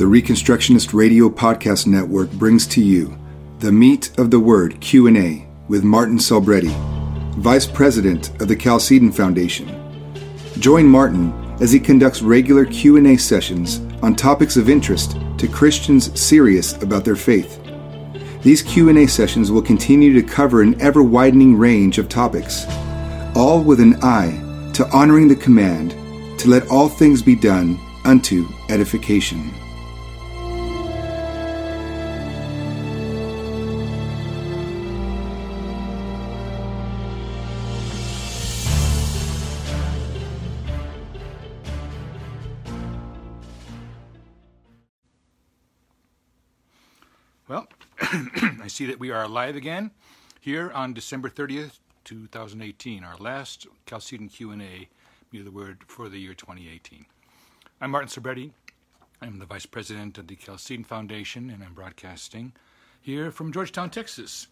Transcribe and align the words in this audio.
the 0.00 0.06
Reconstructionist 0.06 0.94
Radio 0.94 1.28
Podcast 1.28 1.86
Network 1.86 2.30
brings 2.30 2.66
to 2.68 2.82
you 2.82 3.18
the 3.58 3.70
Meat 3.70 4.18
of 4.18 4.30
the 4.30 4.40
Word 4.40 4.80
Q&A 4.80 5.46
with 5.68 5.84
Martin 5.84 6.16
Selbrede, 6.16 6.74
Vice 7.34 7.66
President 7.66 8.30
of 8.40 8.48
the 8.48 8.56
Chalcedon 8.56 9.12
Foundation. 9.12 9.68
Join 10.58 10.86
Martin 10.86 11.34
as 11.60 11.70
he 11.70 11.78
conducts 11.78 12.22
regular 12.22 12.64
Q&A 12.64 13.18
sessions 13.18 13.80
on 14.02 14.16
topics 14.16 14.56
of 14.56 14.70
interest 14.70 15.18
to 15.36 15.46
Christians 15.46 16.18
serious 16.18 16.82
about 16.82 17.04
their 17.04 17.14
faith. 17.14 17.60
These 18.42 18.62
Q&A 18.62 19.06
sessions 19.06 19.52
will 19.52 19.60
continue 19.60 20.14
to 20.14 20.26
cover 20.26 20.62
an 20.62 20.80
ever-widening 20.80 21.58
range 21.58 21.98
of 21.98 22.08
topics, 22.08 22.64
all 23.36 23.62
with 23.62 23.80
an 23.80 24.02
eye 24.02 24.30
to 24.72 24.88
honoring 24.94 25.28
the 25.28 25.36
command 25.36 25.90
to 26.38 26.48
let 26.48 26.66
all 26.70 26.88
things 26.88 27.20
be 27.20 27.34
done 27.34 27.78
unto 28.06 28.48
edification. 28.70 29.52
See 48.80 48.86
that 48.86 48.98
we 48.98 49.10
are 49.10 49.28
live 49.28 49.56
again 49.56 49.90
here 50.40 50.70
on 50.70 50.94
December 50.94 51.28
30th, 51.28 51.80
2018, 52.04 53.04
our 53.04 53.18
last 53.18 53.66
Chalcedon 53.84 54.30
Q&A, 54.30 54.88
be 55.30 55.42
the 55.42 55.50
word 55.50 55.84
for 55.86 56.08
the 56.08 56.16
year 56.16 56.32
2018. 56.32 57.04
I'm 57.82 57.90
Martin 57.90 58.08
Selbrede. 58.08 58.52
I'm 59.20 59.38
the 59.38 59.44
Vice 59.44 59.66
President 59.66 60.16
of 60.16 60.28
the 60.28 60.34
Chalcedon 60.34 60.84
Foundation, 60.84 61.50
and 61.50 61.62
I'm 61.62 61.74
broadcasting 61.74 62.54
here 63.02 63.30
from 63.30 63.52
Georgetown, 63.52 63.90
Texas, 63.90 64.46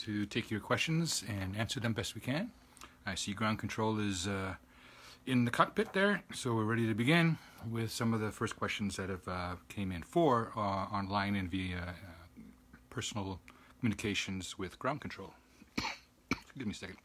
to 0.00 0.26
take 0.26 0.50
your 0.50 0.60
questions 0.60 1.24
and 1.26 1.56
answer 1.56 1.80
them 1.80 1.94
best 1.94 2.14
we 2.14 2.20
can. 2.20 2.50
I 3.06 3.14
see 3.14 3.32
ground 3.32 3.58
control 3.58 3.98
is 3.98 4.28
uh, 4.28 4.56
in 5.24 5.46
the 5.46 5.50
cockpit 5.50 5.94
there, 5.94 6.22
so 6.34 6.54
we're 6.54 6.64
ready 6.64 6.86
to 6.88 6.94
begin 6.94 7.38
with 7.70 7.90
some 7.90 8.12
of 8.12 8.20
the 8.20 8.32
first 8.32 8.54
questions 8.54 8.96
that 8.96 9.08
have 9.08 9.26
uh, 9.26 9.54
came 9.70 9.92
in 9.92 10.02
for 10.02 10.52
uh, 10.54 10.60
online 10.60 11.36
and 11.36 11.50
via 11.50 11.78
uh, 11.78 12.42
personal 12.90 13.40
communications 13.82 14.56
with 14.56 14.78
ground 14.78 15.00
control. 15.00 15.34
Give 16.56 16.68
me 16.68 16.72
a 16.72 16.76
second. 16.76 16.98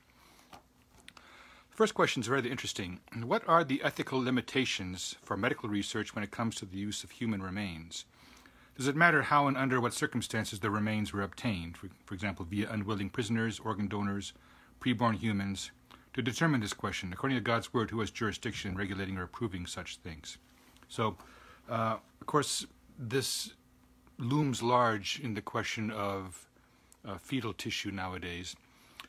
First 1.72 1.96
question 1.96 2.22
is 2.22 2.30
rather 2.30 2.48
interesting. 2.48 3.00
What 3.24 3.42
are 3.48 3.64
the 3.64 3.82
ethical 3.84 4.24
limitations 4.24 5.16
for 5.24 5.36
medical 5.36 5.70
research 5.70 6.14
when 6.14 6.24
it 6.24 6.30
comes 6.30 6.56
to 6.58 6.66
the 6.66 6.78
use 6.78 7.04
of 7.04 7.10
human 7.10 7.42
remains? 7.42 8.06
Does 8.76 8.88
it 8.88 8.96
matter 8.96 9.24
how 9.24 9.48
and 9.48 9.58
under 9.58 9.82
what 9.82 9.96
circumstances 9.96 10.60
the 10.60 10.70
remains 10.70 11.12
were 11.12 11.24
obtained, 11.24 11.78
for, 11.78 11.90
for 12.06 12.14
example, 12.14 12.46
via 12.46 12.70
unwilling 12.70 13.10
prisoners, 13.10 13.60
organ 13.60 13.88
donors, 13.88 14.34
preborn 14.80 15.18
humans? 15.18 15.72
To 16.14 16.22
determine 16.22 16.62
this 16.62 16.74
question, 16.74 17.12
according 17.12 17.38
to 17.38 17.44
God's 17.44 17.74
Word, 17.74 17.90
who 17.90 18.02
has 18.02 18.12
jurisdiction 18.12 18.72
in 18.72 18.78
regulating 18.78 19.18
or 19.18 19.24
approving 19.24 19.66
such 19.66 19.98
things? 19.98 20.38
So, 20.90 21.18
uh, 21.68 21.98
of 22.22 22.28
course, 22.28 22.68
this 23.00 23.54
looms 24.20 24.62
large 24.62 25.20
in 25.24 25.34
the 25.34 25.42
question 25.42 25.90
of 25.90 26.47
uh, 27.08 27.18
fetal 27.18 27.54
tissue 27.54 27.92
nowadays. 27.92 28.56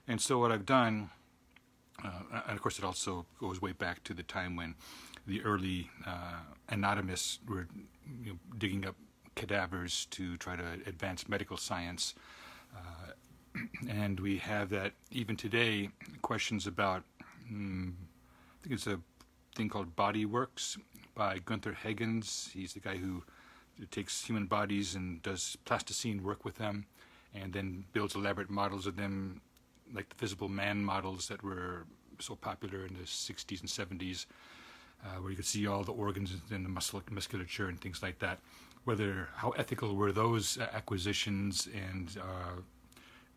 And 0.07 0.21
so, 0.21 0.39
what 0.39 0.53
I've 0.53 0.67
done, 0.67 1.11
uh, 2.03 2.41
and 2.47 2.57
of 2.57 2.63
course, 2.63 2.79
it 2.79 2.85
also 2.85 3.27
goes 3.41 3.61
way 3.61 3.73
back 3.73 4.05
to 4.05 4.15
the 4.15 4.23
time 4.23 4.57
when 4.57 4.75
the 5.27 5.43
early 5.43 5.91
uh, 6.07 6.41
anatomists 6.71 7.39
were 7.47 7.69
you 8.23 8.33
know, 8.33 8.39
digging 8.57 8.87
up 8.87 8.97
cadavers 9.35 10.07
to 10.11 10.37
try 10.37 10.57
to 10.57 10.65
advance 10.87 11.29
medical 11.29 11.57
science. 11.57 12.15
Uh, 12.75 13.13
and 13.89 14.21
we 14.21 14.39
have 14.39 14.71
that 14.71 14.93
even 15.11 15.37
today, 15.37 15.91
questions 16.23 16.67
about, 16.67 17.03
um, 17.51 17.97
I 18.31 18.63
think 18.63 18.75
it's 18.75 18.87
a 18.87 19.01
thing 19.55 19.69
called 19.69 19.97
Body 19.97 20.25
Works 20.25 20.79
by 21.15 21.39
Gunther 21.39 21.77
Hagens. 21.85 22.51
He's 22.53 22.75
the 22.75 22.81
guy 22.81 22.97
who 22.97 23.23
takes 23.91 24.25
human 24.25 24.47
bodies 24.47 24.95
and 24.95 25.23
does 25.23 25.57
plastination 25.65 26.23
work 26.23 26.45
with 26.45 26.57
them, 26.57 26.87
and 27.35 27.53
then 27.53 27.85
builds 27.93 28.15
elaborate 28.15 28.51
models 28.51 28.87
of 28.87 28.97
them, 28.97 29.41
like 29.95 30.09
the 30.09 30.15
visible 30.17 30.49
man 30.49 30.83
models 30.85 31.29
that 31.29 31.43
were 31.43 31.87
so 32.19 32.35
popular 32.35 32.87
in 32.87 32.95
the 32.95 33.05
60s 33.05 33.61
and 33.61 34.01
70s, 34.01 34.27
uh, 35.05 35.21
where 35.21 35.31
you 35.31 35.37
could 35.37 35.47
see 35.47 35.67
all 35.67 35.85
the 35.85 35.93
organs 35.93 36.35
and 36.51 36.65
the 36.65 36.69
muscle 36.69 37.03
musculature 37.11 37.69
and 37.69 37.81
things 37.81 38.03
like 38.03 38.19
that. 38.19 38.39
Whether 38.85 39.29
how 39.37 39.51
ethical 39.51 39.95
were 39.95 40.13
those 40.13 40.59
acquisitions, 40.59 41.69
and 41.75 42.17
uh, 42.19 42.61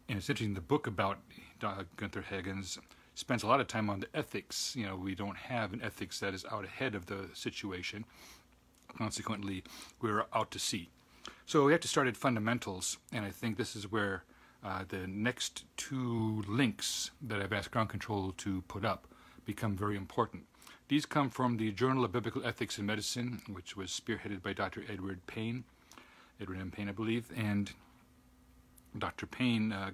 and 0.08 0.18
it's 0.18 0.30
interesting. 0.30 0.54
The 0.54 0.62
book 0.62 0.88
about 0.88 1.20
uh, 1.62 1.84
Gunther 1.98 2.24
Hagens 2.32 2.78
spends 3.16 3.44
a 3.44 3.48
lot 3.48 3.60
of 3.60 3.68
time 3.68 3.90
on 3.90 4.00
the 4.00 4.08
ethics. 4.14 4.76
You 4.78 4.86
know, 4.86 4.96
we 4.96 5.14
don't 5.14 5.36
have 5.36 5.74
an 5.74 5.82
ethics 5.84 6.20
that 6.22 6.34
is 6.34 6.46
out 6.52 6.64
ahead 6.64 6.96
of 6.96 7.08
the 7.08 7.30
situation 7.34 8.06
Consequently, 8.98 9.64
we're 10.02 10.26
out 10.34 10.52
to 10.52 10.60
sea. 10.60 10.90
So 11.52 11.66
we 11.66 11.74
have 11.74 11.82
to 11.82 11.88
start 11.90 12.08
at 12.08 12.16
fundamentals, 12.16 12.98
and 13.12 13.26
I 13.26 13.30
think 13.30 13.58
this 13.58 13.76
is 13.76 13.92
where 13.92 14.24
uh, 14.64 14.86
the 14.88 15.06
next 15.06 15.66
two 15.76 16.46
links 16.48 17.12
that 17.22 17.42
I've 17.42 17.52
asked 17.52 17.72
ground 17.72 17.90
control 17.90 18.34
to 18.38 18.62
put 18.70 18.86
up 18.86 19.06
become 19.44 19.76
very 19.76 19.98
important. 19.98 20.46
These 20.88 21.06
come 21.06 21.30
from 21.30 21.58
the 21.58 21.74
Journal 21.74 22.06
of 22.06 22.14
Biblical 22.14 22.46
Ethics 22.46 22.80
in 22.80 22.86
Medicine, 22.86 23.42
which 23.52 23.76
was 23.76 23.90
spearheaded 23.90 24.42
by 24.42 24.54
Dr. 24.54 24.86
Edward 24.90 25.28
Payne, 25.28 25.66
Edward 26.40 26.58
M. 26.62 26.72
Payne, 26.72 26.88
I 26.88 26.94
believe, 26.94 27.30
and 27.36 27.74
Dr. 28.98 29.26
Payne, 29.26 29.74
uh, 29.74 29.92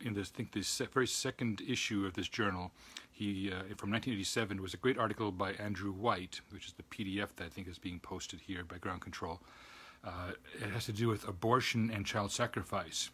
in 0.00 0.14
this, 0.14 0.32
I 0.34 0.36
think 0.36 0.50
this 0.50 0.82
very 0.92 1.06
second 1.06 1.62
issue 1.68 2.04
of 2.04 2.14
this 2.14 2.28
journal, 2.28 2.72
he 3.12 3.52
uh, 3.52 3.62
from 3.76 3.92
1987 3.92 4.60
was 4.60 4.74
a 4.74 4.76
great 4.76 4.98
article 4.98 5.30
by 5.30 5.52
Andrew 5.52 5.92
White, 5.92 6.40
which 6.50 6.66
is 6.66 6.72
the 6.72 6.82
PDF 6.82 7.36
that 7.36 7.44
I 7.44 7.48
think 7.48 7.68
is 7.68 7.78
being 7.78 8.00
posted 8.00 8.40
here 8.40 8.64
by 8.64 8.78
Ground 8.78 9.02
Control. 9.02 9.40
Uh, 10.04 10.32
it 10.62 10.70
has 10.70 10.86
to 10.86 10.92
do 10.92 11.08
with 11.08 11.26
abortion 11.26 11.90
and 11.90 12.06
child 12.06 12.30
sacrifice, 12.30 13.10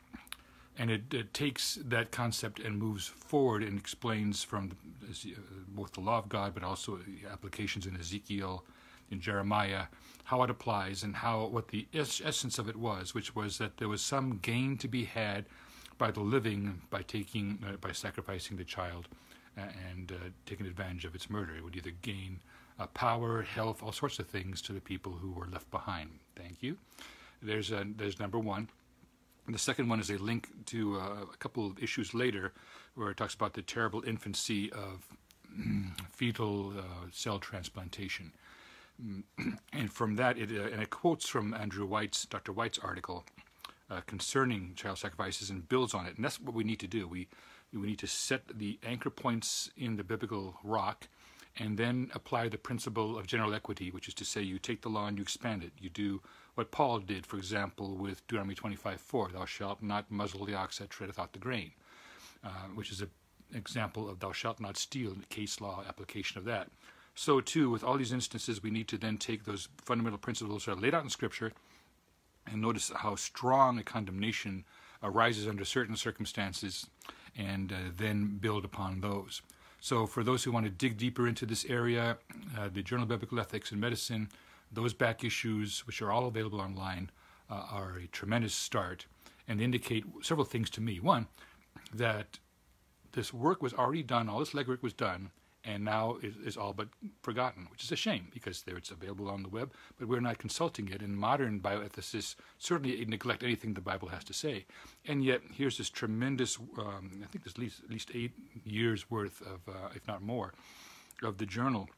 and 0.79 0.91
it, 0.91 1.13
it, 1.13 1.33
takes 1.33 1.79
that 1.85 2.11
concept 2.11 2.59
and 2.59 2.79
moves 2.79 3.07
forward 3.07 3.63
and 3.63 3.79
explains 3.79 4.43
from 4.43 4.71
the, 5.01 5.33
uh, 5.33 5.39
both 5.69 5.93
the 5.93 6.01
law 6.01 6.19
of 6.19 6.29
God, 6.29 6.55
but 6.55 6.63
also 6.63 6.99
applications 7.31 7.87
in 7.87 7.97
Ezekiel, 7.97 8.65
in 9.11 9.21
Jeremiah, 9.21 9.85
how 10.25 10.43
it 10.43 10.51
applies 10.51 11.03
and 11.03 11.17
how 11.17 11.47
what 11.47 11.69
the 11.69 11.87
es- 11.95 12.23
essence 12.25 12.59
of 12.59 12.69
it 12.69 12.77
was, 12.77 13.15
which 13.15 13.35
was 13.35 13.59
that 13.59 13.77
there 13.79 13.89
was 13.89 14.03
some 14.03 14.39
gain 14.43 14.77
to 14.79 14.89
be 14.89 15.05
had 15.05 15.47
by 15.99 16.11
the 16.11 16.21
living 16.21 16.81
by 16.91 17.03
taking 17.03 17.59
uh, 17.67 17.77
by 17.77 17.93
sacrificing 17.93 18.57
the 18.57 18.65
child 18.65 19.09
and 19.57 20.13
uh, 20.13 20.31
taking 20.47 20.67
advantage 20.67 21.05
of 21.05 21.15
its 21.15 21.29
murder. 21.29 21.55
It 21.57 21.65
would 21.65 21.77
either 21.77 21.93
gain 22.03 22.41
uh, 22.79 22.87
power, 22.89 23.43
health, 23.43 23.83
all 23.83 23.93
sorts 23.93 24.19
of 24.19 24.27
things 24.27 24.63
to 24.63 24.73
the 24.73 24.81
people 24.81 25.13
who 25.13 25.33
were 25.33 25.47
left 25.47 25.71
behind. 25.71 26.11
Thank 26.43 26.63
you. 26.63 26.77
There's 27.41 27.71
a, 27.71 27.87
there's 27.97 28.19
number 28.19 28.39
one. 28.39 28.69
The 29.49 29.59
second 29.59 29.89
one 29.89 30.01
is 30.01 30.11
a 30.11 30.19
link 30.19 30.49
to 30.67 30.99
uh, 30.99 31.25
a 31.33 31.37
couple 31.39 31.67
of 31.67 31.83
issues 31.83 32.15
later, 32.15 32.53
where 32.95 33.11
it 33.11 33.17
talks 33.17 33.35
about 33.35 33.55
the 33.55 33.63
terrible 33.63 34.03
infancy 34.07 34.71
of 34.73 35.07
fetal 36.11 36.73
uh, 36.79 36.83
cell 37.11 37.39
transplantation. 37.39 38.33
and 39.73 39.93
from 39.93 40.17
that, 40.17 40.39
it, 40.39 40.51
uh, 40.51 40.73
and 40.73 40.83
it 40.83 40.91
quotes 40.91 41.29
from 41.29 41.55
Andrew 41.55 41.87
White's, 41.87 42.25
Dr. 42.27 42.53
White's 42.53 42.79
article 42.79 43.25
uh, 43.91 44.01
concerning 44.07 44.73
child 44.75 44.99
sacrifices 44.99 45.51
and 45.51 45.69
builds 45.69 45.95
on 45.95 46.07
it. 46.07 46.17
And 46.17 46.25
that's 46.25 46.41
what 46.41 46.55
we 46.55 46.65
need 46.65 46.81
to 46.81 46.89
do. 46.89 47.07
We 47.07 47.29
we 47.75 47.87
need 47.87 48.01
to 48.01 48.07
set 48.07 48.43
the 48.59 48.79
anchor 48.85 49.09
points 49.09 49.71
in 49.79 49.97
the 49.97 50.05
biblical 50.05 50.57
rock 50.63 51.09
and 51.59 51.77
then 51.77 52.11
apply 52.15 52.49
the 52.49 52.59
principle 52.59 53.19
of 53.19 53.27
general 53.27 53.55
equity, 53.55 53.91
which 53.91 54.09
is 54.09 54.15
to 54.15 54.25
say, 54.25 54.41
you 54.41 54.59
take 54.59 54.83
the 54.83 54.89
law 54.89 55.07
and 55.07 55.19
you 55.19 55.23
expand 55.23 55.63
it. 55.63 55.73
You 55.79 55.91
do 55.91 56.23
what 56.55 56.71
Paul 56.71 57.01
did, 57.01 57.27
for 57.27 57.37
example, 57.37 57.95
with 57.95 58.27
Deuteronomy 58.27 58.55
25 58.55 59.01
4, 59.01 59.31
thou 59.33 59.45
shalt 59.45 59.83
not 59.83 60.11
muzzle 60.11 60.45
the 60.45 60.55
ox 60.55 60.79
that 60.79 60.91
treadeth 60.91 61.19
out 61.19 61.33
the 61.33 61.39
grain, 61.39 61.73
uh, 62.45 62.69
which 62.75 62.91
is 62.91 63.01
an 63.01 63.11
example 63.55 64.09
of 64.09 64.21
thou 64.21 64.33
shalt 64.33 64.61
not 64.61 64.77
steal, 64.77 65.15
the 65.15 65.27
case 65.27 65.61
law 65.61 65.83
application 65.89 66.39
of 66.39 66.45
that. 66.45 66.69
So, 67.15 67.41
too, 67.41 67.71
with 67.71 67.85
all 67.85 67.99
these 67.99 68.13
instances, 68.13 68.63
we 68.63 68.71
need 68.71 68.89
to 68.89 68.99
then 68.99 69.19
take 69.19 69.45
those 69.45 69.69
fundamental 69.77 70.19
principles 70.19 70.65
that 70.65 70.73
are 70.73 70.81
laid 70.81 70.95
out 70.95 71.05
in 71.05 71.11
Scripture 71.11 71.53
and 72.51 72.61
notice 72.61 72.91
how 72.95 73.17
strong 73.17 73.79
a 73.79 73.83
condemnation 73.83 74.65
arises 75.03 75.47
under 75.47 75.65
certain 75.65 75.97
circumstances 75.97 76.87
and 77.37 77.73
uh, 77.73 77.77
then 77.97 78.39
build 78.41 78.65
upon 78.65 79.01
those. 79.01 79.43
So, 79.85 80.07
for 80.07 80.23
those 80.23 80.45
who 80.45 80.53
want 80.53 80.65
to 80.65 80.71
dig 80.71 80.97
deeper 80.97 81.27
into 81.27 81.45
this 81.45 81.65
area, 81.65 82.17
uh, 82.57 82.69
the 82.73 82.85
Journal 82.85 83.03
of 83.03 83.09
Biblical 83.09 83.41
Ethics 83.41 83.73
and 83.73 83.81
Medicine, 83.81 84.29
those 84.71 84.95
back 84.95 85.25
issues, 85.25 85.81
which 85.89 86.01
are 86.01 86.13
all 86.13 86.29
available 86.29 86.61
online, 86.61 87.11
uh, 87.51 87.67
are 87.69 87.97
a 87.97 88.07
tremendous 88.07 88.55
start 88.55 89.07
and 89.49 89.61
indicate 89.61 90.05
several 90.23 90.45
things 90.45 90.71
to 90.71 90.81
me. 90.81 91.01
One, 91.01 91.27
that 91.93 92.39
this 93.11 93.35
work 93.35 93.61
was 93.61 93.75
already 93.75 94.05
done, 94.05 94.29
all 94.29 94.39
this 94.39 94.53
legwork 94.53 94.83
was 94.83 94.93
done, 94.93 95.33
and 95.65 95.85
now 95.85 96.17
is, 96.23 96.35
is 96.45 96.57
all 96.57 96.73
but 96.73 96.89
forgotten, 97.23 97.69
which 97.71 97.85
is 97.85 97.93
a 97.93 97.97
shame 97.97 98.29
because 98.33 98.63
there 98.63 98.77
it's 98.77 98.91
available 98.91 99.29
on 99.29 99.43
the 99.43 99.49
web, 99.49 99.73
but 99.99 100.09
we're 100.09 100.21
not 100.21 100.39
consulting 100.39 100.89
it. 100.89 101.03
And 101.03 101.17
modern 101.17 101.61
bioethicists 101.61 102.35
certainly 102.59 103.05
neglect 103.05 103.43
anything 103.43 103.75
the 103.75 103.81
Bible 103.81 104.09
has 104.09 104.25
to 104.25 104.33
say. 104.33 104.67
And 105.07 105.25
yet, 105.25 105.41
here's 105.53 105.79
this 105.79 105.91
tremendous, 105.91 106.59
um, 106.79 107.23
I 107.23 107.27
think 107.27 107.45
there's 107.45 107.55
at 107.55 107.59
least, 107.59 107.81
at 107.85 107.91
least 107.91 108.11
eight 108.15 108.33
years 108.65 109.11
worth 109.11 109.41
of, 109.43 109.61
uh, 109.69 109.89
if 109.95 110.07
not 110.07 110.23
more, 110.23 110.53
of 111.23 111.39
the 111.39 111.47
journal. 111.47 111.89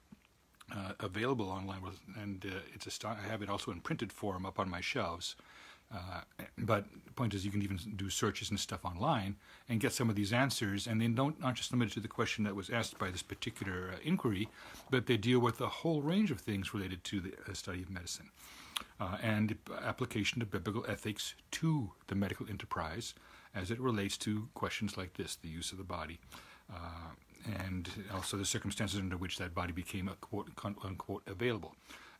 Uh, 0.74 0.92
available 1.00 1.50
online, 1.50 1.82
and 2.18 2.46
uh, 2.46 2.58
it's 2.74 2.86
a 2.86 2.90
st- 2.90 3.18
I 3.22 3.28
have 3.28 3.42
it 3.42 3.50
also 3.50 3.70
in 3.70 3.80
printed 3.82 4.10
form 4.10 4.46
up 4.46 4.58
on 4.58 4.70
my 4.70 4.80
shelves. 4.80 5.36
Uh, 5.92 6.20
but 6.58 6.86
the 7.04 7.12
point 7.12 7.34
is, 7.34 7.44
you 7.44 7.50
can 7.50 7.62
even 7.62 7.78
do 7.96 8.10
searches 8.10 8.50
and 8.50 8.58
stuff 8.58 8.84
online 8.84 9.36
and 9.68 9.80
get 9.80 9.92
some 9.92 10.10
of 10.10 10.16
these 10.16 10.32
answers, 10.32 10.86
and 10.86 11.00
they 11.00 11.06
don't 11.06 11.36
aren't 11.42 11.56
just 11.56 11.72
limited 11.72 11.94
to 11.94 12.00
the 12.00 12.08
question 12.08 12.44
that 12.44 12.56
was 12.56 12.70
asked 12.70 12.98
by 12.98 13.10
this 13.10 13.22
particular 13.22 13.90
uh, 13.92 13.96
inquiry, 14.02 14.48
but 14.90 15.06
they 15.06 15.16
deal 15.16 15.38
with 15.38 15.60
a 15.60 15.68
whole 15.68 16.02
range 16.02 16.30
of 16.30 16.40
things 16.40 16.74
related 16.74 17.04
to 17.04 17.20
the 17.20 17.32
uh, 17.48 17.52
study 17.52 17.82
of 17.82 17.90
medicine 17.90 18.30
uh, 19.00 19.16
and 19.22 19.56
application 19.82 20.42
of 20.42 20.50
biblical 20.50 20.84
ethics 20.88 21.34
to 21.52 21.92
the 22.08 22.14
medical 22.14 22.48
enterprise 22.48 23.14
as 23.54 23.70
it 23.70 23.78
relates 23.80 24.16
to 24.16 24.48
questions 24.54 24.96
like 24.96 25.14
this: 25.14 25.36
the 25.36 25.48
use 25.48 25.70
of 25.72 25.78
the 25.78 25.84
body. 25.84 26.18
And 27.60 27.90
also 28.14 28.38
the 28.38 28.44
circumstances 28.46 28.98
under 28.98 29.18
which 29.18 29.36
that 29.36 29.54
body 29.54 29.72
became 29.72 30.08
a 30.08 30.14
quote 30.14 30.48
unquote 30.64 31.22
available 31.26 31.74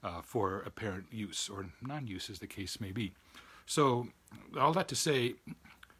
uh, 0.05 0.20
for 0.20 0.61
apparent 0.66 1.06
use 1.11 1.49
or 1.49 1.66
non-use, 1.82 2.28
as 2.28 2.38
the 2.38 2.46
case 2.46 2.78
may 2.78 2.93
be. 2.93 3.14
So, 3.66 4.08
all 4.58 4.72
that 4.72 4.88
to 4.88 4.96
say, 4.96 5.34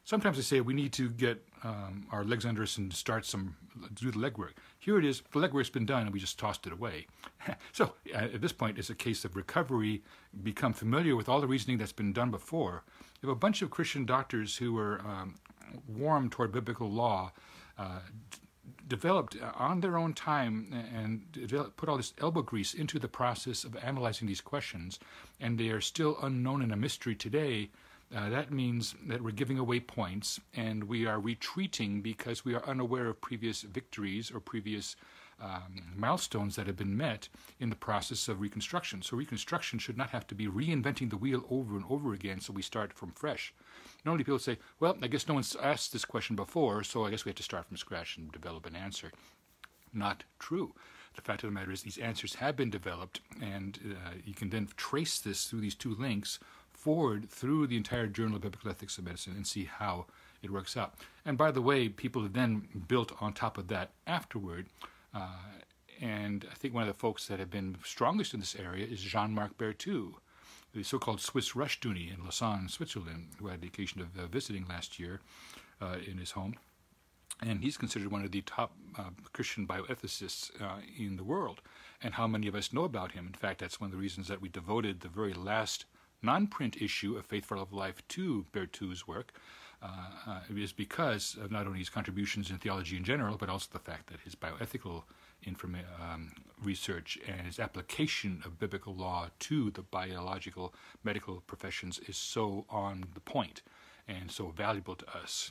sometimes 0.05 0.39
I 0.39 0.43
say 0.43 0.61
we 0.61 0.75
need 0.75 0.93
to 0.95 1.09
get 1.09 1.43
um, 1.63 2.07
our 2.13 2.25
legs 2.25 2.45
under 2.45 2.63
us 2.63 2.77
and 2.77 2.93
start 2.93 3.25
some, 3.25 3.57
do 3.95 4.11
the 4.11 4.19
legwork. 4.19 4.53
Here 4.79 4.99
it 4.99 5.05
is, 5.05 5.23
the 5.33 5.41
legwork's 5.41 5.71
been 5.71 5.87
done 5.87 6.03
and 6.03 6.13
we 6.13 6.21
just 6.21 6.39
tossed 6.39 6.67
it 6.67 6.73
away. 6.73 7.07
so, 7.73 7.95
at 8.15 8.41
this 8.41 8.53
point, 8.53 8.79
it's 8.79 8.91
a 8.91 8.95
case 8.95 9.25
of 9.25 9.37
recovery, 9.37 10.03
become 10.43 10.73
familiar 10.73 11.17
with 11.17 11.29
all 11.29 11.41
the 11.41 11.47
reasoning 11.47 11.79
that's 11.79 11.93
been 11.93 12.13
done 12.13 12.31
before. 12.31 12.85
You 13.23 13.29
have 13.29 13.37
a 13.37 13.41
bunch 13.41 13.63
of 13.63 13.71
Christian 13.71 14.05
doctors 14.05 14.57
who 14.57 14.75
were 14.75 15.01
um, 15.01 15.37
warm 15.89 16.29
toward 16.29 16.53
biblical 16.53 16.91
law. 16.91 17.33
Uh, 17.79 18.01
developed 18.87 19.37
on 19.55 19.81
their 19.81 19.97
own 19.97 20.13
time 20.13 20.73
and 20.95 21.23
put 21.77 21.89
all 21.89 21.97
this 21.97 22.13
elbow 22.19 22.43
grease 22.43 22.75
into 22.75 22.99
the 22.99 23.09
process 23.09 23.65
of 23.65 23.77
analyzing 23.77 24.29
these 24.29 24.41
questions, 24.41 24.99
and 25.41 25.59
they 25.59 25.69
are 25.71 25.81
still 25.81 26.19
unknown 26.23 26.63
and 26.63 26.73
a 26.73 26.77
mystery 26.77 27.15
today. 27.15 27.71
Uh, 28.15 28.29
that 28.29 28.53
means 28.53 28.95
that 29.07 29.23
we're 29.23 29.31
giving 29.31 29.59
away 29.59 29.81
points 29.81 30.39
and 30.55 30.85
we 30.85 31.07
are 31.07 31.19
retreating 31.19 32.01
because 32.01 32.45
we 32.45 32.55
are 32.55 32.65
unaware 32.69 33.07
of 33.07 33.21
previous 33.21 33.63
victories 33.63 34.31
or 34.31 34.39
previous 34.41 34.95
um, 35.41 35.83
milestones 35.97 36.55
that 36.57 36.67
have 36.67 36.77
been 36.77 36.97
met 36.97 37.29
in 37.59 37.71
the 37.71 37.77
process 37.77 38.29
of 38.29 38.41
reconstruction. 38.41 39.03
So, 39.03 39.17
reconstruction 39.17 39.79
should 39.79 39.97
not 39.97 40.11
have 40.11 40.27
to 40.29 40.35
be 40.35 40.47
reinventing 40.47 41.11
the 41.11 41.17
wheel 41.17 41.45
over 41.51 41.77
and 41.77 41.85
over 41.89 42.13
again 42.13 42.41
so 42.41 42.53
we 42.53 42.63
start 42.63 42.93
from 42.93 43.11
fresh. 43.13 43.53
Normally 44.05 44.25
people 44.25 44.39
say, 44.39 44.59
well, 44.81 44.97
I 45.01 45.07
guess 45.07 45.27
no 45.27 45.35
one's 45.35 45.57
asked 45.57 45.93
this 45.93 46.05
question 46.05 46.37
before, 46.37 46.83
so 46.85 47.05
I 47.05 47.11
guess 47.11 47.25
we 47.25 47.31
have 47.31 47.37
to 47.37 47.43
start 47.43 47.67
from 47.67 47.77
scratch 47.77 48.17
and 48.17 48.31
develop 48.31 48.67
an 48.67 48.77
answer. 48.77 49.13
Not 49.93 50.25
true. 50.39 50.75
The 51.15 51.23
fact 51.23 51.45
of 51.45 51.51
the 51.51 51.55
matter 51.55 51.71
is, 51.71 51.83
these 51.83 51.99
answers 51.99 52.35
have 52.35 52.57
been 52.57 52.71
developed, 52.71 53.21
and 53.41 53.97
uh, 54.05 54.11
you 54.25 54.35
can 54.35 54.51
then 54.51 54.69
trace 54.77 55.19
this 55.19 55.45
through 55.45 55.61
these 55.61 55.77
two 55.77 55.95
links 55.95 56.39
forward 56.73 57.31
through 57.31 57.67
the 57.67 57.77
entire 57.77 58.07
Journal 58.07 58.37
of 58.37 58.43
Biblical 58.43 58.71
Ethics 58.71 58.99
of 58.99 59.05
Medicine 59.05 59.35
and 59.37 59.47
see 59.47 59.65
how 59.65 60.07
it 60.43 60.51
works 60.51 60.77
out. 60.77 60.95
And 61.25 61.39
by 61.39 61.51
the 61.51 61.63
way, 61.63 61.89
people 61.89 62.23
have 62.23 62.35
then 62.35 62.69
built 62.89 63.13
on 63.23 63.33
top 63.33 63.57
of 63.57 63.69
that 63.69 63.93
afterward. 64.07 64.67
Uh, 65.15 65.29
and 66.01 66.47
I 66.51 66.55
think 66.55 66.75
one 66.75 66.83
of 66.83 66.89
the 66.89 66.99
folks 66.99 67.27
that 67.29 67.39
have 67.39 67.51
been 67.51 67.77
strongest 67.85 68.35
in 68.35 68.41
this 68.41 68.57
area 68.57 68.85
is 68.85 69.01
Jean 69.01 69.33
Marc 69.33 69.57
Berthoud, 69.57 70.15
the 70.75 70.83
so-called 70.83 71.21
Swiss 71.21 71.53
Rushdoony 71.53 72.13
in 72.13 72.25
Lausanne, 72.25 72.69
Switzerland, 72.69 73.29
who 73.39 73.49
I 73.49 73.53
had 73.53 73.61
the 73.61 73.69
occasion 73.69 74.01
of 74.01 74.19
uh, 74.19 74.27
visiting 74.27 74.67
last 74.67 74.99
year 74.99 75.21
uh, 75.81 75.97
in 76.07 76.19
his 76.19 76.33
home. 76.33 76.57
And 77.41 77.63
he's 77.63 77.77
considered 77.77 78.11
one 78.11 78.25
of 78.25 78.33
the 78.33 78.43
top 78.43 78.73
uh, 78.99 79.11
Christian 79.33 79.67
bioethicists 79.67 80.51
uh, 80.61 80.81
in 80.99 81.17
the 81.17 81.25
world. 81.25 81.61
And 82.03 82.15
how 82.15 82.27
many 82.27 82.47
of 82.47 82.55
us 82.55 82.73
know 82.73 82.85
about 82.85 83.13
him? 83.13 83.27
In 83.27 83.35
fact, 83.35 83.61
that's 83.61 83.81
one 83.81 83.89
of 83.89 83.93
the 83.93 84.01
reasons 84.01 84.29
that 84.29 84.41
we 84.41 84.49
devoted 84.49 85.01
the 85.01 85.09
very 85.09 85.33
last 85.33 85.85
non-print 86.23 86.81
issue 86.81 87.17
of 87.17 87.27
Faith 87.27 87.45
for 87.45 87.57
All 87.57 87.63
of 87.63 87.73
Life 87.73 88.07
to 88.09 88.47
Berthoud's 88.53 89.07
work, 89.07 89.33
uh, 89.83 89.89
uh, 90.27 90.41
is 90.57 90.73
because 90.73 91.37
of 91.41 91.51
not 91.51 91.67
only 91.67 91.81
his 91.81 91.91
contributions 91.91 92.51
in 92.51 92.59
theology 92.59 92.97
in 92.97 93.05
general, 93.05 93.37
but 93.37 93.51
also 93.51 93.69
the 93.73 93.79
fact 93.79 94.07
that 94.07 94.21
his 94.21 94.35
bioethical 94.35 95.03
informa- 95.47 95.85
um, 96.01 96.33
research 96.63 97.19
and 97.27 97.47
its 97.47 97.59
application 97.59 98.43
of 98.45 98.59
biblical 98.59 98.95
law 98.95 99.29
to 99.39 99.71
the 99.71 99.83
biological 99.83 100.75
medical 101.03 101.43
professions 101.47 102.01
is 102.09 102.17
so 102.17 102.65
on 102.71 103.05
the 103.15 103.21
point 103.21 103.63
and 104.09 104.31
so 104.31 104.49
valuable 104.49 104.95
to 104.95 105.07
us. 105.17 105.51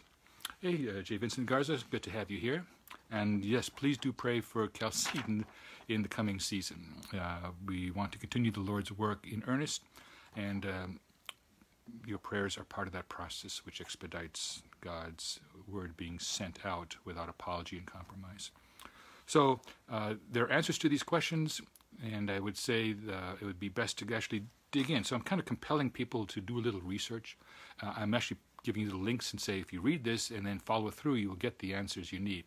Hey, 0.60 0.88
uh, 0.90 1.02
J. 1.02 1.18
Vincent 1.18 1.48
Garza, 1.48 1.80
good 1.90 2.04
to 2.04 2.12
have 2.12 2.30
you 2.32 2.38
here. 2.38 2.66
And 3.12 3.44
yes, 3.44 3.70
please 3.70 3.98
do 3.98 4.12
pray 4.12 4.42
for 4.42 4.68
Chalcedon 4.68 5.46
in 5.88 6.02
the 6.02 6.08
coming 6.08 6.40
season. 6.40 6.96
Uh, 7.14 7.52
we 7.66 7.92
want 7.92 8.12
to 8.14 8.18
continue 8.18 8.52
the 8.52 8.60
Lord's 8.60 8.92
work 8.92 9.26
in 9.30 9.44
earnest, 9.48 9.82
and 10.36 10.66
um, 10.66 11.00
your 12.06 12.18
prayers 12.18 12.58
are 12.58 12.64
part 12.64 12.88
of 12.88 12.94
that 12.94 13.10
process 13.10 13.62
which 13.66 13.82
expedites 13.82 14.64
God's 14.82 15.40
word 15.68 15.96
being 15.98 16.20
sent 16.20 16.66
out 16.66 16.96
without 17.06 17.30
apology 17.30 17.78
and 17.78 17.86
compromise. 17.86 18.52
So 19.26 19.62
uh, 19.92 20.16
there 20.32 20.44
are 20.44 20.52
answers 20.52 20.78
to 20.80 20.90
these 20.90 21.04
questions, 21.04 21.62
and 22.04 22.30
I 22.30 22.40
would 22.40 22.58
say 22.58 22.96
uh, 23.10 23.36
it 23.40 23.46
would 23.46 23.60
be 23.60 23.70
best 23.70 23.98
to 24.00 24.14
actually 24.14 24.44
dig 24.72 24.90
in. 24.90 25.04
So 25.04 25.16
I'm 25.16 25.22
kind 25.22 25.40
of 25.40 25.46
compelling 25.46 25.90
people 25.90 26.26
to 26.26 26.42
do 26.42 26.58
a 26.58 26.62
little 26.62 26.82
research. 26.82 27.38
Uh, 27.82 27.94
I'm 27.96 28.14
actually 28.14 28.38
giving 28.64 28.82
you 28.82 28.90
the 28.90 28.96
links 28.96 29.32
and 29.32 29.42
say 29.42 29.60
if 29.60 29.74
you 29.74 29.82
read 29.82 30.04
this 30.04 30.32
and 30.32 30.46
then 30.46 30.60
follow 30.60 30.90
through, 30.90 31.16
you 31.16 31.30
will 31.30 31.36
get 31.36 31.60
the 31.60 31.74
answers 31.74 32.12
you 32.12 32.20
need. 32.20 32.46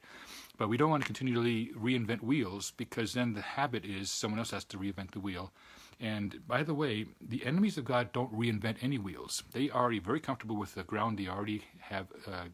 But 0.59 0.69
we 0.69 0.77
don't 0.77 0.91
want 0.91 1.03
to 1.03 1.07
continually 1.07 1.71
reinvent 1.79 2.23
wheels 2.23 2.73
because 2.77 3.13
then 3.13 3.35
the 3.35 3.43
habit 3.43 3.85
is 3.85 4.11
someone 4.11 4.39
else 4.39 4.51
has 4.51 4.65
to 4.65 4.79
reinvent 4.79 5.13
the 5.13 5.21
wheel. 5.21 5.53
And 6.01 6.47
by 6.47 6.63
the 6.63 6.75
way, 6.75 7.07
the 7.21 7.45
enemies 7.47 7.79
of 7.79 7.85
God 7.85 8.13
don't 8.13 8.33
reinvent 8.33 8.77
any 8.83 8.99
wheels. 8.99 9.43
They 9.53 9.71
are 9.71 9.83
already 9.83 9.99
very 9.99 10.21
comfortable 10.21 10.57
with 10.57 10.75
the 10.75 10.85
ground 10.85 11.19
they 11.19 11.29
already 11.29 11.65
have 11.81 12.09
uh, 12.27 12.45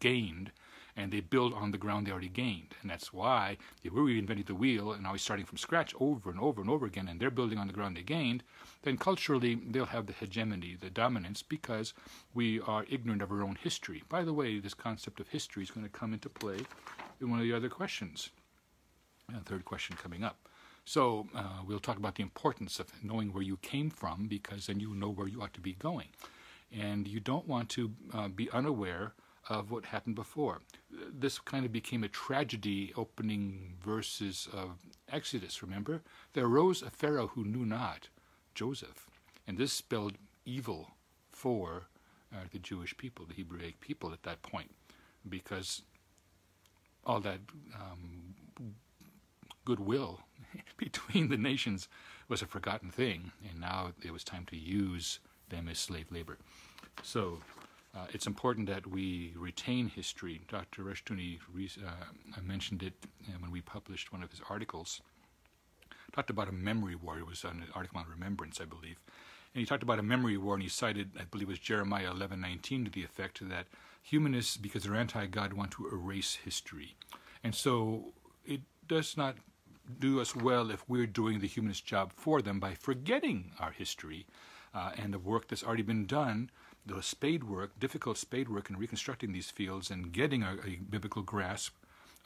gained 0.00 0.52
and 0.98 1.12
they 1.12 1.20
build 1.20 1.54
on 1.54 1.70
the 1.70 1.78
ground 1.78 2.06
they 2.06 2.10
already 2.10 2.28
gained. 2.28 2.74
And 2.82 2.90
that's 2.90 3.12
why 3.12 3.56
if 3.84 3.92
we're 3.92 4.02
reinventing 4.02 4.46
the 4.46 4.54
wheel 4.54 4.92
and 4.92 5.06
always 5.06 5.22
starting 5.22 5.46
from 5.46 5.56
scratch 5.56 5.94
over 6.00 6.28
and 6.28 6.40
over 6.40 6.60
and 6.60 6.68
over 6.68 6.86
again, 6.86 7.06
and 7.06 7.20
they're 7.20 7.30
building 7.30 7.56
on 7.56 7.68
the 7.68 7.72
ground 7.72 7.96
they 7.96 8.02
gained, 8.02 8.42
then 8.82 8.98
culturally 8.98 9.54
they'll 9.70 9.86
have 9.86 10.06
the 10.06 10.12
hegemony, 10.12 10.76
the 10.78 10.90
dominance, 10.90 11.40
because 11.40 11.94
we 12.34 12.60
are 12.62 12.84
ignorant 12.90 13.22
of 13.22 13.30
our 13.30 13.42
own 13.42 13.56
history. 13.62 14.02
By 14.08 14.24
the 14.24 14.32
way, 14.32 14.58
this 14.58 14.74
concept 14.74 15.20
of 15.20 15.28
history 15.28 15.62
is 15.62 15.70
going 15.70 15.86
to 15.86 15.92
come 15.92 16.12
into 16.12 16.28
play 16.28 16.58
in 17.20 17.30
one 17.30 17.38
of 17.38 17.46
the 17.46 17.54
other 17.54 17.68
questions. 17.68 18.30
A 19.32 19.40
third 19.40 19.64
question 19.64 19.96
coming 20.02 20.24
up. 20.24 20.48
So 20.84 21.28
uh, 21.32 21.60
we'll 21.64 21.78
talk 21.78 21.98
about 21.98 22.16
the 22.16 22.22
importance 22.22 22.80
of 22.80 22.86
knowing 23.04 23.32
where 23.32 23.42
you 23.42 23.58
came 23.58 23.90
from, 23.90 24.26
because 24.26 24.66
then 24.66 24.80
you 24.80 24.94
know 24.94 25.10
where 25.10 25.28
you 25.28 25.42
ought 25.42 25.54
to 25.54 25.60
be 25.60 25.74
going. 25.74 26.08
And 26.76 27.06
you 27.06 27.20
don't 27.20 27.46
want 27.46 27.68
to 27.70 27.92
uh, 28.12 28.28
be 28.28 28.50
unaware 28.50 29.12
of 29.48 29.70
what 29.70 29.86
happened 29.86 30.14
before. 30.14 30.60
This 30.90 31.38
kind 31.38 31.64
of 31.64 31.72
became 31.72 32.04
a 32.04 32.08
tragedy 32.08 32.92
opening 32.96 33.74
verses 33.82 34.48
of 34.52 34.78
Exodus, 35.10 35.62
remember? 35.62 36.02
There 36.34 36.44
arose 36.44 36.82
a 36.82 36.90
Pharaoh 36.90 37.28
who 37.28 37.44
knew 37.44 37.64
not 37.64 38.08
Joseph, 38.54 39.08
and 39.46 39.56
this 39.56 39.72
spelled 39.72 40.14
evil 40.44 40.90
for 41.32 41.88
uh, 42.32 42.44
the 42.52 42.58
Jewish 42.58 42.96
people, 42.96 43.24
the 43.24 43.34
Hebraic 43.34 43.80
people 43.80 44.12
at 44.12 44.22
that 44.24 44.42
point, 44.42 44.70
because 45.28 45.82
all 47.04 47.20
that 47.20 47.40
um, 47.74 48.34
goodwill 49.64 50.20
between 50.76 51.28
the 51.28 51.38
nations 51.38 51.88
was 52.28 52.42
a 52.42 52.46
forgotten 52.46 52.90
thing, 52.90 53.32
and 53.48 53.60
now 53.60 53.92
it 54.04 54.12
was 54.12 54.24
time 54.24 54.44
to 54.46 54.56
use 54.56 55.20
them 55.48 55.68
as 55.68 55.78
slave 55.78 56.12
labor. 56.12 56.36
So 57.02 57.38
uh, 57.94 58.06
it's 58.12 58.26
important 58.26 58.68
that 58.68 58.86
we 58.86 59.32
retain 59.36 59.88
history. 59.88 60.40
Dr. 60.48 60.82
Rushdoony 60.84 61.38
uh, 61.84 62.40
mentioned 62.42 62.82
it 62.82 62.92
uh, 63.28 63.32
when 63.40 63.50
we 63.50 63.60
published 63.60 64.12
one 64.12 64.22
of 64.22 64.30
his 64.30 64.40
articles. 64.48 65.00
Talked 66.12 66.30
about 66.30 66.48
a 66.48 66.52
memory 66.52 66.94
war. 66.94 67.18
It 67.18 67.26
was 67.26 67.44
an 67.44 67.64
article 67.74 67.98
on 68.00 68.06
remembrance, 68.08 68.60
I 68.60 68.64
believe. 68.64 68.98
And 69.54 69.60
he 69.60 69.66
talked 69.66 69.82
about 69.82 69.98
a 69.98 70.02
memory 70.02 70.36
war, 70.36 70.54
and 70.54 70.62
he 70.62 70.68
cited, 70.68 71.12
I 71.18 71.24
believe 71.24 71.48
it 71.48 71.52
was 71.52 71.58
Jeremiah 71.58 72.12
11:19, 72.12 72.84
to 72.84 72.90
the 72.90 73.04
effect 73.04 73.46
that 73.48 73.66
humanists, 74.02 74.56
because 74.56 74.84
they're 74.84 74.94
anti-God, 74.94 75.52
want 75.52 75.70
to 75.72 75.88
erase 75.88 76.36
history. 76.44 76.96
And 77.42 77.54
so 77.54 78.12
it 78.46 78.60
does 78.86 79.16
not 79.16 79.36
do 79.98 80.20
us 80.20 80.36
well 80.36 80.70
if 80.70 80.86
we're 80.88 81.06
doing 81.06 81.40
the 81.40 81.46
humanist 81.46 81.86
job 81.86 82.12
for 82.12 82.42
them 82.42 82.60
by 82.60 82.74
forgetting 82.74 83.52
our 83.58 83.70
history 83.70 84.26
uh, 84.74 84.92
and 84.98 85.14
the 85.14 85.18
work 85.18 85.48
that's 85.48 85.64
already 85.64 85.82
been 85.82 86.06
done 86.06 86.50
the 86.88 87.02
spade 87.02 87.44
work, 87.44 87.78
difficult 87.78 88.18
spade 88.18 88.48
work 88.48 88.70
in 88.70 88.76
reconstructing 88.76 89.32
these 89.32 89.50
fields 89.50 89.90
and 89.90 90.12
getting 90.12 90.42
a, 90.42 90.56
a 90.66 90.76
biblical 90.88 91.22
grasp 91.22 91.74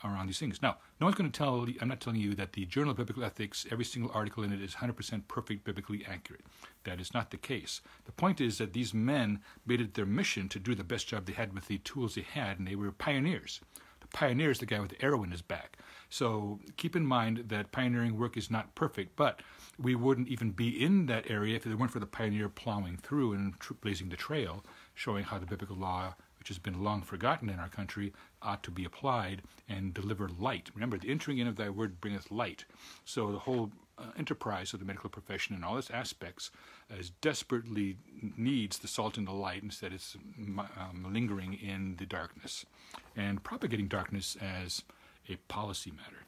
around 0.03 0.27
these 0.27 0.39
things. 0.39 0.61
Now, 0.61 0.77
no 0.99 1.05
one's 1.05 1.15
going 1.15 1.31
to 1.31 1.37
tell. 1.37 1.65
I'm 1.81 1.87
not 1.87 2.01
telling 2.01 2.19
you 2.19 2.33
that 2.35 2.53
the 2.53 2.65
Journal 2.65 2.91
of 2.91 2.97
Biblical 2.97 3.23
Ethics, 3.23 3.65
every 3.71 3.85
single 3.85 4.11
article 4.13 4.43
in 4.43 4.51
it 4.51 4.61
is 4.61 4.75
100% 4.75 5.27
perfect, 5.27 5.63
biblically 5.63 6.05
accurate. 6.05 6.45
That 6.83 6.99
is 6.99 7.13
not 7.13 7.31
the 7.31 7.37
case. 7.37 7.81
The 8.05 8.11
point 8.11 8.41
is 8.41 8.57
that 8.57 8.73
these 8.73 8.93
men 8.93 9.39
made 9.65 9.81
it 9.81 9.93
their 9.93 10.05
mission 10.05 10.49
to 10.49 10.59
do 10.59 10.75
the 10.75 10.83
best 10.83 11.07
job 11.07 11.25
they 11.25 11.33
had 11.33 11.53
with 11.53 11.67
the 11.67 11.77
tools 11.79 12.15
they 12.15 12.21
had, 12.21 12.59
and 12.59 12.67
they 12.67 12.75
were 12.75 12.91
pioneers. 12.91 13.61
The 14.01 14.07
pioneer 14.07 14.51
is 14.51 14.59
the 14.59 14.65
guy 14.65 14.79
with 14.79 14.89
the 14.91 15.01
arrow 15.01 15.23
in 15.23 15.31
his 15.31 15.41
back. 15.41 15.77
So 16.09 16.59
keep 16.75 16.95
in 16.95 17.05
mind 17.05 17.45
that 17.47 17.71
pioneering 17.71 18.17
work 18.17 18.35
is 18.35 18.51
not 18.51 18.75
perfect, 18.75 19.15
but 19.15 19.41
we 19.79 19.95
wouldn't 19.95 20.27
even 20.27 20.51
be 20.51 20.69
in 20.83 21.07
that 21.07 21.29
area 21.29 21.55
if 21.55 21.65
it 21.65 21.75
weren't 21.75 21.91
for 21.91 21.99
the 21.99 22.05
pioneer 22.05 22.49
plowing 22.49 22.97
through 22.97 23.33
and 23.33 23.55
blazing 23.81 24.09
the 24.09 24.15
trail, 24.15 24.63
showing 24.93 25.23
how 25.23 25.39
the 25.39 25.45
biblical 25.45 25.75
law 25.75 26.15
which 26.43 26.49
has 26.49 26.59
been 26.59 26.83
long 26.83 27.01
forgotten 27.01 27.49
in 27.49 27.57
our 27.57 27.69
country, 27.69 28.11
ought 28.41 28.61
to 28.63 28.69
be 28.69 28.83
applied 28.83 29.41
and 29.69 29.93
deliver 29.93 30.27
light. 30.27 30.69
Remember, 30.75 30.97
the 30.97 31.09
entering 31.09 31.37
in 31.37 31.47
of 31.47 31.55
thy 31.55 31.69
word 31.69 32.01
bringeth 32.01 32.29
light. 32.29 32.65
So 33.05 33.31
the 33.31 33.39
whole 33.39 33.71
uh, 33.97 34.07
enterprise 34.17 34.73
of 34.73 34.81
the 34.81 34.85
medical 34.85 35.09
profession 35.09 35.55
and 35.55 35.63
all 35.63 35.77
its 35.77 35.89
aspects 35.89 36.51
as 36.89 37.11
desperately 37.11 37.95
needs 38.35 38.79
the 38.79 38.89
salt 38.89 39.17
and 39.17 39.25
the 39.25 39.31
light 39.31 39.63
instead 39.63 39.93
it's 39.93 40.17
um, 40.37 41.07
lingering 41.13 41.53
in 41.53 41.95
the 41.95 42.05
darkness 42.05 42.65
and 43.15 43.41
propagating 43.41 43.87
darkness 43.87 44.35
as 44.41 44.81
a 45.29 45.37
policy 45.47 45.91
matter. 45.91 46.25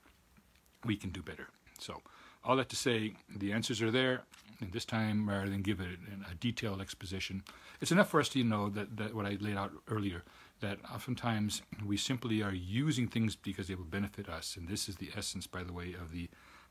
We 0.86 0.96
can 0.96 1.10
do 1.10 1.22
better. 1.22 1.50
So, 1.78 2.02
all 2.46 2.56
that 2.58 2.70
to 2.70 2.75
say, 2.75 3.16
the 3.36 3.52
answers 3.52 3.82
are 3.82 3.92
there. 3.92 4.24
And 4.62 4.72
this 4.72 4.86
time, 4.86 5.28
rather 5.28 5.50
than 5.50 5.62
give 5.62 5.82
it 5.82 6.00
a 6.32 6.36
detailed 6.36 6.80
exposition, 6.80 7.44
it's 7.82 7.92
enough 7.92 8.10
for 8.10 8.22
us 8.22 8.30
to 8.30 8.44
know 8.44 8.70
that, 8.70 8.96
that 8.96 9.14
what 9.14 9.25
I 9.25 9.38
laid 9.42 9.58
out 9.58 9.72
earlier, 9.90 10.24
that 10.62 10.78
oftentimes 10.94 11.62
we 11.86 11.98
simply 11.98 12.42
are 12.42 12.54
using 12.54 13.08
things 13.08 13.36
because 13.36 13.68
they 13.68 13.75
will 13.75 13.84
benefit 13.84 14.30
us. 14.30 14.56
And 14.56 14.70
this 14.70 14.88
is 14.88 14.96
the 14.96 15.10
essence, 15.16 15.46
by 15.46 15.64
the 15.64 15.74
way, 15.74 15.94
of 15.94 16.14
the 16.14 16.30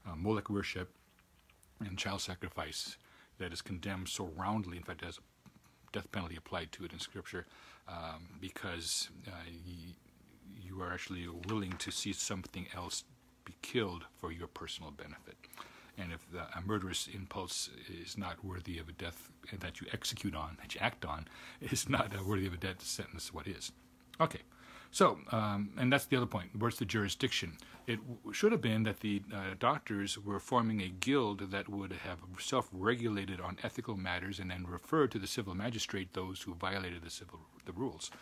uh, 0.09 0.17
Moloch 0.17 0.49
worship 0.49 0.95
and 1.81 1.99
child 1.99 2.23
sacrifice 2.23 2.97
that 3.39 3.53
is 3.53 3.61
condemned 3.61 4.09
so 4.09 4.31
roundly. 4.37 4.79
In 4.79 4.83
fact, 4.83 5.05
has 5.05 5.19
a 5.19 5.21
death 5.93 6.11
penalty 6.11 6.37
applied 6.37 6.73
to 6.73 6.85
it 6.85 6.93
in 6.93 6.99
Scripture 6.99 7.47
um, 7.87 8.29
because 8.41 9.11
uh, 9.27 9.31
you 10.63 10.81
are 10.81 10.93
actually 10.93 11.29
willing 11.49 11.73
to 11.73 11.91
see 11.91 12.13
something 12.13 12.67
else 12.75 13.05
be 13.45 13.55
killed 13.63 14.05
for 14.21 14.33
your 14.33 14.47
personal 14.47 14.91
benefit. 14.91 15.37
And 15.97 16.13
if 16.13 16.31
the, 16.33 16.41
a 16.41 16.63
murderous 16.65 17.09
impulse 17.13 17.71
is 18.03 18.19
not 18.19 18.45
worthy 18.45 18.79
of 18.79 18.89
a 18.89 18.93
death 18.93 19.31
that 19.61 19.81
you 19.81 19.87
execute 19.93 20.35
on, 20.35 20.57
that 20.61 20.75
you 20.75 20.81
act 20.81 21.05
on, 21.05 21.29
is 21.61 21.89
not 21.89 22.13
worthy 22.27 22.47
of 22.47 22.55
a 22.55 22.59
death 22.59 22.83
sentence, 22.83 23.33
what 23.33 23.47
is? 23.47 23.73
Okay. 24.21 24.41
So, 24.91 25.19
um, 25.33 25.71
and 25.77 25.93
that's 25.93 26.07
the 26.07 26.17
other 26.17 26.27
point. 26.27 26.51
Where's 26.57 26.79
the 26.79 26.85
jurisdiction? 26.85 27.55
It 27.89 27.97
w- 27.97 28.33
should 28.33 28.53
have 28.53 28.61
been 28.61 28.85
that 28.85 29.01
the 29.01 29.23
uh, 29.35 29.55
doctors 29.59 30.17
were 30.17 30.39
forming 30.39 30.81
a 30.81 30.89
guild 30.89 31.51
that 31.51 31.69
would 31.69 31.91
have 31.93 32.21
self 32.39 32.69
regulated 32.73 33.41
on 33.41 33.59
ethical 33.65 33.97
matters 33.97 34.39
and 34.39 34.53
then 34.53 34.65
referred 34.69 35.11
to 35.11 35.19
the 35.19 35.27
civil 35.27 35.55
magistrate 35.57 36.13
those 36.13 36.43
who 36.43 36.55
violated 36.55 37.03
the 37.03 37.11
civil 37.11 37.41
the 37.65 37.73
rules. 37.73 38.13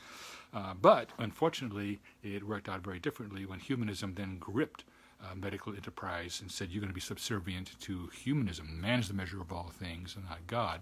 Uh, 0.55 0.73
but 0.73 1.11
unfortunately, 1.19 2.01
it 2.23 2.47
worked 2.47 2.69
out 2.69 2.83
very 2.83 2.99
differently 2.99 3.45
when 3.45 3.59
humanism 3.59 4.15
then 4.15 4.39
gripped 4.39 4.85
uh, 5.23 5.35
medical 5.35 5.75
enterprise 5.75 6.41
and 6.41 6.51
said 6.51 6.71
you're 6.71 6.81
going 6.81 6.91
to 6.91 6.95
be 6.95 7.01
subservient 7.01 7.79
to 7.81 8.09
humanism. 8.09 8.81
Man 8.81 9.01
is 9.01 9.09
the 9.09 9.15
measure 9.15 9.41
of 9.41 9.53
all 9.53 9.71
things, 9.79 10.17
and 10.17 10.25
not 10.25 10.47
God. 10.47 10.81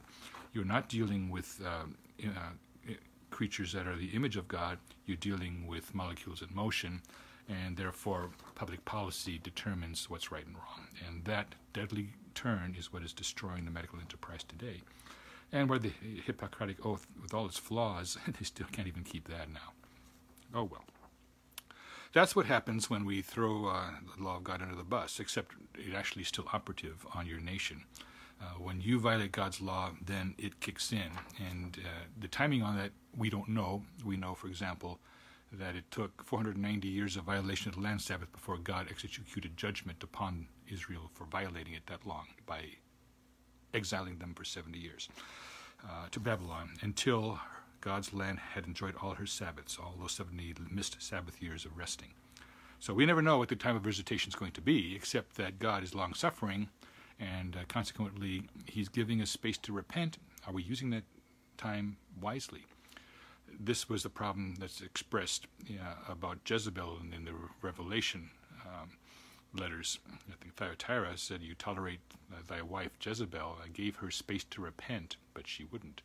You're 0.52 0.64
not 0.64 0.88
dealing 0.88 1.30
with 1.30 1.60
um, 1.64 1.96
uh, 2.24 2.92
creatures 3.30 3.72
that 3.72 3.86
are 3.86 3.96
the 3.96 4.08
image 4.08 4.36
of 4.36 4.48
God. 4.48 4.78
You're 5.06 5.16
dealing 5.16 5.66
with 5.66 5.94
molecules 5.94 6.42
in 6.42 6.54
motion, 6.54 7.02
and 7.48 7.76
therefore 7.76 8.30
public 8.54 8.84
policy 8.84 9.40
determines 9.42 10.08
what's 10.10 10.32
right 10.32 10.46
and 10.46 10.56
wrong. 10.56 10.88
And 11.06 11.24
that 11.24 11.54
deadly 11.72 12.10
turn 12.34 12.76
is 12.78 12.92
what 12.92 13.02
is 13.02 13.12
destroying 13.12 13.64
the 13.64 13.70
medical 13.70 13.98
enterprise 13.98 14.44
today. 14.44 14.82
And 15.52 15.68
where 15.68 15.78
the 15.78 15.92
Hippocratic 16.24 16.84
Oath, 16.86 17.06
with 17.20 17.34
all 17.34 17.46
its 17.46 17.58
flaws, 17.58 18.16
they 18.38 18.44
still 18.44 18.66
can't 18.70 18.88
even 18.88 19.02
keep 19.02 19.28
that 19.28 19.50
now. 19.52 19.72
Oh 20.54 20.64
well. 20.64 20.84
That's 22.12 22.34
what 22.34 22.46
happens 22.46 22.90
when 22.90 23.04
we 23.04 23.22
throw 23.22 23.66
uh, 23.66 23.90
the 24.16 24.22
law 24.22 24.36
of 24.38 24.44
God 24.44 24.62
under 24.62 24.74
the 24.74 24.82
bus, 24.82 25.20
except 25.20 25.54
it 25.76 25.94
actually 25.94 26.22
is 26.22 26.28
still 26.28 26.46
operative 26.52 27.06
on 27.14 27.26
your 27.26 27.38
nation. 27.38 27.84
Uh, 28.40 28.58
when 28.58 28.80
you 28.80 28.98
violate 28.98 29.32
God's 29.32 29.60
law, 29.60 29.90
then 30.04 30.34
it 30.38 30.60
kicks 30.60 30.92
in. 30.92 31.10
And 31.50 31.78
uh, 31.78 32.04
the 32.18 32.26
timing 32.26 32.62
on 32.62 32.76
that, 32.76 32.90
we 33.16 33.30
don't 33.30 33.48
know. 33.48 33.84
We 34.04 34.16
know, 34.16 34.34
for 34.34 34.48
example, 34.48 34.98
that 35.52 35.76
it 35.76 35.84
took 35.90 36.24
490 36.24 36.88
years 36.88 37.16
of 37.16 37.24
violation 37.24 37.68
of 37.68 37.76
the 37.76 37.82
land 37.82 38.00
Sabbath 38.00 38.32
before 38.32 38.56
God 38.56 38.86
executed 38.90 39.56
judgment 39.56 40.02
upon 40.02 40.48
Israel 40.68 41.10
for 41.14 41.24
violating 41.24 41.74
it 41.74 41.86
that 41.86 42.06
long 42.06 42.26
by 42.46 42.62
exiling 43.74 44.18
them 44.18 44.34
for 44.34 44.44
70 44.44 44.78
years 44.78 45.08
uh, 45.84 46.06
to 46.10 46.18
Babylon 46.20 46.70
until 46.82 47.38
God's 47.80 48.12
land 48.12 48.38
had 48.38 48.66
enjoyed 48.66 48.94
all 49.00 49.14
her 49.14 49.26
Sabbaths, 49.26 49.78
all 49.80 49.94
those 49.98 50.12
70 50.12 50.54
missed 50.70 51.00
Sabbath 51.00 51.40
years 51.42 51.64
of 51.64 51.76
resting. 51.76 52.10
So 52.78 52.94
we 52.94 53.06
never 53.06 53.22
know 53.22 53.38
what 53.38 53.48
the 53.48 53.56
time 53.56 53.76
of 53.76 53.82
visitation 53.82 54.30
is 54.30 54.34
going 54.34 54.52
to 54.52 54.60
be, 54.60 54.94
except 54.94 55.36
that 55.36 55.58
God 55.58 55.82
is 55.82 55.94
long 55.94 56.14
suffering, 56.14 56.68
and 57.18 57.54
uh, 57.54 57.60
consequently, 57.68 58.44
He's 58.64 58.88
giving 58.88 59.20
us 59.20 59.30
space 59.30 59.58
to 59.58 59.72
repent. 59.72 60.18
Are 60.46 60.52
we 60.52 60.62
using 60.62 60.90
that 60.90 61.04
time 61.58 61.98
wisely? 62.20 62.64
This 63.58 63.88
was 63.88 64.02
the 64.02 64.08
problem 64.08 64.54
that's 64.58 64.80
expressed 64.80 65.46
about 66.08 66.38
Jezebel 66.48 66.98
in, 67.02 67.12
in 67.12 67.24
the 67.26 67.34
Revelation 67.60 68.30
um, 68.64 68.92
letters. 69.54 69.98
I 70.10 70.34
think 70.40 70.54
Thyatira 70.56 71.18
said, 71.18 71.42
You 71.42 71.54
tolerate 71.54 72.00
uh, 72.32 72.36
thy 72.48 72.62
wife 72.62 72.92
Jezebel. 73.00 73.58
I 73.62 73.68
gave 73.68 73.96
her 73.96 74.10
space 74.10 74.44
to 74.44 74.62
repent, 74.62 75.16
but 75.34 75.46
she 75.46 75.64
wouldn't. 75.64 76.00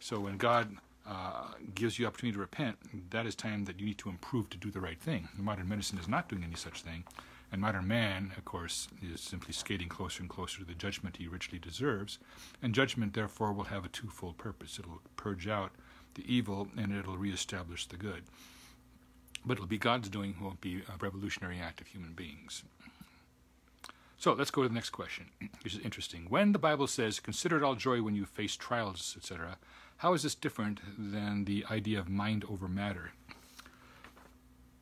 So 0.00 0.20
when 0.20 0.36
God 0.36 0.76
uh, 1.08 1.46
gives 1.74 1.98
you 1.98 2.06
opportunity 2.06 2.34
to 2.34 2.40
repent, 2.40 2.76
that 3.10 3.26
is 3.26 3.34
time 3.34 3.64
that 3.64 3.80
you 3.80 3.86
need 3.86 3.98
to 3.98 4.10
improve 4.10 4.50
to 4.50 4.58
do 4.58 4.70
the 4.70 4.80
right 4.80 5.00
thing. 5.00 5.28
Modern 5.36 5.68
medicine 5.68 5.98
is 5.98 6.06
not 6.08 6.28
doing 6.28 6.44
any 6.44 6.54
such 6.54 6.82
thing. 6.82 7.04
And 7.50 7.62
modern 7.62 7.88
man, 7.88 8.32
of 8.36 8.44
course, 8.44 8.88
is 9.02 9.22
simply 9.22 9.54
skating 9.54 9.88
closer 9.88 10.20
and 10.20 10.28
closer 10.28 10.58
to 10.58 10.64
the 10.66 10.74
judgment 10.74 11.16
he 11.16 11.26
richly 11.26 11.58
deserves. 11.58 12.18
And 12.62 12.74
judgment, 12.74 13.14
therefore, 13.14 13.54
will 13.54 13.64
have 13.64 13.86
a 13.86 13.88
twofold 13.88 14.36
purpose 14.36 14.78
it'll 14.78 15.00
purge 15.16 15.48
out 15.48 15.72
the 16.14 16.30
evil 16.30 16.68
and 16.76 16.92
it'll 16.92 17.16
reestablish 17.16 17.86
the 17.86 17.96
good. 17.96 18.24
But 19.46 19.54
it'll 19.54 19.66
be 19.66 19.78
God's 19.78 20.10
doing, 20.10 20.34
it 20.38 20.42
won't 20.42 20.60
be 20.60 20.82
a 20.82 20.96
revolutionary 21.00 21.58
act 21.58 21.80
of 21.80 21.86
human 21.86 22.12
beings. 22.12 22.64
So 24.18 24.32
let's 24.32 24.50
go 24.50 24.62
to 24.62 24.68
the 24.68 24.74
next 24.74 24.90
question, 24.90 25.26
which 25.62 25.74
is 25.74 25.80
interesting. 25.80 26.26
When 26.28 26.52
the 26.52 26.58
Bible 26.58 26.88
says, 26.88 27.20
Consider 27.20 27.56
it 27.56 27.62
all 27.62 27.76
joy 27.76 28.02
when 28.02 28.16
you 28.16 28.26
face 28.26 28.56
trials, 28.56 29.14
etc., 29.16 29.56
how 29.98 30.14
is 30.14 30.22
this 30.22 30.34
different 30.34 30.80
than 30.96 31.44
the 31.44 31.64
idea 31.70 31.98
of 31.98 32.08
mind 32.08 32.44
over 32.48 32.68
matter? 32.68 33.12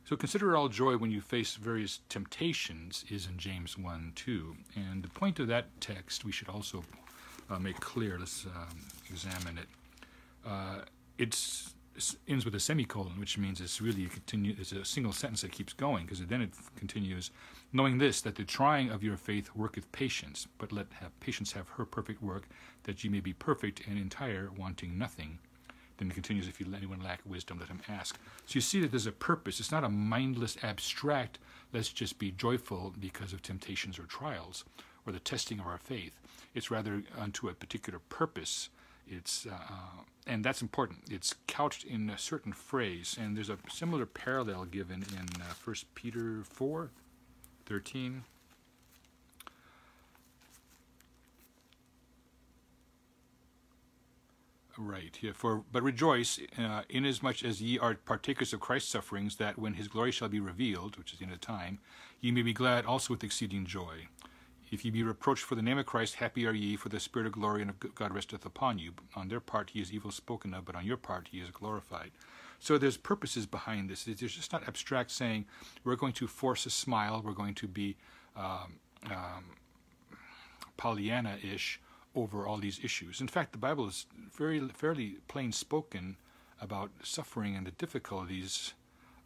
So 0.05 0.15
consider 0.15 0.55
all 0.55 0.69
joy 0.69 0.95
when 0.95 1.11
you 1.11 1.21
face 1.21 1.55
various 1.55 1.99
temptations 2.07 3.03
is 3.09 3.27
in 3.27 3.37
James 3.37 3.77
1 3.77 4.13
2. 4.15 4.55
And 4.75 5.03
the 5.03 5.09
point 5.09 5.39
of 5.39 5.47
that 5.47 5.81
text 5.81 6.23
we 6.23 6.31
should 6.31 6.47
also 6.47 6.83
uh, 7.49 7.59
make 7.59 7.79
clear. 7.79 8.17
Let's 8.19 8.45
um, 8.45 8.79
examine 9.09 9.57
it. 9.57 9.67
Uh, 10.45 10.81
it's 11.17 11.73
ends 12.27 12.45
with 12.45 12.55
a 12.55 12.59
semicolon, 12.59 13.19
which 13.19 13.37
means 13.37 13.59
it's 13.59 13.81
really 13.81 14.05
a 14.05 14.09
continue. 14.09 14.55
It's 14.57 14.71
a 14.71 14.85
single 14.85 15.13
sentence 15.13 15.41
that 15.41 15.51
keeps 15.51 15.73
going 15.73 16.05
because 16.05 16.25
then 16.25 16.41
it 16.41 16.51
continues, 16.75 17.31
knowing 17.73 17.97
this 17.97 18.21
that 18.21 18.35
the 18.35 18.43
trying 18.43 18.89
of 18.89 19.03
your 19.03 19.17
faith 19.17 19.49
worketh 19.55 19.91
patience, 19.91 20.47
but 20.57 20.71
let 20.71 20.87
have 20.99 21.17
patience 21.19 21.51
have 21.53 21.69
her 21.69 21.85
perfect 21.85 22.21
work, 22.21 22.47
that 22.83 23.03
ye 23.03 23.09
may 23.09 23.19
be 23.19 23.33
perfect 23.33 23.81
and 23.87 23.97
entire, 23.97 24.49
wanting 24.57 24.97
nothing. 24.97 25.39
Then 25.97 26.11
it 26.11 26.13
continues, 26.13 26.47
if 26.47 26.59
you 26.59 26.67
let 26.67 26.77
anyone 26.77 27.01
lack 27.01 27.21
wisdom, 27.25 27.59
let 27.59 27.69
him 27.69 27.81
ask. 27.87 28.19
So 28.45 28.55
you 28.55 28.61
see 28.61 28.79
that 28.81 28.91
there's 28.91 29.07
a 29.07 29.11
purpose. 29.11 29.59
It's 29.59 29.71
not 29.71 29.83
a 29.83 29.89
mindless, 29.89 30.55
abstract, 30.63 31.39
let's 31.73 31.89
just 31.89 32.19
be 32.19 32.31
joyful 32.31 32.93
because 32.99 33.33
of 33.33 33.41
temptations 33.41 33.97
or 33.97 34.03
trials, 34.03 34.63
or 35.05 35.13
the 35.13 35.19
testing 35.19 35.59
of 35.59 35.67
our 35.67 35.79
faith. 35.79 36.19
It's 36.53 36.71
rather 36.71 37.03
unto 37.17 37.49
a 37.49 37.53
particular 37.53 37.99
purpose 37.99 38.69
it's 39.09 39.45
uh, 39.45 40.03
and 40.25 40.43
that's 40.43 40.61
important. 40.61 40.99
It's 41.09 41.35
couched 41.47 41.85
in 41.85 42.09
a 42.09 42.17
certain 42.17 42.51
phrase, 42.53 43.17
and 43.19 43.35
there's 43.35 43.49
a 43.49 43.57
similar 43.69 44.05
parallel 44.05 44.65
given 44.65 45.03
in 45.13 45.41
uh, 45.41 45.53
1 45.63 45.75
Peter 45.95 46.43
4, 46.43 46.89
13. 47.65 48.23
Right. 54.79 55.17
Yeah, 55.21 55.31
for 55.33 55.63
but 55.71 55.81
rejoice, 55.81 56.39
uh, 56.57 56.83
inasmuch 56.87 57.43
as 57.43 57.59
ye 57.61 57.79
are 57.79 57.95
partakers 57.95 58.53
of 58.53 58.59
Christ's 58.59 58.91
sufferings, 58.91 59.37
that 59.37 59.57
when 59.57 59.73
his 59.73 59.87
glory 59.87 60.11
shall 60.11 60.29
be 60.29 60.39
revealed, 60.39 60.97
which 60.97 61.13
is 61.13 61.19
the 61.19 61.25
end 61.25 61.33
of 61.33 61.41
time, 61.41 61.79
ye 62.21 62.31
may 62.31 62.43
be 62.43 62.53
glad 62.53 62.85
also 62.85 63.13
with 63.13 63.23
exceeding 63.23 63.65
joy. 63.65 64.07
If 64.69 64.83
ye 64.83 64.91
be 64.91 65.03
reproached 65.03 65.43
for 65.43 65.55
the 65.55 65.61
name 65.61 65.77
of 65.77 65.85
Christ, 65.85 66.15
happy 66.15 66.45
are 66.45 66.53
ye, 66.53 66.75
for 66.75 66.89
the 66.89 66.99
Spirit 66.99 67.25
of 67.25 67.31
glory 67.33 67.61
and 67.61 67.69
of 67.69 67.95
God 67.95 68.13
resteth 68.13 68.45
upon 68.45 68.79
you. 68.79 68.91
On 69.15 69.29
their 69.29 69.39
part 69.39 69.69
he 69.71 69.81
is 69.81 69.93
evil 69.93 70.11
spoken 70.11 70.53
of, 70.53 70.65
but 70.65 70.75
on 70.75 70.85
your 70.85 70.97
part 70.97 71.29
he 71.31 71.39
is 71.39 71.51
glorified. 71.51 72.11
So 72.59 72.77
there's 72.77 72.97
purposes 72.97 73.45
behind 73.45 73.89
this. 73.89 74.07
It's 74.07 74.19
just 74.19 74.51
not 74.51 74.67
abstract 74.67 75.11
saying 75.11 75.45
we're 75.83 75.95
going 75.95 76.13
to 76.13 76.27
force 76.27 76.65
a 76.65 76.69
smile, 76.69 77.21
we're 77.23 77.33
going 77.33 77.55
to 77.55 77.67
be 77.67 77.95
um, 78.35 78.79
um, 79.09 79.45
Pollyanna-ish 80.75 81.79
over 82.15 82.47
all 82.47 82.57
these 82.57 82.83
issues. 82.83 83.21
In 83.21 83.27
fact, 83.27 83.51
the 83.51 83.57
Bible 83.57 83.87
is 83.87 84.05
very 84.35 84.59
fairly 84.69 85.17
plain 85.27 85.51
spoken 85.51 86.17
about 86.59 86.89
suffering 87.03 87.55
and 87.55 87.67
the 87.67 87.71
difficulties 87.71 88.73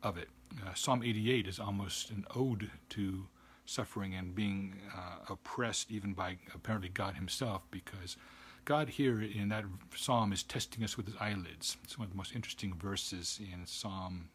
of 0.04 0.18
it. 0.18 0.30
Uh, 0.62 0.74
Psalm 0.74 1.02
88 1.02 1.48
is 1.48 1.60
almost 1.60 2.10
an 2.10 2.26
ode 2.36 2.70
to 2.90 3.28
suffering 3.66 4.16
and 4.16 4.36
being 4.36 4.76
uh, 4.96 5.18
oppressed 5.30 5.92
even 5.92 6.14
by 6.14 6.38
apparently 6.54 6.90
God 6.90 7.16
Himself 7.16 7.64
because 7.72 8.18
God 8.66 8.90
here 8.90 9.22
in 9.22 9.50
that 9.50 9.66
psalm 9.96 10.34
is 10.34 10.44
testing 10.44 10.84
us 10.84 10.98
with 10.98 11.08
His 11.08 11.16
eyelids. 11.20 11.78
It's 11.84 11.98
one 11.98 12.06
of 12.06 12.12
the 12.12 12.18
most 12.18 12.36
interesting 12.36 12.74
verses 12.76 13.40
in 13.42 13.66
Psalm 13.66 14.30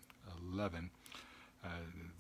11. 0.53 0.91
Uh, 1.65 1.69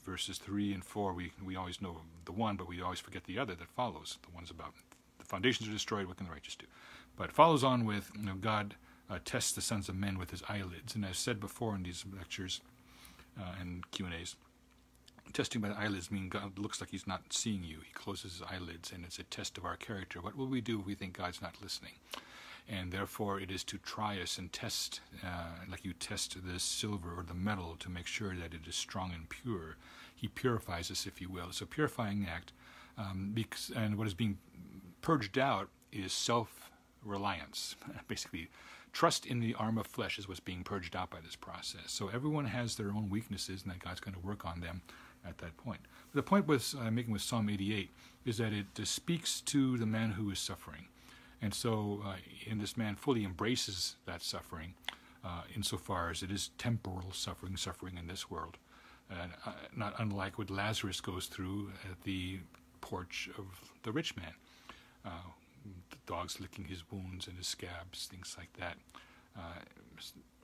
verses 0.04 0.38
3 0.38 0.72
and 0.72 0.84
4, 0.84 1.12
we, 1.12 1.30
we 1.44 1.54
always 1.54 1.80
know 1.80 1.98
the 2.24 2.32
one, 2.32 2.56
but 2.56 2.66
we 2.66 2.82
always 2.82 2.98
forget 2.98 3.24
the 3.24 3.38
other 3.38 3.54
that 3.54 3.68
follows. 3.68 4.18
The 4.22 4.34
one's 4.34 4.50
about 4.50 4.74
the 5.18 5.24
foundations 5.24 5.68
are 5.68 5.72
destroyed, 5.72 6.06
what 6.06 6.16
can 6.16 6.26
the 6.26 6.32
righteous 6.32 6.56
do? 6.56 6.66
But 7.16 7.32
follows 7.32 7.62
on 7.64 7.84
with 7.84 8.10
you 8.18 8.26
know, 8.26 8.34
God 8.34 8.74
uh, 9.10 9.18
tests 9.24 9.52
the 9.52 9.60
sons 9.60 9.88
of 9.88 9.96
men 9.96 10.18
with 10.18 10.30
his 10.30 10.42
eyelids. 10.48 10.94
And 10.94 11.04
I've 11.04 11.16
said 11.16 11.40
before 11.40 11.74
in 11.74 11.82
these 11.82 12.04
lectures 12.16 12.60
uh, 13.38 13.54
and 13.60 13.88
Q&As, 13.90 14.36
testing 15.32 15.60
by 15.60 15.68
the 15.68 15.78
eyelids 15.78 16.10
means 16.10 16.30
God 16.30 16.58
looks 16.58 16.80
like 16.80 16.90
he's 16.90 17.06
not 17.06 17.32
seeing 17.32 17.64
you. 17.64 17.78
He 17.86 17.92
closes 17.92 18.32
his 18.34 18.42
eyelids, 18.42 18.92
and 18.92 19.04
it's 19.04 19.18
a 19.18 19.24
test 19.24 19.58
of 19.58 19.64
our 19.64 19.76
character. 19.76 20.20
What 20.20 20.36
will 20.36 20.46
we 20.46 20.60
do 20.60 20.80
if 20.80 20.86
we 20.86 20.94
think 20.94 21.16
God's 21.16 21.42
not 21.42 21.62
listening? 21.62 21.92
And 22.68 22.90
therefore, 22.90 23.40
it 23.40 23.50
is 23.50 23.62
to 23.64 23.78
try 23.78 24.20
us 24.20 24.38
and 24.38 24.52
test, 24.52 25.00
uh, 25.24 25.50
like 25.70 25.84
you 25.84 25.92
test 25.92 26.36
the 26.44 26.58
silver 26.58 27.10
or 27.16 27.22
the 27.22 27.34
metal 27.34 27.76
to 27.78 27.88
make 27.88 28.06
sure 28.06 28.34
that 28.34 28.54
it 28.54 28.66
is 28.66 28.74
strong 28.74 29.12
and 29.14 29.28
pure. 29.28 29.76
He 30.14 30.28
purifies 30.28 30.90
us, 30.90 31.06
if 31.06 31.20
you 31.20 31.28
will. 31.28 31.48
It's 31.48 31.60
a 31.60 31.66
purifying 31.66 32.26
act. 32.28 32.52
Um, 32.98 33.30
because, 33.34 33.70
and 33.76 33.96
what 33.96 34.06
is 34.06 34.14
being 34.14 34.38
purged 35.00 35.38
out 35.38 35.68
is 35.92 36.12
self 36.12 36.70
reliance. 37.04 37.76
Basically, 38.08 38.48
trust 38.92 39.26
in 39.26 39.38
the 39.38 39.54
arm 39.54 39.78
of 39.78 39.86
flesh 39.86 40.18
is 40.18 40.26
what's 40.26 40.40
being 40.40 40.64
purged 40.64 40.96
out 40.96 41.10
by 41.10 41.20
this 41.20 41.36
process. 41.36 41.92
So 41.92 42.08
everyone 42.08 42.46
has 42.46 42.76
their 42.76 42.88
own 42.88 43.10
weaknesses, 43.10 43.62
and 43.62 43.70
that 43.70 43.78
God's 43.78 44.00
going 44.00 44.14
to 44.14 44.26
work 44.26 44.44
on 44.44 44.60
them 44.60 44.82
at 45.26 45.38
that 45.38 45.56
point. 45.56 45.80
The 46.14 46.22
point 46.22 46.46
I'm 46.48 46.86
uh, 46.86 46.90
making 46.90 47.12
with 47.12 47.22
Psalm 47.22 47.48
88 47.48 47.90
is 48.24 48.38
that 48.38 48.52
it 48.52 48.66
uh, 48.80 48.84
speaks 48.84 49.40
to 49.42 49.76
the 49.76 49.86
man 49.86 50.12
who 50.12 50.30
is 50.30 50.38
suffering, 50.38 50.86
and 51.42 51.52
so 51.52 52.02
uh, 52.04 52.16
and 52.50 52.60
this 52.60 52.76
man 52.76 52.96
fully 52.96 53.24
embraces 53.24 53.96
that 54.06 54.22
suffering, 54.22 54.74
uh, 55.24 55.42
insofar 55.54 56.10
as 56.10 56.22
it 56.22 56.30
is 56.30 56.50
temporal 56.58 57.12
suffering, 57.12 57.56
suffering 57.56 57.98
in 57.98 58.06
this 58.06 58.30
world, 58.30 58.56
uh, 59.10 59.26
not 59.76 59.94
unlike 59.98 60.38
what 60.38 60.50
Lazarus 60.50 61.00
goes 61.00 61.26
through 61.26 61.70
at 61.90 62.02
the 62.04 62.38
porch 62.80 63.28
of 63.36 63.44
the 63.82 63.92
rich 63.92 64.16
man. 64.16 64.32
Uh, 65.04 65.10
the 65.90 65.96
dogs 66.06 66.40
licking 66.40 66.64
his 66.64 66.84
wounds 66.90 67.26
and 67.26 67.36
his 67.36 67.46
scabs, 67.46 68.06
things 68.06 68.36
like 68.38 68.52
that. 68.54 68.76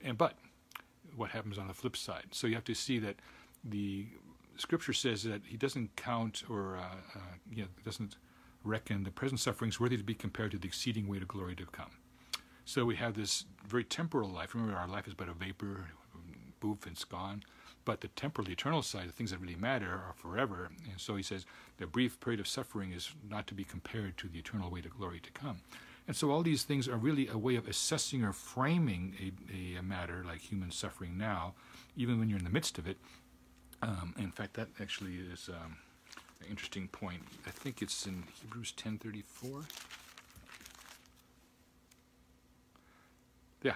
and 0.03 0.17
but 0.17 0.37
what 1.15 1.31
happens 1.31 1.57
on 1.57 1.67
the 1.67 1.73
flip 1.73 1.97
side? 1.97 2.27
So 2.31 2.47
you 2.47 2.55
have 2.55 2.63
to 2.65 2.75
see 2.75 2.99
that 2.99 3.15
the 3.63 4.07
Scripture 4.57 4.93
says 4.93 5.23
that 5.23 5.41
he 5.45 5.57
doesn't 5.57 5.95
count 5.95 6.43
or 6.49 6.77
uh, 6.77 6.81
uh, 7.15 7.19
you 7.51 7.63
know, 7.63 7.67
doesn't 7.83 8.17
reckon 8.63 9.03
the 9.03 9.11
present 9.11 9.39
sufferings 9.39 9.79
worthy 9.79 9.97
to 9.97 10.03
be 10.03 10.13
compared 10.13 10.51
to 10.51 10.57
the 10.57 10.67
exceeding 10.67 11.07
weight 11.07 11.21
of 11.21 11.27
glory 11.27 11.55
to 11.55 11.65
come. 11.65 11.91
So 12.65 12.85
we 12.85 12.95
have 12.95 13.15
this 13.15 13.45
very 13.67 13.83
temporal 13.83 14.29
life. 14.29 14.55
Remember, 14.55 14.77
our 14.77 14.87
life 14.87 15.07
is 15.07 15.13
but 15.13 15.27
a 15.27 15.33
vapor, 15.33 15.87
and 16.63 16.79
it's 16.85 17.03
gone. 17.03 17.43
But 17.85 17.99
the 17.99 18.07
temporal, 18.07 18.45
the 18.45 18.53
eternal 18.53 18.81
side, 18.81 19.09
the 19.09 19.11
things 19.11 19.31
that 19.31 19.41
really 19.41 19.55
matter, 19.55 19.91
are 19.91 20.13
forever. 20.15 20.69
And 20.89 20.99
so 20.99 21.17
he 21.17 21.23
says 21.23 21.45
the 21.77 21.85
brief 21.85 22.19
period 22.21 22.39
of 22.39 22.47
suffering 22.47 22.93
is 22.93 23.09
not 23.29 23.47
to 23.47 23.53
be 23.53 23.65
compared 23.65 24.17
to 24.19 24.29
the 24.29 24.39
eternal 24.39 24.71
weight 24.71 24.85
of 24.85 24.97
glory 24.97 25.19
to 25.19 25.31
come. 25.31 25.57
And 26.07 26.15
so 26.15 26.31
all 26.31 26.41
these 26.41 26.63
things 26.63 26.87
are 26.87 26.97
really 26.97 27.27
a 27.27 27.37
way 27.37 27.55
of 27.55 27.67
assessing 27.67 28.23
or 28.23 28.31
framing 28.31 29.33
a, 29.53 29.77
a 29.77 29.83
matter 29.83 30.23
like 30.25 30.39
human 30.39 30.71
suffering 30.71 31.17
now, 31.17 31.53
even 31.97 32.19
when 32.19 32.29
you're 32.29 32.39
in 32.39 32.45
the 32.45 32.49
midst 32.49 32.77
of 32.77 32.87
it, 32.87 32.97
um, 33.83 34.15
in 34.17 34.31
fact, 34.31 34.53
that 34.55 34.69
actually 34.79 35.15
is 35.15 35.49
um, 35.49 35.77
an 36.41 36.47
interesting 36.49 36.87
point. 36.87 37.21
I 37.45 37.49
think 37.49 37.81
it's 37.81 38.05
in 38.05 38.23
Hebrews 38.41 38.73
10:34. 38.77 39.65
Yeah. 43.61 43.75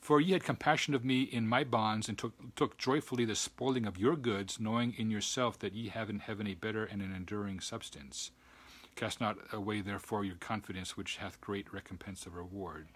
For 0.00 0.20
ye 0.20 0.32
had 0.32 0.42
compassion 0.42 0.94
of 0.94 1.04
me 1.04 1.22
in 1.22 1.46
my 1.46 1.64
bonds, 1.64 2.08
and 2.08 2.18
took, 2.18 2.32
took 2.56 2.76
joyfully 2.76 3.24
the 3.24 3.36
spoiling 3.36 3.86
of 3.86 3.98
your 3.98 4.16
goods, 4.16 4.58
knowing 4.58 4.94
in 4.98 5.10
yourself 5.10 5.58
that 5.60 5.74
ye 5.74 5.88
have 5.88 6.10
in 6.10 6.18
heaven 6.18 6.46
a 6.46 6.54
better 6.54 6.84
and 6.84 7.00
an 7.00 7.14
enduring 7.14 7.60
substance. 7.60 8.32
Cast 8.96 9.20
not 9.20 9.38
away 9.52 9.80
therefore 9.80 10.24
your 10.24 10.36
confidence, 10.36 10.96
which 10.96 11.16
hath 11.18 11.40
great 11.40 11.72
recompense 11.72 12.26
of 12.26 12.34
reward. 12.34 12.88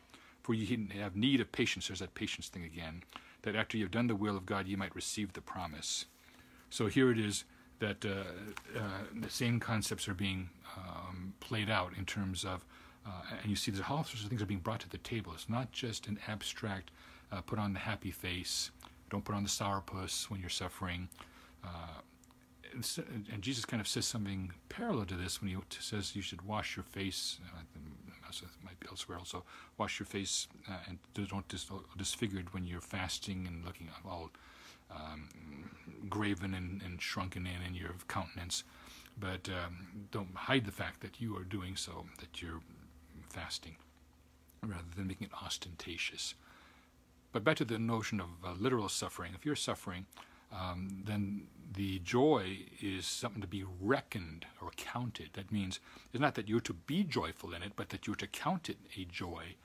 For 0.42 0.52
ye 0.52 0.88
have 0.98 1.16
need 1.16 1.40
of 1.40 1.52
patience, 1.52 1.88
there's 1.88 2.00
that 2.00 2.14
patience 2.14 2.48
thing 2.48 2.64
again, 2.64 3.02
that 3.42 3.56
after 3.56 3.76
ye 3.76 3.82
have 3.82 3.90
done 3.92 4.08
the 4.08 4.14
will 4.16 4.36
of 4.36 4.46
God 4.46 4.66
ye 4.66 4.76
might 4.76 4.94
receive 4.94 5.32
the 5.32 5.40
promise. 5.40 6.06
So 6.70 6.86
here 6.86 7.10
it 7.10 7.18
is 7.18 7.44
that 7.78 8.04
uh, 8.04 8.78
uh, 8.78 8.80
the 9.14 9.30
same 9.30 9.60
concepts 9.60 10.08
are 10.08 10.14
being 10.14 10.48
um, 10.76 11.34
played 11.40 11.70
out 11.70 11.92
in 11.96 12.04
terms 12.04 12.44
of, 12.44 12.64
uh, 13.06 13.10
and 13.40 13.50
you 13.50 13.56
see 13.56 13.70
there's 13.70 13.84
all 13.88 14.04
sorts 14.04 14.22
of 14.22 14.28
things 14.28 14.42
are 14.42 14.46
being 14.46 14.60
brought 14.60 14.80
to 14.80 14.88
the 14.88 14.98
table. 14.98 15.32
It's 15.34 15.48
not 15.48 15.72
just 15.72 16.06
an 16.06 16.18
abstract, 16.26 16.90
uh, 17.30 17.40
put 17.40 17.58
on 17.58 17.72
the 17.72 17.78
happy 17.78 18.10
face, 18.10 18.70
don't 19.10 19.24
put 19.24 19.34
on 19.34 19.42
the 19.42 19.48
sourpuss 19.48 20.30
when 20.30 20.40
you're 20.40 20.48
suffering. 20.48 21.08
Uh, 21.64 22.00
and 22.72 23.40
Jesus 23.40 23.64
kind 23.64 23.80
of 23.80 23.88
says 23.88 24.04
something 24.04 24.52
parallel 24.68 25.06
to 25.06 25.14
this 25.14 25.40
when 25.40 25.50
he 25.50 25.56
says 25.70 26.14
you 26.14 26.20
should 26.20 26.42
wash 26.42 26.76
your 26.76 26.84
face. 26.84 27.38
Uh, 27.54 27.60
might 28.64 28.78
be 28.80 28.86
elsewhere 28.90 29.16
also. 29.16 29.44
Wash 29.78 29.98
your 29.98 30.06
face 30.06 30.48
and 30.88 30.98
don't 31.28 31.48
dis- 31.48 31.70
disfigured 31.96 32.52
when 32.52 32.64
you're 32.64 32.80
fasting 32.80 33.46
and 33.46 33.64
looking 33.64 33.88
all 34.04 34.30
um, 34.90 35.28
graven 36.08 36.54
and, 36.54 36.82
and, 36.82 37.00
shrunken 37.00 37.46
in 37.46 37.62
in 37.66 37.74
your 37.74 37.94
countenance, 38.08 38.64
but 39.18 39.48
um, 39.48 40.06
don't 40.10 40.34
hide 40.34 40.64
the 40.64 40.72
fact 40.72 41.00
that 41.00 41.20
you 41.20 41.36
are 41.36 41.44
doing 41.44 41.76
so, 41.76 42.06
that 42.20 42.40
you're 42.40 42.60
fasting, 43.28 43.76
rather 44.62 44.84
than 44.96 45.06
making 45.06 45.26
it 45.26 45.32
ostentatious. 45.44 46.34
But 47.32 47.44
back 47.44 47.56
to 47.56 47.64
the 47.64 47.78
notion 47.78 48.20
of 48.20 48.28
uh, 48.44 48.52
literal 48.58 48.88
suffering. 48.88 49.32
If 49.34 49.44
you're 49.44 49.56
suffering, 49.56 50.06
um, 50.52 51.02
then 51.04 51.48
the 51.74 51.98
joy 51.98 52.60
is 52.80 53.06
something 53.06 53.42
to 53.42 53.48
be 53.48 53.64
reckoned 53.80 54.46
or 54.62 54.70
counted. 54.76 55.30
That 55.34 55.52
means 55.52 55.80
it's 56.12 56.20
not 56.20 56.34
that 56.36 56.48
you're 56.48 56.60
to 56.60 56.72
be 56.72 57.02
joyful 57.02 57.52
in 57.52 57.62
it, 57.62 57.72
but 57.76 57.90
that 57.90 58.06
you're 58.06 58.16
to 58.16 58.26
count 58.26 58.70
it 58.70 58.78
a 58.96 59.04
joy 59.04 59.56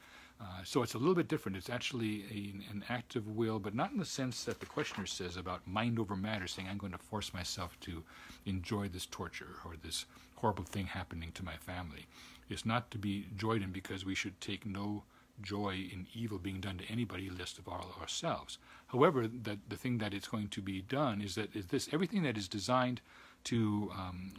uh, 0.41 0.63
so 0.63 0.81
it's 0.81 0.95
a 0.95 0.97
little 0.97 1.13
bit 1.13 1.27
different. 1.27 1.57
It's 1.57 1.69
actually 1.69 2.23
a, 2.31 2.71
an 2.71 2.83
act 2.89 3.15
of 3.15 3.27
will, 3.27 3.59
but 3.59 3.75
not 3.75 3.91
in 3.91 3.99
the 3.99 4.05
sense 4.05 4.43
that 4.45 4.59
the 4.59 4.65
questioner 4.65 5.05
says 5.05 5.37
about 5.37 5.67
mind 5.67 5.99
over 5.99 6.15
matter, 6.15 6.47
saying 6.47 6.67
I'm 6.67 6.77
going 6.77 6.93
to 6.93 6.97
force 6.97 7.33
myself 7.33 7.79
to 7.81 8.03
enjoy 8.45 8.87
this 8.87 9.05
torture 9.05 9.57
or 9.65 9.75
this 9.83 10.05
horrible 10.37 10.63
thing 10.63 10.87
happening 10.87 11.31
to 11.33 11.45
my 11.45 11.55
family. 11.57 12.07
It's 12.49 12.65
not 12.65 12.89
to 12.91 12.97
be 12.97 13.27
joyed 13.37 13.61
in 13.61 13.71
because 13.71 14.03
we 14.03 14.15
should 14.15 14.39
take 14.41 14.65
no 14.65 15.03
joy 15.41 15.87
in 15.91 16.07
evil 16.13 16.37
being 16.37 16.59
done 16.59 16.77
to 16.77 16.85
anybody 16.91 17.29
less 17.29 17.57
of 17.57 17.67
all 17.67 17.95
ourselves. 17.99 18.57
However, 18.87 19.27
that 19.27 19.59
the 19.69 19.75
thing 19.75 19.99
that 19.99 20.13
it's 20.13 20.27
going 20.27 20.47
to 20.49 20.61
be 20.61 20.81
done 20.81 21.21
is 21.21 21.35
that 21.35 21.55
is 21.55 21.67
this 21.67 21.89
everything 21.91 22.23
that 22.23 22.37
is 22.37 22.47
designed 22.47 23.01
to 23.45 23.91
um, 23.93 24.33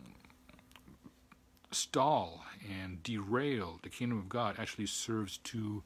stall 1.75 2.45
and 2.69 3.03
derail 3.03 3.79
the 3.83 3.89
kingdom 3.89 4.19
of 4.19 4.29
God 4.29 4.57
actually 4.59 4.87
serves 4.87 5.39
to 5.39 5.83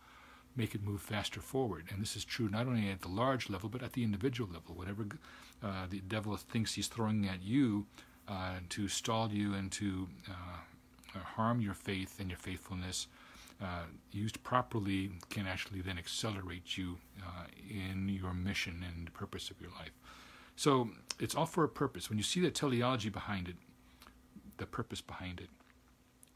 make 0.56 0.74
it 0.74 0.82
move 0.82 1.00
faster 1.00 1.40
forward. 1.40 1.84
And 1.90 2.00
this 2.00 2.16
is 2.16 2.24
true 2.24 2.48
not 2.48 2.66
only 2.66 2.88
at 2.90 3.02
the 3.02 3.08
large 3.08 3.50
level, 3.50 3.68
but 3.68 3.82
at 3.82 3.92
the 3.92 4.02
individual 4.02 4.50
level. 4.52 4.74
Whatever 4.74 5.06
uh, 5.62 5.86
the 5.88 6.00
devil 6.00 6.36
thinks 6.36 6.74
he's 6.74 6.88
throwing 6.88 7.28
at 7.28 7.42
you 7.42 7.86
uh, 8.28 8.56
to 8.70 8.88
stall 8.88 9.30
you 9.30 9.54
and 9.54 9.70
to 9.72 10.08
uh, 10.28 11.18
harm 11.18 11.60
your 11.60 11.74
faith 11.74 12.18
and 12.20 12.30
your 12.30 12.38
faithfulness, 12.38 13.06
uh, 13.62 13.84
used 14.12 14.42
properly, 14.42 15.10
can 15.30 15.46
actually 15.46 15.80
then 15.80 15.98
accelerate 15.98 16.76
you 16.76 16.98
uh, 17.22 17.44
in 17.70 18.08
your 18.08 18.34
mission 18.34 18.84
and 18.86 19.06
the 19.06 19.10
purpose 19.10 19.50
of 19.50 19.60
your 19.60 19.70
life. 19.70 19.92
So 20.56 20.90
it's 21.18 21.34
all 21.34 21.46
for 21.46 21.64
a 21.64 21.68
purpose. 21.68 22.08
When 22.08 22.18
you 22.18 22.24
see 22.24 22.40
the 22.40 22.50
teleology 22.50 23.08
behind 23.08 23.48
it, 23.48 23.56
the 24.58 24.66
purpose 24.66 25.00
behind 25.00 25.40
it, 25.40 25.48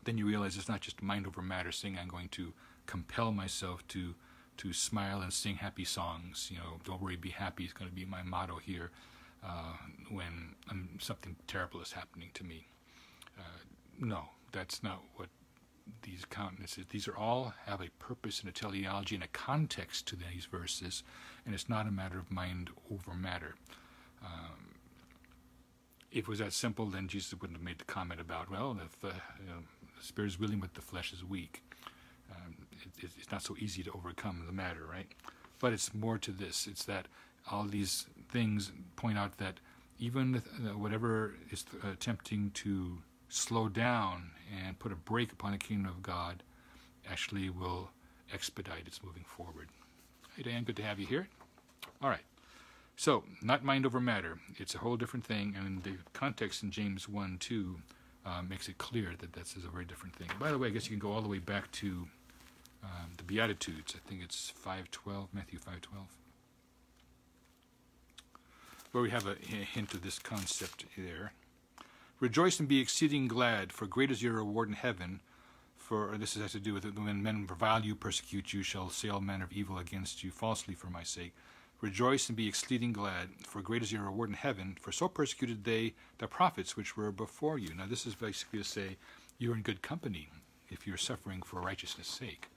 then 0.04 0.18
you 0.18 0.26
realize 0.26 0.56
it's 0.56 0.68
not 0.68 0.80
just 0.80 1.02
mind 1.02 1.26
over 1.26 1.42
matter 1.42 1.72
saying 1.72 1.98
I'm 2.00 2.08
going 2.08 2.28
to 2.30 2.52
compel 2.86 3.32
myself 3.32 3.86
to 3.88 4.14
to 4.56 4.72
smile 4.74 5.22
and 5.22 5.32
sing 5.32 5.56
happy 5.56 5.84
songs. 5.84 6.50
You 6.52 6.58
know, 6.58 6.80
don't 6.84 7.00
worry, 7.00 7.16
be 7.16 7.30
happy 7.30 7.64
is 7.64 7.72
going 7.72 7.88
to 7.88 7.94
be 7.94 8.04
my 8.04 8.22
motto 8.22 8.56
here 8.56 8.90
uh, 9.42 9.72
when 10.10 10.54
um, 10.70 10.90
something 10.98 11.36
terrible 11.46 11.80
is 11.80 11.92
happening 11.92 12.30
to 12.34 12.44
me. 12.44 12.66
Uh, 13.38 13.62
no, 13.98 14.24
that's 14.52 14.82
not 14.82 15.02
what 15.14 15.28
these 16.02 16.24
countenances. 16.26 16.84
These 16.90 17.08
are 17.08 17.16
all 17.16 17.54
have 17.64 17.80
a 17.80 17.88
purpose 17.98 18.40
and 18.40 18.48
a 18.48 18.52
teleology 18.52 19.14
and 19.14 19.24
a 19.24 19.28
context 19.28 20.06
to 20.08 20.16
these 20.16 20.44
verses, 20.44 21.02
and 21.46 21.54
it's 21.54 21.68
not 21.68 21.86
a 21.86 21.90
matter 21.90 22.18
of 22.18 22.30
mind 22.30 22.70
over 22.92 23.14
matter. 23.14 23.54
Um, 24.22 24.74
if 26.10 26.24
it 26.24 26.28
was 26.28 26.40
that 26.40 26.52
simple, 26.52 26.86
then 26.86 27.08
Jesus 27.08 27.32
wouldn't 27.32 27.58
have 27.58 27.64
made 27.64 27.78
the 27.78 27.84
comment 27.84 28.20
about, 28.20 28.50
well, 28.50 28.76
if 28.84 29.04
uh, 29.04 29.14
you 29.40 29.46
know, 29.48 29.62
spirit 30.00 30.28
is 30.28 30.38
willing 30.38 30.60
but 30.60 30.74
the 30.74 30.82
flesh 30.82 31.12
is 31.12 31.24
weak. 31.24 31.62
Um, 32.30 32.54
it, 32.98 33.10
it's 33.18 33.30
not 33.30 33.42
so 33.42 33.56
easy 33.58 33.82
to 33.82 33.90
overcome 33.92 34.44
the 34.46 34.52
matter, 34.52 34.84
right? 34.90 35.08
But 35.58 35.72
it's 35.72 35.94
more 35.94 36.18
to 36.18 36.30
this. 36.30 36.66
It's 36.66 36.84
that 36.84 37.06
all 37.50 37.64
these 37.64 38.06
things 38.30 38.72
point 38.96 39.18
out 39.18 39.38
that 39.38 39.60
even 39.98 40.36
uh, 40.36 40.78
whatever 40.78 41.34
is 41.50 41.64
attempting 41.84 42.50
to 42.54 42.98
slow 43.28 43.68
down 43.68 44.30
and 44.64 44.78
put 44.78 44.92
a 44.92 44.96
brake 44.96 45.32
upon 45.32 45.52
the 45.52 45.58
kingdom 45.58 45.86
of 45.86 46.02
God 46.02 46.42
actually 47.08 47.50
will 47.50 47.90
expedite 48.32 48.86
its 48.86 49.02
moving 49.02 49.24
forward. 49.24 49.68
Hey, 50.36 50.42
Dan, 50.44 50.64
good 50.64 50.76
to 50.76 50.82
have 50.82 50.98
you 50.98 51.06
here. 51.06 51.28
All 52.02 52.08
right. 52.08 52.24
So, 52.96 53.24
not 53.42 53.64
mind 53.64 53.86
over 53.86 54.00
matter. 54.00 54.38
It's 54.58 54.74
a 54.74 54.78
whole 54.78 54.96
different 54.96 55.24
thing, 55.24 55.54
and 55.56 55.82
the 55.82 55.94
context 56.12 56.62
in 56.62 56.70
James 56.70 57.08
1 57.08 57.38
2 57.38 57.78
uh, 58.24 58.42
makes 58.48 58.68
it 58.68 58.78
clear 58.78 59.12
that 59.18 59.32
this 59.32 59.56
is 59.56 59.64
a 59.64 59.68
very 59.68 59.84
different 59.84 60.14
thing. 60.14 60.28
By 60.38 60.50
the 60.50 60.58
way, 60.58 60.68
I 60.68 60.70
guess 60.70 60.84
you 60.84 60.96
can 60.96 60.98
go 60.98 61.12
all 61.12 61.22
the 61.22 61.28
way 61.28 61.38
back 61.38 61.70
to 61.72 62.06
um, 62.82 63.12
the 63.16 63.22
Beatitudes. 63.22 63.94
I 63.96 64.08
think 64.08 64.22
it's 64.22 64.50
512, 64.50 65.28
Matthew 65.32 65.58
512, 65.58 66.06
where 68.92 69.02
we 69.02 69.10
have 69.10 69.26
a, 69.26 69.34
hint 69.34 69.94
of 69.94 70.02
this 70.02 70.18
concept 70.18 70.84
there. 70.96 71.32
Rejoice 72.18 72.60
and 72.60 72.68
be 72.68 72.80
exceeding 72.80 73.28
glad, 73.28 73.72
for 73.72 73.86
great 73.86 74.10
is 74.10 74.22
your 74.22 74.34
reward 74.34 74.68
in 74.68 74.74
heaven. 74.74 75.20
For 75.76 76.16
this 76.18 76.34
has 76.34 76.52
to 76.52 76.60
do 76.60 76.74
with 76.74 76.84
when 76.84 77.22
men 77.22 77.46
revile 77.48 77.84
you, 77.84 77.94
persecute 77.96 78.52
you, 78.52 78.62
shall 78.62 78.90
say 78.90 79.08
all 79.08 79.20
manner 79.20 79.44
of 79.44 79.52
evil 79.52 79.78
against 79.78 80.22
you 80.22 80.30
falsely 80.30 80.74
for 80.74 80.88
my 80.88 81.02
sake. 81.02 81.34
Rejoice 81.80 82.28
and 82.28 82.36
be 82.36 82.46
exceeding 82.46 82.92
glad, 82.92 83.28
for 83.46 83.62
great 83.62 83.82
is 83.82 83.90
your 83.90 84.02
reward 84.02 84.28
in 84.28 84.34
heaven. 84.34 84.76
For 84.80 84.92
so 84.92 85.08
persecuted 85.08 85.64
they 85.64 85.94
the 86.18 86.26
prophets 86.26 86.76
which 86.76 86.96
were 86.96 87.10
before 87.10 87.58
you. 87.58 87.74
Now, 87.74 87.86
this 87.86 88.06
is 88.06 88.14
basically 88.14 88.58
to 88.58 88.64
say 88.64 88.96
you're 89.38 89.54
in 89.54 89.62
good 89.62 89.80
company 89.80 90.28
if 90.68 90.86
you're 90.86 90.98
suffering 90.98 91.40
for 91.42 91.60
righteousness' 91.60 92.08
sake. 92.08 92.48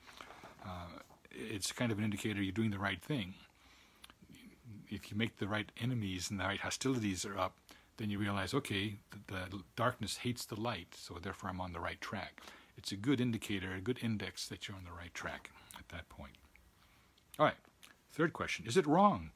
Uh, 0.65 0.99
it's 1.31 1.71
kind 1.71 1.91
of 1.91 1.97
an 1.97 2.03
indicator 2.03 2.41
you're 2.41 2.51
doing 2.51 2.71
the 2.71 2.77
right 2.79 3.01
thing. 3.01 3.33
If 4.89 5.09
you 5.09 5.17
make 5.17 5.37
the 5.37 5.47
right 5.47 5.71
enemies 5.81 6.29
and 6.29 6.39
the 6.39 6.43
right 6.43 6.59
hostilities 6.59 7.25
are 7.25 7.37
up, 7.37 7.55
then 7.97 8.09
you 8.09 8.19
realize, 8.19 8.53
okay, 8.53 8.97
the, 9.27 9.49
the 9.49 9.63
darkness 9.75 10.17
hates 10.17 10.45
the 10.45 10.59
light, 10.59 10.95
so 10.97 11.17
therefore 11.21 11.49
I'm 11.49 11.61
on 11.61 11.73
the 11.73 11.79
right 11.79 11.99
track. 12.01 12.41
It's 12.77 12.91
a 12.91 12.95
good 12.95 13.21
indicator, 13.21 13.73
a 13.73 13.81
good 13.81 13.99
index 14.01 14.47
that 14.47 14.67
you're 14.67 14.77
on 14.77 14.83
the 14.83 14.91
right 14.91 15.13
track 15.13 15.51
at 15.77 15.87
that 15.89 16.09
point. 16.09 16.33
All 17.39 17.45
right, 17.45 17.55
third 18.13 18.33
question 18.33 18.65
Is 18.65 18.77
it 18.77 18.87
wrong 18.87 19.31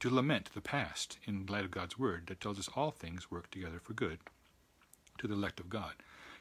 to 0.00 0.10
lament 0.10 0.50
the 0.54 0.60
past 0.60 1.18
in 1.26 1.46
light 1.46 1.64
of 1.64 1.70
God's 1.70 1.98
word 1.98 2.26
that 2.26 2.40
tells 2.40 2.58
us 2.58 2.68
all 2.74 2.90
things 2.90 3.30
work 3.30 3.50
together 3.50 3.78
for 3.82 3.92
good 3.92 4.18
to 5.18 5.26
the 5.26 5.34
elect 5.34 5.60
of 5.60 5.68
God? 5.68 5.94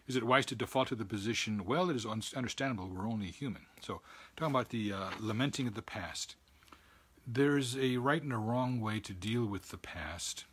Is 0.07 0.15
it 0.15 0.23
wise 0.23 0.45
to 0.47 0.55
default 0.55 0.89
to 0.89 0.95
the 0.95 1.03
position, 1.03 1.65
well, 1.65 1.89
it 1.89 1.95
is 1.95 2.05
understandable, 2.05 2.87
we're 2.87 3.07
only 3.07 3.27
human? 3.27 3.65
So, 3.81 4.01
talking 4.37 4.53
about 4.53 4.69
the 4.69 4.93
uh, 4.93 5.09
lamenting 5.19 5.67
of 5.67 5.73
the 5.73 5.81
past, 5.81 6.35
there's 7.25 7.75
a 7.75 7.97
right 7.97 8.21
and 8.21 8.31
a 8.31 8.37
wrong 8.37 8.79
way 8.79 8.99
to 8.99 9.13
deal 9.13 9.45
with 9.45 9.69
the 9.69 9.77
past 9.77 10.45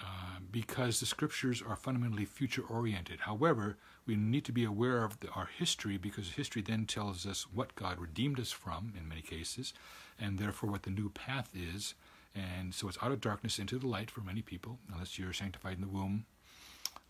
uh, 0.00 0.40
because 0.50 0.98
the 0.98 1.06
scriptures 1.06 1.62
are 1.66 1.76
fundamentally 1.76 2.24
future 2.24 2.62
oriented. 2.68 3.20
However, 3.20 3.76
we 4.06 4.16
need 4.16 4.44
to 4.46 4.52
be 4.52 4.64
aware 4.64 5.04
of 5.04 5.20
the, 5.20 5.28
our 5.30 5.48
history 5.58 5.96
because 5.96 6.30
history 6.30 6.62
then 6.62 6.86
tells 6.86 7.26
us 7.26 7.46
what 7.52 7.76
God 7.76 8.00
redeemed 8.00 8.40
us 8.40 8.50
from 8.50 8.92
in 8.98 9.08
many 9.08 9.22
cases, 9.22 9.72
and 10.18 10.38
therefore 10.38 10.70
what 10.70 10.82
the 10.82 10.90
new 10.90 11.10
path 11.10 11.50
is. 11.54 11.94
And 12.34 12.74
so 12.74 12.88
it's 12.88 12.98
out 13.02 13.12
of 13.12 13.20
darkness 13.20 13.58
into 13.58 13.78
the 13.78 13.86
light 13.86 14.10
for 14.10 14.20
many 14.22 14.42
people, 14.42 14.78
unless 14.92 15.18
you're 15.18 15.32
sanctified 15.32 15.74
in 15.74 15.82
the 15.82 15.88
womb, 15.88 16.24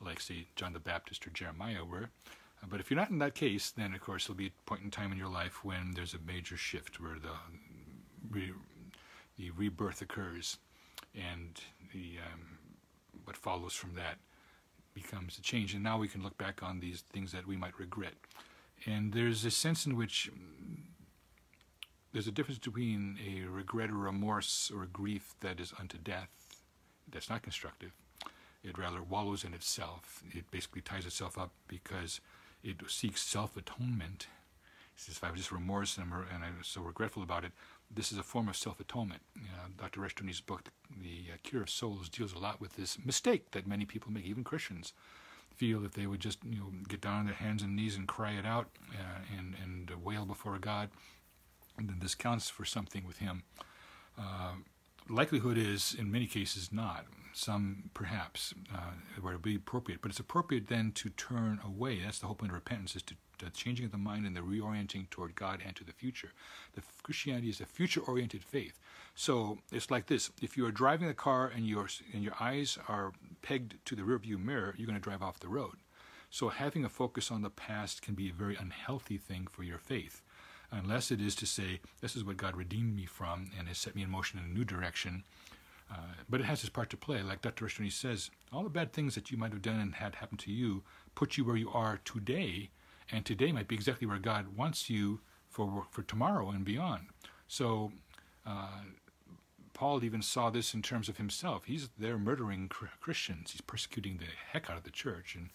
like, 0.05 0.21
say, 0.21 0.47
John 0.57 0.73
the 0.73 0.81
Baptist 0.81 1.27
or 1.27 1.31
Jeremiah 1.31 1.85
were. 1.85 2.11
But 2.69 2.81
if 2.81 2.91
you're 2.91 3.01
not 3.01 3.11
in 3.11 3.19
that 3.19 3.35
case, 3.35 3.71
then 3.71 3.95
of 3.95 4.01
course 4.01 4.27
there'll 4.27 4.39
be 4.39 4.49
a 4.49 4.69
point 4.69 4.83
in 4.83 4.91
time 4.91 5.13
in 5.13 5.19
your 5.19 5.29
life 5.29 5.65
when 5.65 5.93
there's 5.95 6.15
a 6.15 6.19
major 6.25 6.57
shift 6.57 7.01
where 7.01 7.19
the, 7.19 7.31
re, 8.31 8.53
the 9.37 9.51
rebirth 9.51 10.01
occurs 10.01 10.59
and 11.15 11.61
the 11.93 12.19
um, 12.33 12.59
what 13.25 13.37
follows 13.37 13.75
from 13.75 13.95
that 13.95 14.19
becomes 14.95 15.39
a 15.39 15.43
change. 15.43 15.75
And 15.75 15.83
now 15.83 15.99
we 15.99 16.09
can 16.09 16.23
look 16.23 16.39
back 16.39 16.63
on 16.63 16.81
these 16.81 17.03
things 17.13 17.33
that 17.33 17.47
we 17.47 17.57
might 17.57 17.79
regret. 17.79 18.15
And 18.87 19.13
there's 19.13 19.45
a 19.45 19.51
sense 19.51 19.87
in 19.87 19.97
which 19.97 20.31
there's 22.13 22.27
a 22.27 22.33
difference 22.33 22.59
between 22.59 23.19
a 23.27 23.49
regret 23.49 23.91
or 23.91 23.95
remorse 23.95 24.71
or 24.75 24.83
a 24.83 24.87
grief 24.87 25.35
that 25.41 25.61
is 25.61 25.73
unto 25.79 25.99
death, 25.99 26.29
that's 27.11 27.31
not 27.31 27.43
constructive. 27.43 27.93
It 28.63 28.79
rather 28.79 29.03
wallows 29.03 29.45
in 29.45 29.55
itself. 29.55 30.23
It 30.31 30.51
basically 30.51 30.83
ties 30.83 31.07
itself 31.07 31.37
up 31.37 31.51
because 31.67 32.21
it 32.63 32.77
seeks 32.89 33.23
self 33.23 33.57
atonement. 33.57 34.27
Says, 34.95 35.17
if 35.17 35.25
I 35.25 35.31
was 35.31 35.41
just 35.41 35.53
remorse 35.53 35.97
and, 35.97 36.13
and 36.13 36.45
I'm 36.45 36.59
so 36.63 36.83
regretful 36.83 37.23
about 37.23 37.45
it, 37.45 37.53
this 37.95 38.13
is 38.13 38.19
a 38.19 38.23
form 38.23 38.49
of 38.49 38.57
self-atonement. 38.57 39.21
Uh, 39.37 39.69
Dr. 39.79 40.01
Rushdoony's 40.01 40.41
book, 40.41 40.71
The 41.03 41.33
uh, 41.33 41.37
Cure 41.43 41.63
of 41.63 41.71
Souls, 41.71 42.09
deals 42.09 42.33
a 42.33 42.39
lot 42.39 42.61
with 42.61 42.77
this 42.77 42.99
mistake 43.05 43.51
that 43.51 43.67
many 43.67 43.85
people 43.85 44.13
make, 44.13 44.25
even 44.25 44.45
Christians, 44.45 44.93
feel 45.55 45.85
if 45.85 45.93
they 45.93 46.07
would 46.07 46.21
just 46.21 46.39
you 46.45 46.59
know 46.59 46.73
get 46.89 47.01
down 47.01 47.21
on 47.21 47.27
their 47.27 47.35
hands 47.35 47.63
and 47.63 47.77
knees 47.77 47.97
and 47.97 48.09
cry 48.09 48.33
it 48.33 48.47
out 48.47 48.69
uh, 48.95 49.21
and 49.37 49.55
and 49.63 49.91
wail 50.03 50.25
before 50.25 50.59
God, 50.59 50.89
then 51.89 51.99
this 52.01 52.15
counts 52.15 52.49
for 52.49 52.65
something 52.65 53.07
with 53.07 53.19
Him. 53.19 53.43
Uh, 54.19 54.55
likelihood 55.09 55.59
is, 55.59 55.95
in 55.99 56.11
many 56.11 56.27
cases, 56.27 56.71
not. 56.73 57.07
Some 57.35 57.91
perhaps 57.95 58.53
uh, 58.75 58.93
where 59.21 59.33
it 59.33 59.37
would 59.37 59.43
be 59.43 59.57
appropriate, 59.57 60.03
but 60.03 60.11
it's 60.11 60.21
appropriate 60.21 60.69
then 60.69 60.93
to 60.93 61.09
turn 61.09 61.61
away. 61.65 62.01
That's 62.05 62.19
the 62.19 62.27
whole 62.27 62.35
point 62.35 62.53
of 62.53 62.57
repentance: 62.57 62.95
is 62.95 63.03
to 63.05 63.15
the 63.39 63.49
changing 63.51 63.87
of 63.87 63.91
the 63.91 63.97
mind 63.97 64.27
and 64.27 64.37
the 64.37 64.43
reorienting 64.43 65.09
toward 65.09 65.35
God 65.35 65.61
and 65.65 65.75
to 65.77 65.85
the 65.85 65.93
future. 65.93 66.33
The 66.75 66.83
Christianity 67.03 67.49
is 67.49 67.61
a 67.61 67.65
future-oriented 67.65 68.45
faith. 68.45 68.79
So 69.15 69.59
it's 69.73 69.91
like 69.91 70.09
this: 70.09 70.31
if 70.43 70.59
you 70.59 70.67
are 70.67 70.71
driving 70.71 71.09
the 71.09 71.15
car 71.15 71.51
and 71.55 71.67
your 71.67 71.89
and 72.13 72.23
your 72.23 72.35
eyes 72.39 72.79
are 72.87 73.13
pegged 73.41 73.77
to 73.87 73.97
the 73.97 74.03
rearview 74.03 74.39
mirror, 74.39 74.75
you're 74.77 74.87
going 74.87 75.01
to 75.01 75.09
drive 75.11 75.23
off 75.23 75.41
the 75.41 75.49
road. 75.49 75.77
So 76.29 76.51
having 76.51 76.85
a 76.85 76.91
focus 76.91 77.31
on 77.31 77.41
the 77.41 77.51
past 77.51 78.03
can 78.03 78.15
be 78.15 78.29
a 78.29 78.35
very 78.35 78.57
unhealthy 78.57 79.17
thing 79.17 79.47
for 79.51 79.63
your 79.63 79.79
faith, 79.79 80.21
unless 80.73 81.11
it 81.13 81.21
is 81.21 81.35
to 81.37 81.47
say, 81.47 81.81
"This 82.01 82.17
is 82.17 82.25
what 82.25 82.37
God 82.37 82.57
redeemed 82.57 82.97
me 82.97 83.07
from 83.07 83.51
and 83.57 83.69
has 83.69 83.79
set 83.79 83.95
me 83.95 84.03
in 84.03 84.11
motion 84.11 84.39
in 84.41 84.47
a 84.47 84.49
new 84.49 84.65
direction." 84.65 85.23
Uh, 85.91 86.15
but 86.29 86.41
it 86.41 86.45
has 86.45 86.61
its 86.61 86.71
part 86.71 86.89
to 86.91 86.97
play. 86.97 87.23
Like 87.23 87.43
Dr. 87.43 87.67
Rushdoony 87.67 87.93
says, 87.93 88.31
all 88.51 88.63
the 88.63 88.71
bad 88.71 88.93
things 88.95 89.15
that 89.15 89.31
you 89.31 89.37
might 89.37 89.53
have 89.53 89.61
done 89.61 89.79
and 89.79 89.95
had 89.97 90.15
happen 90.15 90.39
to 90.39 90.51
you 90.51 90.83
put 91.15 91.37
you 91.37 91.45
where 91.45 91.57
you 91.57 91.71
are 91.71 92.01
today 92.05 92.71
and 93.11 93.27
today 93.27 93.53
might 93.53 93.69
be 93.69 93.75
exactly 93.75 94.07
where 94.07 94.19
God 94.19 94.57
wants 94.57 94.89
you 94.89 95.21
for 95.51 95.87
for 95.91 96.03
tomorrow 96.03 96.51
and 96.51 96.65
beyond. 96.65 97.09
So. 97.47 97.93
Uh, 98.47 98.81
Paul 99.75 100.05
even 100.05 100.23
saw 100.23 100.51
this 100.51 100.75
in 100.75 100.83
terms 100.83 101.09
of 101.09 101.17
himself. 101.17 101.65
He's 101.65 101.89
there 101.99 102.19
murdering 102.19 102.69
Christians. 102.69 103.53
He's 103.53 103.61
persecuting 103.61 104.19
the 104.19 104.27
heck 104.53 104.69
out 104.71 104.77
of 104.77 104.85
the 104.85 104.91
church 104.91 105.35
and, 105.35 105.49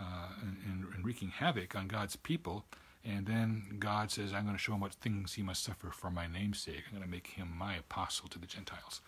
uh, 0.00 0.28
and, 0.40 0.84
and 0.94 1.04
wreaking 1.04 1.30
havoc 1.30 1.74
on 1.74 1.88
God's 1.88 2.16
people. 2.16 2.64
And 3.08 3.24
then 3.26 3.76
God 3.78 4.10
says, 4.10 4.32
I'm 4.32 4.44
going 4.44 4.56
to 4.56 4.62
show 4.62 4.74
him 4.74 4.80
what 4.80 4.94
things 4.94 5.34
he 5.34 5.42
must 5.42 5.62
suffer 5.62 5.90
for 5.90 6.10
my 6.10 6.26
name's 6.26 6.58
sake. 6.58 6.82
I'm 6.86 6.98
going 6.98 7.08
to 7.08 7.10
make 7.10 7.28
him 7.28 7.52
my 7.56 7.76
apostle 7.76 8.28
to 8.28 8.38
the 8.38 8.46
Gentiles. 8.46 9.00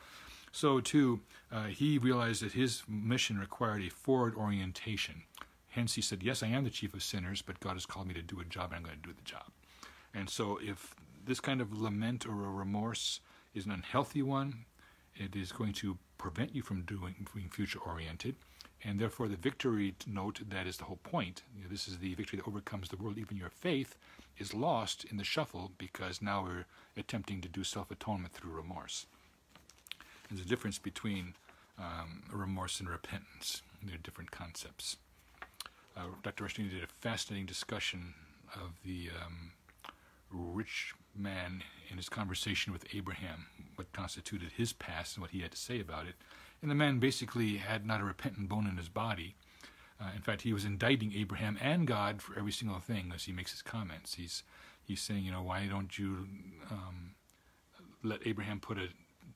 So, 0.52 0.80
too, 0.80 1.20
uh, 1.50 1.64
he 1.64 1.98
realized 1.98 2.42
that 2.42 2.52
his 2.52 2.82
mission 2.88 3.38
required 3.38 3.82
a 3.82 3.90
forward 3.90 4.34
orientation. 4.36 5.22
Hence, 5.70 5.94
he 5.94 6.02
said, 6.02 6.22
Yes, 6.22 6.42
I 6.42 6.46
am 6.48 6.64
the 6.64 6.70
chief 6.70 6.94
of 6.94 7.02
sinners, 7.02 7.42
but 7.42 7.60
God 7.60 7.74
has 7.74 7.86
called 7.86 8.06
me 8.06 8.14
to 8.14 8.22
do 8.22 8.40
a 8.40 8.44
job, 8.44 8.72
and 8.72 8.76
I'm 8.76 8.82
going 8.82 9.00
to 9.02 9.08
do 9.08 9.14
the 9.14 9.28
job. 9.28 9.44
And 10.14 10.30
so, 10.30 10.58
if 10.62 10.94
this 11.26 11.40
kind 11.40 11.60
of 11.60 11.78
lament 11.78 12.24
or 12.24 12.32
a 12.32 12.50
remorse 12.50 13.20
is 13.54 13.66
an 13.66 13.72
unhealthy 13.72 14.22
one, 14.22 14.64
it 15.14 15.36
is 15.36 15.52
going 15.52 15.72
to 15.74 15.98
prevent 16.16 16.54
you 16.54 16.62
from 16.62 16.82
doing 16.82 17.26
being 17.34 17.50
future 17.50 17.80
oriented. 17.80 18.36
And 18.84 18.98
therefore, 18.98 19.28
the 19.28 19.36
victory 19.36 19.94
note 20.06 20.40
that 20.48 20.66
is 20.66 20.76
the 20.76 20.84
whole 20.84 21.00
point. 21.02 21.42
You 21.56 21.64
know, 21.64 21.68
this 21.70 21.88
is 21.88 21.98
the 21.98 22.14
victory 22.14 22.38
that 22.38 22.48
overcomes 22.48 22.88
the 22.88 22.96
world. 22.96 23.18
Even 23.18 23.36
your 23.36 23.50
faith 23.50 23.96
is 24.38 24.54
lost 24.54 25.04
in 25.04 25.16
the 25.16 25.24
shuffle 25.24 25.72
because 25.78 26.22
now 26.22 26.44
we're 26.44 26.66
attempting 26.96 27.40
to 27.40 27.48
do 27.48 27.64
self 27.64 27.90
atonement 27.90 28.32
through 28.32 28.52
remorse. 28.52 29.06
There's 30.30 30.44
a 30.44 30.48
difference 30.48 30.78
between 30.78 31.34
um, 31.78 32.22
remorse 32.32 32.78
and 32.78 32.88
repentance. 32.88 33.62
They're 33.82 33.96
different 33.96 34.30
concepts 34.30 34.96
uh, 35.98 36.02
Dr. 36.22 36.44
Rushdoony 36.44 36.70
did 36.70 36.82
a 36.84 36.86
fascinating 36.86 37.46
discussion 37.46 38.14
of 38.54 38.72
the 38.84 39.08
um, 39.22 39.52
rich 40.30 40.94
man 41.14 41.62
in 41.90 41.96
his 41.96 42.08
conversation 42.08 42.72
with 42.72 42.84
Abraham, 42.94 43.46
what 43.76 43.92
constituted 43.92 44.52
his 44.56 44.72
past 44.72 45.16
and 45.16 45.22
what 45.22 45.32
he 45.32 45.40
had 45.40 45.50
to 45.50 45.56
say 45.56 45.80
about 45.80 46.06
it. 46.06 46.14
And 46.60 46.70
the 46.70 46.74
man 46.74 46.98
basically 46.98 47.56
had 47.58 47.86
not 47.86 48.00
a 48.00 48.04
repentant 48.04 48.48
bone 48.48 48.66
in 48.66 48.76
his 48.76 48.88
body. 48.88 49.36
Uh, 50.00 50.10
in 50.14 50.22
fact, 50.22 50.42
he 50.42 50.52
was 50.52 50.64
indicting 50.64 51.12
Abraham 51.14 51.58
and 51.60 51.86
God 51.86 52.22
for 52.22 52.38
every 52.38 52.52
single 52.52 52.78
thing 52.78 53.12
as 53.14 53.24
he 53.24 53.32
makes 53.32 53.52
his 53.52 53.62
comments. 53.62 54.14
He's 54.14 54.42
he's 54.82 55.00
saying, 55.00 55.24
you 55.24 55.32
know, 55.32 55.42
why 55.42 55.66
don't 55.66 55.98
you 55.98 56.28
um, 56.70 57.14
let 58.02 58.26
Abraham 58.26 58.60
put 58.60 58.78
a 58.78 58.88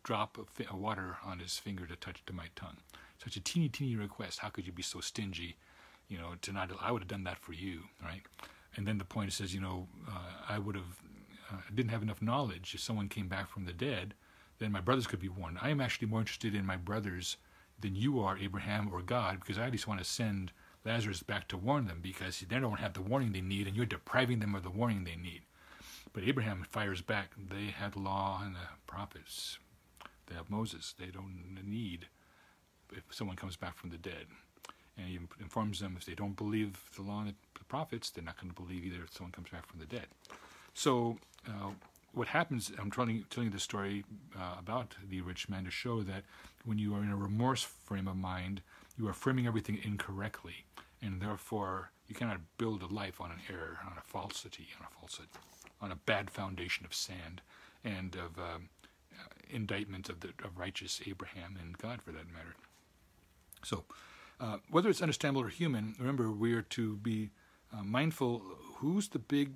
drop 0.04 0.38
of 0.38 0.48
fi- 0.48 0.66
water 0.74 1.18
on 1.24 1.38
his 1.38 1.58
finger 1.58 1.86
to 1.86 1.96
touch 1.96 2.24
to 2.26 2.32
my 2.32 2.46
tongue? 2.54 2.78
Such 3.22 3.36
a 3.36 3.40
teeny, 3.40 3.68
teeny 3.68 3.96
request. 3.96 4.40
How 4.40 4.48
could 4.48 4.66
you 4.66 4.72
be 4.72 4.82
so 4.82 5.00
stingy? 5.00 5.56
You 6.08 6.18
know, 6.18 6.34
to 6.42 6.52
not. 6.52 6.70
I 6.80 6.92
would 6.92 7.02
have 7.02 7.08
done 7.08 7.24
that 7.24 7.38
for 7.38 7.52
you, 7.52 7.82
right? 8.02 8.22
And 8.76 8.86
then 8.86 8.98
the 8.98 9.04
point 9.04 9.32
says, 9.32 9.54
you 9.54 9.60
know, 9.60 9.88
uh, 10.08 10.32
I 10.48 10.58
would 10.58 10.76
have 10.76 11.00
uh, 11.50 11.56
didn't 11.74 11.90
have 11.90 12.02
enough 12.02 12.22
knowledge. 12.22 12.74
If 12.74 12.80
someone 12.80 13.08
came 13.08 13.28
back 13.28 13.48
from 13.48 13.64
the 13.64 13.72
dead, 13.72 14.14
then 14.62 14.72
my 14.72 14.80
brothers 14.80 15.06
could 15.06 15.18
be 15.20 15.28
warned. 15.28 15.58
I 15.60 15.70
am 15.70 15.80
actually 15.80 16.08
more 16.08 16.20
interested 16.20 16.54
in 16.54 16.64
my 16.64 16.76
brothers 16.76 17.36
than 17.80 17.96
you 17.96 18.20
are, 18.20 18.38
Abraham 18.38 18.88
or 18.92 19.02
God, 19.02 19.40
because 19.40 19.58
I 19.58 19.70
just 19.70 19.88
want 19.88 19.98
to 19.98 20.04
send 20.04 20.52
Lazarus 20.84 21.22
back 21.22 21.48
to 21.48 21.56
warn 21.56 21.86
them 21.86 21.98
because 22.00 22.40
they 22.40 22.58
don't 22.58 22.78
have 22.78 22.94
the 22.94 23.02
warning 23.02 23.32
they 23.32 23.40
need, 23.40 23.66
and 23.66 23.76
you're 23.76 23.86
depriving 23.86 24.38
them 24.38 24.54
of 24.54 24.62
the 24.62 24.70
warning 24.70 25.04
they 25.04 25.16
need. 25.16 25.42
But 26.12 26.24
Abraham 26.24 26.64
fires 26.68 27.02
back. 27.02 27.32
They 27.36 27.66
had 27.66 27.94
the 27.94 28.00
law 28.00 28.40
and 28.44 28.54
the 28.54 28.68
prophets. 28.86 29.58
They 30.26 30.34
have 30.34 30.50
Moses. 30.50 30.94
They 30.98 31.06
don't 31.06 31.58
need 31.64 32.06
if 32.92 33.02
someone 33.10 33.36
comes 33.36 33.56
back 33.56 33.76
from 33.76 33.90
the 33.90 33.98
dead. 33.98 34.26
And 34.96 35.08
he 35.08 35.18
informs 35.40 35.80
them 35.80 35.96
if 35.98 36.04
they 36.04 36.14
don't 36.14 36.36
believe 36.36 36.78
the 36.94 37.02
law 37.02 37.20
and 37.20 37.34
the 37.54 37.64
prophets, 37.64 38.10
they're 38.10 38.22
not 38.22 38.40
going 38.40 38.52
to 38.52 38.60
believe 38.60 38.84
either 38.84 39.02
if 39.02 39.14
someone 39.14 39.32
comes 39.32 39.48
back 39.48 39.66
from 39.66 39.80
the 39.80 39.86
dead. 39.86 40.06
So, 40.74 41.18
uh, 41.48 41.70
what 42.14 42.28
happens, 42.28 42.70
I'm 42.78 42.90
telling, 42.90 43.24
telling 43.30 43.48
you 43.48 43.52
the 43.52 43.60
story 43.60 44.04
uh, 44.36 44.56
about 44.58 44.94
the 45.08 45.20
rich 45.22 45.48
man 45.48 45.64
to 45.64 45.70
show 45.70 46.02
that 46.02 46.24
when 46.64 46.78
you 46.78 46.94
are 46.94 47.02
in 47.02 47.10
a 47.10 47.16
remorse 47.16 47.62
frame 47.62 48.06
of 48.06 48.16
mind, 48.16 48.62
you 48.98 49.08
are 49.08 49.12
framing 49.12 49.46
everything 49.46 49.78
incorrectly. 49.82 50.64
And 51.00 51.20
therefore, 51.20 51.90
you 52.06 52.14
cannot 52.14 52.40
build 52.58 52.82
a 52.82 52.86
life 52.86 53.20
on 53.20 53.30
an 53.30 53.38
error, 53.50 53.78
on 53.86 53.96
a 53.98 54.02
falsity, 54.02 54.68
on 54.78 54.86
a 54.86 55.00
falsehood, 55.00 55.28
on 55.80 55.90
a 55.90 55.96
bad 55.96 56.30
foundation 56.30 56.84
of 56.84 56.94
sand 56.94 57.40
and 57.82 58.14
of 58.14 58.38
um, 58.38 58.68
uh, 59.12 59.28
indictment 59.50 60.08
of, 60.08 60.20
the, 60.20 60.28
of 60.44 60.58
righteous 60.58 61.00
Abraham 61.06 61.56
and 61.60 61.78
God 61.78 62.02
for 62.02 62.12
that 62.12 62.32
matter. 62.32 62.54
So, 63.64 63.84
uh, 64.40 64.58
whether 64.70 64.88
it's 64.90 65.02
understandable 65.02 65.46
or 65.46 65.48
human, 65.48 65.94
remember 65.98 66.30
we 66.30 66.52
are 66.52 66.62
to 66.62 66.96
be 66.96 67.30
uh, 67.72 67.82
mindful 67.82 68.42
who's 68.76 69.08
the 69.08 69.18
big 69.18 69.52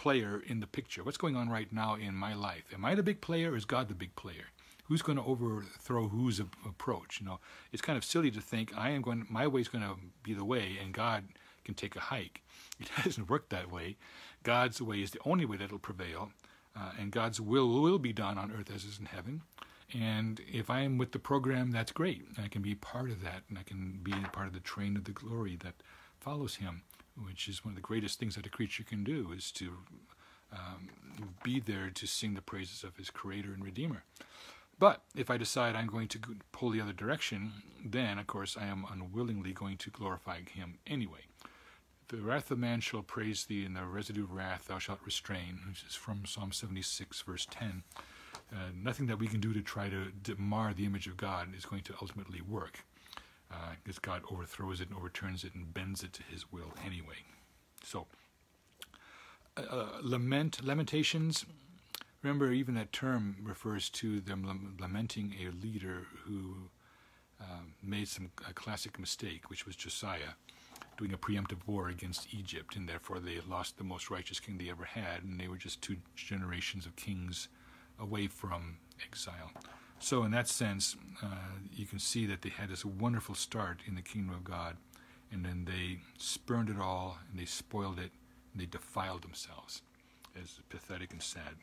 player 0.00 0.42
in 0.46 0.60
the 0.60 0.66
picture? 0.66 1.04
What's 1.04 1.18
going 1.18 1.36
on 1.36 1.50
right 1.50 1.70
now 1.70 1.94
in 1.94 2.14
my 2.14 2.32
life? 2.32 2.64
Am 2.72 2.86
I 2.86 2.94
the 2.94 3.02
big 3.02 3.20
player 3.20 3.52
or 3.52 3.56
is 3.56 3.66
God 3.66 3.88
the 3.88 3.94
big 3.94 4.16
player? 4.16 4.46
Who's 4.84 5.02
going 5.02 5.18
to 5.18 5.24
overthrow 5.24 6.08
whose 6.08 6.40
approach? 6.40 7.20
You 7.20 7.26
know, 7.26 7.38
it's 7.70 7.82
kind 7.82 7.98
of 7.98 8.04
silly 8.04 8.30
to 8.30 8.40
think 8.40 8.72
I 8.74 8.90
am 8.90 9.02
going, 9.02 9.26
my 9.28 9.46
way 9.46 9.60
is 9.60 9.68
going 9.68 9.84
to 9.84 9.96
be 10.22 10.32
the 10.32 10.44
way, 10.44 10.78
and 10.82 10.94
God 10.94 11.24
can 11.66 11.74
take 11.74 11.96
a 11.96 12.00
hike. 12.00 12.40
It 12.80 12.88
doesn't 13.04 13.28
work 13.28 13.50
that 13.50 13.70
way. 13.70 13.98
God's 14.42 14.80
way 14.80 15.02
is 15.02 15.10
the 15.10 15.20
only 15.26 15.44
way 15.44 15.58
that 15.58 15.70
will 15.70 15.78
prevail, 15.78 16.32
uh, 16.74 16.92
and 16.98 17.12
God's 17.12 17.38
will 17.38 17.68
will 17.68 17.98
be 17.98 18.14
done 18.14 18.38
on 18.38 18.50
earth 18.58 18.74
as 18.74 18.84
is 18.84 18.98
in 18.98 19.04
heaven. 19.04 19.42
And 19.92 20.40
if 20.50 20.70
I 20.70 20.80
am 20.80 20.96
with 20.96 21.12
the 21.12 21.18
program, 21.18 21.72
that's 21.72 21.92
great. 21.92 22.24
I 22.42 22.48
can 22.48 22.62
be 22.62 22.74
part 22.74 23.10
of 23.10 23.22
that, 23.22 23.42
and 23.50 23.58
I 23.58 23.64
can 23.64 24.00
be 24.02 24.12
part 24.32 24.46
of 24.46 24.54
the 24.54 24.60
train 24.60 24.96
of 24.96 25.04
the 25.04 25.12
glory 25.12 25.56
that 25.56 25.74
follows 26.20 26.56
Him 26.56 26.84
which 27.16 27.48
is 27.48 27.64
one 27.64 27.72
of 27.72 27.76
the 27.76 27.82
greatest 27.82 28.18
things 28.18 28.36
that 28.36 28.46
a 28.46 28.50
creature 28.50 28.84
can 28.84 29.04
do, 29.04 29.32
is 29.32 29.50
to 29.52 29.72
um, 30.52 30.90
be 31.42 31.60
there 31.60 31.90
to 31.90 32.06
sing 32.06 32.34
the 32.34 32.42
praises 32.42 32.82
of 32.84 32.96
his 32.96 33.10
Creator 33.10 33.52
and 33.52 33.64
Redeemer. 33.64 34.04
But 34.78 35.02
if 35.14 35.30
I 35.30 35.36
decide 35.36 35.76
I'm 35.76 35.86
going 35.86 36.08
to 36.08 36.18
pull 36.52 36.70
the 36.70 36.80
other 36.80 36.94
direction, 36.94 37.52
then, 37.84 38.18
of 38.18 38.26
course, 38.26 38.56
I 38.58 38.66
am 38.66 38.86
unwillingly 38.90 39.52
going 39.52 39.76
to 39.76 39.90
glorify 39.90 40.40
him 40.40 40.78
anyway. 40.86 41.26
The 42.08 42.16
wrath 42.16 42.50
of 42.50 42.58
man 42.58 42.80
shall 42.80 43.02
praise 43.02 43.44
thee, 43.44 43.64
and 43.64 43.76
the 43.76 43.84
residue 43.84 44.24
of 44.24 44.32
wrath 44.32 44.66
thou 44.68 44.78
shalt 44.78 45.00
restrain, 45.04 45.60
which 45.68 45.84
is 45.86 45.94
from 45.94 46.24
Psalm 46.24 46.50
76, 46.50 47.20
verse 47.22 47.46
10. 47.50 47.82
Uh, 48.52 48.56
nothing 48.74 49.06
that 49.06 49.18
we 49.18 49.28
can 49.28 49.38
do 49.38 49.52
to 49.52 49.60
try 49.60 49.88
to, 49.88 50.06
to 50.24 50.34
mar 50.36 50.72
the 50.74 50.86
image 50.86 51.06
of 51.06 51.16
God 51.16 51.54
is 51.56 51.64
going 51.64 51.82
to 51.82 51.94
ultimately 52.00 52.40
work 52.40 52.84
because 53.82 53.98
uh, 53.98 54.02
God 54.02 54.22
overthrows 54.30 54.80
it 54.80 54.88
and 54.88 54.96
overturns 54.96 55.44
it 55.44 55.54
and 55.54 55.72
bends 55.72 56.02
it 56.02 56.12
to 56.14 56.22
His 56.22 56.50
will 56.52 56.72
anyway. 56.84 57.16
So, 57.84 58.06
uh, 59.56 59.62
uh, 59.62 59.86
lament, 60.02 60.64
lamentations. 60.64 61.44
Remember, 62.22 62.52
even 62.52 62.74
that 62.74 62.92
term 62.92 63.36
refers 63.42 63.88
to 63.90 64.20
them 64.20 64.76
lamenting 64.78 65.34
a 65.42 65.50
leader 65.50 66.02
who 66.24 66.70
um, 67.40 67.74
made 67.82 68.08
some 68.08 68.30
a 68.48 68.52
classic 68.52 68.98
mistake, 68.98 69.48
which 69.48 69.64
was 69.66 69.74
Josiah, 69.74 70.34
doing 70.98 71.14
a 71.14 71.18
preemptive 71.18 71.66
war 71.66 71.88
against 71.88 72.32
Egypt, 72.34 72.76
and 72.76 72.86
therefore 72.86 73.18
they 73.18 73.38
lost 73.48 73.78
the 73.78 73.84
most 73.84 74.10
righteous 74.10 74.38
king 74.38 74.58
they 74.58 74.68
ever 74.68 74.84
had, 74.84 75.22
and 75.22 75.40
they 75.40 75.48
were 75.48 75.56
just 75.56 75.80
two 75.80 75.96
generations 76.14 76.84
of 76.84 76.94
kings 76.96 77.48
away 77.98 78.26
from 78.26 78.76
exile. 79.02 79.50
So, 80.02 80.24
in 80.24 80.30
that 80.30 80.48
sense, 80.48 80.96
uh, 81.22 81.26
you 81.74 81.84
can 81.84 81.98
see 81.98 82.24
that 82.26 82.40
they 82.40 82.48
had 82.48 82.70
this 82.70 82.84
wonderful 82.84 83.34
start 83.34 83.80
in 83.86 83.94
the 83.94 84.02
kingdom 84.02 84.34
of 84.34 84.42
God, 84.42 84.78
and 85.30 85.44
then 85.44 85.66
they 85.66 85.98
spurned 86.18 86.70
it 86.70 86.80
all, 86.80 87.18
and 87.30 87.38
they 87.38 87.44
spoiled 87.44 87.98
it, 87.98 88.10
and 88.52 88.62
they 88.62 88.66
defiled 88.66 89.22
themselves. 89.22 89.82
As 90.40 90.58
pathetic 90.70 91.12
and 91.12 91.22
sad. 91.22 91.56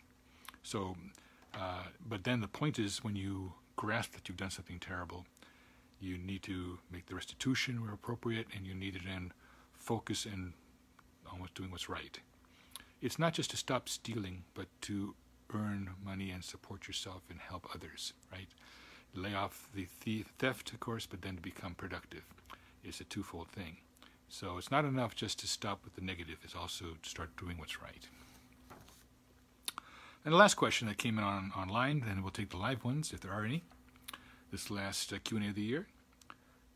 So, 0.62 0.96
uh, 1.56 1.86
but 2.08 2.26
then 2.26 2.42
the 2.42 2.48
point 2.48 2.78
is 2.78 3.04
when 3.04 3.16
you 3.16 3.54
grasp 3.76 4.14
that 4.14 4.28
you've 4.28 4.38
done 4.38 4.52
something 4.52 4.80
terrible, 4.80 5.26
you 6.00 6.18
need 6.18 6.44
to 6.44 6.78
make 6.92 7.08
the 7.08 7.16
restitution 7.16 7.82
where 7.82 7.94
appropriate, 7.94 8.48
and 8.56 8.68
you 8.68 8.76
need 8.76 8.94
to 8.94 9.04
then 9.04 9.32
focus 9.74 10.28
on 10.28 10.54
what's 11.40 11.54
doing 11.54 11.72
what's 11.72 11.90
right. 11.90 12.20
It's 13.02 13.18
not 13.18 13.34
just 13.34 13.50
to 13.52 13.58
stop 13.58 13.90
stealing, 13.90 14.44
but 14.54 14.68
to 14.82 15.16
earn 15.54 15.92
money 16.04 16.32
and 16.32 16.44
support 16.44 16.88
yourself 16.88 17.22
and 17.30 17.40
help 17.40 17.68
others, 17.74 18.14
right? 18.32 18.50
Lay 19.14 19.34
off 19.34 19.70
the 19.74 19.88
theft, 20.38 20.72
of 20.74 20.80
course, 20.80 21.06
but 21.06 21.22
then 21.22 21.36
to 21.36 21.42
become 21.42 21.76
productive 21.76 22.24
is 22.84 23.00
a 23.00 23.06
twofold 23.06 23.50
thing. 23.50 23.78
So 24.30 24.58
it's 24.58 24.72
not 24.72 24.86
enough 24.86 25.16
just 25.16 25.40
to 25.40 25.48
stop 25.48 25.84
with 25.84 25.96
the 25.96 26.02
negative, 26.02 26.38
it's 26.44 26.56
also 26.56 26.98
to 27.02 27.10
start 27.10 27.36
doing 27.38 27.58
what's 27.58 27.82
right. 27.82 28.08
And 30.26 30.34
the 30.34 30.38
last 30.38 30.56
question 30.56 30.88
that 30.88 30.98
came 30.98 31.18
in 31.18 31.24
on 31.24 31.52
online, 31.56 32.04
then 32.06 32.22
we'll 32.22 32.32
take 32.32 32.50
the 32.50 32.58
live 32.58 32.84
ones 32.84 33.14
if 33.14 33.22
there 33.22 33.32
are 33.32 33.46
any. 33.46 33.64
This 34.52 34.70
last 34.70 35.14
uh, 35.14 35.20
Q&A 35.24 35.50
of 35.50 35.56
the 35.56 35.62
year. 35.62 35.88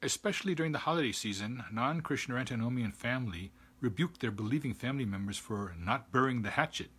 Especially 0.01 0.55
during 0.55 0.71
the 0.71 0.79
holiday 0.79 1.11
season, 1.11 1.63
non-Christian 1.71 2.33
or 2.33 2.37
antinomian 2.37 2.91
family 2.91 3.51
rebuked 3.81 4.21
their 4.21 4.31
believing 4.31 4.73
family 4.73 5.05
members 5.05 5.37
for 5.37 5.75
not 5.77 6.11
burying 6.11 6.41
the 6.41 6.51
hatchet 6.51 6.91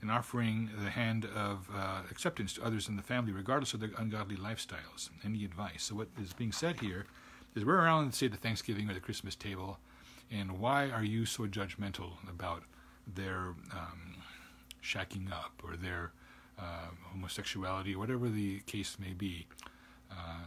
and 0.00 0.10
offering 0.10 0.70
the 0.82 0.90
hand 0.90 1.24
of 1.24 1.68
uh, 1.74 2.02
acceptance 2.10 2.52
to 2.54 2.64
others 2.64 2.88
in 2.88 2.96
the 2.96 3.02
family, 3.02 3.32
regardless 3.32 3.74
of 3.74 3.80
their 3.80 3.90
ungodly 3.98 4.36
lifestyles. 4.36 5.10
Any 5.24 5.44
advice? 5.44 5.84
So, 5.84 5.94
what 5.94 6.08
is 6.22 6.32
being 6.32 6.52
said 6.52 6.80
here 6.80 7.06
is 7.54 7.64
we're 7.64 7.80
around, 7.80 8.14
say, 8.14 8.28
the 8.28 8.36
Thanksgiving 8.36 8.90
or 8.90 8.94
the 8.94 9.00
Christmas 9.00 9.34
table, 9.34 9.78
and 10.30 10.58
why 10.58 10.90
are 10.90 11.04
you 11.04 11.24
so 11.24 11.44
judgmental 11.44 12.12
about 12.28 12.62
their 13.14 13.54
um, 13.72 14.22
shacking 14.82 15.30
up 15.32 15.62
or 15.64 15.76
their 15.76 16.12
uh, 16.58 16.88
homosexuality, 17.12 17.94
or 17.94 17.98
whatever 17.98 18.28
the 18.28 18.60
case 18.60 18.98
may 18.98 19.12
be? 19.12 19.46
Uh, 20.10 20.40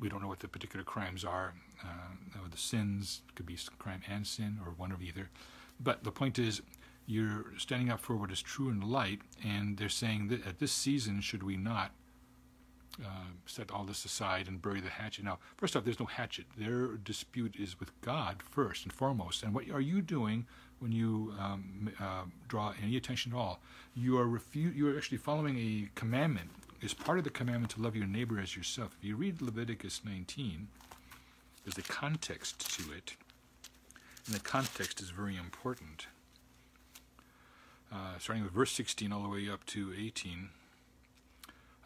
we 0.00 0.08
don't 0.08 0.20
know 0.20 0.28
what 0.28 0.40
the 0.40 0.48
particular 0.48 0.84
crimes 0.84 1.24
are. 1.24 1.54
Uh, 1.82 2.48
the 2.50 2.58
sins 2.58 3.22
could 3.34 3.46
be 3.46 3.56
crime 3.78 4.02
and 4.08 4.26
sin, 4.26 4.58
or 4.64 4.72
one 4.76 4.92
of 4.92 5.02
either. 5.02 5.30
But 5.80 6.04
the 6.04 6.12
point 6.12 6.38
is, 6.38 6.60
you're 7.06 7.46
standing 7.58 7.90
up 7.90 8.00
for 8.00 8.16
what 8.16 8.30
is 8.30 8.42
true 8.42 8.68
and 8.68 8.82
light, 8.84 9.20
and 9.44 9.76
they're 9.76 9.88
saying 9.88 10.28
that 10.28 10.46
at 10.46 10.58
this 10.58 10.72
season, 10.72 11.20
should 11.20 11.42
we 11.42 11.56
not 11.56 11.92
uh, 13.02 13.30
set 13.46 13.70
all 13.70 13.84
this 13.84 14.04
aside 14.04 14.46
and 14.48 14.62
bury 14.62 14.80
the 14.80 14.88
hatchet? 14.88 15.24
Now, 15.24 15.38
first 15.56 15.76
off, 15.76 15.84
there's 15.84 16.00
no 16.00 16.06
hatchet. 16.06 16.46
Their 16.56 16.88
dispute 16.96 17.56
is 17.58 17.80
with 17.80 17.98
God 18.02 18.42
first 18.42 18.84
and 18.84 18.92
foremost. 18.92 19.42
And 19.42 19.54
what 19.54 19.68
are 19.70 19.80
you 19.80 20.00
doing 20.00 20.46
when 20.78 20.92
you 20.92 21.34
um, 21.38 21.90
uh, 22.00 22.24
draw 22.48 22.74
any 22.82 22.96
attention 22.96 23.32
at 23.32 23.38
all? 23.38 23.60
You 23.94 24.18
are 24.18 24.26
refu- 24.26 24.74
You 24.74 24.88
are 24.88 24.96
actually 24.96 25.18
following 25.18 25.58
a 25.58 25.88
commandment. 25.94 26.50
It's 26.80 26.94
part 26.94 27.18
of 27.18 27.24
the 27.24 27.30
commandment 27.30 27.72
to 27.72 27.82
love 27.82 27.96
your 27.96 28.06
neighbor 28.06 28.40
as 28.40 28.56
yourself. 28.56 28.96
If 28.98 29.04
you 29.04 29.16
read 29.16 29.40
Leviticus 29.40 30.02
19, 30.04 30.68
there's 31.64 31.78
a 31.78 31.82
context 31.82 32.76
to 32.76 32.92
it, 32.92 33.14
and 34.26 34.34
the 34.34 34.40
context 34.40 35.00
is 35.00 35.10
very 35.10 35.36
important 35.36 36.06
uh, 37.92 38.18
starting 38.18 38.42
with 38.42 38.52
verse 38.52 38.72
16 38.72 39.12
all 39.12 39.22
the 39.22 39.28
way 39.28 39.48
up 39.48 39.64
to 39.66 39.92
18. 39.98 40.48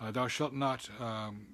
Uh, 0.00 0.10
thou 0.10 0.28
shalt 0.28 0.52
not 0.52 0.88
um, 1.00 1.46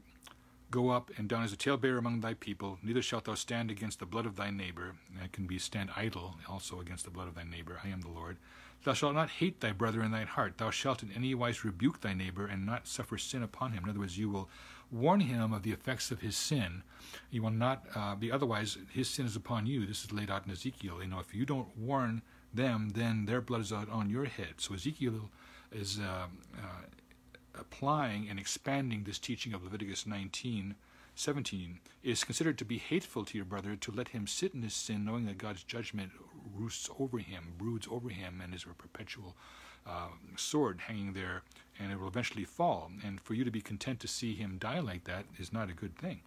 Go 0.73 0.89
up 0.89 1.11
and 1.19 1.29
down 1.29 1.45
as 1.45 1.53
a 1.53 1.57
talebearer 1.57 1.99
among 1.99 2.21
thy 2.21 2.33
people, 2.33 2.79
neither 2.83 3.03
shalt 3.03 3.27
thou 3.27 3.35
stand 3.35 3.71
against 3.71 3.99
the 3.99 4.07
blood 4.07 4.25
of 4.25 4.37
thy 4.37 4.49
neighbor. 4.49 4.95
It 5.23 5.31
can 5.31 5.47
be 5.47 5.59
stand 5.59 5.91
idle 5.95 6.37
also 6.49 6.81
against 6.81 7.05
the 7.05 7.11
blood 7.11 7.29
of 7.29 7.35
thy 7.35 7.45
neighbor. 7.45 7.79
I 7.85 7.89
am 7.89 8.01
the 8.01 8.09
Lord. 8.09 8.39
Thou 8.83 8.95
shalt 8.95 9.15
not 9.15 9.29
hate 9.29 9.61
thy 9.61 9.73
brother 9.73 10.03
in 10.03 10.13
thine 10.13 10.29
heart. 10.29 10.57
Thou 10.57 10.71
shalt 10.71 11.03
in 11.03 11.13
any 11.13 11.35
wise 11.35 11.63
rebuke 11.63 12.01
thy 12.01 12.15
neighbor 12.15 12.47
and 12.47 12.65
not 12.65 12.89
suffer 12.89 13.19
sin 13.19 13.43
upon 13.43 13.73
him. 13.73 13.85
In 13.85 13.91
other 13.91 13.99
words, 13.99 14.17
you 14.17 14.31
will 14.31 14.49
warn 14.91 15.21
him 15.21 15.53
of 15.53 15.63
the 15.63 15.73
effects 15.73 16.11
of 16.11 16.21
his 16.21 16.39
sin. 16.39 16.83
You 17.31 17.43
will 17.43 17.51
not 17.51 17.85
uh, 17.95 18.15
be 18.15 18.33
otherwise. 18.33 18.79
His 18.91 19.11
sin 19.11 19.27
is 19.27 19.37
upon 19.37 19.67
you. 19.67 19.85
This 19.85 20.05
is 20.05 20.11
laid 20.11 20.31
out 20.31 20.47
in 20.47 20.53
Ezekiel. 20.53 21.03
You 21.03 21.09
know, 21.09 21.21
if 21.21 21.35
you 21.35 21.45
don't 21.45 21.69
warn 21.77 22.23
them, 22.55 22.91
then 22.95 23.27
their 23.27 23.41
blood 23.41 23.63
is 23.63 23.73
on 23.73 24.11
your 24.11 24.27
head. 24.27 24.55
So 24.59 24.75
Ezekiel 24.75 25.31
is 25.71 25.99
uh, 25.99 26.27
uh, 26.57 26.87
applying 27.59 28.29
and 28.29 28.39
expanding 28.39 29.05
this 29.05 29.19
teaching 29.19 29.55
of 29.55 29.65
Leviticus 29.65 30.07
19. 30.07 30.75
17 31.15 31.81
is 32.03 32.25
considered 32.25 32.57
to 32.59 32.65
be 32.65 32.79
hateful 32.79 33.25
to 33.25 33.37
your 33.37 33.45
brother 33.45 33.77
to 33.77 33.93
let 33.93 34.09
him 34.09 34.27
sit 34.27 34.55
in 34.55 34.63
his 34.63 34.73
sin, 34.75 35.05
knowing 35.05 35.27
that 35.27 35.37
God's 35.37 35.63
judgment 35.63 36.11
roosts 36.55 36.89
over 36.99 37.19
him, 37.19 37.53
broods 37.59 37.87
over 37.91 38.09
him, 38.09 38.41
and 38.43 38.55
is 38.55 38.65
a 38.65 38.75
perpetual 38.75 39.37
uh, 39.87 40.09
sword 40.37 40.81
hanging 40.87 41.13
there, 41.13 41.43
and 41.79 41.93
it 41.93 42.01
will 42.01 42.09
eventually 42.09 42.45
fall. 42.45 42.91
And 43.05 43.21
for 43.21 43.35
you 43.35 43.45
to 43.45 43.51
be 43.51 43.61
content 43.61 44.01
to 44.01 44.09
see 44.09 44.35
him 44.35 44.57
die 44.59 44.81
like 44.81 45.05
that 45.05 45.25
is 45.39 45.53
not 45.53 45.69
a 45.69 45.75
good 45.75 45.97
thing. 45.97 46.21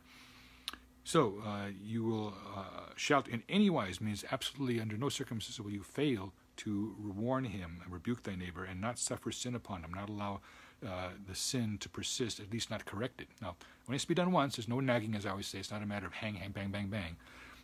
So 1.05 1.35
uh, 1.45 1.67
you 1.83 2.03
will 2.03 2.33
uh, 2.57 2.89
shout 2.95 3.27
in 3.27 3.43
any 3.47 3.69
wise 3.69 4.01
means 4.01 4.25
absolutely 4.31 4.81
under 4.81 4.97
no 4.97 5.07
circumstances 5.07 5.61
will 5.61 5.71
you 5.71 5.83
fail 5.83 6.33
to 6.57 6.95
warn 7.15 7.45
him 7.45 7.79
and 7.83 7.93
rebuke 7.93 8.23
thy 8.23 8.33
neighbor 8.33 8.63
and 8.63 8.81
not 8.81 8.97
suffer 8.97 9.31
sin 9.31 9.53
upon 9.53 9.83
him, 9.83 9.93
not 9.93 10.09
allow 10.09 10.41
uh, 10.83 11.09
the 11.27 11.35
sin 11.35 11.77
to 11.81 11.89
persist, 11.89 12.39
at 12.39 12.51
least 12.51 12.71
not 12.71 12.85
correct 12.85 13.21
it. 13.21 13.27
Now, 13.39 13.55
when 13.85 13.93
it's 13.95 14.05
to 14.05 14.07
be 14.07 14.15
done 14.15 14.31
once, 14.31 14.55
there's 14.55 14.67
no 14.67 14.79
nagging, 14.79 15.13
as 15.13 15.27
I 15.27 15.29
always 15.29 15.45
say. 15.45 15.59
It's 15.59 15.69
not 15.71 15.83
a 15.83 15.85
matter 15.85 16.07
of 16.07 16.13
hang, 16.13 16.35
hang, 16.35 16.51
bang, 16.51 16.71
bang, 16.71 16.87
bang. 16.87 17.17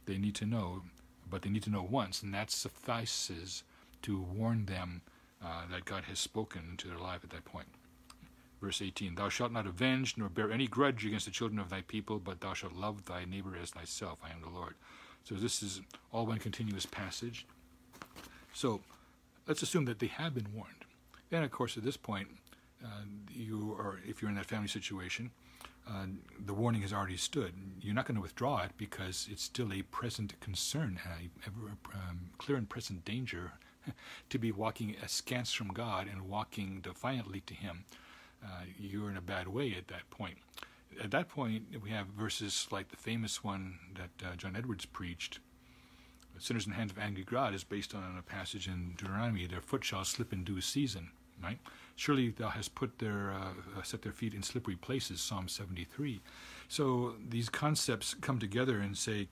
They 0.05 0.19
need 0.19 0.35
to 0.35 0.45
know, 0.45 0.83
but 1.27 1.41
they 1.41 1.49
need 1.49 1.63
to 1.63 1.71
know 1.71 1.81
once, 1.89 2.21
and 2.21 2.31
that 2.35 2.51
suffices 2.51 3.63
to 4.03 4.19
warn 4.19 4.67
them 4.67 5.01
uh, 5.43 5.63
that 5.71 5.85
God 5.85 6.03
has 6.03 6.19
spoken 6.19 6.61
into 6.69 6.87
their 6.87 6.99
life 6.99 7.21
at 7.23 7.31
that 7.31 7.45
point. 7.45 7.67
Verse 8.61 8.81
18 8.81 9.15
Thou 9.15 9.29
shalt 9.29 9.51
not 9.51 9.65
avenge 9.65 10.15
nor 10.17 10.29
bear 10.29 10.51
any 10.51 10.67
grudge 10.67 11.05
against 11.05 11.25
the 11.25 11.31
children 11.31 11.59
of 11.59 11.69
thy 11.69 11.81
people, 11.81 12.19
but 12.19 12.41
thou 12.41 12.53
shalt 12.53 12.73
love 12.73 13.05
thy 13.05 13.25
neighbor 13.25 13.55
as 13.61 13.71
thyself. 13.71 14.19
I 14.23 14.31
am 14.31 14.41
the 14.41 14.49
Lord. 14.49 14.75
So 15.23 15.35
this 15.35 15.61
is 15.61 15.81
all 16.11 16.25
one 16.25 16.39
continuous 16.39 16.85
passage. 16.85 17.45
So 18.53 18.81
let's 19.47 19.61
assume 19.61 19.85
that 19.85 19.99
they 19.99 20.07
have 20.07 20.33
been 20.33 20.47
warned. 20.53 20.85
And 21.31 21.43
of 21.43 21.51
course, 21.51 21.77
at 21.77 21.83
this 21.83 21.97
point, 21.97 22.27
uh, 22.83 23.03
you 23.29 23.75
are, 23.79 23.99
if 24.05 24.21
you're 24.21 24.29
in 24.29 24.35
that 24.35 24.47
family 24.47 24.67
situation, 24.67 25.31
uh, 25.87 26.05
the 26.45 26.53
warning 26.53 26.81
has 26.81 26.93
already 26.93 27.17
stood. 27.17 27.53
You're 27.81 27.95
not 27.95 28.05
going 28.05 28.15
to 28.15 28.21
withdraw 28.21 28.63
it 28.63 28.71
because 28.77 29.27
it's 29.31 29.43
still 29.43 29.73
a 29.73 29.81
present 29.83 30.39
concern, 30.39 30.99
a 31.05 31.49
um, 31.95 32.29
clear 32.37 32.57
and 32.57 32.69
present 32.69 33.05
danger 33.05 33.53
to 34.29 34.37
be 34.37 34.51
walking 34.51 34.95
askance 35.01 35.51
from 35.53 35.69
God 35.69 36.07
and 36.11 36.29
walking 36.29 36.81
defiantly 36.81 37.41
to 37.41 37.53
Him. 37.53 37.85
Uh, 38.43 38.63
you're 38.79 39.09
in 39.09 39.17
a 39.17 39.21
bad 39.21 39.47
way 39.47 39.75
at 39.77 39.87
that 39.87 40.09
point. 40.09 40.37
At 41.01 41.11
that 41.11 41.29
point, 41.29 41.63
we 41.81 41.89
have 41.91 42.07
verses 42.07 42.67
like 42.71 42.89
the 42.89 42.97
famous 42.97 43.43
one 43.43 43.79
that 43.95 44.25
uh, 44.25 44.35
John 44.35 44.55
Edwards 44.55 44.85
preached. 44.85 45.39
Sinners 46.39 46.65
in 46.65 46.71
the 46.71 46.77
hands 46.77 46.91
of 46.91 46.97
angry 46.97 47.23
God 47.23 47.53
is 47.53 47.63
based 47.63 47.93
on 47.93 48.15
a 48.17 48.21
passage 48.23 48.67
in 48.67 48.93
Deuteronomy. 48.97 49.45
Their 49.45 49.61
foot 49.61 49.83
shall 49.83 50.03
slip 50.03 50.33
in 50.33 50.43
due 50.43 50.61
season. 50.61 51.11
Right? 51.41 51.59
Surely 51.95 52.29
thou 52.29 52.49
hast 52.49 52.75
put 52.75 52.99
their 52.99 53.31
uh, 53.31 53.79
uh, 53.79 53.81
set 53.83 54.03
their 54.03 54.11
feet 54.11 54.33
in 54.33 54.43
slippery 54.43 54.75
places. 54.75 55.21
Psalm 55.21 55.47
73. 55.47 56.21
So 56.67 57.15
these 57.27 57.49
concepts 57.49 58.13
come 58.13 58.37
together 58.39 58.79
and 58.79 58.97
say, 58.97 59.27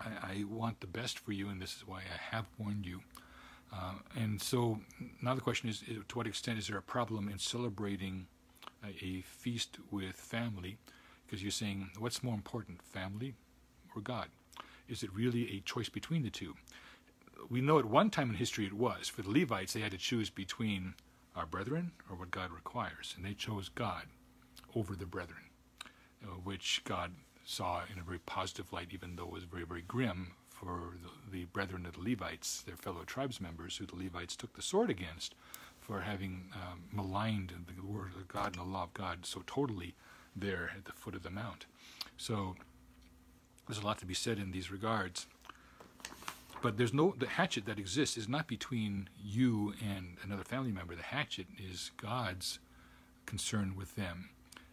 I, 0.00 0.08
I 0.22 0.44
want 0.48 0.80
the 0.80 0.86
best 0.86 1.18
for 1.18 1.32
you, 1.32 1.48
and 1.48 1.60
this 1.60 1.76
is 1.76 1.86
why 1.86 2.00
I 2.00 2.36
have 2.36 2.46
warned 2.58 2.86
you. 2.86 3.00
Uh, 3.72 3.92
and 4.16 4.40
so 4.40 4.80
now 5.22 5.34
the 5.34 5.40
question 5.40 5.68
is, 5.68 5.82
to 6.08 6.18
what 6.18 6.26
extent 6.26 6.58
is 6.58 6.68
there 6.68 6.78
a 6.78 6.82
problem 6.82 7.28
in 7.28 7.38
celebrating 7.38 8.26
a, 8.82 9.04
a 9.04 9.20
feast 9.22 9.78
with 9.90 10.14
family? 10.14 10.78
Because 11.26 11.42
you're 11.42 11.50
saying, 11.50 11.90
what's 11.98 12.22
more 12.22 12.34
important, 12.34 12.82
family 12.82 13.34
or 13.94 14.00
God? 14.00 14.28
Is 14.88 15.02
it 15.02 15.12
really 15.12 15.56
a 15.56 15.60
choice 15.60 15.90
between 15.90 16.22
the 16.22 16.30
two? 16.30 16.54
We 17.50 17.60
know 17.60 17.78
at 17.78 17.84
one 17.84 18.10
time 18.10 18.30
in 18.30 18.36
history 18.36 18.66
it 18.66 18.72
was. 18.72 19.08
For 19.08 19.22
the 19.22 19.30
Levites, 19.30 19.74
they 19.74 19.80
had 19.80 19.92
to 19.92 19.98
choose 19.98 20.30
between 20.30 20.94
our 21.36 21.46
brethren 21.46 21.92
or 22.10 22.16
what 22.16 22.30
God 22.30 22.50
requires, 22.50 23.14
and 23.16 23.24
they 23.24 23.34
chose 23.34 23.68
God 23.68 24.04
over 24.74 24.96
the 24.96 25.06
brethren, 25.06 25.42
uh, 26.24 26.28
which 26.42 26.82
God 26.84 27.12
saw 27.44 27.82
in 27.92 27.98
a 27.98 28.02
very 28.02 28.18
positive 28.18 28.72
light, 28.72 28.88
even 28.92 29.16
though 29.16 29.24
it 29.24 29.32
was 29.32 29.44
very, 29.44 29.64
very 29.64 29.82
grim 29.82 30.32
for 30.58 30.94
the, 31.02 31.38
the 31.38 31.44
brethren 31.46 31.86
of 31.86 31.94
the 31.94 32.10
Levites, 32.10 32.62
their 32.62 32.76
fellow 32.76 33.04
tribes 33.06 33.40
members, 33.40 33.76
who 33.76 33.86
the 33.86 33.96
Levites 33.96 34.36
took 34.36 34.54
the 34.54 34.62
sword 34.62 34.90
against 34.90 35.34
for 35.80 36.00
having 36.00 36.50
um, 36.54 36.82
maligned 36.92 37.52
the 37.66 37.86
word 37.86 38.10
of 38.16 38.28
God 38.28 38.46
and 38.46 38.56
the 38.56 38.64
law 38.64 38.84
of 38.84 38.94
God 38.94 39.24
so 39.24 39.42
totally 39.46 39.94
there 40.36 40.70
at 40.76 40.84
the 40.84 40.92
foot 40.92 41.14
of 41.14 41.22
the 41.22 41.30
mount. 41.30 41.66
So 42.16 42.56
there's 43.66 43.78
a 43.78 43.86
lot 43.86 43.98
to 43.98 44.06
be 44.06 44.14
said 44.14 44.38
in 44.38 44.50
these 44.50 44.70
regards. 44.70 45.26
But 46.60 46.76
there's 46.76 46.92
no 46.92 47.14
the 47.16 47.28
hatchet 47.28 47.66
that 47.66 47.78
exists 47.78 48.16
is 48.16 48.28
not 48.28 48.48
between 48.48 49.08
you 49.22 49.74
and 49.80 50.16
another 50.24 50.42
family 50.42 50.72
member. 50.72 50.96
The 50.96 51.02
hatchet 51.02 51.46
is 51.56 51.92
God's 51.96 52.58
concern 53.26 53.76
with 53.76 53.94
them. 53.94 54.30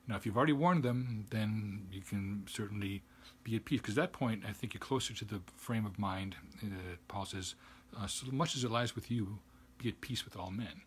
Now, 0.07 0.15
if 0.15 0.25
you've 0.25 0.37
already 0.37 0.53
warned 0.53 0.83
them, 0.83 1.25
then 1.29 1.87
you 1.91 2.01
can 2.01 2.45
certainly 2.49 3.03
be 3.43 3.55
at 3.55 3.65
peace. 3.65 3.81
Because 3.81 3.97
at 3.97 4.01
that 4.01 4.13
point, 4.13 4.43
I 4.47 4.51
think 4.51 4.73
you're 4.73 4.79
closer 4.79 5.13
to 5.13 5.25
the 5.25 5.41
frame 5.55 5.85
of 5.85 5.97
mind 5.99 6.35
uh, 6.63 6.95
Paul 7.07 7.25
says, 7.25 7.55
uh, 7.97 8.07
so 8.07 8.27
much 8.31 8.55
as 8.55 8.63
it 8.63 8.71
lies 8.71 8.95
with 8.95 9.09
you, 9.09 9.39
be 9.77 9.89
at 9.89 10.01
peace 10.01 10.25
with 10.25 10.37
all 10.37 10.51
men. 10.51 10.81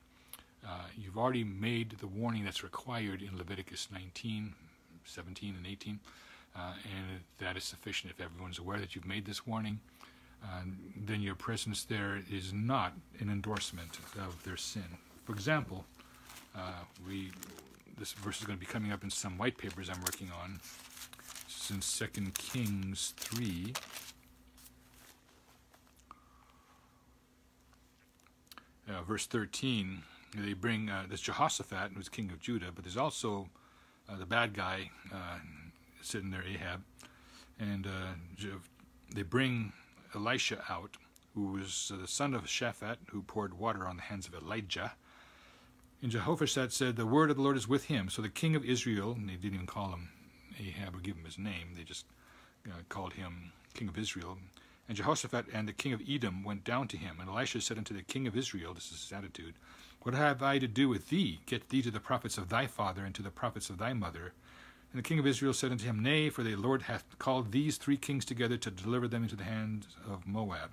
Uh, 0.66 0.82
you've 0.96 1.16
already 1.16 1.44
made 1.44 1.96
the 2.00 2.06
warning 2.06 2.44
that's 2.44 2.62
required 2.62 3.22
in 3.22 3.36
Leviticus 3.36 3.88
19, 3.92 4.54
17, 5.04 5.54
and 5.56 5.66
18, 5.66 6.00
uh, 6.56 6.58
and 6.84 7.20
that 7.38 7.56
is 7.56 7.64
sufficient. 7.64 8.12
If 8.12 8.20
everyone's 8.20 8.58
aware 8.58 8.78
that 8.78 8.94
you've 8.94 9.06
made 9.06 9.24
this 9.24 9.46
warning, 9.46 9.80
uh, 10.42 10.62
then 10.96 11.20
your 11.20 11.34
presence 11.34 11.84
there 11.84 12.22
is 12.30 12.52
not 12.52 12.92
an 13.20 13.30
endorsement 13.30 13.98
of 14.18 14.42
their 14.44 14.56
sin. 14.56 14.84
For 15.24 15.32
example, 15.32 15.84
uh, 16.56 16.84
we 17.06 17.30
this 17.98 18.12
verse 18.12 18.38
is 18.40 18.46
going 18.46 18.58
to 18.58 18.64
be 18.64 18.70
coming 18.70 18.92
up 18.92 19.02
in 19.02 19.10
some 19.10 19.36
white 19.38 19.58
papers 19.58 19.90
I'm 19.90 20.00
working 20.02 20.30
on 20.42 20.60
in 21.70 21.82
Second 21.82 22.34
Kings 22.34 23.14
3. 23.16 23.72
Uh, 28.88 29.02
verse 29.02 29.26
13, 29.26 30.02
they 30.36 30.54
bring, 30.54 30.88
uh, 30.88 31.04
there's 31.08 31.20
Jehoshaphat, 31.20 31.92
who's 31.94 32.08
king 32.08 32.30
of 32.30 32.40
Judah, 32.40 32.70
but 32.74 32.84
there's 32.84 32.96
also 32.96 33.48
uh, 34.08 34.16
the 34.16 34.24
bad 34.24 34.54
guy 34.54 34.90
uh, 35.12 35.38
sitting 36.00 36.30
there, 36.30 36.42
Ahab. 36.42 36.82
And 37.58 37.86
uh, 37.86 38.50
they 39.14 39.22
bring 39.22 39.72
Elisha 40.14 40.62
out, 40.70 40.96
who 41.34 41.52
was 41.52 41.92
the 42.00 42.08
son 42.08 42.34
of 42.34 42.44
Shaphat, 42.44 42.96
who 43.10 43.22
poured 43.22 43.58
water 43.58 43.86
on 43.86 43.96
the 43.96 44.02
hands 44.02 44.26
of 44.26 44.34
Elijah. 44.34 44.92
And 46.02 46.10
Jehoshaphat 46.10 46.72
said, 46.72 46.96
The 46.96 47.06
word 47.06 47.30
of 47.30 47.36
the 47.36 47.42
Lord 47.42 47.56
is 47.56 47.68
with 47.68 47.84
him. 47.84 48.08
So 48.08 48.22
the 48.22 48.28
king 48.28 48.54
of 48.54 48.64
Israel, 48.64 49.12
and 49.12 49.28
they 49.28 49.34
didn't 49.34 49.54
even 49.54 49.66
call 49.66 49.90
him 49.90 50.08
Ahab 50.58 50.96
or 50.96 51.00
give 51.00 51.16
him 51.16 51.24
his 51.24 51.38
name. 51.38 51.74
They 51.76 51.84
just 51.84 52.06
uh, 52.66 52.72
called 52.88 53.14
him 53.14 53.52
king 53.74 53.88
of 53.88 53.98
Israel. 53.98 54.38
And 54.88 54.96
Jehoshaphat 54.96 55.46
and 55.52 55.68
the 55.68 55.72
king 55.72 55.92
of 55.92 56.02
Edom 56.08 56.42
went 56.44 56.64
down 56.64 56.88
to 56.88 56.96
him. 56.96 57.18
And 57.20 57.28
Elisha 57.28 57.60
said 57.60 57.78
unto 57.78 57.94
the 57.94 58.02
king 58.02 58.26
of 58.26 58.36
Israel, 58.36 58.74
this 58.74 58.90
is 58.90 59.02
his 59.02 59.12
attitude, 59.12 59.54
What 60.02 60.14
have 60.14 60.42
I 60.42 60.58
to 60.58 60.66
do 60.66 60.88
with 60.88 61.10
thee? 61.10 61.40
Get 61.46 61.68
thee 61.68 61.82
to 61.82 61.90
the 61.90 62.00
prophets 62.00 62.38
of 62.38 62.48
thy 62.48 62.66
father 62.66 63.04
and 63.04 63.14
to 63.14 63.22
the 63.22 63.30
prophets 63.30 63.68
of 63.68 63.78
thy 63.78 63.92
mother. 63.92 64.32
And 64.92 64.98
the 64.98 65.06
king 65.06 65.18
of 65.18 65.26
Israel 65.26 65.52
said 65.52 65.70
unto 65.70 65.84
him, 65.84 66.02
Nay, 66.02 66.30
for 66.30 66.42
the 66.42 66.56
Lord 66.56 66.82
hath 66.82 67.18
called 67.18 67.52
these 67.52 67.76
three 67.76 67.98
kings 67.98 68.24
together 68.24 68.56
to 68.56 68.70
deliver 68.70 69.06
them 69.06 69.22
into 69.22 69.36
the 69.36 69.44
hand 69.44 69.86
of 70.10 70.26
Moab. 70.26 70.70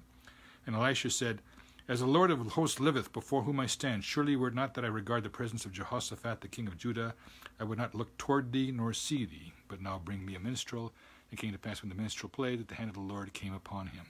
And 0.65 0.75
Elisha 0.75 1.09
said, 1.09 1.41
as 1.87 1.99
the 1.99 2.07
Lord 2.07 2.31
of 2.31 2.39
hosts 2.39 2.79
liveth, 2.79 3.13
before 3.13 3.43
whom 3.43 3.59
I 3.59 3.67
stand, 3.67 4.03
surely 4.03 4.35
were 4.35 4.47
it 4.47 4.55
not 4.55 4.73
that 4.73 4.85
I 4.85 4.87
regard 4.87 5.23
the 5.23 5.29
presence 5.29 5.65
of 5.65 5.71
Jehoshaphat 5.71 6.41
the 6.41 6.47
king 6.47 6.67
of 6.67 6.77
Judah, 6.77 7.13
I 7.59 7.63
would 7.63 7.77
not 7.77 7.93
look 7.93 8.17
toward 8.17 8.51
thee 8.51 8.71
nor 8.71 8.91
see 8.93 9.25
thee. 9.25 9.53
But 9.67 9.81
now 9.81 10.01
bring 10.03 10.25
me 10.25 10.35
a 10.35 10.39
minstrel. 10.39 10.93
And 11.31 11.39
came 11.39 11.51
to 11.51 11.59
pass 11.59 11.81
when 11.81 11.89
the 11.89 11.95
minstrel 11.95 12.29
played, 12.29 12.59
that 12.59 12.67
the 12.67 12.75
hand 12.75 12.89
of 12.89 12.95
the 12.95 13.01
Lord 13.01 13.33
came 13.33 13.53
upon 13.53 13.87
him. 13.87 14.05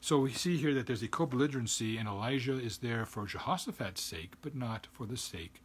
So 0.00 0.18
we 0.18 0.32
see 0.32 0.56
here 0.56 0.74
that 0.74 0.86
there's 0.86 1.02
a 1.02 1.08
co-belligerency, 1.08 1.98
and 1.98 2.08
Elijah 2.08 2.58
is 2.58 2.78
there 2.78 3.04
for 3.04 3.26
Jehoshaphat's 3.26 4.02
sake, 4.02 4.34
but 4.42 4.54
not 4.54 4.86
for 4.92 5.06
the 5.06 5.16
sake 5.16 5.62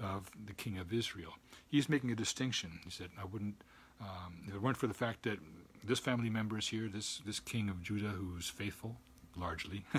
of 0.00 0.30
the 0.46 0.52
king 0.52 0.78
of 0.78 0.92
Israel. 0.92 1.34
He's 1.68 1.88
making 1.88 2.10
a 2.10 2.16
distinction. 2.16 2.80
He 2.84 2.90
said, 2.90 3.10
I 3.20 3.24
wouldn't, 3.24 3.62
um, 4.00 4.44
if 4.46 4.54
it 4.54 4.62
weren't 4.62 4.76
for 4.76 4.86
the 4.86 4.94
fact 4.94 5.24
that 5.24 5.38
this 5.84 5.98
family 5.98 6.30
member 6.30 6.58
is 6.58 6.68
here, 6.68 6.88
this, 6.88 7.20
this 7.26 7.40
king 7.40 7.68
of 7.68 7.82
Judah 7.82 8.08
who's 8.08 8.48
faithful, 8.48 8.96
largely, 9.36 9.84
uh, 9.94 9.98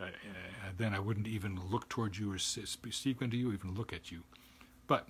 uh, 0.00 0.08
then 0.76 0.94
I 0.94 0.98
wouldn't 0.98 1.26
even 1.26 1.60
look 1.70 1.88
toward 1.88 2.16
you 2.16 2.32
or 2.32 2.38
speak 2.38 3.22
unto 3.22 3.36
you, 3.36 3.52
even 3.52 3.74
look 3.74 3.92
at 3.92 4.10
you. 4.10 4.22
But 4.86 5.08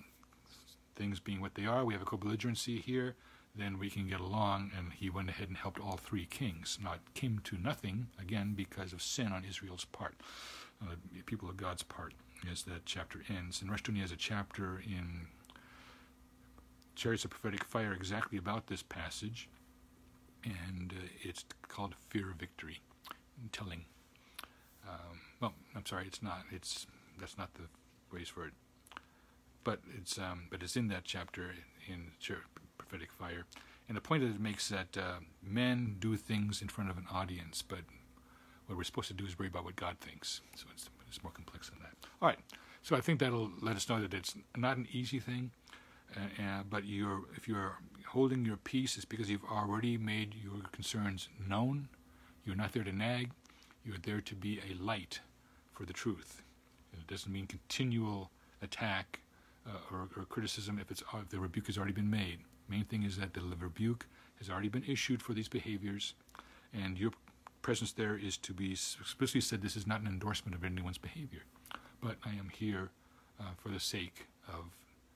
things 0.95 1.19
being 1.19 1.41
what 1.41 1.55
they 1.55 1.65
are, 1.65 1.83
we 1.83 1.93
have 1.93 2.01
a 2.01 2.05
co-belligerency 2.05 2.81
here, 2.81 3.15
then 3.55 3.77
we 3.79 3.89
can 3.89 4.07
get 4.07 4.19
along. 4.19 4.71
And 4.77 4.93
he 4.93 5.09
went 5.09 5.29
ahead 5.29 5.47
and 5.49 5.57
helped 5.57 5.79
all 5.79 5.97
three 5.97 6.25
kings. 6.25 6.77
Not 6.81 6.99
came 7.13 7.39
to 7.45 7.57
nothing 7.57 8.07
again 8.19 8.53
because 8.55 8.93
of 8.93 9.01
sin 9.01 9.31
on 9.31 9.45
Israel's 9.45 9.85
part, 9.85 10.15
uh, 10.81 10.95
people 11.25 11.49
of 11.49 11.57
God's 11.57 11.83
part, 11.83 12.13
as 12.49 12.63
that 12.63 12.85
chapter 12.85 13.21
ends. 13.29 13.61
And 13.61 13.69
Rushdoony 13.69 14.01
has 14.01 14.11
a 14.11 14.17
chapter 14.17 14.81
in 14.85 15.27
Chariots 16.95 17.25
of 17.25 17.31
Prophetic 17.31 17.63
Fire 17.65 17.93
exactly 17.93 18.37
about 18.37 18.67
this 18.67 18.81
passage, 18.81 19.49
and 20.43 20.93
uh, 20.97 21.07
it's 21.21 21.43
called 21.67 21.95
Fear 22.09 22.31
of 22.31 22.37
Victory, 22.37 22.79
telling. 23.51 23.85
Um, 24.87 25.19
well, 25.41 25.53
I'm 25.75 25.85
sorry, 25.85 26.05
it's 26.07 26.21
not. 26.21 26.43
It's 26.51 26.87
that's 27.19 27.37
not 27.37 27.53
the 27.55 27.63
phrase 28.09 28.29
for 28.29 28.45
it. 28.45 28.53
But 29.63 29.79
it's 29.97 30.17
um, 30.17 30.47
but 30.51 30.61
it's 30.61 30.75
in 30.75 30.87
that 30.89 31.03
chapter 31.03 31.51
in 31.87 32.11
prophetic 32.77 33.11
fire, 33.11 33.45
and 33.87 33.97
the 33.97 34.01
point 34.01 34.21
that 34.23 34.29
it 34.29 34.39
makes 34.39 34.69
that 34.69 34.97
uh, 34.97 35.19
men 35.41 35.95
do 35.99 36.15
things 36.17 36.61
in 36.61 36.67
front 36.67 36.89
of 36.89 36.97
an 36.97 37.05
audience, 37.11 37.61
but 37.61 37.79
what 38.67 38.77
we're 38.77 38.83
supposed 38.83 39.07
to 39.07 39.13
do 39.13 39.25
is 39.25 39.37
worry 39.37 39.47
about 39.47 39.63
what 39.63 39.75
God 39.75 39.97
thinks. 39.99 40.41
So 40.55 40.65
it's 40.73 40.89
it's 41.07 41.23
more 41.23 41.31
complex 41.31 41.69
than 41.69 41.79
that. 41.79 41.93
All 42.21 42.27
right. 42.27 42.39
So 42.83 42.95
I 42.95 43.01
think 43.01 43.19
that'll 43.19 43.49
let 43.61 43.75
us 43.75 43.89
know 43.89 43.99
that 43.99 44.13
it's 44.13 44.35
not 44.55 44.77
an 44.77 44.87
easy 44.91 45.19
thing, 45.19 45.51
uh, 46.15 46.41
uh, 46.41 46.63
but 46.69 46.85
you're 46.85 47.21
if 47.35 47.47
you're 47.47 47.77
holding 48.07 48.45
your 48.45 48.57
peace, 48.57 48.95
it's 48.95 49.05
because 49.05 49.29
you've 49.29 49.43
already 49.45 49.97
made 49.97 50.35
your 50.35 50.61
concerns 50.71 51.29
known. 51.47 51.87
You're 52.45 52.55
not 52.55 52.73
there 52.73 52.83
to 52.83 52.91
nag. 52.91 53.31
You're 53.83 53.97
there 53.97 54.21
to 54.21 54.35
be 54.35 54.59
a 54.69 54.81
light 54.81 55.19
for 55.71 55.85
the 55.85 55.93
truth. 55.93 56.43
It 56.93 57.07
doesn't 57.07 57.31
mean 57.31 57.47
continual 57.47 58.31
attack 58.61 59.19
uh, 59.67 59.71
or, 59.91 60.07
or, 60.15 60.25
criticism 60.25 60.79
if, 60.79 60.91
it's, 60.91 61.03
uh, 61.13 61.17
if 61.23 61.29
the 61.29 61.39
rebuke 61.39 61.67
has 61.67 61.77
already 61.77 61.93
been 61.93 62.09
made. 62.09 62.39
Main 62.69 62.85
thing 62.85 63.03
is 63.03 63.17
that 63.17 63.33
the 63.33 63.41
rebuke 63.59 64.05
has 64.37 64.49
already 64.49 64.69
been 64.69 64.83
issued 64.87 65.21
for 65.21 65.33
these 65.33 65.47
behaviors, 65.47 66.13
and 66.73 66.97
your 66.99 67.11
presence 67.63 67.91
there 67.91 68.15
is 68.15 68.37
to 68.37 68.53
be 68.53 68.71
explicitly 68.71 69.41
said 69.41 69.61
this 69.61 69.75
is 69.75 69.87
not 69.87 70.01
an 70.01 70.07
endorsement 70.07 70.55
of 70.55 70.63
anyone's 70.63 70.99
behavior, 70.99 71.41
but 72.01 72.17
I 72.23 72.29
am 72.29 72.49
here 72.55 72.89
uh, 73.39 73.53
for 73.57 73.69
the 73.69 73.79
sake 73.79 74.27
of 74.47 74.65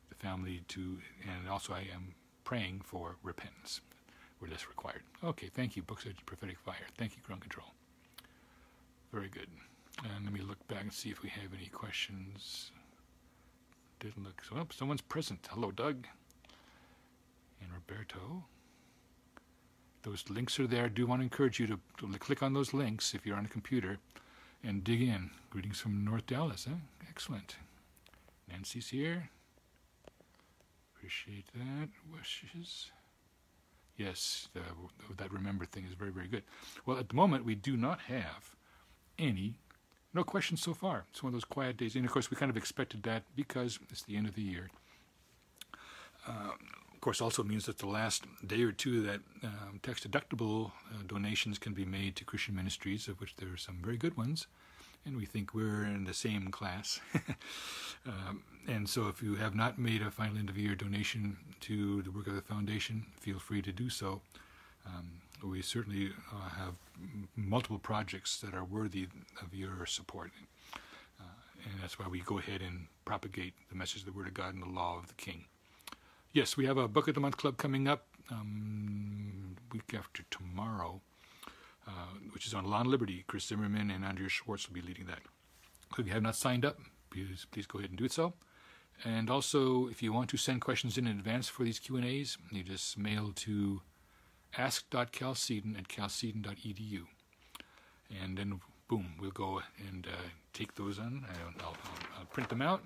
the 0.10 0.16
family 0.16 0.62
to, 0.70 0.98
and 1.24 1.48
also 1.48 1.74
I 1.74 1.86
am 1.94 2.16
praying 2.44 2.82
for 2.84 3.18
repentance 3.22 3.82
where 4.40 4.50
that's 4.50 4.68
required. 4.68 5.02
Okay, 5.24 5.50
thank 5.54 5.76
you, 5.76 5.84
Books 5.84 6.06
of 6.06 6.14
Prophetic 6.26 6.58
Fire. 6.60 6.88
Thank 6.98 7.16
you, 7.16 7.22
Ground 7.26 7.42
Control. 7.42 7.68
Very 9.14 9.30
good. 9.30 9.48
And 10.04 10.24
let 10.24 10.34
me 10.34 10.42
look 10.42 10.66
back 10.68 10.82
and 10.82 10.94
see 10.94 11.10
if 11.10 11.22
we 11.22 11.30
have 11.30 11.54
any 11.58 11.68
questions. 11.68 12.72
Didn't 14.00 14.24
look. 14.24 14.42
So, 14.48 14.56
oh, 14.58 14.68
someone's 14.72 15.02
present. 15.02 15.48
Hello, 15.52 15.72
Doug. 15.72 16.08
And 17.62 17.70
Roberto. 17.74 18.46
Those 20.04 20.24
links 20.30 20.58
are 20.60 20.68
there. 20.68 20.86
I 20.86 20.88
do 20.88 21.06
want 21.06 21.20
to 21.20 21.24
encourage 21.24 21.60
you 21.60 21.68
to, 21.68 21.80
to 21.98 22.18
click 22.20 22.42
on 22.42 22.54
those 22.54 22.74
links 22.74 23.14
if 23.14 23.26
you're 23.26 23.36
on 23.36 23.46
a 23.46 23.50
computer 23.50 23.98
and 24.64 24.84
dig 24.84 25.02
in. 25.02 25.32
Greetings 25.50 25.80
from 25.80 26.06
North 26.06 26.26
Dallas. 26.26 26.68
Excellent. 27.10 27.58
Nancy's 28.50 28.90
here. 28.90 29.30
Appreciate 30.96 31.48
that. 31.54 31.90
Wishes. 32.14 32.92
Yes, 34.00 34.48
that 35.18 35.30
remember 35.30 35.66
thing 35.66 35.86
is 35.86 35.94
very, 35.94 36.10
very 36.10 36.30
good. 36.30 36.44
Well, 36.86 36.98
at 36.98 37.10
the 37.10 37.16
moment, 37.16 37.44
we 37.44 37.54
do 37.54 37.76
not 37.76 38.00
have 38.04 38.56
any 39.20 39.56
no 40.14 40.24
questions 40.24 40.62
so 40.62 40.74
far. 40.74 41.04
It's 41.10 41.22
one 41.22 41.32
of 41.32 41.34
those 41.34 41.44
quiet 41.44 41.76
days. 41.76 41.96
And 41.96 42.06
of 42.06 42.12
course, 42.12 42.32
we 42.32 42.38
kind 42.38 42.50
of 42.50 42.56
expected 42.56 43.04
that 43.04 43.24
because 43.36 43.78
it's 43.90 44.02
the 44.04 44.16
end 44.16 44.26
of 44.26 44.36
the 44.36 44.42
year. 44.42 44.70
Uh, 46.26 46.52
of 46.94 47.02
course, 47.02 47.20
also 47.20 47.44
means 47.44 47.66
that 47.66 47.80
the 47.80 47.88
last 47.88 48.24
day 48.48 48.62
or 48.62 48.72
two 48.72 49.02
that 49.04 49.20
um, 49.44 49.82
tax 49.84 50.00
deductible 50.00 50.72
uh, 50.92 51.04
donations 51.06 51.60
can 51.60 51.74
be 51.74 51.84
made 51.84 52.16
to 52.16 52.24
Christian 52.24 52.56
ministries, 52.56 53.10
of 53.10 53.20
which 53.20 53.36
there 53.36 53.52
are 53.52 53.58
some 53.58 53.80
very 53.84 53.98
good 53.98 54.16
ones. 54.16 54.48
And 55.06 55.18
we 55.18 55.26
think 55.26 55.54
we're 55.54 55.86
in 55.86 56.04
the 56.04 56.14
same 56.14 56.50
class. 56.50 57.00
um, 58.06 58.44
and 58.68 58.88
so, 58.88 59.08
if 59.08 59.24
you 59.24 59.36
have 59.36 59.56
not 59.56 59.80
made 59.80 60.02
a 60.02 60.12
final 60.12 60.38
end 60.38 60.50
of 60.50 60.58
year 60.58 60.76
donation 60.76 61.38
to 61.62 62.02
the 62.04 62.12
work 62.12 62.28
of 62.28 62.36
the 62.36 62.42
foundation, 62.42 63.06
feel 63.20 63.40
free 63.40 63.62
to 63.62 63.72
do 63.72 63.90
so. 63.90 64.22
Um, 64.86 65.10
we 65.44 65.62
certainly 65.62 66.12
uh, 66.32 66.50
have 66.50 66.74
multiple 67.36 67.80
projects 67.80 68.40
that 68.42 68.54
are 68.54 68.64
worthy 68.64 69.08
of 69.42 69.54
your 69.54 69.86
support. 69.86 70.32
Uh, 71.20 71.24
and 71.66 71.82
that's 71.82 71.98
why 71.98 72.08
we 72.08 72.20
go 72.20 72.40
ahead 72.40 72.62
and 72.62 72.88
propagate 73.06 73.54
the 73.70 73.76
message 73.76 74.02
of 74.02 74.06
the 74.06 74.12
Word 74.12 74.28
of 74.28 74.34
God 74.34 74.54
and 74.54 74.62
the 74.62 74.70
law 74.70 74.98
of 74.98 75.08
the 75.08 75.14
King. 75.16 75.46
Yes, 76.34 76.58
we 76.58 76.66
have 76.66 76.78
a 76.78 76.88
Book 76.88 77.08
of 77.08 77.16
the 77.16 77.22
Month 77.22 77.38
Club 77.38 77.58
coming 77.58 77.88
up 77.88 78.06
um, 78.32 79.56
week 79.72 79.94
after 79.98 80.24
tomorrow, 80.30 81.02
which 82.32 82.46
is 82.48 82.54
on 82.54 82.66
Law 82.66 82.82
and 82.82 82.90
Liberty. 82.90 83.24
Chris 83.28 83.46
Zimmerman 83.46 83.92
and 83.92 84.06
Andrea 84.06 84.30
Schwartz 84.30 84.68
will 84.68 84.76
be 84.76 84.82
leading 84.82 85.06
that. 85.06 85.20
If 85.98 86.06
you 86.06 86.14
have 86.14 86.24
not 86.24 86.36
signed 86.36 86.66
up, 86.66 86.78
please, 87.10 87.46
please 87.52 87.66
go 87.66 87.80
ahead 87.80 87.90
and 87.90 88.00
do 88.00 88.08
so. 88.08 88.34
And 89.04 89.30
also, 89.30 89.88
if 89.88 90.04
you 90.04 90.12
want 90.12 90.30
to 90.32 90.38
send 90.38 90.62
questions 90.62 90.98
in 90.98 91.08
advance 91.08 91.48
for 91.48 91.64
these 91.64 91.80
Q&As, 91.80 92.38
you 92.52 92.64
just 92.64 92.98
mail 92.98 93.32
to 93.36 93.82
ask.chalcedon 94.58 95.78
at 95.78 95.88
chalcedon.edu. 95.88 97.04
And 98.22 98.38
then, 98.38 98.60
boom, 98.88 99.14
we'll 99.20 99.32
go 99.32 99.62
and 99.88 100.06
uh, 100.08 100.28
take 100.54 100.76
those 100.76 101.00
on. 101.00 101.26
I'll, 101.30 101.68
I'll, 101.68 101.78
I'll, 102.18 102.26
print 102.26 102.50
them 102.50 102.62
out. 102.62 102.84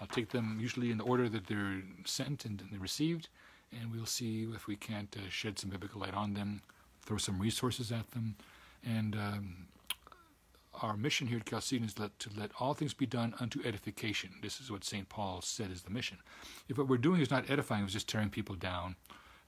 I'll 0.00 0.06
take 0.06 0.30
them 0.30 0.58
usually 0.60 0.90
in 0.90 0.98
the 0.98 1.04
order 1.04 1.28
that 1.28 1.46
they're 1.46 1.82
sent 2.06 2.44
and 2.44 2.62
they're 2.70 2.80
received, 2.80 3.28
and 3.72 3.92
we'll 3.92 4.06
see 4.06 4.48
if 4.54 4.66
we 4.66 4.76
can't 4.76 5.14
uh, 5.16 5.28
shed 5.28 5.58
some 5.58 5.70
biblical 5.70 6.00
light 6.00 6.14
on 6.14 6.34
them, 6.34 6.62
throw 7.04 7.18
some 7.18 7.40
resources 7.40 7.90
at 7.92 8.10
them. 8.12 8.36
And 8.84 9.14
um, 9.14 9.66
our 10.82 10.96
mission 10.96 11.26
here 11.26 11.38
at 11.38 11.46
Chalcedon 11.46 11.86
is 11.86 11.98
let, 11.98 12.18
to 12.20 12.30
let 12.36 12.50
all 12.58 12.74
things 12.74 12.94
be 12.94 13.06
done 13.06 13.34
unto 13.40 13.62
edification. 13.64 14.30
This 14.42 14.60
is 14.60 14.70
what 14.70 14.84
St. 14.84 15.08
Paul 15.08 15.40
said 15.42 15.70
is 15.70 15.82
the 15.82 15.90
mission. 15.90 16.18
If 16.68 16.78
what 16.78 16.88
we're 16.88 16.98
doing 16.98 17.20
is 17.20 17.30
not 17.30 17.50
edifying, 17.50 17.84
it's 17.84 17.92
just 17.92 18.08
tearing 18.08 18.30
people 18.30 18.54
down, 18.54 18.96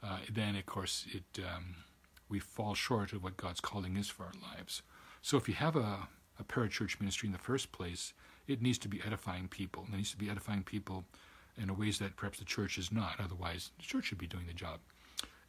uh, 0.03 0.19
then 0.31 0.57
of 0.57 0.67
course 0.67 1.07
it 1.13 1.43
um, 1.43 1.77
we 2.29 2.39
fall 2.39 2.75
short 2.75 3.13
of 3.13 3.23
what 3.23 3.37
God's 3.37 3.61
calling 3.61 3.97
is 3.97 4.09
for 4.09 4.25
our 4.25 4.33
lives. 4.57 4.83
So 5.21 5.37
if 5.37 5.49
you 5.49 5.55
have 5.55 5.77
a, 5.77 6.09
a 6.41 6.45
parachurch 6.45 6.99
ministry 6.99 7.29
in 7.29 7.33
the 7.33 7.39
first 7.39 7.73
place, 7.73 8.13
it 8.49 8.63
needs 8.63 8.79
to 8.79 8.89
be 8.89 9.01
edifying 9.07 9.49
people. 9.49 9.87
It 9.93 9.97
needs 9.97 10.11
to 10.13 10.17
be 10.17 10.31
edifying 10.31 10.63
people 10.63 11.05
in 11.61 11.77
ways 11.77 11.99
that 11.99 12.17
perhaps 12.17 12.39
the 12.39 12.45
church 12.45 12.79
is 12.79 12.91
not. 12.91 13.21
Otherwise, 13.23 13.71
the 13.79 13.85
church 13.85 14.07
should 14.07 14.19
be 14.19 14.27
doing 14.27 14.47
the 14.47 14.55
job. 14.55 14.81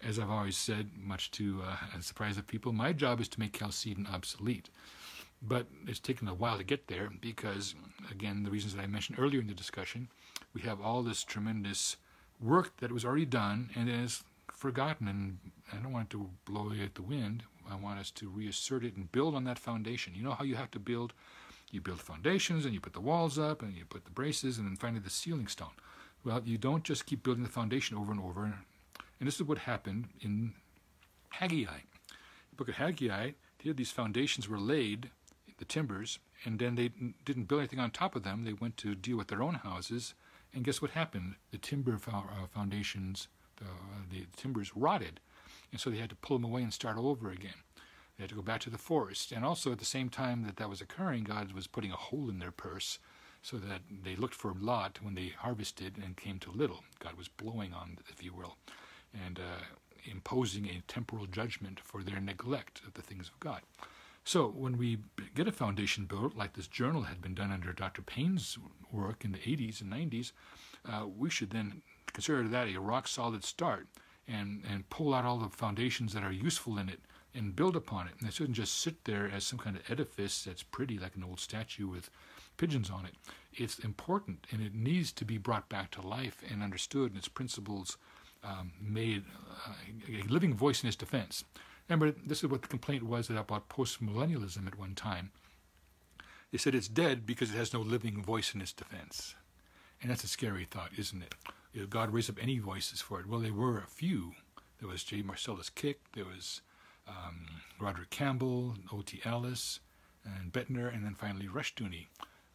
As 0.06 0.20
I've 0.20 0.30
always 0.30 0.58
said, 0.58 0.90
much 0.98 1.32
to 1.32 1.62
uh, 1.66 1.76
the 1.96 2.04
surprise 2.04 2.38
of 2.38 2.46
people, 2.46 2.74
my 2.74 2.92
job 2.92 3.22
is 3.22 3.30
to 3.30 3.40
make 3.40 3.58
Chalcedon 3.58 4.08
obsolete. 4.08 4.70
But 5.42 5.68
it's 5.88 6.00
taken 6.00 6.28
a 6.28 6.34
while 6.34 6.58
to 6.58 6.64
get 6.64 6.88
there 6.88 7.10
because, 7.22 7.76
again, 8.12 8.44
the 8.44 8.52
reasons 8.52 8.76
that 8.76 8.82
I 8.82 8.88
mentioned 8.88 9.18
earlier 9.20 9.40
in 9.40 9.48
the 9.48 9.54
discussion, 9.54 10.10
we 10.54 10.62
have 10.62 10.82
all 10.82 11.04
this 11.04 11.24
tremendous 11.24 11.98
work 12.42 12.76
that 12.78 12.92
was 12.92 13.06
already 13.06 13.26
done 13.26 13.70
and 13.76 13.90
is 13.90 14.24
forgotten, 14.52 15.08
and 15.08 15.38
I 15.72 15.78
don't 15.78 15.94
want 15.94 16.08
it 16.08 16.18
to 16.18 16.30
blow 16.46 16.68
away 16.68 16.82
at 16.82 16.96
the 16.96 17.02
wind. 17.02 17.44
I 17.70 17.76
want 17.76 18.00
us 18.00 18.12
to 18.12 18.30
reassert 18.30 18.84
it 18.84 18.96
and 18.96 19.12
build 19.12 19.36
on 19.36 19.46
that 19.46 19.60
foundation. 19.60 20.14
You 20.16 20.24
know 20.24 20.32
how 20.32 20.44
you 20.44 20.56
have 20.56 20.72
to 20.72 20.80
build? 20.80 21.14
You 21.72 21.82
build 21.82 22.02
foundations, 22.02 22.66
and 22.66 22.74
you 22.74 22.82
put 22.82 22.94
the 22.94 23.02
walls 23.02 23.40
up, 23.40 23.62
and 23.62 23.74
you 23.74 23.86
put 23.86 24.06
the 24.06 24.12
braces, 24.12 24.58
and 24.58 24.68
then 24.68 24.76
finally 24.76 25.00
the 25.00 25.10
ceiling 25.10 25.48
stone. 25.48 25.76
Well, 26.24 26.42
you 26.46 26.58
don't 26.58 26.84
just 26.84 27.06
keep 27.06 27.24
building 27.24 27.44
the 27.44 27.50
foundation 27.50 27.98
over 27.98 28.12
and 28.12 28.22
over. 28.22 28.54
And 29.24 29.28
this 29.30 29.40
is 29.40 29.48
what 29.48 29.60
happened 29.60 30.10
in 30.20 30.52
Haggai. 31.30 31.80
The 32.50 32.56
book 32.58 32.68
of 32.68 32.76
Haggai, 32.76 33.32
here 33.58 33.72
these 33.72 33.90
foundations 33.90 34.50
were 34.50 34.60
laid, 34.60 35.12
the 35.60 35.64
timbers, 35.64 36.20
and 36.44 36.60
then 36.60 36.76
they 36.76 36.90
didn't 37.24 37.48
build 37.48 37.60
anything 37.62 37.80
on 37.80 37.92
top 37.92 38.18
of 38.18 38.24
them. 38.24 38.44
They 38.44 38.52
went 38.52 38.76
to 38.80 38.96
deal 38.96 39.16
with 39.16 39.30
their 39.30 39.42
own 39.42 39.54
houses, 39.54 40.14
and 40.54 40.66
guess 40.66 40.82
what 40.82 40.92
happened? 40.92 41.36
The 41.52 41.58
timber 41.58 41.98
uh, 42.06 42.22
foundations 42.54 43.30
the, 43.56 43.66
the 44.12 44.26
timbers 44.36 44.76
rotted, 44.76 45.22
and 45.72 45.80
so 45.80 45.90
they 45.90 46.00
had 46.00 46.10
to 46.10 46.18
pull 46.18 46.38
them 46.38 46.52
away 46.52 46.62
and 46.62 46.74
start 46.74 46.98
over 46.98 47.30
again. 47.30 47.64
They 48.18 48.24
had 48.24 48.30
to 48.32 48.36
go 48.36 48.42
back 48.42 48.60
to 48.64 48.70
the 48.70 48.78
forest. 48.78 49.32
And 49.32 49.46
also, 49.46 49.72
at 49.72 49.80
the 49.80 49.86
same 49.86 50.10
time 50.10 50.44
that 50.44 50.58
that 50.58 50.70
was 50.70 50.82
occurring, 50.82 51.24
God 51.24 51.54
was 51.54 51.66
putting 51.66 51.94
a 51.94 51.96
hole 51.96 52.30
in 52.30 52.40
their 52.40 52.52
purse 52.52 53.00
so 53.42 53.56
that 53.56 53.84
they 54.04 54.18
looked 54.18 54.36
for 54.36 54.52
a 54.52 54.66
lot 54.66 55.00
when 55.02 55.16
they 55.16 55.30
harvested 55.30 55.94
and 56.04 56.18
came 56.18 56.40
to 56.40 56.52
little. 56.52 56.84
God 57.00 57.14
was 57.14 57.30
blowing 57.30 57.72
on, 57.72 58.00
if 58.10 58.22
you 58.22 58.34
will, 58.34 58.58
and 59.26 59.40
uh, 59.40 59.64
imposing 60.10 60.66
a 60.66 60.84
temporal 60.88 61.26
judgment 61.26 61.80
for 61.80 62.04
their 62.04 62.20
neglect 62.20 62.82
of 62.86 62.94
the 62.94 63.02
things 63.02 63.28
of 63.28 63.40
God. 63.40 63.62
So, 64.26 64.48
when 64.48 64.78
we 64.78 65.00
get 65.36 65.50
a 65.50 65.52
foundation 65.52 66.06
built, 66.06 66.36
like 66.36 66.54
this 66.54 66.68
journal 66.68 67.04
had 67.04 67.22
been 67.22 67.36
done 67.36 67.52
under 67.52 67.74
Dr. 67.74 68.02
Payne's 68.02 68.58
work 68.92 69.26
in 69.26 69.34
the 69.34 69.40
80s 69.40 69.82
and 69.82 69.92
90s, 69.92 70.32
uh, 70.90 71.08
we 71.08 71.30
should 71.30 71.50
then 71.50 71.82
consider 72.14 72.48
that 72.48 72.70
a 72.70 72.80
rock 72.80 73.08
solid 73.08 73.44
start 73.44 73.88
and, 74.28 74.64
and 74.72 74.90
pull 74.90 75.14
out 75.14 75.26
all 75.26 75.38
the 75.38 75.50
foundations 75.50 76.14
that 76.14 76.24
are 76.24 76.32
useful 76.32 76.78
in 76.78 76.88
it 76.88 77.02
and 77.36 77.56
build 77.56 77.76
upon 77.76 78.08
it. 78.08 78.14
And 78.20 78.28
it 78.28 78.34
shouldn't 78.34 78.56
just 78.56 78.80
sit 78.80 79.04
there 79.04 79.30
as 79.34 79.44
some 79.44 79.60
kind 79.60 79.76
of 79.76 79.90
edifice 79.90 80.44
that's 80.44 80.64
pretty, 80.64 80.98
like 80.98 81.16
an 81.16 81.24
old 81.24 81.40
statue 81.40 81.88
with 81.88 82.10
pigeons 82.58 82.90
on 82.90 83.06
it. 83.06 83.16
It's 83.54 83.80
important 83.80 84.48
and 84.52 84.62
it 84.62 84.74
needs 84.74 85.12
to 85.14 85.26
be 85.26 85.38
brought 85.38 85.68
back 85.68 85.92
to 85.92 86.08
life 86.08 86.44
and 86.50 86.64
understood 86.64 87.10
and 87.10 87.18
its 87.18 87.28
principles 87.28 87.98
um, 88.44 88.72
made 88.82 89.24
uh, 89.68 89.74
a 90.10 90.28
living 90.28 90.54
voice 90.54 90.84
in 90.84 90.88
its 90.88 90.98
defense. 90.98 91.44
Remember, 91.90 92.16
this 92.26 92.44
is 92.44 92.50
what 92.50 92.62
the 92.62 92.68
complaint 92.68 93.04
was 93.04 93.30
about 93.30 93.70
postmillennialism 93.70 94.68
at 94.68 94.78
one 94.78 94.96
time. 94.96 95.32
They 96.52 96.58
said 96.58 96.76
it's 96.76 96.88
dead 96.88 97.26
because 97.26 97.52
it 97.52 97.58
has 97.58 97.74
no 97.74 97.82
living 97.82 98.22
voice 98.22 98.54
in 98.54 98.62
its 98.62 98.74
defense. 98.74 99.36
And 100.02 100.12
that's 100.12 100.24
a 100.24 100.28
scary 100.28 100.66
thought, 100.66 100.92
isn't 100.98 101.24
it? 101.24 101.90
God 101.90 102.14
raised 102.14 102.30
up 102.30 102.38
any 102.42 102.60
voices 102.60 103.02
for 103.02 103.20
it. 103.20 103.26
Well, 103.26 103.40
there 103.40 103.54
were 103.54 103.80
a 103.80 103.88
few. 103.88 104.34
There 104.80 104.88
was 104.88 105.04
J. 105.04 105.22
Marcellus 105.22 105.70
Kik, 105.70 106.00
there 106.14 106.26
was 106.26 106.62
um, 107.08 107.48
Roderick 107.80 108.10
Campbell, 108.10 108.76
O.T. 108.92 109.22
Allis, 109.26 109.80
and 110.26 110.52
Boettner, 110.52 110.94
and 110.94 111.04
then 111.04 111.16
finally 111.16 111.48
Rushdoony 111.48 112.08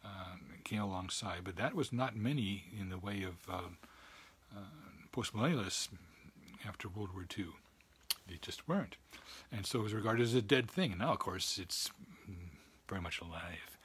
um, 0.05 0.41
came 0.63 0.81
alongside. 0.81 1.39
But 1.43 1.57
that 1.57 1.75
was 1.75 1.91
not 1.91 2.15
many 2.15 2.65
in 2.79 2.89
the 2.89 2.97
way 2.97 3.23
of 3.23 3.51
uh, 3.51 3.61
uh, 4.55 4.88
postmillennialists 5.11 5.89
after 6.67 6.87
World 6.87 7.09
War 7.13 7.25
II. 7.37 7.47
They 8.27 8.37
just 8.41 8.67
weren't. 8.67 8.97
And 9.51 9.65
so 9.65 9.79
it 9.79 9.83
was 9.83 9.93
regarded 9.93 10.23
as 10.23 10.35
a 10.35 10.41
dead 10.41 10.69
thing. 10.69 10.91
And 10.91 11.01
now, 11.01 11.13
of 11.13 11.19
course, 11.19 11.57
it's 11.57 11.89
very 12.87 13.01
much 13.01 13.21
alive. 13.21 13.77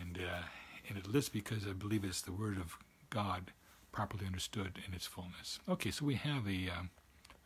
And, 0.00 0.18
uh, 0.18 0.42
and 0.88 0.96
it 0.96 1.06
lives 1.06 1.28
because 1.28 1.66
I 1.66 1.72
believe 1.72 2.04
it's 2.04 2.22
the 2.22 2.32
Word 2.32 2.56
of 2.56 2.78
God 3.10 3.52
properly 3.92 4.26
understood 4.26 4.78
in 4.86 4.94
its 4.94 5.06
fullness. 5.06 5.58
Okay, 5.68 5.90
so 5.90 6.06
we 6.06 6.14
have 6.14 6.46
a, 6.48 6.70
um, 6.70 6.90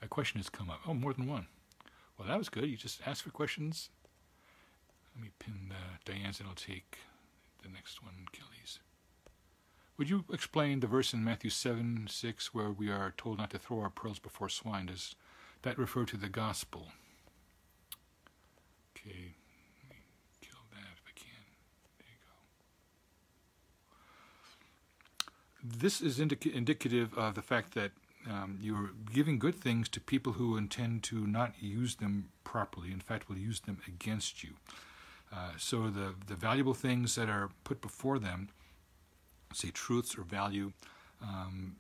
a 0.01 0.07
question 0.07 0.39
has 0.39 0.49
come 0.49 0.71
up. 0.71 0.81
Oh, 0.87 0.95
more 0.95 1.13
than 1.13 1.27
one. 1.27 1.47
Well, 2.17 2.29
that 2.29 2.39
was 2.39 2.49
good. 2.49 2.65
You 2.65 2.77
just 2.77 3.01
ask 3.07 3.25
for 3.25 3.31
questions. 3.31 3.91
Let 5.15 5.25
me 5.25 5.31
pin 5.39 5.73
uh, 5.73 5.97
Diane's 6.05 6.41
and 6.41 6.49
I'll 6.49 6.55
take 6.55 6.99
the 7.63 7.69
next 7.69 8.03
one, 8.03 8.27
Kelly's. 8.33 8.79
Would 9.99 10.11
you 10.11 10.25
explain 10.31 10.81
the 10.81 10.87
verse 10.87 11.15
in 11.15 11.25
Matthew 11.25 11.51
7 11.51 12.09
6 12.11 12.55
where 12.55 12.71
we 12.71 12.91
are 12.91 13.15
told 13.17 13.39
not 13.39 13.51
to 13.51 13.59
throw 13.59 13.81
our 13.81 13.91
pearls 13.91 14.19
before 14.19 14.49
swine? 14.49 14.87
Does 14.87 15.15
that 15.63 15.79
refer 15.79 16.05
to 16.05 16.17
the 16.19 16.29
gospel? 16.29 16.89
Okay, 18.95 19.35
kill 20.43 20.59
that 20.73 20.89
if 20.93 21.03
I 21.07 21.13
can. 21.15 21.45
There 21.99 22.09
you 22.11 22.19
go. 25.71 25.79
This 25.79 26.03
is 26.03 26.21
indica- 26.21 26.55
indicative 26.55 27.17
of 27.17 27.35
the 27.35 27.43
fact 27.43 27.75
that 27.75 27.93
um, 28.29 28.59
you're 28.61 28.91
giving 29.13 29.39
good 29.39 29.55
things 29.55 29.89
to 29.91 30.01
people 30.01 30.35
who 30.35 30.57
intend 30.57 31.05
to 31.05 31.27
not 31.27 31.55
use 31.61 31.97
them 31.97 32.29
properly. 32.45 32.91
In 32.93 33.01
fact, 33.01 33.29
will 33.29 33.39
use 33.39 33.61
them 33.61 33.79
against 33.87 34.43
you. 34.45 34.51
Uh, 35.33 35.53
so 35.59 35.89
the 35.89 36.15
the 36.27 36.35
valuable 36.35 36.75
things 36.75 37.15
that 37.15 37.29
are 37.29 37.51
put 37.65 37.81
before 37.81 38.19
them, 38.19 38.49
say 39.53 39.71
truths 39.71 40.17
or 40.17 40.23
value, 40.23 40.73
um, 41.23 41.77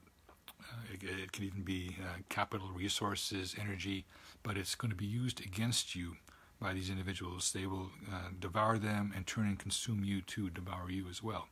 uh, 0.60 0.92
it, 0.92 1.02
it, 1.02 1.32
can 1.32 1.44
even 1.44 1.62
be 1.62 1.96
uh, 2.00 2.18
capital, 2.28 2.68
resources, 2.74 3.54
energy, 3.60 4.04
but 4.42 4.56
it's 4.56 4.74
going 4.74 4.90
to 4.90 4.96
be 4.96 5.06
used 5.06 5.44
against 5.44 5.94
you 5.94 6.16
by 6.60 6.72
these 6.72 6.90
individuals. 6.90 7.52
They 7.52 7.66
will 7.66 7.90
uh, 8.10 8.30
devour 8.38 8.78
them 8.78 9.12
and 9.14 9.26
turn 9.26 9.46
and 9.46 9.58
consume 9.58 10.04
you 10.04 10.22
to 10.22 10.50
devour 10.50 10.90
you 10.90 11.06
as 11.08 11.22
well. 11.22 11.48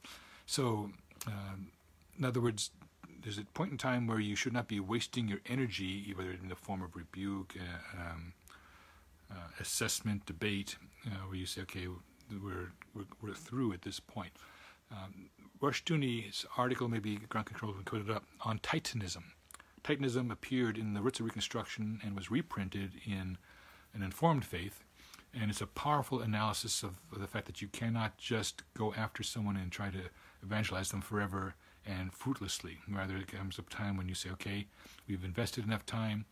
So, 0.46 0.90
uh, 1.26 1.56
in 2.18 2.24
other 2.24 2.40
words, 2.40 2.70
there's 3.22 3.38
a 3.38 3.44
point 3.44 3.72
in 3.72 3.78
time 3.78 4.06
where 4.06 4.20
you 4.20 4.36
should 4.36 4.52
not 4.52 4.68
be 4.68 4.80
wasting 4.80 5.28
your 5.28 5.40
energy, 5.48 6.12
whether 6.14 6.30
in 6.30 6.48
the 6.48 6.56
form 6.56 6.82
of 6.82 6.94
rebuke, 6.94 7.54
uh, 7.58 8.00
um, 8.00 8.32
uh, 9.30 9.48
assessment, 9.60 10.26
debate, 10.26 10.76
where 11.26 11.36
you 11.36 11.46
say, 11.46 11.62
okay, 11.62 11.86
we're, 12.30 12.72
we're, 12.94 13.04
we're 13.22 13.34
through 13.34 13.72
at 13.72 13.82
this 13.82 14.00
point. 14.00 14.32
Um, 14.90 15.30
Rushdoony's 15.64 16.44
article, 16.58 16.88
maybe 16.88 17.16
ground 17.16 17.46
control 17.46 17.72
can 17.72 17.84
put 17.84 18.02
it 18.02 18.10
up, 18.10 18.24
on 18.42 18.58
Titanism. 18.58 19.32
Titanism 19.82 20.30
appeared 20.30 20.76
in 20.76 20.92
the 20.92 21.00
Roots 21.00 21.20
of 21.20 21.26
Reconstruction 21.26 22.00
and 22.04 22.14
was 22.14 22.30
reprinted 22.30 22.92
in 23.06 23.38
an 23.94 24.02
Informed 24.02 24.44
Faith. 24.44 24.84
And 25.32 25.50
it's 25.50 25.62
a 25.62 25.66
powerful 25.66 26.20
analysis 26.20 26.82
of, 26.82 27.00
of 27.10 27.20
the 27.20 27.26
fact 27.26 27.46
that 27.46 27.62
you 27.62 27.68
cannot 27.68 28.18
just 28.18 28.62
go 28.76 28.92
after 28.94 29.22
someone 29.22 29.56
and 29.56 29.72
try 29.72 29.88
to 29.88 30.00
evangelize 30.42 30.90
them 30.90 31.00
forever 31.00 31.54
and 31.86 32.12
fruitlessly. 32.12 32.78
Rather, 32.86 33.16
it 33.16 33.28
comes 33.28 33.58
a 33.58 33.62
time 33.62 33.96
when 33.96 34.08
you 34.08 34.14
say, 34.14 34.28
okay, 34.30 34.66
we've 35.08 35.24
invested 35.24 35.64
enough 35.64 35.86
time. 35.86 36.26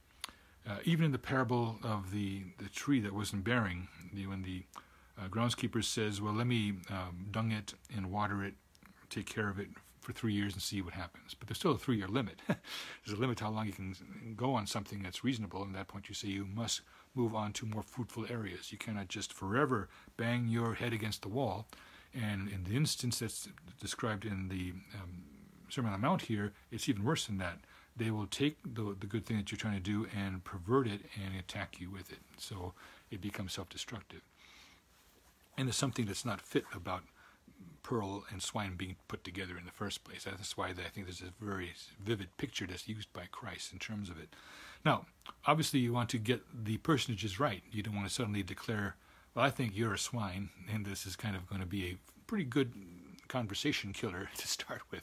Uh, 0.69 0.77
even 0.85 1.07
in 1.07 1.13
the 1.13 1.19
parable 1.19 1.79
of 1.83 2.11
the, 2.11 2.43
the 2.59 2.69
tree 2.69 3.01
that 3.01 3.15
wasn't 3.15 3.43
bearing, 3.43 3.89
the, 4.13 4.27
when 4.27 4.43
the 4.43 4.63
uh, 5.19 5.27
groundskeeper 5.29 5.83
says, 5.83 6.21
well, 6.21 6.35
let 6.35 6.47
me 6.47 6.75
um, 6.91 7.27
dung 7.31 7.51
it 7.51 7.73
and 7.97 8.11
water 8.13 8.45
it 8.45 8.55
take 9.13 9.27
care 9.27 9.49
of 9.49 9.59
it 9.59 9.69
for 10.01 10.13
three 10.13 10.33
years 10.33 10.53
and 10.53 10.63
see 10.63 10.83
what 10.83 10.95
happens. 10.95 11.35
But 11.35 11.49
there's 11.49 11.59
still 11.59 11.73
a 11.73 11.79
three 11.79 11.97
year 11.97 12.09
limit. 12.09 12.41
there's 12.47 13.17
a 13.17 13.21
limit 13.21 13.39
to 13.39 13.45
how 13.45 13.51
long 13.51 13.67
you 13.67 13.73
can 13.73 13.95
go 14.37 14.55
on 14.55 14.67
something 14.67 15.03
that's 15.03 15.25
reasonable. 15.25 15.63
And 15.63 15.75
at 15.75 15.79
that 15.79 15.89
point, 15.89 16.09
you 16.09 16.15
say 16.15 16.29
you 16.29 16.47
must 16.47 16.83
move 17.15 17.35
on 17.35 17.53
to 17.53 17.67
more 17.67 17.83
fruitful 17.83 18.27
areas. 18.29 18.73
You 18.73 18.79
cannot 18.79 19.09
just 19.09 19.33
forever 19.33 19.89
bang 20.17 20.49
your 20.49 20.75
head 20.75 20.93
against 20.93 21.23
the 21.23 21.29
wall. 21.29 21.67
And 22.15 22.49
in 22.49 22.65
the 22.65 22.77
instance 22.77 23.21
that's 23.21 23.49
described 23.81 24.25
in 24.25 24.49
the 24.49 24.73
um, 25.01 25.23
Sermon 25.69 25.93
on 25.93 26.01
the 26.01 26.07
Mount 26.07 26.23
here, 26.23 26.53
it's 26.71 26.89
even 26.89 27.05
worse 27.05 27.27
than 27.27 27.39
that. 27.39 27.59
They 27.97 28.11
will 28.11 28.27
take 28.27 28.57
the, 28.65 28.97
the 28.99 29.07
good 29.07 29.25
thing 29.25 29.37
that 29.37 29.51
you're 29.51 29.59
trying 29.59 29.77
to 29.77 29.81
do 29.81 30.07
and 30.17 30.43
pervert 30.45 30.87
it 30.87 31.03
and 31.15 31.39
attack 31.39 31.81
you 31.81 31.91
with 31.91 32.11
it. 32.11 32.21
So 32.39 32.73
it 33.11 33.21
becomes 33.21 33.53
self 33.53 33.69
destructive. 33.69 34.23
And 35.57 35.69
there's 35.69 35.77
something 35.77 36.07
that's 36.07 36.25
not 36.25 36.41
fit 36.41 36.65
about 36.75 37.03
pearl 37.83 38.25
and 38.31 38.43
swine 38.43 38.75
being 38.77 38.97
put 39.09 39.25
together 39.25 39.57
in 39.59 39.65
the 39.65 39.73
first 39.73 40.05
place. 40.05 40.25
That's 40.25 40.57
why 40.57 40.69
I 40.69 40.73
think 40.73 41.07
there's 41.07 41.23
a 41.23 41.45
very 41.45 41.73
vivid 42.03 42.37
picture 42.37 42.67
that's 42.67 42.89
used 42.89 43.13
by 43.13 43.25
Christ 43.31 43.73
in 43.73 43.79
terms 43.79 44.09
of 44.09 44.19
it. 44.19 44.35
Now, 44.85 45.07
obviously, 45.47 45.81
you 45.81 45.93
want 45.93 46.09
to 46.11 46.19
get 46.19 46.43
the 46.65 46.79
personages 46.79 47.39
right. 47.39 47.63
You 47.71 47.83
don't 47.83 47.95
want 47.95 48.09
to 48.09 48.15
suddenly 48.15 48.43
declare, 48.43 48.97
well, 49.35 49.45
I 49.45 49.51
think 49.51 49.73
you're 49.75 49.95
a 49.95 49.99
swine, 49.99 50.51
and 50.73 50.85
this 50.85 51.07
is 51.07 51.17
kind 51.17 51.37
of 51.37 51.49
going 51.49 51.61
to 51.61 51.67
be 51.67 51.85
a 51.87 51.99
pretty 52.27 52.45
good 52.45 52.73
conversation 53.29 53.93
killer 53.93 54.29
to 54.37 54.49
start 54.49 54.83
with. 54.91 55.03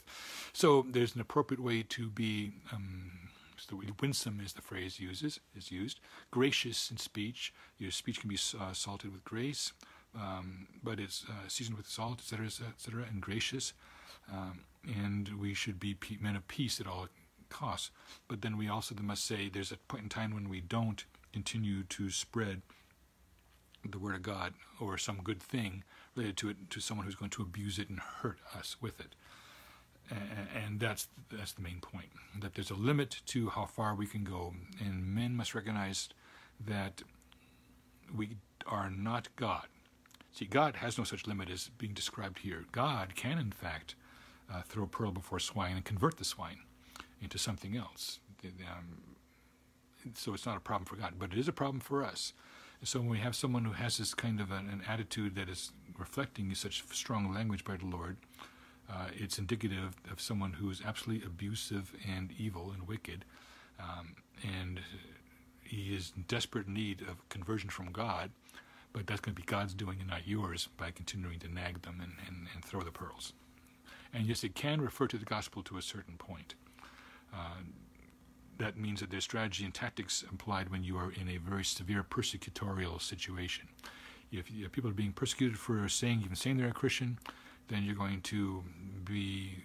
So 0.53 0.86
there's 0.89 1.15
an 1.15 1.21
appropriate 1.21 1.61
way 1.61 1.84
to 1.89 2.09
be. 2.09 2.51
Um, 2.71 3.11
so 3.57 3.82
winsome 4.01 4.39
is 4.39 4.53
the 4.53 4.61
phrase 4.61 5.01
uses 5.01 5.41
is 5.53 5.69
used. 5.69 5.99
Gracious 6.32 6.89
in 6.89 6.97
speech. 6.97 7.53
Your 7.77 7.91
speech 7.91 8.21
can 8.21 8.30
be 8.30 8.39
uh, 8.57 8.71
salted 8.71 9.11
with 9.11 9.25
grace 9.25 9.73
um, 10.16 10.68
but 10.84 10.99
it's 10.99 11.26
uh, 11.30 11.47
seasoned 11.47 11.78
with 11.78 11.88
salt, 11.88 12.20
etc., 12.20 12.47
etc., 12.47 13.05
and 13.10 13.22
gracious. 13.22 13.74
Um, 14.32 14.62
and 14.86 15.39
we 15.39 15.53
should 15.53 15.80
be 15.80 15.97
men 16.22 16.36
of 16.36 16.47
peace 16.47 16.80
at 16.80 16.88
all 16.88 17.07
costs. 17.49 17.91
But 18.28 18.41
then 18.41 18.57
we 18.57 18.70
also 18.70 18.95
must 19.01 19.26
say 19.26 19.49
there's 19.49 19.72
a 19.72 19.78
point 19.78 20.03
in 20.03 20.10
time 20.10 20.34
when 20.34 20.49
we 20.49 20.62
don't 20.62 21.03
continue 21.34 21.84
to 21.84 22.10
spread 22.10 22.62
the 23.89 23.99
word 23.99 24.16
of 24.16 24.22
God 24.22 24.53
or 24.80 24.97
some 24.97 25.20
good 25.24 25.41
thing 25.41 25.84
related 26.16 26.38
to 26.38 26.49
it 26.49 26.70
to 26.70 26.80
someone 26.80 27.05
who's 27.05 27.16
going 27.16 27.32
to 27.32 27.41
abuse 27.41 27.80
it 27.80 27.89
and 27.89 27.99
hurt 27.99 28.39
us 28.55 28.78
with 28.82 28.99
it. 28.99 29.16
And 30.66 30.80
that's 30.80 31.07
that's 31.32 31.51
the 31.51 31.62
main 31.62 31.80
point. 31.82 32.10
That 32.39 32.55
there's 32.55 32.72
a 32.72 32.76
limit 32.76 33.22
to 33.28 33.49
how 33.49 33.66
far 33.66 33.93
we 33.93 34.07
can 34.07 34.24
go, 34.24 34.55
and 34.80 35.05
men 35.05 35.36
must 35.36 35.53
recognize 35.53 36.10
that 36.66 37.03
we 38.16 38.38
are 38.66 38.89
not 38.89 39.28
God. 39.36 39.68
See, 40.32 40.45
God 40.45 40.77
has 40.77 40.97
no 40.97 41.03
such 41.03 41.27
limit 41.27 41.49
as 41.49 41.69
being 41.77 41.93
described 41.93 42.39
here. 42.39 42.65
God 42.71 43.15
can, 43.15 43.38
in 43.38 43.51
fact, 43.51 43.95
uh, 44.51 44.61
throw 44.61 44.84
a 44.84 44.88
pearl 44.88 45.11
before 45.11 45.39
swine 45.39 45.75
and 45.75 45.86
convert 45.86 46.17
the 46.17 46.25
swine 46.25 46.59
into 47.21 47.38
something 47.38 47.75
else. 47.75 48.19
Um, 48.43 49.15
so 50.15 50.34
it's 50.34 50.45
not 50.45 50.57
a 50.57 50.61
problem 50.61 50.86
for 50.86 50.95
God, 50.95 51.15
but 51.19 51.34
it 51.34 51.38
is 51.38 51.47
a 51.47 51.53
problem 51.53 51.80
for 51.80 52.03
us. 52.03 52.34
so 52.84 52.99
when 52.99 53.09
we 53.09 53.19
have 53.19 53.36
someone 53.36 53.65
who 53.65 53.73
has 53.73 53.97
this 53.97 54.13
kind 54.13 54.39
of 54.39 54.51
an, 54.51 54.69
an 54.69 54.82
attitude 54.88 55.36
that 55.36 55.49
is 55.49 55.71
reflecting 55.97 56.53
such 56.55 56.84
strong 56.91 57.34
language 57.34 57.65
by 57.65 57.75
the 57.75 57.86
Lord, 57.86 58.17
uh, 58.89 59.07
it's 59.13 59.38
indicative 59.38 59.95
of 60.09 60.21
someone 60.21 60.53
who 60.53 60.69
is 60.69 60.82
absolutely 60.86 61.25
abusive 61.25 61.93
and 62.09 62.32
evil 62.38 62.71
and 62.71 62.88
wicked, 62.88 63.25
um, 63.80 64.15
and 64.43 64.80
he 65.63 65.95
is 65.95 66.13
in 66.15 66.23
desperate 66.27 66.67
need 66.67 67.01
of 67.01 67.27
conversion 67.30 67.69
from 67.69 67.91
God 67.91 68.32
but 68.93 69.07
that's 69.07 69.21
going 69.21 69.35
to 69.35 69.41
be 69.41 69.45
God's 69.45 69.73
doing 69.73 69.97
and 69.99 70.09
not 70.09 70.27
yours 70.27 70.69
by 70.77 70.91
continuing 70.91 71.39
to 71.39 71.47
nag 71.47 71.81
them 71.83 71.99
and, 72.01 72.13
and, 72.27 72.47
and 72.53 72.65
throw 72.65 72.81
the 72.81 72.91
pearls. 72.91 73.33
And 74.13 74.25
yes, 74.25 74.43
it 74.43 74.55
can 74.55 74.81
refer 74.81 75.07
to 75.07 75.17
the 75.17 75.25
gospel 75.25 75.61
to 75.63 75.77
a 75.77 75.81
certain 75.81 76.15
point. 76.17 76.55
Uh, 77.33 77.61
that 78.57 78.77
means 78.77 78.99
that 78.99 79.11
there's 79.11 79.23
strategy 79.23 79.63
and 79.63 79.73
tactics 79.73 80.23
applied 80.31 80.69
when 80.69 80.83
you 80.83 80.97
are 80.97 81.11
in 81.11 81.29
a 81.29 81.37
very 81.37 81.63
severe 81.63 82.03
persecutorial 82.03 83.01
situation. 83.01 83.67
If, 84.31 84.49
if 84.51 84.71
people 84.71 84.89
are 84.89 84.93
being 84.93 85.13
persecuted 85.13 85.57
for 85.57 85.87
saying, 85.87 86.21
even 86.23 86.35
saying 86.35 86.57
they're 86.57 86.69
a 86.69 86.73
Christian, 86.73 87.19
then 87.67 87.83
you're 87.83 87.95
going 87.95 88.21
to 88.21 88.63
be 89.05 89.63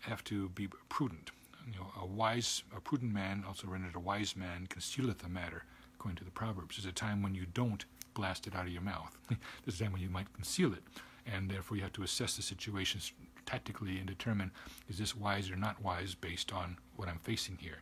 have 0.00 0.22
to 0.24 0.50
be 0.50 0.68
prudent. 0.90 1.30
You 1.66 1.78
know, 1.78 1.86
a 1.98 2.04
wise, 2.04 2.62
a 2.76 2.80
prudent 2.80 3.14
man, 3.14 3.42
also 3.48 3.66
rendered 3.68 3.94
a 3.94 4.00
wise 4.00 4.36
man, 4.36 4.66
concealeth 4.68 5.20
the 5.20 5.30
matter 5.30 5.64
according 6.04 6.18
to 6.18 6.24
the 6.24 6.30
Proverbs. 6.30 6.76
There's 6.76 6.84
a 6.84 6.92
time 6.92 7.22
when 7.22 7.34
you 7.34 7.46
don't 7.54 7.86
blast 8.12 8.46
it 8.46 8.54
out 8.54 8.66
of 8.66 8.72
your 8.72 8.82
mouth. 8.82 9.16
There's 9.64 9.80
a 9.80 9.84
time 9.84 9.92
when 9.92 10.02
you 10.02 10.10
might 10.10 10.30
conceal 10.34 10.74
it. 10.74 10.82
and 11.24 11.50
therefore 11.50 11.78
you 11.78 11.82
have 11.82 11.94
to 11.94 12.02
assess 12.02 12.36
the 12.36 12.42
situation 12.42 13.00
tactically 13.46 13.96
and 13.96 14.06
determine 14.06 14.50
is 14.86 14.98
this 14.98 15.16
wise 15.16 15.50
or 15.50 15.56
not 15.56 15.82
wise 15.82 16.14
based 16.14 16.52
on 16.52 16.76
what 16.96 17.08
I'm 17.08 17.20
facing 17.20 17.56
here. 17.56 17.78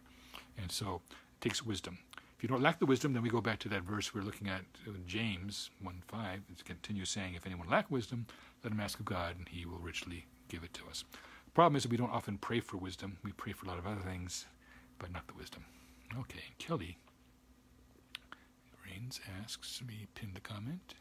And 0.56 0.70
so 0.70 1.02
it 1.10 1.40
takes 1.40 1.66
wisdom. 1.66 1.98
If 2.36 2.44
you 2.44 2.48
don't 2.48 2.62
lack 2.62 2.78
the 2.78 2.86
wisdom, 2.86 3.12
then 3.12 3.24
we 3.24 3.28
go 3.28 3.40
back 3.40 3.58
to 3.60 3.68
that 3.70 3.82
verse 3.82 4.14
we're 4.14 4.22
looking 4.22 4.48
at 4.48 4.62
James 5.04 5.70
1 5.82 6.02
5. 6.06 6.42
It 6.48 6.64
continues 6.64 7.10
saying, 7.10 7.34
If 7.34 7.44
anyone 7.44 7.68
lack 7.68 7.90
wisdom, 7.90 8.26
let 8.62 8.72
him 8.72 8.78
ask 8.78 9.00
of 9.00 9.04
God, 9.04 9.36
and 9.36 9.48
he 9.48 9.66
will 9.66 9.80
richly 9.80 10.26
give 10.46 10.62
it 10.62 10.74
to 10.74 10.82
us. 10.88 11.02
The 11.46 11.50
problem 11.50 11.74
is 11.74 11.82
that 11.82 11.90
we 11.90 11.96
don't 11.96 12.12
often 12.12 12.38
pray 12.38 12.60
for 12.60 12.76
wisdom. 12.76 13.18
We 13.24 13.32
pray 13.32 13.52
for 13.52 13.66
a 13.66 13.68
lot 13.68 13.78
of 13.80 13.86
other 13.88 14.00
things, 14.00 14.46
but 15.00 15.12
not 15.12 15.26
the 15.26 15.34
wisdom. 15.34 15.64
Okay, 16.16 16.44
Kelly 16.58 16.98
Asks 19.42 19.82
me 19.86 20.07
pin 20.14 20.30
the 20.34 20.40
comment 20.40 20.94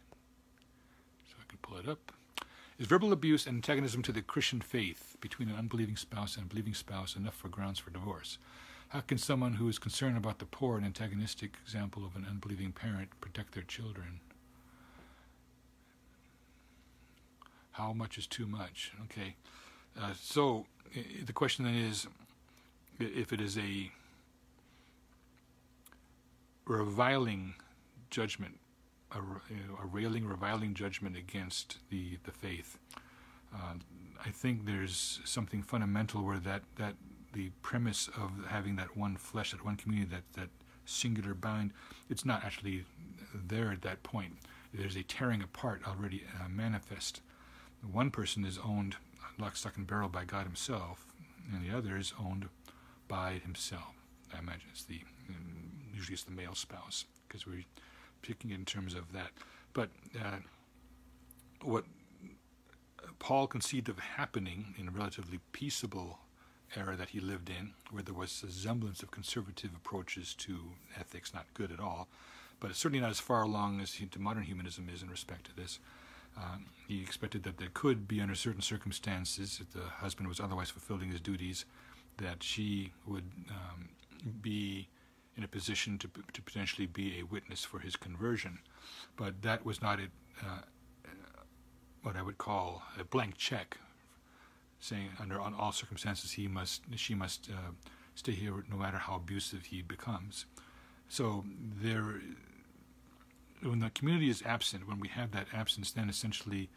so 1.29 1.35
I 1.39 1.45
can 1.47 1.59
pull 1.61 1.77
it 1.77 1.87
up. 1.87 2.11
Is 2.77 2.87
verbal 2.87 3.13
abuse 3.13 3.45
and 3.45 3.55
antagonism 3.55 4.01
to 4.03 4.11
the 4.11 4.21
Christian 4.21 4.59
faith 4.59 5.15
between 5.21 5.49
an 5.49 5.55
unbelieving 5.55 5.95
spouse 5.95 6.35
and 6.35 6.45
a 6.45 6.49
believing 6.49 6.73
spouse 6.73 7.15
enough 7.15 7.35
for 7.35 7.47
grounds 7.47 7.79
for 7.79 7.91
divorce? 7.91 8.37
How 8.89 9.01
can 9.01 9.17
someone 9.17 9.53
who 9.53 9.69
is 9.69 9.79
concerned 9.79 10.17
about 10.17 10.39
the 10.39 10.45
poor 10.45 10.77
and 10.77 10.85
antagonistic 10.85 11.57
example 11.63 12.05
of 12.05 12.15
an 12.15 12.25
unbelieving 12.29 12.71
parent 12.71 13.09
protect 13.21 13.53
their 13.53 13.63
children? 13.63 14.19
How 17.71 17.93
much 17.93 18.17
is 18.17 18.27
too 18.27 18.47
much? 18.47 18.91
Okay. 19.05 19.35
Uh, 19.97 20.13
so 20.19 20.65
the 21.23 21.33
question 21.33 21.65
then 21.65 21.75
is 21.75 22.07
if 22.99 23.31
it 23.31 23.39
is 23.39 23.57
a 23.57 23.91
reviling 26.65 27.53
judgment, 28.11 28.59
a, 29.11 29.17
a 29.17 29.85
railing, 29.85 30.25
reviling 30.25 30.73
judgment 30.73 31.17
against 31.17 31.77
the, 31.89 32.17
the 32.23 32.31
faith, 32.31 32.77
uh, 33.53 33.73
I 34.23 34.29
think 34.29 34.65
there's 34.65 35.19
something 35.25 35.63
fundamental 35.63 36.23
where 36.23 36.39
that, 36.39 36.61
that 36.75 36.95
the 37.33 37.49
premise 37.61 38.07
of 38.09 38.31
having 38.47 38.75
that 38.75 38.95
one 38.95 39.17
flesh, 39.17 39.51
that 39.51 39.65
one 39.65 39.75
community, 39.77 40.11
that, 40.11 40.39
that 40.39 40.49
singular 40.85 41.33
bind, 41.33 41.71
it's 42.09 42.25
not 42.25 42.43
actually 42.43 42.85
there 43.33 43.71
at 43.71 43.81
that 43.81 44.03
point. 44.03 44.33
There's 44.73 44.95
a 44.95 45.03
tearing 45.03 45.41
apart 45.41 45.81
already 45.87 46.23
uh, 46.39 46.47
manifest. 46.47 47.21
One 47.89 48.11
person 48.11 48.45
is 48.45 48.59
owned 48.63 48.97
lock, 49.39 49.55
stock, 49.55 49.75
and 49.77 49.87
barrel 49.87 50.09
by 50.09 50.23
God 50.23 50.45
Himself, 50.45 51.05
and 51.51 51.67
the 51.67 51.75
other 51.75 51.97
is 51.97 52.13
owned 52.19 52.47
by 53.07 53.41
Himself. 53.43 53.95
I 54.33 54.39
imagine 54.39 54.69
it's 54.71 54.83
the 54.83 55.01
usually 55.93 56.13
it's 56.13 56.23
the 56.23 56.31
male 56.31 56.55
spouse 56.55 57.05
because 57.27 57.45
we're 57.45 57.65
picking 58.21 58.51
in 58.51 58.65
terms 58.65 58.93
of 58.93 59.11
that. 59.13 59.31
But 59.73 59.89
uh, 60.19 60.37
what 61.63 61.85
Paul 63.19 63.47
conceived 63.47 63.89
of 63.89 63.99
happening 63.99 64.73
in 64.77 64.87
a 64.87 64.91
relatively 64.91 65.39
peaceable 65.51 66.19
era 66.75 66.95
that 66.95 67.09
he 67.09 67.19
lived 67.19 67.49
in, 67.49 67.73
where 67.91 68.03
there 68.03 68.13
was 68.15 68.43
a 68.47 68.51
semblance 68.51 69.03
of 69.03 69.11
conservative 69.11 69.71
approaches 69.75 70.33
to 70.35 70.59
ethics, 70.99 71.33
not 71.33 71.45
good 71.53 71.71
at 71.71 71.79
all, 71.79 72.07
but 72.59 72.75
certainly 72.75 73.01
not 73.01 73.09
as 73.09 73.19
far 73.19 73.41
along 73.41 73.81
as 73.81 73.99
modern 74.17 74.43
humanism 74.43 74.89
is 74.93 75.01
in 75.01 75.09
respect 75.09 75.45
to 75.45 75.55
this. 75.55 75.79
Um, 76.37 76.67
he 76.87 77.01
expected 77.01 77.43
that 77.43 77.57
there 77.57 77.69
could 77.73 78.07
be, 78.07 78.21
under 78.21 78.35
certain 78.35 78.61
circumstances, 78.61 79.59
if 79.61 79.73
the 79.73 79.87
husband 79.87 80.29
was 80.29 80.39
otherwise 80.39 80.69
fulfilling 80.69 81.09
his 81.09 81.19
duties, 81.19 81.65
that 82.17 82.41
she 82.41 82.93
would 83.05 83.29
um, 83.49 83.89
be 84.41 84.87
in 85.37 85.43
a 85.43 85.47
position 85.47 85.97
to, 85.97 86.09
to 86.33 86.41
potentially 86.41 86.87
be 86.87 87.19
a 87.19 87.23
witness 87.23 87.63
for 87.63 87.79
his 87.79 87.95
conversion. 87.95 88.59
But 89.15 89.41
that 89.43 89.65
was 89.65 89.81
not 89.81 89.99
a, 89.99 90.07
uh, 90.45 90.61
what 92.03 92.15
I 92.15 92.21
would 92.21 92.37
call 92.37 92.83
a 92.99 93.03
blank 93.03 93.37
check 93.37 93.77
saying 94.79 95.09
under 95.19 95.39
all 95.39 95.71
circumstances 95.71 96.31
he 96.31 96.47
must 96.47 96.81
she 96.95 97.13
must 97.13 97.49
uh, 97.51 97.71
stay 98.15 98.31
here 98.31 98.63
no 98.69 98.75
matter 98.75 98.97
how 98.97 99.15
abusive 99.15 99.65
he 99.65 99.81
becomes. 99.81 100.45
So 101.07 101.45
there, 101.81 102.21
when 103.61 103.79
the 103.79 103.89
community 103.91 104.29
is 104.29 104.41
absent, 104.45 104.87
when 104.87 104.99
we 104.99 105.07
have 105.09 105.31
that 105.31 105.47
absence, 105.53 105.91
then 105.91 106.09
essentially 106.09 106.69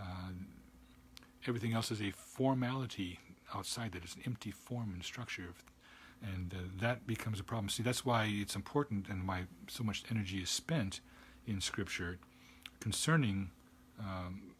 uh, 0.00 0.32
everything 1.46 1.72
else 1.72 1.90
is 1.90 2.00
a 2.00 2.10
formality 2.10 3.18
outside 3.54 3.92
that. 3.92 4.02
It's 4.02 4.14
an 4.14 4.22
empty 4.26 4.50
form 4.50 4.92
and 4.94 5.04
structure, 5.04 5.54
and 6.22 6.54
uh, 6.54 6.58
that 6.80 7.06
becomes 7.06 7.40
a 7.40 7.44
problem. 7.44 7.68
See, 7.68 7.82
that's 7.82 8.04
why 8.04 8.30
it's 8.30 8.54
important 8.54 9.08
and 9.08 9.26
why 9.26 9.44
so 9.68 9.82
much 9.82 10.04
energy 10.10 10.38
is 10.38 10.50
spent 10.50 11.00
in 11.46 11.60
Scripture 11.60 12.18
concerning 12.80 13.50
um, 13.98 14.54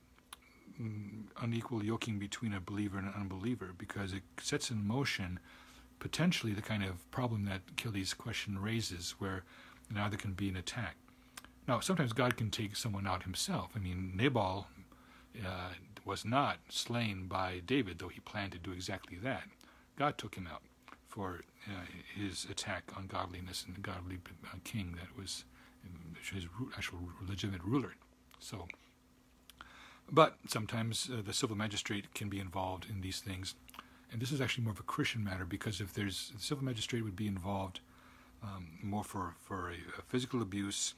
unequal 1.41 1.85
yoking 1.85 2.19
between 2.19 2.53
a 2.53 2.61
believer 2.61 2.99
and 2.99 3.07
an 3.07 3.15
unbeliever 3.17 3.71
because 3.77 4.13
it 4.13 4.23
sets 4.41 4.71
in 4.71 4.87
motion 4.87 5.39
potentially 5.99 6.53
the 6.53 6.63
kind 6.63 6.83
of 6.83 7.09
problem 7.13 7.45
that 7.45 7.77
Kelly's 7.77 8.13
question 8.13 8.61
raises, 8.61 9.15
where 9.19 9.45
now 9.89 10.09
there 10.09 10.19
can 10.19 10.33
be 10.33 10.49
an 10.49 10.57
attack. 10.57 10.97
Now, 11.69 11.79
sometimes 11.79 12.13
God 12.13 12.37
can 12.37 12.51
take 12.51 12.75
someone 12.75 13.07
out 13.07 13.23
himself. 13.23 13.71
I 13.77 13.79
mean, 13.79 14.13
Nabal 14.17 14.67
uh, 15.47 15.75
was 16.05 16.25
not 16.25 16.59
slain 16.69 17.27
by 17.29 17.61
David, 17.65 18.01
though 18.01 18.09
he 18.09 18.19
planned 18.19 18.51
to 18.51 18.59
do 18.59 18.73
exactly 18.73 19.17
that. 19.23 19.45
God 19.97 20.19
took 20.19 20.35
him 20.35 20.49
out 20.53 20.63
for 21.13 21.41
uh, 21.69 21.85
his 22.19 22.47
attack 22.51 22.85
on 22.97 23.07
godliness 23.07 23.65
and 23.67 23.77
the 23.77 23.81
godly 23.81 24.19
uh, 24.47 24.57
king 24.65 24.97
that 24.99 25.15
was 25.17 25.45
his 26.33 26.47
actual 26.75 27.01
legitimate 27.29 27.63
ruler. 27.63 27.95
So, 28.39 28.67
but 30.11 30.39
sometimes 30.49 31.11
uh, 31.13 31.21
the 31.21 31.35
civil 31.35 31.55
magistrate 31.55 32.15
can 32.15 32.31
be 32.31 32.41
involved 32.41 32.87
in 32.89 33.03
these 33.03 33.21
things. 33.21 33.55
And 34.11 34.23
this 34.23 34.33
is 34.33 34.41
actually 34.41 34.65
more 34.65 34.73
of 34.73 34.81
a 34.81 34.85
Christian 34.85 35.23
matter 35.23 35.45
because 35.45 35.83
if 35.83 35.93
there's 35.93 36.33
the 36.35 36.43
civil 36.43 36.65
magistrate 36.65 37.05
would 37.05 37.17
be 37.17 37.27
involved 37.27 37.81
um, 38.43 38.79
more 38.83 39.05
for, 39.05 39.35
for 39.39 39.69
a, 39.69 39.75
a 39.99 40.03
physical 40.09 40.41
abuse, 40.41 40.95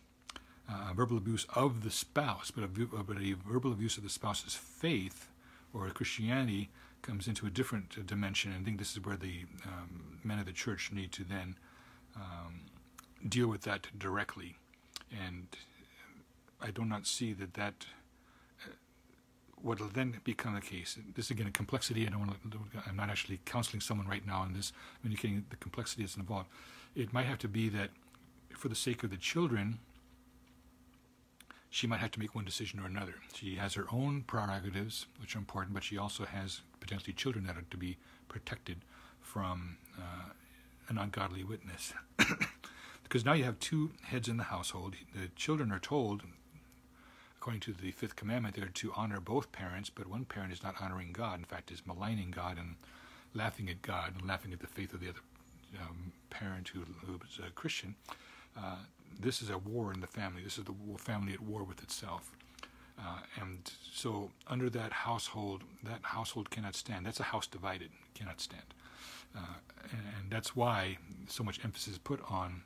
uh, 0.71 0.93
verbal 0.95 1.17
abuse 1.17 1.45
of 1.57 1.83
the 1.83 1.91
spouse, 1.91 2.53
but 2.53 2.63
a, 2.63 2.69
but 2.69 3.17
a 3.17 3.33
verbal 3.33 3.73
abuse 3.73 3.97
of 3.97 4.05
the 4.05 4.09
spouse's 4.09 4.55
faith 4.55 5.29
or 5.73 5.89
Christianity 5.91 6.71
comes 7.05 7.29
into 7.29 7.47
a 7.47 7.51
different 7.51 7.97
uh, 7.99 8.03
dimension. 8.05 8.53
And 8.53 8.63
I 8.63 8.65
think 8.65 8.79
this 8.79 8.93
is 8.93 9.05
where 9.05 9.17
the 9.17 9.45
um, 9.67 10.19
men 10.25 10.39
of 10.39 10.47
the 10.47 10.53
church 10.53 10.91
need 10.93 11.13
to 11.13 11.25
then 11.25 11.57
um, 12.17 12.63
deal 13.29 13.47
with 13.47 13.63
that 13.63 13.87
directly. 13.97 14.57
And 15.27 15.47
I 16.61 16.71
do 16.71 16.85
not 16.85 17.07
see 17.07 17.33
that 17.35 17.55
that 17.55 17.87
what 19.65 19.81
will 19.81 19.89
then 19.89 20.21
become 20.25 20.55
the 20.55 20.61
case. 20.61 20.99
This 21.15 21.27
is 21.27 21.31
again 21.31 21.47
a 21.47 21.51
complexity. 21.51 22.07
I 22.07 22.11
don't 22.11 22.21
want 22.21 22.33
to. 22.51 22.59
I'm 22.87 22.97
not 22.97 23.09
actually 23.09 23.41
counseling 23.45 23.81
someone 23.81 24.07
right 24.07 24.27
now 24.27 24.41
on 24.41 24.53
this, 24.53 24.73
I'm 25.03 25.11
indicating 25.11 25.45
the 25.49 25.57
complexity 25.57 26.03
that's 26.03 26.17
involved. 26.17 26.49
It 26.95 27.13
might 27.13 27.27
have 27.27 27.39
to 27.39 27.49
be 27.49 27.69
that, 27.71 27.91
for 28.51 28.69
the 28.69 28.75
sake 28.75 29.03
of 29.05 29.11
the 29.11 29.17
children, 29.17 29.79
she 31.75 31.89
might 31.89 31.99
have 31.99 32.13
to 32.13 32.21
make 32.21 32.37
one 32.37 32.45
decision 32.45 32.79
or 32.79 32.87
another. 32.87 33.17
She 33.35 33.57
has 33.57 33.75
her 33.75 33.87
own 33.91 34.23
prerogatives, 34.23 35.07
which 35.21 35.35
are 35.35 35.41
important, 35.41 35.75
but 35.75 35.83
she 35.83 35.99
also 35.99 36.25
has 36.25 36.61
potentially 36.79 37.13
children 37.13 37.45
that 37.47 37.57
are 37.57 37.65
to 37.69 37.77
be 37.77 37.97
protected 38.29 38.77
from 39.21 39.77
uh, 39.99 40.29
an 40.89 40.99
ungodly 40.99 41.43
witness. 41.43 41.93
because 43.03 43.25
now 43.25 43.33
you 43.33 43.43
have 43.43 43.59
two 43.59 43.91
heads 44.05 44.29
in 44.29 44.37
the 44.37 44.45
household. 44.45 44.95
The 45.21 45.31
children 45.35 45.73
are 45.73 45.81
told 45.81 46.23
according 47.37 47.61
to 47.61 47.73
the 47.73 47.91
fifth 47.91 48.15
commandment, 48.15 48.55
they're 48.55 48.69
to 48.69 48.93
honor 48.95 49.19
both 49.19 49.51
parents, 49.51 49.91
but 49.91 50.07
one 50.07 50.25
parent 50.25 50.53
is 50.53 50.63
not 50.63 50.77
honoring 50.81 51.11
God. 51.13 51.41
In 51.41 51.45
fact, 51.45 51.73
is 51.73 51.83
maligning 51.85 52.31
God 52.31 52.57
and 52.57 52.77
laughing 53.35 53.69
at 53.69 53.83
God 53.83 54.15
and 54.17 54.29
laughing 54.29 54.53
at 54.53 54.61
the 54.61 54.69
faith 54.69 54.95
of 54.95 55.01
the 55.01 55.09
other 55.09 55.19
um, 55.83 56.13
parent 56.31 56.69
who, 56.69 56.85
who 57.05 57.21
is 57.29 57.41
a 57.45 57.51
Christian. 57.51 57.97
Uh, 58.57 58.77
this 59.19 59.43
is 59.43 59.51
a 59.51 59.59
war 59.59 59.93
in 59.93 60.01
the 60.01 60.07
family. 60.07 60.43
This 60.43 60.59
is 60.59 60.65
the 60.65 60.75
family 60.99 61.33
at 61.33 61.41
war 61.41 61.65
with 61.65 61.83
itself. 61.83 62.33
Uh, 62.99 63.19
and 63.41 63.73
so, 63.93 64.31
under 64.47 64.71
that 64.71 64.93
household, 64.93 65.65
that 65.83 66.01
household 66.03 66.51
cannot 66.51 66.77
stand. 66.77 67.05
That's 67.05 67.21
a 67.21 67.25
house 67.25 67.47
divided, 67.47 67.91
cannot 68.15 68.41
stand. 68.41 68.75
Uh, 69.37 69.41
and, 69.91 70.01
and, 70.17 70.31
that's 70.31 70.55
why 70.55 70.97
so 71.27 71.43
much 71.43 71.59
emphasis 71.65 71.95
is 71.95 71.99
put 71.99 72.21
on 72.31 72.63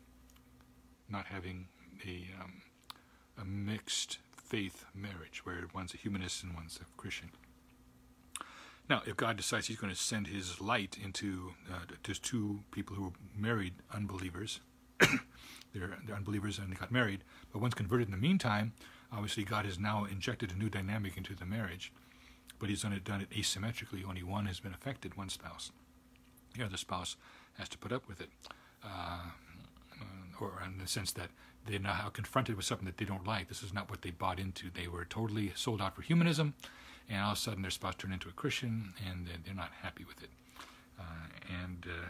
not 1.08 1.24
having 1.24 1.66
a, 2.06 2.28
um, 2.42 2.60
a 3.40 3.44
mixed 3.46 4.18
faith 4.36 4.84
marriage, 4.94 5.46
where 5.46 5.64
one's 5.74 5.94
a 5.94 5.96
humanist 5.96 6.42
and 6.42 6.54
one's 6.54 6.78
a 6.82 7.00
Christian. 7.00 7.30
Now, 8.90 9.02
if 9.06 9.16
God 9.16 9.38
decides 9.38 9.66
He's 9.66 9.78
going 9.78 9.92
to 9.92 9.98
send 9.98 10.26
His 10.26 10.60
light 10.60 10.98
into 11.02 11.52
uh, 11.70 11.80
just 12.02 12.22
two 12.22 12.60
people 12.70 12.96
who 12.96 13.06
are 13.06 13.12
married 13.34 13.74
unbelievers, 13.94 14.60
they're, 15.72 15.98
they're 16.06 16.16
unbelievers 16.16 16.58
and 16.58 16.70
they 16.70 16.76
got 16.76 16.90
married, 16.92 17.24
but 17.52 17.60
once 17.60 17.74
converted 17.74 18.08
in 18.08 18.12
the 18.12 18.18
meantime, 18.18 18.72
obviously 19.12 19.44
God 19.44 19.64
has 19.64 19.78
now 19.78 20.04
injected 20.04 20.52
a 20.52 20.58
new 20.58 20.68
dynamic 20.68 21.16
into 21.16 21.34
the 21.34 21.46
marriage, 21.46 21.92
but 22.58 22.68
He's 22.68 22.82
done 22.82 22.92
it, 22.92 23.04
done 23.04 23.20
it 23.20 23.30
asymmetrically. 23.30 24.06
Only 24.06 24.22
one 24.22 24.46
has 24.46 24.60
been 24.60 24.74
affected, 24.74 25.16
one 25.16 25.28
spouse. 25.28 25.70
The 26.56 26.64
other 26.64 26.76
spouse 26.76 27.16
has 27.58 27.68
to 27.70 27.78
put 27.78 27.92
up 27.92 28.08
with 28.08 28.20
it, 28.20 28.30
uh, 28.84 29.20
or 30.40 30.62
in 30.64 30.78
the 30.78 30.86
sense 30.86 31.12
that 31.12 31.30
they're 31.66 31.78
now 31.78 32.10
confronted 32.12 32.56
with 32.56 32.64
something 32.64 32.86
that 32.86 32.96
they 32.96 33.04
don't 33.04 33.26
like. 33.26 33.48
This 33.48 33.62
is 33.62 33.74
not 33.74 33.90
what 33.90 34.02
they 34.02 34.10
bought 34.10 34.38
into. 34.38 34.70
They 34.72 34.88
were 34.88 35.04
totally 35.04 35.52
sold 35.54 35.82
out 35.82 35.94
for 35.94 36.02
humanism, 36.02 36.54
and 37.08 37.20
all 37.20 37.32
of 37.32 37.38
a 37.38 37.40
sudden 37.40 37.62
their 37.62 37.70
spouse 37.70 37.94
turned 37.96 38.14
into 38.14 38.28
a 38.28 38.32
Christian, 38.32 38.94
and 39.08 39.26
they're, 39.44 39.54
not 39.54 39.70
happy 39.82 40.04
with 40.04 40.22
it. 40.22 40.30
Uh, 40.98 41.02
and 41.62 41.86
uh, 41.86 42.08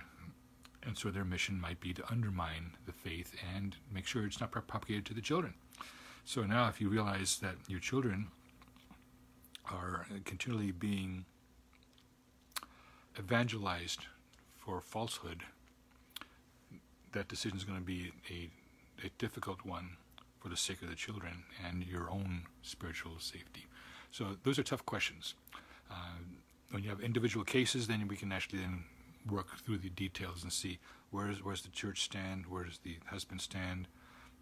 and 0.87 0.97
so 0.97 1.11
their 1.11 1.25
mission 1.25 1.61
might 1.61 1.81
be 1.81 1.93
to 1.95 2.11
undermine 2.11 2.73
the 2.87 2.93
faith 2.93 3.35
and 3.55 3.77
make 3.93 4.07
sure 4.07 4.27
it's 4.27 4.41
not 4.41 4.51
propagated 4.51 5.05
to 5.07 5.15
the 5.15 5.21
children. 5.21 5.55
So 6.25 6.43
now, 6.45 6.69
if 6.69 6.81
you 6.81 6.89
realize 6.89 7.39
that 7.39 7.57
your 7.69 7.81
children 7.81 8.29
are 9.71 10.07
continually 10.25 10.73
being 10.73 11.25
evangelized 13.19 14.07
for 14.57 14.81
falsehood, 14.81 15.43
that 17.13 17.29
decision 17.29 17.57
is 17.57 17.65
going 17.65 17.79
to 17.79 17.85
be 17.85 18.13
a, 18.31 18.51
a 19.07 19.11
difficult 19.19 19.65
one 19.65 19.97
for 20.41 20.49
the 20.49 20.57
sake 20.57 20.83
of 20.83 20.89
the 20.89 20.95
children 20.95 21.45
and 21.67 21.85
your 21.87 22.11
own 22.11 22.43
spiritual 22.63 23.19
safety. 23.19 23.67
So 24.11 24.37
those 24.45 24.59
are 24.59 24.63
tough 24.63 24.85
questions. 24.87 25.35
Uh, 25.91 26.19
when 26.71 26.83
you 26.83 26.91
have 26.91 27.01
individual 27.01 27.45
cases, 27.45 27.87
then 27.87 28.07
we 28.09 28.17
can 28.17 28.33
actually 28.33 28.61
then 28.61 28.85
work 29.31 29.59
through 29.59 29.79
the 29.79 29.91
details 29.91 30.43
and 30.43 30.53
see 30.53 30.79
where's 31.11 31.43
where's 31.43 31.63
the 31.63 31.69
church 31.71 32.03
stand, 32.03 32.47
where 32.47 32.65
does 32.65 32.79
the 32.79 32.97
husband 33.07 33.41
stand, 33.41 33.89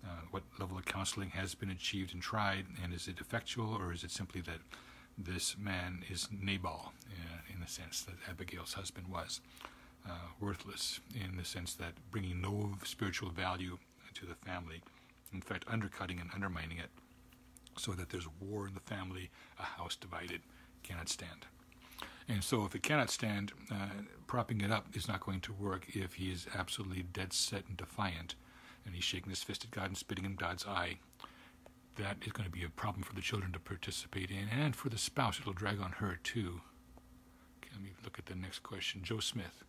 uh, 0.05 0.23
what 0.31 0.43
level 0.59 0.77
of 0.77 0.85
counseling 0.85 1.31
has 1.31 1.55
been 1.55 1.71
achieved 1.71 2.13
and 2.13 2.23
tried, 2.23 2.67
and 2.83 2.93
is 2.93 3.09
it 3.09 3.21
effectual 3.21 3.75
or 3.75 3.93
is 3.93 4.05
it 4.05 4.11
simply 4.11 4.41
that 4.43 4.61
this 5.19 5.57
man 5.59 6.05
is 6.11 6.29
Nabal 6.31 6.93
uh, 7.09 7.53
in 7.53 7.61
the 7.61 7.69
sense 7.69 8.03
that 8.03 8.15
Abigail's 8.29 8.75
husband 8.75 9.09
was 9.09 9.41
uh, 10.07 10.11
worthless 10.41 11.01
in 11.15 11.37
the 11.37 11.45
sense 11.45 11.75
that 11.75 11.95
bringing 12.11 12.41
no 12.41 12.75
spiritual 12.85 13.31
value 13.31 13.79
to 14.15 14.27
the 14.27 14.35
family, 14.35 14.83
in 15.33 15.41
fact 15.41 15.65
undercutting 15.69 16.21
and 16.21 16.31
undermining 16.35 16.79
it, 16.79 16.91
so 17.79 17.93
that 17.93 18.11
there's 18.11 18.29
war 18.41 18.67
in 18.67 18.75
the 18.75 18.81
family, 18.81 19.31
a 19.59 19.63
house 19.63 19.97
divided, 19.97 20.41
cannot 20.83 21.09
stand. 21.09 21.47
And 22.29 22.43
so, 22.43 22.65
if 22.65 22.75
it 22.75 22.83
cannot 22.83 23.11
stand, 23.11 23.53
uh, 23.71 23.89
propping 24.27 24.61
it 24.61 24.73
up 24.73 24.87
is 24.95 25.07
not 25.07 25.21
going 25.21 25.41
to 25.43 25.53
work 25.53 25.87
if 25.95 26.15
he 26.15 26.31
is 26.31 26.47
absolutely 26.55 27.03
dead 27.03 27.33
set 27.33 27.65
and 27.69 27.77
defiant, 27.77 28.35
and 28.85 28.95
he's 28.95 29.05
shaking 29.05 29.31
his 29.31 29.45
fist 29.45 29.65
at 29.65 29.71
God 29.71 29.87
and 29.87 29.97
spitting 29.97 30.25
in 30.25 30.35
God's 30.35 30.67
eye. 30.67 30.99
That 31.97 32.17
is 32.25 32.33
going 32.33 32.49
to 32.49 32.53
be 32.53 32.65
a 32.65 32.69
problem 32.69 33.05
for 33.05 33.15
the 33.15 33.21
children 33.21 33.53
to 33.53 33.61
participate 33.61 34.31
in, 34.31 34.49
and 34.51 34.75
for 34.75 34.89
the 34.89 34.99
spouse, 34.99 35.39
it'll 35.41 35.53
drag 35.53 35.81
on 35.81 35.93
her 35.93 36.19
too. 36.23 36.61
Okay, 37.59 37.71
let 37.73 37.83
me 37.83 37.91
look 38.05 38.19
at 38.19 38.27
the 38.27 38.35
next 38.35 38.63
question. 38.63 39.03
Joe 39.03 39.21
Smith. 39.21 39.63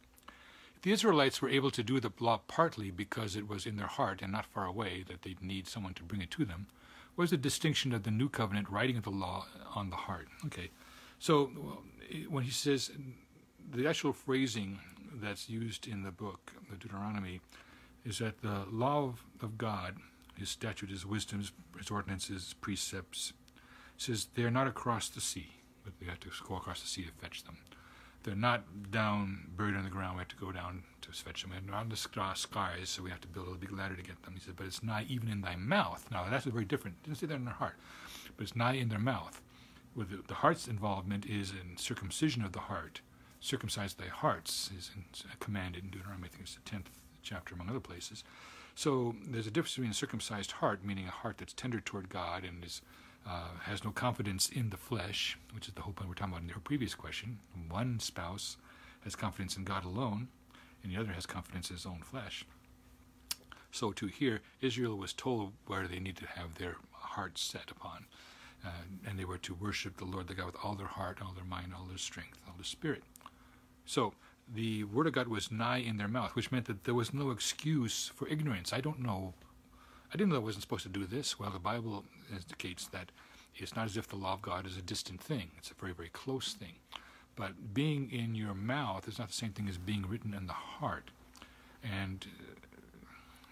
The 0.82 0.92
Israelites 0.92 1.42
were 1.42 1.50
able 1.50 1.72
to 1.72 1.84
do 1.84 2.00
the 2.00 2.12
law 2.20 2.42
partly 2.48 2.92
because 2.92 3.36
it 3.36 3.48
was 3.48 3.66
in 3.66 3.78
their 3.78 3.88
heart 3.88 4.22
and 4.22 4.32
not 4.32 4.46
far 4.46 4.66
away 4.66 5.04
that 5.08 5.24
they'd 5.24 5.42
need 5.42 5.68
someone 5.68 5.94
to 5.96 6.04
bring 6.04 6.22
it 6.22 6.32
to 6.32 6.46
them. 6.46 6.68
What 7.16 7.26
is 7.26 7.30
the 7.32 7.38
distinction 7.38 7.94
of 7.94 8.04
the 8.04 8.12
new 8.12 8.30
covenant 8.30 8.70
writing 8.70 8.98
of 8.98 9.04
the 9.04 9.10
law 9.10 9.48
on 9.74 9.90
the 9.90 9.96
heart? 9.96 10.28
Okay, 10.46 10.70
so 11.20 11.50
when 12.30 12.44
he 12.44 12.52
says 12.52 12.92
the 13.72 13.88
actual 13.88 14.14
phrasing 14.14 14.80
that's 15.16 15.50
used 15.50 15.88
in 15.88 16.04
the 16.04 16.12
book, 16.12 16.52
the 16.70 16.78
Deuteronomy, 16.78 17.42
is 18.06 18.20
that 18.20 18.42
the 18.42 18.66
law 18.72 19.14
of, 19.42 19.58
God, 19.58 19.98
his 20.38 20.50
statute, 20.50 20.90
his 20.90 21.06
wisdoms, 21.06 21.52
his 21.78 21.90
ordinances, 21.90 22.44
his 22.44 22.54
precepts, 22.54 23.34
says 23.98 24.28
they 24.36 24.44
are 24.44 24.52
not 24.52 24.68
across 24.68 25.10
the 25.10 25.22
sea, 25.22 25.52
but 25.84 25.94
we 26.00 26.08
have 26.08 26.20
to 26.22 26.30
go 26.48 26.56
across 26.56 26.82
the 26.82 26.88
sea 26.88 27.04
to 27.04 27.12
fetch 27.12 27.44
them. 27.44 27.58
They're 28.24 28.36
not 28.36 28.92
down, 28.92 29.48
buried 29.56 29.76
in 29.76 29.84
the 29.84 29.90
ground. 29.90 30.18
We 30.18 30.22
have 30.22 30.28
to 30.30 30.36
go 30.36 30.52
down 30.52 30.84
to 31.02 31.12
fetch 31.12 31.44
them. 31.44 31.54
And 31.54 31.74
on 31.74 31.90
the 31.90 31.96
skies, 31.96 32.46
so 32.90 33.02
we 33.02 33.10
have 33.10 33.22
to 33.22 33.28
build 33.28 33.48
a 33.48 33.58
big 33.58 33.72
ladder 33.72 33.96
to 33.96 34.04
get 34.04 34.22
them. 34.24 34.34
He 34.34 34.42
said, 34.42 34.56
but 34.58 34.66
it's 34.66 34.84
not 34.84 35.06
even 35.08 35.30
in 35.30 35.42
thy 35.42 35.56
mouth. 35.56 36.06
Now, 36.12 36.26
that's 36.30 36.46
very 36.46 36.66
different, 36.66 37.02
didn't 37.04 37.18
say 37.18 37.28
that 37.28 37.36
in 37.36 37.46
their 37.46 37.54
heart, 37.54 37.76
but 38.36 38.44
it's 38.44 38.56
not 38.56 38.76
in 38.76 38.90
their 38.90 39.00
mouth 39.00 39.42
with 39.98 40.12
the, 40.12 40.22
the, 40.28 40.36
heart's 40.36 40.68
involvement 40.68 41.26
is 41.26 41.52
in 41.52 41.76
circumcision 41.76 42.44
of 42.44 42.54
the 42.54 42.60
heart. 42.60 43.02
Circumcise 43.40 43.96
thy 43.96 44.08
hearts 44.08 44.70
is 44.78 44.92
in, 44.96 45.04
uh, 45.26 45.34
commanded 45.40 45.84
in 45.84 45.90
Deuteronomy, 45.90 46.28
I 46.28 46.30
think 46.30 46.44
it's 46.44 46.56
the 46.56 46.70
10th 46.70 46.86
chapter, 47.24 47.56
among 47.56 47.70
other 47.70 47.80
places. 47.80 48.24
So 48.76 49.16
there's 49.28 49.48
a 49.48 49.52
difference 49.52 49.74
between 49.76 49.92
a 49.92 49.96
circumcised 49.96 50.52
heart, 50.54 50.86
meaning 50.86 51.08
a 51.08 51.12
heart 51.12 51.40
that's 51.40 51.54
tender 51.54 51.82
toward 51.82 52.10
God 52.10 52.44
and 52.44 52.64
is, 52.64 52.82
uh, 53.28 53.58
has 53.64 53.84
no 53.84 53.90
confidence 53.90 54.50
in 54.50 54.70
the 54.70 54.78
flesh, 54.78 55.38
which 55.52 55.68
is 55.68 55.74
the 55.74 55.82
whole 55.82 55.94
point 55.94 56.10
we're 56.10 56.16
talking 56.16 56.34
about 56.34 56.44
in 56.44 56.52
our 56.52 56.60
previous 56.60 56.94
question. 56.94 57.40
One 57.68 58.00
spouse 58.00 58.58
has 59.04 59.16
confidence 59.16 59.58
in 59.58 59.64
God 59.64 59.84
alone, 59.84 60.28
and 60.84 60.92
the 60.92 61.00
other 61.00 61.14
has 61.14 61.26
confidence 61.26 61.72
in 61.72 61.76
his 61.76 61.88
own 61.88 62.02
flesh. 62.04 62.46
So 63.72 63.92
to 63.94 64.08
here, 64.08 64.42
Israel 64.62 64.96
was 64.96 65.12
told 65.12 65.54
where 65.66 65.88
they 65.88 66.00
need 66.00 66.18
to 66.18 66.28
have 66.28 66.56
their 66.56 66.76
hearts 66.92 67.42
set 67.42 67.72
upon. 67.72 68.06
Uh, 68.66 68.70
and 69.08 69.18
they 69.18 69.26
were 69.26 69.38
to 69.38 69.54
worship 69.54 69.98
the 69.98 70.06
Lord 70.06 70.28
the 70.28 70.34
God 70.34 70.48
with 70.48 70.58
all 70.64 70.76
their 70.76 70.88
heart, 70.88 71.20
all 71.22 71.34
their 71.34 71.46
mind, 71.46 71.74
all 71.78 71.86
their 71.86 71.98
strength, 71.98 72.40
all 72.48 72.56
their 72.58 72.66
spirit. 72.66 73.04
So 73.86 74.14
the 74.54 74.84
word 74.86 75.08
of 75.08 75.14
God 75.14 75.28
was 75.28 75.52
nigh 75.52 75.78
in 75.78 75.98
their 75.98 76.08
mouth, 76.08 76.36
which 76.36 76.52
meant 76.52 76.66
that 76.66 76.84
there 76.84 76.94
was 76.94 77.14
no 77.14 77.32
excuse 77.32 78.12
for 78.16 78.28
ignorance. 78.28 78.74
I 78.74 78.82
don't 78.82 79.00
know. 79.00 79.34
I 80.14 80.18
didn't 80.18 80.30
know 80.30 80.38
I 80.38 80.40
wasn't 80.40 80.64
supposed 80.64 80.84
to 80.84 80.90
do 80.90 81.06
this. 81.06 81.40
Well, 81.40 81.52
the 81.52 81.60
Bible 81.60 82.06
indicates 82.32 82.88
that 82.88 83.12
it's 83.56 83.76
not 83.76 83.86
as 83.86 83.98
if 83.98 84.08
the 84.08 84.16
law 84.16 84.34
of 84.34 84.42
God 84.42 84.66
is 84.66 84.78
a 84.78 84.82
distant 84.82 85.22
thing. 85.22 85.52
It's 85.58 85.72
a 85.72 85.74
very, 85.74 85.94
very 85.94 86.10
close 86.10 86.54
thing. 86.54 86.76
But 87.36 87.74
being 87.74 88.12
in 88.12 88.36
your 88.36 88.54
mouth 88.54 89.08
is 89.08 89.20
not 89.20 89.28
the 89.28 89.34
same 89.34 89.52
thing 89.52 89.68
as 89.70 89.78
being 89.78 90.06
written 90.08 90.34
in 90.34 90.48
the 90.48 90.54
heart. 90.54 91.12
And 91.84 92.26
uh, 92.26 92.78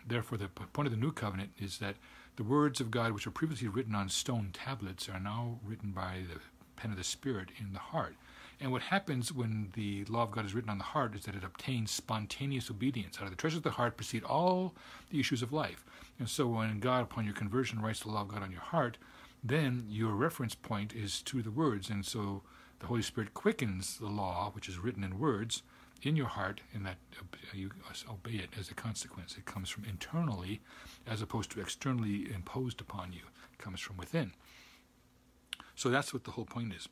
therefore, 0.08 0.38
the 0.38 0.48
point 0.48 0.88
of 0.88 0.92
the 0.92 1.00
new 1.00 1.12
covenant 1.12 1.52
is 1.60 1.78
that 1.80 1.96
the 2.36 2.44
words 2.44 2.82
of 2.82 2.92
God, 2.92 3.14
which 3.14 3.26
were 3.26 3.32
previously 3.32 3.68
written 3.68 3.96
on 3.96 4.10
stone 4.10 4.50
tablets, 4.52 5.08
are 5.08 5.20
now 5.20 5.60
written 5.64 5.92
by 5.92 6.22
the 6.32 6.40
pen 6.76 6.92
of 6.92 6.98
the 6.98 7.04
Spirit 7.04 7.50
in 7.60 7.74
the 7.74 7.80
heart. 7.80 8.16
And 8.60 8.72
what 8.72 8.84
happens 8.84 9.34
when 9.34 9.72
the 9.74 10.06
law 10.06 10.24
of 10.24 10.32
God 10.32 10.46
is 10.46 10.54
written 10.54 10.70
on 10.70 10.78
the 10.78 10.84
heart 10.84 11.16
is 11.16 11.26
that 11.26 11.36
it 11.36 11.44
obtains 11.44 11.92
spontaneous 11.92 12.70
obedience. 12.70 13.18
Out 13.18 13.26
of 13.26 13.30
the 13.30 13.36
treasures 13.36 13.58
of 13.58 13.64
the 13.64 13.72
heart 13.72 13.98
proceed 13.98 14.24
all 14.24 14.74
the 15.10 15.20
issues 15.20 15.42
of 15.42 15.52
life. 15.52 15.86
And 16.20 16.30
so 16.30 16.48
when 16.48 16.80
God, 16.80 17.04
upon 17.04 17.26
your 17.26 17.34
conversion, 17.34 17.82
writes 17.82 18.02
the 18.02 18.10
law 18.10 18.22
of 18.22 18.30
God 18.30 18.44
on 18.44 18.52
your 18.52 18.62
heart, 18.62 18.98
then 19.44 19.86
your 19.90 20.14
reference 20.14 20.56
point 20.56 20.94
is 20.94 21.22
to 21.24 21.42
the 21.42 21.52
words. 21.52 21.90
And 21.90 22.06
so 22.06 22.44
the 22.80 22.88
Holy 22.88 23.02
Spirit 23.02 23.34
quickens 23.34 23.98
the 23.98 24.08
law, 24.08 24.52
which 24.54 24.70
is 24.70 24.80
written 24.80 25.04
in 25.04 25.20
words, 25.20 25.64
in 26.02 26.16
your 26.16 26.28
heart, 26.28 26.62
and 26.74 26.86
that 26.86 26.98
you 27.54 27.72
obey 28.10 28.38
it 28.38 28.50
as 28.60 28.70
a 28.70 28.74
consequence. 28.74 29.36
It 29.38 29.46
comes 29.46 29.70
from 29.70 29.86
internally 29.86 30.62
as 31.08 31.22
opposed 31.22 31.52
to 31.52 31.62
externally 31.62 32.32
imposed 32.34 32.82
upon 32.82 33.14
you. 33.14 33.22
It 33.54 33.60
comes 33.60 33.80
from 33.80 33.98
within. 33.98 34.34
So 35.76 35.90
that's 35.90 36.14
what 36.14 36.24
the 36.24 36.32
whole 36.32 36.46
point 36.46 36.74
is. 36.74 36.88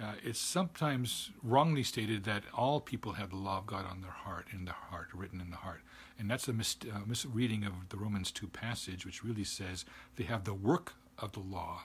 Uh, 0.00 0.12
it's 0.22 0.38
sometimes 0.38 1.30
wrongly 1.42 1.82
stated 1.82 2.22
that 2.24 2.44
all 2.54 2.80
people 2.80 3.14
have 3.14 3.30
the 3.30 3.36
law 3.36 3.58
of 3.58 3.66
God 3.66 3.84
on 3.84 4.00
their 4.00 4.12
heart, 4.12 4.46
in 4.52 4.64
their 4.64 4.74
heart, 4.74 5.08
written 5.12 5.40
in 5.40 5.50
the 5.50 5.56
heart. 5.56 5.80
And 6.18 6.30
that's 6.30 6.46
a 6.46 6.52
mis- 6.52 6.76
uh, 6.82 7.00
misreading 7.04 7.64
of 7.64 7.72
the 7.88 7.96
Romans 7.96 8.30
2 8.30 8.46
passage, 8.46 9.04
which 9.04 9.24
really 9.24 9.44
says 9.44 9.84
they 10.16 10.24
have 10.24 10.44
the 10.44 10.54
work 10.54 10.94
of 11.18 11.32
the 11.32 11.40
law 11.40 11.82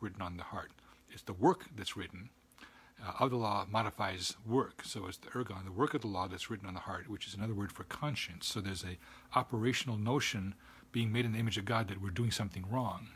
written 0.00 0.20
on 0.20 0.36
the 0.36 0.42
heart. 0.42 0.72
It's 1.10 1.22
the 1.22 1.32
work 1.32 1.66
that's 1.74 1.96
written, 1.96 2.28
uh, 3.06 3.12
of 3.20 3.30
the 3.30 3.36
law 3.36 3.66
modifies 3.70 4.36
work. 4.46 4.82
So 4.84 5.06
it's 5.06 5.18
the 5.18 5.28
ergon, 5.28 5.64
the 5.64 5.72
work 5.72 5.94
of 5.94 6.02
the 6.02 6.08
law 6.08 6.28
that's 6.28 6.50
written 6.50 6.66
on 6.66 6.74
the 6.74 6.80
heart, 6.80 7.08
which 7.08 7.26
is 7.26 7.34
another 7.34 7.54
word 7.54 7.72
for 7.72 7.84
conscience. 7.84 8.46
So 8.46 8.60
there's 8.60 8.84
a 8.84 8.98
operational 9.36 9.96
notion 9.96 10.54
being 10.92 11.12
made 11.12 11.24
in 11.24 11.32
the 11.32 11.38
image 11.38 11.58
of 11.58 11.64
God 11.64 11.88
that 11.88 12.00
we're 12.00 12.10
doing 12.10 12.30
something 12.30 12.64
wrong. 12.70 13.08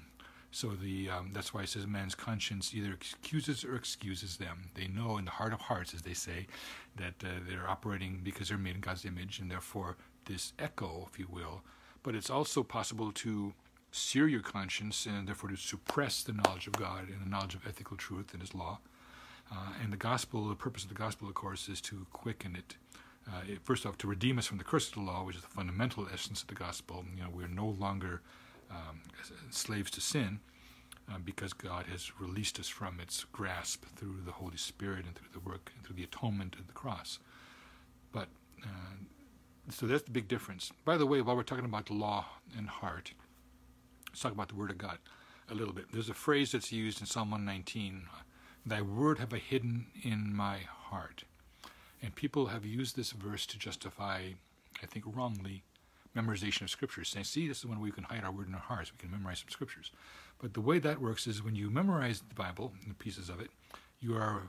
So 0.51 0.70
the 0.70 1.11
um, 1.11 1.30
that's 1.34 1.53
why 1.53 1.62
it 1.62 1.68
says 1.68 1.84
a 1.84 1.89
man's 1.89 2.14
conscience 2.14 2.74
either 2.74 2.93
excuses 2.93 3.64
or 3.64 3.76
excuses 3.76 4.39
them. 4.39 4.70
They 4.74 4.89
know 4.89 5.18
in 5.18 5.26
the 5.26 5.30
heart 5.32 5.53
of 5.53 5.61
hearts, 5.61 5.93
as 5.95 6.03
they 6.03 6.14
say, 6.14 6.47
that 6.97 7.14
uh, 7.22 7.41
they're 7.49 7.68
operating 7.68 8.20
because 8.24 8.49
they're 8.49 8.59
made 8.59 8.74
in 8.74 8.80
God's 8.80 9.05
image, 9.05 9.39
and 9.39 9.51
therefore 9.51 9.97
this 10.24 10.53
echo, 10.59 11.07
if 11.11 11.18
you 11.18 11.26
will. 11.30 11.62
But 12.03 12.14
it's 12.14 12.30
also 12.30 12.62
possible 12.62 13.12
to 13.12 13.53
sear 13.91 14.26
your 14.26 14.41
conscience 14.41 15.07
and 15.07 15.26
therefore 15.26 15.51
to 15.51 15.57
suppress 15.57 16.22
the 16.22 16.32
knowledge 16.32 16.66
of 16.66 16.74
God 16.74 17.09
and 17.09 17.20
the 17.24 17.28
knowledge 17.28 17.55
of 17.55 17.66
ethical 17.66 17.97
truth 17.97 18.32
and 18.32 18.41
His 18.41 18.55
law. 18.55 18.80
Uh, 19.51 19.72
and 19.82 19.92
the 19.92 19.96
gospel, 19.96 20.49
the 20.49 20.55
purpose 20.55 20.82
of 20.82 20.88
the 20.88 20.94
gospel, 20.94 21.28
of 21.28 21.34
course, 21.34 21.68
is 21.68 21.80
to 21.80 22.07
quicken 22.12 22.55
it. 22.57 22.76
Uh, 23.26 23.40
it, 23.46 23.59
first 23.64 23.86
off, 23.86 23.96
to 23.99 24.07
redeem 24.07 24.38
us 24.38 24.46
from 24.46 24.59
the 24.59 24.64
curse 24.64 24.88
of 24.88 24.94
the 24.94 25.01
law, 25.01 25.24
which 25.24 25.36
is 25.36 25.42
the 25.42 25.49
fundamental 25.49 26.07
essence 26.12 26.42
of 26.42 26.49
the 26.49 26.55
gospel. 26.55 27.05
You 27.16 27.22
know, 27.24 27.30
we're 27.32 27.49
no 27.49 27.66
longer 27.66 28.22
um, 28.70 29.01
slaves 29.51 29.90
to 29.92 30.01
sin 30.01 30.40
uh, 31.11 31.18
because 31.24 31.53
God 31.53 31.86
has 31.86 32.18
released 32.20 32.59
us 32.59 32.68
from 32.68 33.01
its 33.01 33.24
grasp 33.24 33.84
through 33.96 34.20
the 34.24 34.32
Holy 34.32 34.57
Spirit 34.57 35.05
and 35.07 35.14
through 35.14 35.28
the 35.32 35.40
work 35.40 35.72
and 35.74 35.84
through 35.84 35.96
the 35.96 36.05
atonement 36.05 36.57
of 36.59 36.66
the 36.66 36.72
cross. 36.72 37.18
But 38.12 38.28
uh, 38.62 38.96
so 39.70 39.86
that's 39.86 40.03
the 40.03 40.11
big 40.11 40.28
difference. 40.28 40.72
By 40.84 40.96
the 40.96 41.07
way, 41.07 41.20
while 41.20 41.36
we're 41.36 41.42
talking 41.42 41.64
about 41.64 41.90
law 41.90 42.26
and 42.57 42.68
heart, 42.68 43.12
let's 44.09 44.20
talk 44.20 44.32
about 44.32 44.49
the 44.49 44.55
Word 44.55 44.70
of 44.70 44.78
God 44.78 44.99
a 45.51 45.55
little 45.55 45.74
bit. 45.74 45.86
There's 45.92 46.09
a 46.09 46.14
phrase 46.14 46.53
that's 46.53 46.72
used 46.72 47.01
in 47.01 47.07
Psalm 47.07 47.30
119 47.30 48.07
Thy 48.68 48.82
word 48.82 49.18
have 49.18 49.32
I 49.32 49.38
hidden 49.38 49.86
in 50.02 50.34
my 50.34 50.58
heart. 50.58 51.24
And 52.02 52.14
people 52.14 52.46
have 52.46 52.66
used 52.66 52.96
this 52.96 53.12
verse 53.12 53.46
to 53.46 53.58
justify, 53.58 54.20
I 54.82 54.86
think 54.86 55.04
wrongly, 55.06 55.62
memorization 56.14 56.62
of 56.62 56.70
scriptures, 56.70 57.08
saying, 57.08 57.24
see, 57.24 57.48
this 57.48 57.58
is 57.58 57.66
when 57.66 57.80
we 57.80 57.90
can 57.90 58.04
hide 58.04 58.24
our 58.24 58.30
word 58.30 58.48
in 58.48 58.54
our 58.54 58.60
hearts, 58.60 58.92
we 58.92 58.98
can 58.98 59.10
memorize 59.10 59.38
some 59.38 59.48
scriptures. 59.48 59.90
But 60.40 60.54
the 60.54 60.60
way 60.60 60.78
that 60.80 61.00
works 61.00 61.26
is 61.26 61.42
when 61.42 61.56
you 61.56 61.70
memorize 61.70 62.20
the 62.20 62.34
Bible, 62.34 62.72
the 62.86 62.94
pieces 62.94 63.28
of 63.28 63.40
it, 63.40 63.50
you 64.00 64.14
are 64.16 64.48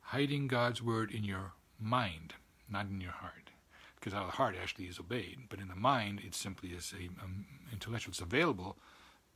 hiding 0.00 0.48
God's 0.48 0.82
word 0.82 1.12
in 1.12 1.24
your 1.24 1.52
mind, 1.78 2.34
not 2.68 2.86
in 2.86 3.00
your 3.00 3.12
heart. 3.12 3.50
Because 3.94 4.14
out 4.14 4.22
of 4.22 4.30
the 4.30 4.36
heart 4.36 4.56
actually 4.60 4.86
is 4.86 4.98
obeyed, 4.98 5.38
but 5.48 5.60
in 5.60 5.68
the 5.68 5.76
mind 5.76 6.20
it 6.26 6.34
simply 6.34 6.70
is 6.70 6.92
a 6.98 7.22
um, 7.22 7.46
intellectual. 7.72 8.10
It's 8.10 8.20
available 8.20 8.76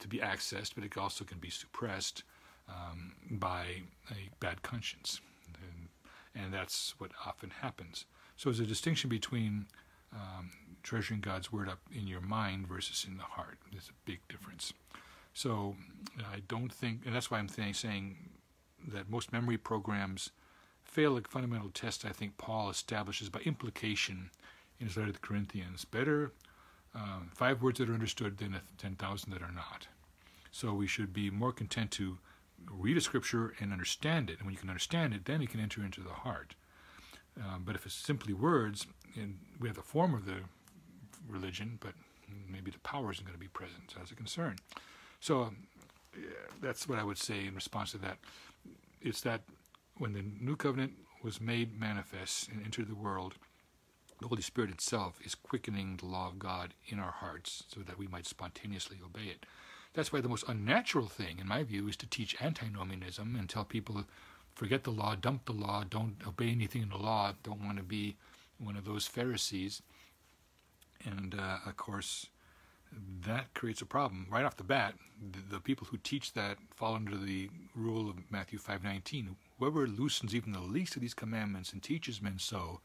to 0.00 0.08
be 0.08 0.18
accessed, 0.18 0.74
but 0.74 0.84
it 0.84 0.96
also 0.98 1.24
can 1.24 1.38
be 1.38 1.50
suppressed 1.50 2.24
um, 2.68 3.12
by 3.30 3.82
a 4.10 4.28
bad 4.40 4.62
conscience, 4.62 5.20
and, 5.46 5.88
and, 6.34 6.54
that's 6.54 6.94
what 6.98 7.10
often 7.26 7.50
happens. 7.50 8.06
So 8.36 8.48
there's 8.48 8.60
a 8.60 8.66
distinction 8.66 9.10
between 9.10 9.66
um, 10.12 10.50
treasuring 10.82 11.20
God's 11.20 11.52
word 11.52 11.68
up 11.68 11.80
in 11.94 12.06
your 12.06 12.20
mind 12.20 12.66
versus 12.66 13.04
in 13.08 13.16
the 13.16 13.22
heart. 13.22 13.58
There's 13.70 13.88
a 13.88 14.10
big 14.10 14.20
difference. 14.28 14.72
So 15.34 15.76
I 16.20 16.40
don't 16.48 16.72
think, 16.72 17.00
and 17.04 17.14
that's 17.14 17.30
why 17.30 17.38
I'm 17.38 17.48
th- 17.48 17.76
saying 17.76 18.16
that 18.88 19.10
most 19.10 19.32
memory 19.32 19.58
programs 19.58 20.30
fail 20.84 21.16
a 21.16 21.22
fundamental 21.22 21.70
test 21.70 22.04
I 22.04 22.10
think 22.10 22.38
Paul 22.38 22.70
establishes 22.70 23.28
by 23.28 23.40
implication 23.40 24.30
in 24.78 24.86
his 24.86 24.96
letter 24.96 25.08
to 25.08 25.12
the 25.14 25.18
Corinthians. 25.18 25.84
Better 25.84 26.32
um, 26.94 27.30
five 27.34 27.62
words 27.62 27.78
that 27.78 27.90
are 27.90 27.94
understood 27.94 28.38
than 28.38 28.60
10,000 28.78 29.32
that 29.32 29.42
are 29.42 29.52
not. 29.52 29.88
So 30.52 30.72
we 30.72 30.86
should 30.86 31.12
be 31.12 31.30
more 31.30 31.52
content 31.52 31.90
to 31.92 32.18
read 32.70 32.96
a 32.96 33.00
scripture 33.00 33.54
and 33.60 33.72
understand 33.72 34.30
it. 34.30 34.38
And 34.38 34.46
when 34.46 34.54
you 34.54 34.60
can 34.60 34.68
understand 34.68 35.14
it, 35.14 35.24
then 35.24 35.42
it 35.42 35.50
can 35.50 35.60
enter 35.60 35.84
into 35.84 36.00
the 36.00 36.10
heart. 36.10 36.54
Um, 37.36 37.62
but 37.64 37.74
if 37.74 37.84
it's 37.86 37.94
simply 37.94 38.32
words, 38.32 38.86
and 39.16 39.38
we 39.60 39.68
have 39.68 39.76
the 39.76 39.82
form 39.82 40.14
of 40.14 40.24
the 40.24 40.36
religion, 41.28 41.78
but 41.80 41.92
maybe 42.50 42.70
the 42.70 42.78
power 42.80 43.10
isn't 43.10 43.24
going 43.24 43.34
to 43.34 43.40
be 43.40 43.48
present 43.48 43.94
as 44.02 44.10
a 44.10 44.14
concern. 44.14 44.56
So 45.20 45.42
um, 45.42 45.56
that's 46.60 46.88
what 46.88 46.98
I 46.98 47.04
would 47.04 47.18
say 47.18 47.46
in 47.46 47.54
response 47.54 47.92
to 47.92 47.98
that. 47.98 48.18
It's 49.00 49.20
that 49.22 49.42
when 49.98 50.12
the 50.12 50.24
new 50.40 50.56
covenant 50.56 50.92
was 51.22 51.40
made 51.40 51.78
manifest 51.78 52.48
and 52.48 52.64
entered 52.64 52.88
the 52.88 52.94
world, 52.94 53.34
the 54.20 54.28
Holy 54.28 54.42
Spirit 54.42 54.70
itself 54.70 55.18
is 55.24 55.34
quickening 55.34 55.96
the 55.96 56.06
law 56.06 56.28
of 56.28 56.38
God 56.38 56.74
in 56.86 56.98
our 56.98 57.10
hearts 57.10 57.64
so 57.68 57.80
that 57.80 57.98
we 57.98 58.06
might 58.06 58.26
spontaneously 58.26 58.98
obey 59.04 59.26
it. 59.26 59.46
That's 59.94 60.12
why 60.12 60.20
the 60.20 60.28
most 60.28 60.44
unnatural 60.48 61.06
thing, 61.06 61.38
in 61.38 61.46
my 61.46 61.62
view, 61.62 61.88
is 61.88 61.96
to 61.98 62.06
teach 62.06 62.42
antinomianism 62.42 63.36
and 63.36 63.48
tell 63.48 63.64
people 63.64 64.04
forget 64.54 64.84
the 64.84 64.90
law, 64.90 65.14
dump 65.14 65.46
the 65.46 65.52
law, 65.52 65.84
don't 65.88 66.16
obey 66.26 66.50
anything 66.50 66.82
in 66.82 66.90
the 66.90 66.96
law, 66.96 67.32
don't 67.42 67.64
want 67.64 67.78
to 67.78 67.84
be 67.84 68.16
one 68.58 68.76
of 68.76 68.84
those 68.84 69.06
Pharisees. 69.06 69.82
And 71.04 71.34
uh, 71.38 71.58
of 71.66 71.76
course, 71.76 72.26
that 73.24 73.54
creates 73.54 73.82
a 73.82 73.86
problem 73.86 74.26
right 74.30 74.44
off 74.44 74.56
the 74.56 74.64
bat. 74.64 74.94
The, 75.32 75.56
the, 75.56 75.60
people 75.60 75.86
who 75.90 75.96
teach 75.96 76.32
that 76.32 76.58
fall 76.74 76.94
under 76.94 77.16
the 77.16 77.50
rule 77.74 78.08
of 78.08 78.16
Matthew 78.30 78.58
5:19. 78.58 79.34
Whoever 79.58 79.86
loosens 79.86 80.34
even 80.34 80.52
the 80.52 80.60
least 80.60 80.96
of 80.96 81.02
these 81.02 81.14
commandments 81.14 81.72
and 81.72 81.82
teaches 81.82 82.22
men 82.22 82.38
so, 82.38 82.80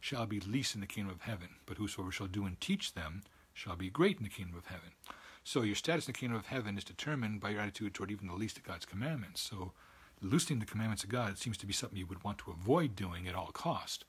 shall 0.00 0.26
be 0.26 0.40
least 0.40 0.74
in 0.74 0.80
the 0.80 0.86
kingdom 0.86 1.12
of 1.12 1.22
heaven. 1.22 1.48
But 1.66 1.78
whosoever 1.78 2.12
shall 2.12 2.26
do 2.26 2.44
and 2.44 2.60
teach 2.60 2.94
them 2.94 3.22
shall 3.52 3.76
be 3.76 3.90
great 3.90 4.18
in 4.18 4.24
the 4.24 4.30
kingdom 4.30 4.56
of 4.56 4.66
heaven. 4.66 4.92
So 5.46 5.62
your 5.62 5.76
status 5.76 6.08
in 6.08 6.12
the 6.12 6.18
kingdom 6.18 6.36
of 6.36 6.46
heaven 6.46 6.76
is 6.76 6.82
determined 6.82 7.40
by 7.40 7.50
your 7.50 7.60
attitude 7.60 7.94
toward 7.94 8.10
even 8.10 8.26
the 8.26 8.34
least 8.34 8.56
of 8.56 8.64
God's 8.64 8.84
commandments. 8.84 9.40
So 9.40 9.70
loosening 10.20 10.58
the 10.58 10.66
commandments 10.66 11.04
of 11.04 11.08
God 11.08 11.38
seems 11.38 11.56
to 11.58 11.66
be 11.66 11.72
something 11.72 11.96
you 11.96 12.06
would 12.06 12.24
want 12.24 12.38
to 12.38 12.50
avoid 12.50 12.96
doing 12.96 13.28
at 13.28 13.36
all 13.36 13.52
cost. 13.52 14.04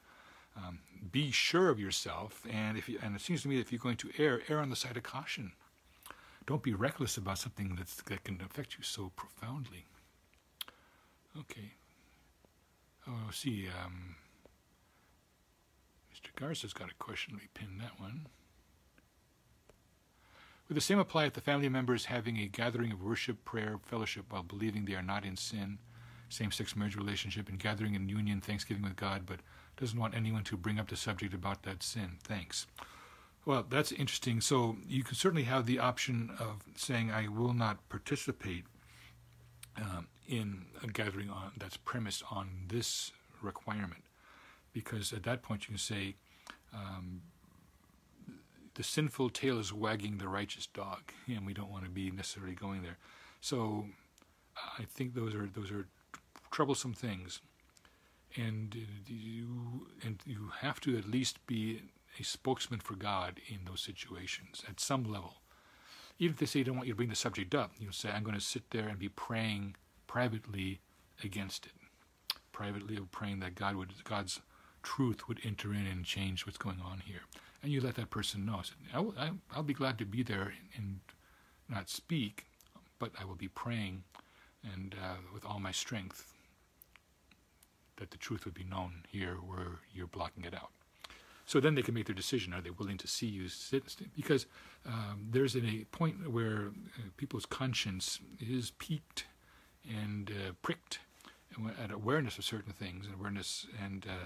Um, 0.57 0.79
be 1.11 1.29
sure 1.29 1.69
of 1.69 1.79
yourself, 1.79 2.41
and 2.51 2.75
if 2.75 2.89
you, 2.89 2.97
and 3.03 3.15
it 3.15 3.21
seems 3.21 3.43
to 3.43 3.49
me 3.49 3.57
that 3.57 3.61
if 3.61 3.71
you're 3.71 3.77
going 3.77 3.97
to 3.97 4.09
err, 4.17 4.41
err 4.49 4.59
on 4.59 4.71
the 4.71 4.75
side 4.75 4.97
of 4.97 5.03
caution. 5.03 5.51
Don't 6.47 6.63
be 6.63 6.73
reckless 6.73 7.17
about 7.17 7.37
something 7.37 7.75
that's, 7.75 7.97
that 7.97 8.23
can 8.23 8.41
affect 8.41 8.75
you 8.75 8.83
so 8.83 9.11
profoundly. 9.15 9.85
Okay. 11.39 11.73
Oh, 13.07 13.29
see. 13.31 13.67
Um, 13.85 14.15
Mr. 16.11 16.33
Garza's 16.35 16.73
got 16.73 16.89
a 16.89 16.95
question. 16.95 17.35
Let 17.35 17.43
me 17.43 17.49
pin 17.53 17.77
that 17.77 17.99
one. 17.99 18.25
Would 20.67 20.75
the 20.75 20.81
same 20.81 20.99
apply 20.99 21.25
if 21.25 21.33
the 21.33 21.41
family 21.41 21.69
members 21.69 22.05
having 22.05 22.37
a 22.37 22.47
gathering 22.47 22.91
of 22.91 23.01
worship, 23.01 23.45
prayer, 23.45 23.79
fellowship 23.83 24.25
while 24.29 24.43
believing 24.43 24.83
they 24.83 24.95
are 24.95 25.01
not 25.01 25.23
in 25.23 25.37
sin, 25.37 25.77
same 26.29 26.51
sex 26.51 26.75
marriage 26.75 26.97
relationship, 26.97 27.47
and 27.47 27.57
gathering 27.57 27.95
in 27.95 28.09
union, 28.09 28.41
thanksgiving 28.41 28.83
with 28.83 28.97
God, 28.97 29.25
but 29.25 29.39
doesn't 29.77 29.99
want 29.99 30.15
anyone 30.15 30.43
to 30.43 30.57
bring 30.57 30.77
up 30.77 30.89
the 30.89 30.97
subject 30.97 31.33
about 31.33 31.63
that 31.63 31.83
sin? 31.83 32.17
Thanks. 32.23 32.67
Well, 33.45 33.65
that's 33.69 33.93
interesting. 33.93 34.41
So 34.41 34.75
you 34.85 35.03
can 35.03 35.15
certainly 35.15 35.43
have 35.43 35.65
the 35.65 35.79
option 35.79 36.31
of 36.37 36.63
saying, 36.75 37.11
I 37.11 37.29
will 37.29 37.53
not 37.53 37.87
participate 37.87 38.65
um, 39.77 40.07
in 40.27 40.65
a 40.83 40.87
gathering 40.87 41.29
on, 41.29 41.51
that's 41.57 41.77
premised 41.77 42.23
on 42.29 42.49
this 42.67 43.13
requirement. 43.41 44.03
Because 44.73 45.13
at 45.13 45.23
that 45.23 45.43
point 45.43 45.63
you 45.63 45.67
can 45.69 45.77
say, 45.77 46.15
um, 46.73 47.21
the 48.77 48.83
sinful 48.83 49.31
tail 49.31 49.59
is 49.59 49.73
wagging 49.73 50.19
the 50.19 50.27
righteous 50.27 50.67
dog, 50.67 51.11
and 51.27 51.47
we 51.47 51.53
don't 51.53 51.71
want 51.71 51.83
to 51.83 51.89
be 51.89 52.11
necessarily 52.11 52.53
going 52.53 52.83
there. 52.83 52.97
So 53.41 53.87
I 54.77 54.83
think 54.83 55.15
those 55.15 55.33
are 55.33 55.47
those 55.47 55.71
are 55.71 55.87
troublesome 56.51 56.93
things, 56.93 57.41
and 58.35 58.75
you 59.07 59.87
and 60.03 60.21
you 60.27 60.51
have 60.59 60.79
to 60.81 60.95
at 60.95 61.09
least 61.09 61.45
be 61.47 61.81
a 62.19 62.23
spokesman 62.23 62.79
for 62.79 62.95
God 62.95 63.41
in 63.47 63.65
those 63.65 63.81
situations 63.81 64.63
at 64.69 64.79
some 64.79 65.03
level. 65.03 65.41
Even 66.19 66.33
if 66.33 66.39
they 66.39 66.45
say 66.45 66.59
they 66.59 66.65
don't 66.65 66.75
want 66.75 66.87
you 66.87 66.93
to 66.93 66.97
bring 66.97 67.09
the 67.09 67.15
subject 67.15 67.55
up, 67.55 67.71
you 67.79 67.91
say, 67.91 68.11
"I'm 68.11 68.23
going 68.23 68.35
to 68.35 68.41
sit 68.41 68.69
there 68.69 68.87
and 68.87 68.99
be 68.99 69.09
praying 69.09 69.75
privately 70.05 70.81
against 71.23 71.65
it, 71.65 71.73
privately 72.51 72.99
praying 73.11 73.39
that 73.39 73.55
God 73.55 73.75
would 73.75 74.03
God's 74.03 74.39
truth 74.83 75.27
would 75.27 75.41
enter 75.43 75.73
in 75.73 75.87
and 75.87 76.05
change 76.05 76.45
what's 76.45 76.59
going 76.59 76.79
on 76.79 76.99
here." 76.99 77.23
And 77.61 77.71
you 77.71 77.81
let 77.81 77.95
that 77.95 78.09
person 78.09 78.45
know. 78.45 78.61
I 78.93 78.99
will, 78.99 79.15
I, 79.17 79.31
will 79.55 79.63
be 79.63 79.73
glad 79.73 79.97
to 79.99 80.05
be 80.05 80.23
there 80.23 80.53
and 80.75 80.99
not 81.69 81.89
speak, 81.89 82.45
but 82.99 83.11
I 83.19 83.25
will 83.25 83.35
be 83.35 83.47
praying 83.47 84.03
and 84.63 84.95
uh, 85.01 85.17
with 85.33 85.45
all 85.45 85.59
my 85.59 85.71
strength 85.71 86.33
that 87.97 88.11
the 88.11 88.17
truth 88.17 88.45
would 88.45 88.53
be 88.53 88.63
known 88.63 89.03
here 89.09 89.35
where 89.35 89.79
you're 89.93 90.07
blocking 90.07 90.43
it 90.43 90.53
out. 90.53 90.71
So 91.45 91.59
then 91.61 91.75
they 91.75 91.81
can 91.81 91.93
make 91.93 92.05
their 92.07 92.15
decision. 92.15 92.53
Are 92.53 92.61
they 92.61 92.71
willing 92.71 92.97
to 92.97 93.07
see 93.07 93.25
you 93.25 93.47
sit? 93.47 93.83
Because 94.15 94.47
um, 94.85 95.27
there's 95.31 95.55
a 95.55 95.85
point 95.91 96.29
where 96.29 96.71
uh, 96.97 97.03
people's 97.15 97.45
conscience 97.45 98.19
is 98.39 98.71
piqued 98.71 99.25
and 99.89 100.29
uh, 100.29 100.51
pricked 100.61 100.99
at 101.81 101.91
awareness 101.91 102.37
of 102.37 102.43
certain 102.43 102.73
things 102.73 103.05
and 103.05 103.15
awareness 103.15 103.65
and 103.83 104.05
uh, 104.07 104.25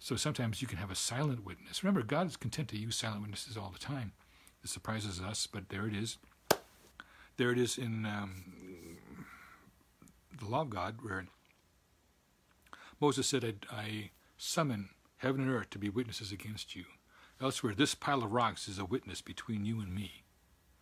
so 0.00 0.16
sometimes 0.16 0.62
you 0.62 0.66
can 0.66 0.78
have 0.78 0.90
a 0.90 0.96
silent 0.96 1.44
witness. 1.44 1.84
Remember, 1.84 2.02
God 2.02 2.26
is 2.26 2.36
content 2.36 2.68
to 2.68 2.78
use 2.78 2.96
silent 2.96 3.20
witnesses 3.20 3.56
all 3.56 3.70
the 3.70 3.78
time. 3.78 4.12
It 4.64 4.70
surprises 4.70 5.20
us, 5.20 5.46
but 5.46 5.68
there 5.68 5.86
it 5.86 5.94
is. 5.94 6.16
There 7.36 7.52
it 7.52 7.58
is 7.58 7.76
in 7.76 8.06
um, 8.06 8.44
the 10.38 10.46
law 10.46 10.62
of 10.62 10.70
God, 10.70 10.96
where 11.02 11.26
Moses 12.98 13.26
said, 13.26 13.44
I, 13.70 13.74
I 13.74 14.10
summon 14.38 14.88
heaven 15.18 15.42
and 15.42 15.50
earth 15.50 15.68
to 15.70 15.78
be 15.78 15.90
witnesses 15.90 16.32
against 16.32 16.74
you. 16.74 16.84
Elsewhere, 17.40 17.74
this 17.74 17.94
pile 17.94 18.22
of 18.22 18.32
rocks 18.32 18.68
is 18.68 18.78
a 18.78 18.86
witness 18.86 19.20
between 19.20 19.66
you 19.66 19.80
and 19.80 19.94
me. 19.94 20.24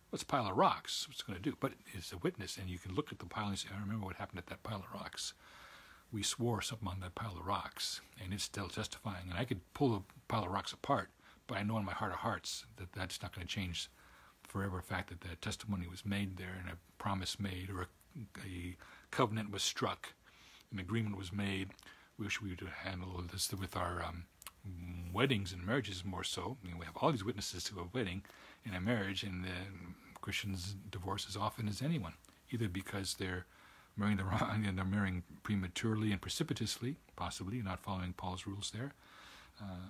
What's 0.09 0.23
a 0.23 0.25
pile 0.25 0.47
of 0.47 0.57
rocks? 0.57 1.07
What's 1.07 1.21
it 1.21 1.27
going 1.27 1.37
to 1.37 1.43
do? 1.43 1.57
But 1.59 1.73
it's 1.93 2.13
a 2.13 2.17
witness, 2.17 2.57
and 2.57 2.69
you 2.69 2.79
can 2.79 2.95
look 2.95 3.11
at 3.11 3.19
the 3.19 3.25
pile 3.25 3.49
and 3.49 3.59
say, 3.59 3.67
I 3.73 3.79
remember 3.79 4.05
what 4.05 4.15
happened 4.15 4.39
at 4.39 4.47
that 4.47 4.63
pile 4.63 4.79
of 4.79 4.93
rocks 4.93 5.33
we 6.11 6.23
swore 6.23 6.61
something 6.61 6.87
on 6.87 6.99
that 7.01 7.15
pile 7.15 7.37
of 7.37 7.45
rocks, 7.45 8.01
and 8.21 8.33
it's 8.33 8.43
still 8.43 8.67
testifying. 8.67 9.29
And 9.29 9.37
I 9.37 9.45
could 9.45 9.61
pull 9.73 9.95
a 9.95 10.01
pile 10.27 10.45
of 10.45 10.51
rocks 10.51 10.73
apart, 10.73 11.09
but 11.47 11.57
I 11.57 11.63
know 11.63 11.77
in 11.77 11.85
my 11.85 11.93
heart 11.93 12.11
of 12.11 12.19
hearts 12.19 12.65
that 12.77 12.93
that's 12.93 13.21
not 13.21 13.33
going 13.35 13.45
to 13.45 13.53
change 13.53 13.89
forever 14.43 14.77
the 14.77 14.83
fact 14.83 15.09
that 15.09 15.21
that 15.21 15.41
testimony 15.41 15.87
was 15.87 16.05
made 16.05 16.37
there 16.37 16.55
and 16.59 16.69
a 16.69 16.77
promise 16.97 17.39
made 17.39 17.69
or 17.69 17.81
a, 17.83 17.87
a 18.45 18.75
covenant 19.11 19.51
was 19.51 19.61
struck, 19.61 20.13
an 20.71 20.79
agreement 20.79 21.17
was 21.17 21.31
made. 21.31 21.69
We 22.17 22.25
wish 22.25 22.41
we 22.41 22.49
would 22.49 22.63
handle 22.83 23.23
this 23.31 23.51
with 23.53 23.77
our 23.77 24.03
um, 24.03 24.25
weddings 25.13 25.53
and 25.53 25.65
marriages 25.65 26.03
more 26.03 26.23
so. 26.23 26.57
I 26.63 26.67
mean, 26.67 26.77
we 26.77 26.85
have 26.85 26.97
all 26.97 27.11
these 27.11 27.23
witnesses 27.23 27.63
to 27.65 27.79
a 27.79 27.87
wedding 27.93 28.23
and 28.65 28.75
a 28.75 28.81
marriage, 28.81 29.23
and 29.23 29.43
the 29.43 29.49
Christians 30.21 30.75
divorce 30.89 31.25
as 31.29 31.37
often 31.37 31.67
as 31.67 31.81
anyone, 31.81 32.13
either 32.51 32.67
because 32.67 33.15
they're 33.15 33.45
marrying 33.99 34.17
the 34.17 34.23
wrong 34.23 34.63
and 34.67 34.77
they're 34.77 34.85
marrying 34.85 35.23
prematurely 35.43 36.11
and 36.11 36.21
precipitously, 36.21 36.95
possibly, 37.15 37.61
not 37.61 37.79
following 37.79 38.13
Paul's 38.13 38.47
rules 38.47 38.71
there. 38.71 38.93
Uh, 39.61 39.89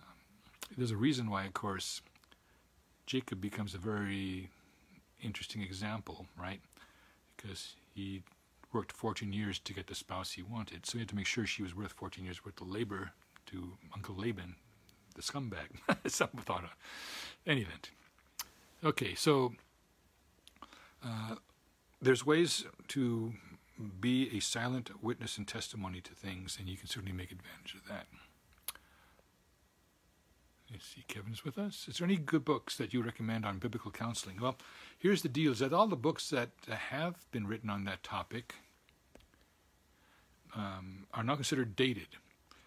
there's 0.77 0.91
a 0.91 0.97
reason 0.97 1.29
why, 1.29 1.45
of 1.45 1.53
course, 1.53 2.01
Jacob 3.05 3.41
becomes 3.41 3.73
a 3.73 3.77
very 3.77 4.49
interesting 5.21 5.61
example, 5.61 6.25
right? 6.39 6.59
Because 7.35 7.75
he 7.93 8.23
worked 8.71 8.91
14 8.91 9.33
years 9.33 9.59
to 9.59 9.73
get 9.73 9.87
the 9.87 9.95
spouse 9.95 10.31
he 10.33 10.43
wanted, 10.43 10.85
so 10.85 10.93
he 10.93 10.99
had 10.99 11.09
to 11.09 11.15
make 11.15 11.25
sure 11.25 11.45
she 11.45 11.63
was 11.63 11.75
worth 11.75 11.93
14 11.93 12.23
years 12.23 12.45
worth 12.45 12.61
of 12.61 12.69
labor 12.69 13.11
to 13.47 13.73
Uncle 13.95 14.15
Laban, 14.15 14.55
the 15.15 15.21
scumbag. 15.21 15.67
Some 16.07 16.29
thought 16.29 16.63
of. 16.63 16.75
Any 17.47 17.61
event. 17.61 17.89
Okay, 18.83 19.15
so 19.15 19.53
uh, 21.03 21.35
there's 22.01 22.25
ways 22.25 22.65
to 22.89 23.33
be 23.79 24.35
a 24.35 24.39
silent 24.39 24.91
witness 25.01 25.37
and 25.37 25.47
testimony 25.47 26.01
to 26.01 26.13
things, 26.13 26.57
and 26.59 26.67
you 26.67 26.77
can 26.77 26.87
certainly 26.87 27.15
make 27.15 27.31
advantage 27.31 27.75
of 27.75 27.87
that. 27.87 28.07
Let's 30.71 30.85
see, 30.85 31.03
Kevin's 31.07 31.43
with 31.43 31.57
us. 31.57 31.87
Is 31.87 31.97
there 31.97 32.05
any 32.05 32.17
good 32.17 32.45
books 32.45 32.77
that 32.77 32.93
you 32.93 33.01
recommend 33.01 33.45
on 33.45 33.57
biblical 33.57 33.89
counseling? 33.89 34.39
Well, 34.39 34.57
here's 34.99 35.23
the 35.23 35.29
deal: 35.29 35.51
is 35.51 35.59
that 35.59 35.73
all 35.73 35.87
the 35.87 35.95
books 35.95 36.29
that 36.29 36.49
have 36.69 37.25
been 37.31 37.47
written 37.47 37.69
on 37.69 37.85
that 37.85 38.03
topic 38.03 38.53
um, 40.55 41.07
are 41.13 41.23
now 41.23 41.35
considered 41.35 41.75
dated. 41.75 42.07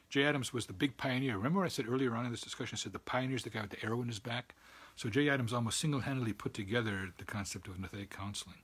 Jay 0.09 0.25
Adams 0.25 0.53
was 0.53 0.67
the 0.67 0.73
big 0.73 0.97
pioneer. 0.97 1.37
Remember, 1.37 1.65
I 1.65 1.69
said 1.69 1.89
earlier 1.89 2.15
on 2.15 2.27
in 2.27 2.31
this 2.31 2.43
discussion, 2.43 2.77
I 2.77 2.81
said 2.83 2.93
the 2.93 2.99
pioneer 2.99 3.37
is 3.37 3.45
the 3.45 3.51
guy 3.51 3.63
with 3.63 3.71
the 3.71 3.85
arrow 3.85 4.03
in 4.03 4.09
his 4.09 4.19
back. 4.19 4.55
So 4.95 5.09
Jay 5.09 5.29
Adams 5.31 5.55
almost 5.55 5.81
single-handedly 5.81 6.35
put 6.35 6.53
together 6.53 7.13
the 7.17 7.25
concept 7.25 7.67
of 7.67 7.79
nouthetic 7.79 8.11
counseling. 8.11 8.59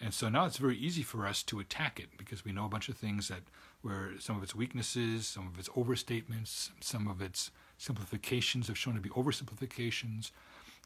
And 0.00 0.12
so 0.12 0.28
now 0.28 0.44
it's 0.44 0.58
very 0.58 0.76
easy 0.76 1.02
for 1.02 1.26
us 1.26 1.42
to 1.44 1.58
attack 1.58 1.98
it 1.98 2.10
because 2.18 2.44
we 2.44 2.52
know 2.52 2.66
a 2.66 2.68
bunch 2.68 2.88
of 2.88 2.96
things 2.96 3.28
that 3.28 3.42
where 3.82 4.10
some 4.18 4.36
of 4.36 4.42
its 4.42 4.54
weaknesses, 4.54 5.26
some 5.26 5.46
of 5.46 5.58
its 5.58 5.68
overstatements, 5.70 6.70
some 6.80 7.08
of 7.08 7.22
its 7.22 7.50
simplifications 7.78 8.68
have 8.68 8.76
shown 8.76 8.94
to 8.94 9.00
be 9.00 9.08
oversimplifications. 9.10 10.32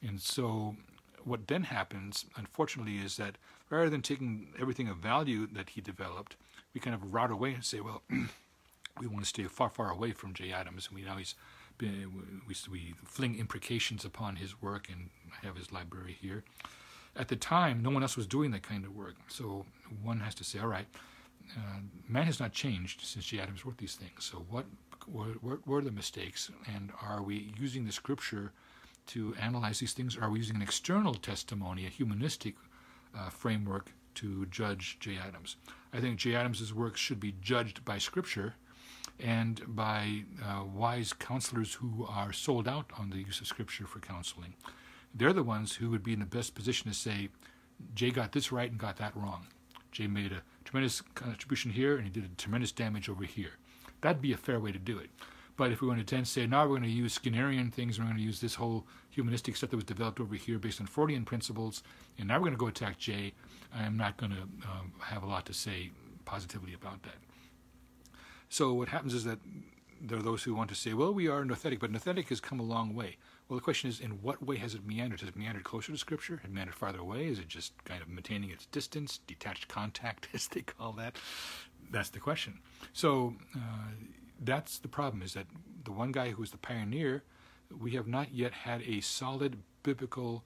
And 0.07 0.21
so 0.21 0.77
what 1.25 1.49
then 1.49 1.65
happens, 1.65 2.25
unfortunately, 2.37 2.99
is 2.99 3.17
that 3.17 3.37
rather 3.69 3.91
than 3.91 4.03
taking 4.03 4.49
everything 4.61 4.89
of 4.89 4.99
value 4.99 5.47
that 5.53 5.71
he 5.71 5.81
developed, 5.81 6.37
we 6.75 6.81
kind 6.81 6.95
of 6.95 7.13
route 7.13 7.31
away 7.31 7.55
and 7.55 7.65
say, 7.65 7.81
well, 7.81 8.03
we 9.01 9.07
want 9.07 9.21
to 9.21 9.29
stay 9.29 9.45
far, 9.45 9.71
far 9.71 9.91
away 9.91 10.13
from 10.13 10.35
Jay 10.35 10.53
Adams. 10.53 10.89
And 10.89 10.97
we 10.97 11.05
now 11.05 11.17
he's 11.17 11.35
been, 11.79 12.13
we, 12.47 12.55
we 12.71 12.95
fling 13.05 13.39
imprecations 13.39 14.05
upon 14.05 14.37
his 14.37 14.61
work, 14.61 14.89
and 14.91 15.11
I 15.33 15.47
have 15.47 15.57
his 15.57 15.73
library 15.73 16.17
here. 16.21 16.45
At 17.17 17.29
the 17.29 17.37
time, 17.37 17.83
no 17.83 17.91
one 17.91 18.03
else 18.03 18.17
was 18.17 18.27
doing 18.27 18.51
that 18.53 18.63
kind 18.63 18.85
of 18.85 18.95
work. 18.95 19.17
So 19.29 19.67
one 20.03 20.21
has 20.21 20.35
to 20.37 20.45
say, 20.45 20.59
all 20.59 20.69
right, 20.69 20.87
uh, 21.57 21.81
man 22.09 22.27
has 22.27 22.39
not 22.39 22.53
changed 22.53 23.03
since 23.03 23.25
Jay 23.25 23.41
Adams 23.41 23.65
wrote 23.67 23.79
these 23.79 23.97
things. 23.97 24.25
So 24.25 24.45
what, 24.49 24.67
what, 25.07 25.43
what 25.43 25.67
were 25.67 25.83
the 25.83 25.91
mistakes? 25.91 26.51
And 26.73 26.93
are 27.03 27.23
we 27.23 27.53
using 27.59 27.85
the 27.85 27.93
scripture 27.93 28.53
to 29.09 29.35
analyze 29.41 29.81
these 29.81 29.93
things? 29.93 30.17
Are 30.17 30.31
we 30.31 30.39
using 30.39 30.57
an 30.57 30.63
external 30.63 31.15
testimony, 31.15 31.87
a 31.87 31.91
humanistic 31.91 32.55
uh, 33.19 33.29
framework 33.29 33.91
to 34.17 34.47
judge 34.47 34.99
Jay 35.01 35.17
Adams? 35.17 35.57
I 35.93 36.01
think 36.01 36.19
Jay 36.19 36.37
Adams's 36.37 36.73
work 36.73 36.97
should 36.97 37.19
be 37.19 37.35
judged 37.41 37.85
by 37.85 37.99
scripture 37.99 38.55
and 39.19 39.61
by 39.67 40.25
uh, 40.43 40.63
wise 40.65 41.13
counselors 41.13 41.75
who 41.75 42.07
are 42.09 42.33
sold 42.33 42.69
out 42.69 42.91
on 42.99 43.11
the 43.11 43.19
use 43.19 43.41
of 43.41 43.47
scripture 43.47 43.87
for 43.87 43.99
counseling. 43.99 44.55
They're 45.15 45.33
the 45.33 45.43
ones 45.43 45.75
who 45.77 45.91
would 45.91 46.03
be 46.03 46.13
in 46.13 46.21
the 46.21 46.27
best 46.27 46.55
position 46.55 46.91
to 46.91 46.97
say, 46.97 47.29
Jay 47.95 48.11
got 48.11 48.33
this 48.33 48.53
right 48.53 48.71
and 48.71 48.79
got 48.79 48.97
that 48.99 49.17
wrong. 49.17 49.47
Jay 49.91 50.07
made 50.07 50.33
a 50.33 50.43
tremendous 50.65 51.01
contribution 51.15 51.71
here 51.71 51.97
and 51.97 52.05
he 52.05 52.11
did 52.11 52.25
a 52.25 52.37
tremendous 52.37 52.73
damage 52.73 53.09
over 53.09 53.25
here. 53.25 53.53
That'd 54.01 54.23
be 54.23 54.33
a 54.33 54.37
fair 54.37 54.61
way 54.61 54.73
to 54.73 54.79
do 54.79 54.99
it. 54.99 55.11
But 55.57 55.73
if 55.73 55.83
we 55.83 55.89
want 55.89 56.07
to 56.07 56.15
then 56.15 56.25
say, 56.25 56.47
now 56.47 56.63
we're 56.63 56.79
going 56.79 56.85
to 56.85 56.89
use 56.89 57.19
Skinnerian 57.19 57.71
things, 57.71 57.99
we're 57.99 58.07
going 58.07 58.17
to 58.17 58.23
use 58.23 58.41
this 58.41 58.55
whole 58.55 58.87
humanistic 59.11 59.57
stuff 59.57 59.71
that 59.71 59.77
was 59.77 59.85
developed 59.85 60.19
over 60.19 60.35
here 60.35 60.59
based 60.59 60.81
on 60.81 60.87
Freudian 60.87 61.27
principles, 61.27 61.83
and 62.19 62.29
now 62.29 62.37
we're 62.37 62.47
going 62.47 62.53
to 62.53 62.59
go 62.59 62.69
attack 62.69 62.97
Jay, 62.97 63.35
I'm 63.75 63.99
not 63.99 64.17
going 64.17 64.33
to 64.33 64.41
um, 64.41 64.93
have 65.01 65.23
a 65.23 65.27
lot 65.27 65.45
to 65.47 65.53
say 65.53 65.91
positively 66.25 66.73
about 66.73 67.03
that. 67.03 67.17
So 68.49 68.73
what 68.73 68.89
happens 68.89 69.13
is 69.13 69.25
that 69.25 69.39
there 70.01 70.19
are 70.19 70.23
those 70.23 70.43
who 70.45 70.55
want 70.55 70.71
to 70.71 70.75
say, 70.75 70.95
well, 70.95 71.13
we 71.13 71.29
are 71.29 71.45
nouthetic, 71.45 71.79
but 71.79 71.93
nouthetic 71.93 72.29
has 72.29 72.41
come 72.41 72.59
a 72.59 72.63
long 72.63 72.95
way. 72.95 73.17
Well, 73.51 73.59
the 73.59 73.65
question 73.65 73.91
is, 73.91 73.99
in 73.99 74.23
what 74.23 74.41
way 74.47 74.59
has 74.59 74.77
it 74.77 74.87
meandered? 74.87 75.19
Has 75.21 75.29
it 75.29 75.35
meandered 75.37 75.65
closer 75.65 75.91
to 75.91 75.99
Scripture? 75.99 76.37
Has 76.37 76.49
it 76.49 76.55
meandered 76.55 76.77
farther 76.77 77.01
away? 77.01 77.27
Is 77.27 77.41
it 77.41 77.49
just 77.49 77.73
kind 77.83 78.01
of 78.01 78.09
maintaining 78.09 78.51
its 78.51 78.67
distance, 78.67 79.19
detached 79.27 79.67
contact, 79.67 80.29
as 80.35 80.47
they 80.47 80.61
call 80.61 80.93
that? 80.93 81.17
That's 81.91 82.11
the 82.11 82.21
question. 82.21 82.61
So 82.93 83.35
uh, 83.57 83.91
that's 84.41 84.79
the 84.79 84.87
problem, 84.87 85.21
is 85.21 85.35
that 85.35 85.47
the 85.83 85.91
one 85.91 86.13
guy 86.13 86.31
who 86.31 86.41
was 86.41 86.53
the 86.53 86.59
pioneer, 86.59 87.25
we 87.77 87.91
have 87.93 88.07
not 88.07 88.33
yet 88.33 88.53
had 88.53 88.83
a 88.83 89.01
solid 89.01 89.57
biblical 89.83 90.45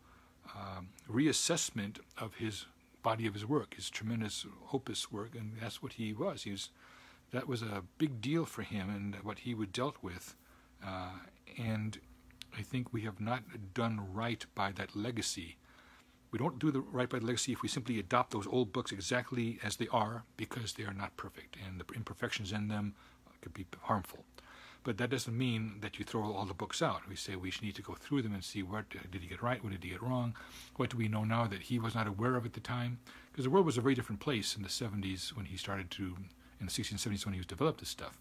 um, 0.57 0.89
reassessment 1.07 1.99
of 2.17 2.37
his 2.37 2.65
body 3.03 3.27
of 3.27 3.35
his 3.35 3.45
work, 3.45 3.75
his 3.75 3.91
tremendous 3.91 4.47
opus 4.73 5.13
work, 5.13 5.35
and 5.35 5.59
that's 5.61 5.83
what 5.83 5.93
he 5.95 6.15
was. 6.15 6.45
He 6.45 6.53
was 6.53 6.71
that 7.33 7.47
was 7.47 7.61
a 7.61 7.83
big 7.99 8.23
deal 8.23 8.47
for 8.47 8.63
him 8.63 8.89
and 8.89 9.17
what 9.23 9.41
he 9.41 9.55
would 9.55 9.73
dealt 9.73 9.97
with. 10.01 10.37
Uh, 10.87 11.11
and 11.59 11.99
I 12.57 12.63
think 12.63 12.93
we 12.93 13.03
have 13.03 13.21
not 13.21 13.43
done 13.75 14.01
right 14.13 14.45
by 14.55 14.73
that 14.73 14.95
legacy. 14.95 15.57
We 16.31 16.39
don't 16.39 16.59
do 16.59 16.71
the 16.71 16.81
right 16.81 17.09
by 17.09 17.19
the 17.19 17.27
legacy 17.27 17.53
if 17.53 17.63
we 17.63 17.69
simply 17.69 17.99
adopt 17.99 18.33
those 18.33 18.47
old 18.47 18.73
books 18.73 18.93
exactly 18.93 19.59
as 19.63 19.77
they 19.77 19.89
are 19.89 20.25
because 20.37 20.73
they 20.73 20.85
are 20.85 20.95
not 20.95 21.17
perfect 21.17 21.57
and 21.65 21.81
the 21.81 21.95
imperfections 21.95 22.53
in 22.53 22.69
them 22.69 22.95
could 23.41 23.55
be 23.55 23.67
harmful. 23.83 24.25
But 24.83 24.99
that 24.99 25.11
doesn't 25.11 25.37
mean 25.37 25.77
that 25.81 25.99
you 25.99 26.05
throw 26.05 26.33
all 26.33 26.45
the 26.45 26.55
books 26.55 26.83
out. 26.83 27.09
We 27.09 27.17
say 27.17 27.37
we 27.37 27.53
need 27.63 27.75
to 27.77 27.83
go 27.83 27.95
through 27.95 28.23
them 28.23 28.35
and 28.35 28.45
see 28.45 28.63
what 28.63 28.85
uh, 28.95 29.01
did 29.11 29.23
he 29.23 29.29
get 29.29 29.43
right, 29.43 29.63
what 29.63 29.73
did 29.73 29.83
he 29.83 29.91
get 29.91 30.03
wrong, 30.03 30.35
what 30.77 30.91
do 30.91 30.99
we 30.99 31.09
know 31.09 31.25
now 31.25 31.47
that 31.47 31.63
he 31.63 31.79
was 31.79 31.95
not 31.95 32.07
aware 32.07 32.37
of 32.37 32.45
at 32.45 32.53
the 32.53 32.61
time? 32.61 32.99
Because 33.33 33.45
the 33.45 33.51
world 33.51 33.65
was 33.65 33.79
a 33.79 33.81
very 33.81 33.95
different 33.95 34.21
place 34.21 34.57
in 34.57 34.63
the 34.63 34.69
70s 34.69 35.35
when 35.35 35.47
he 35.47 35.57
started 35.57 35.91
to 35.93 36.17
in 36.61 36.67
the 36.67 36.73
1670s 36.73 37.25
when 37.25 37.35
he 37.35 37.41
was 37.41 37.47
developed 37.47 37.81
this 37.81 37.89
stuff. 37.89 38.21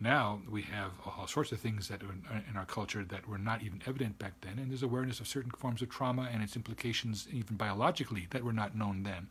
Now 0.00 0.40
we 0.48 0.62
have 0.62 0.92
all 1.04 1.26
sorts 1.26 1.50
of 1.50 1.58
things 1.58 1.88
that 1.88 2.02
are 2.04 2.14
uh, 2.32 2.40
in 2.48 2.56
our 2.56 2.64
culture 2.64 3.04
that 3.04 3.28
were 3.28 3.38
not 3.38 3.62
even 3.62 3.82
evident 3.84 4.18
back 4.18 4.34
then, 4.42 4.58
and 4.58 4.70
there's 4.70 4.84
awareness 4.84 5.18
of 5.18 5.26
certain 5.26 5.50
forms 5.50 5.82
of 5.82 5.88
trauma 5.88 6.28
and 6.32 6.40
its 6.42 6.54
implications, 6.54 7.26
even 7.32 7.56
biologically, 7.56 8.28
that 8.30 8.44
were 8.44 8.52
not 8.52 8.76
known 8.76 9.02
then. 9.02 9.28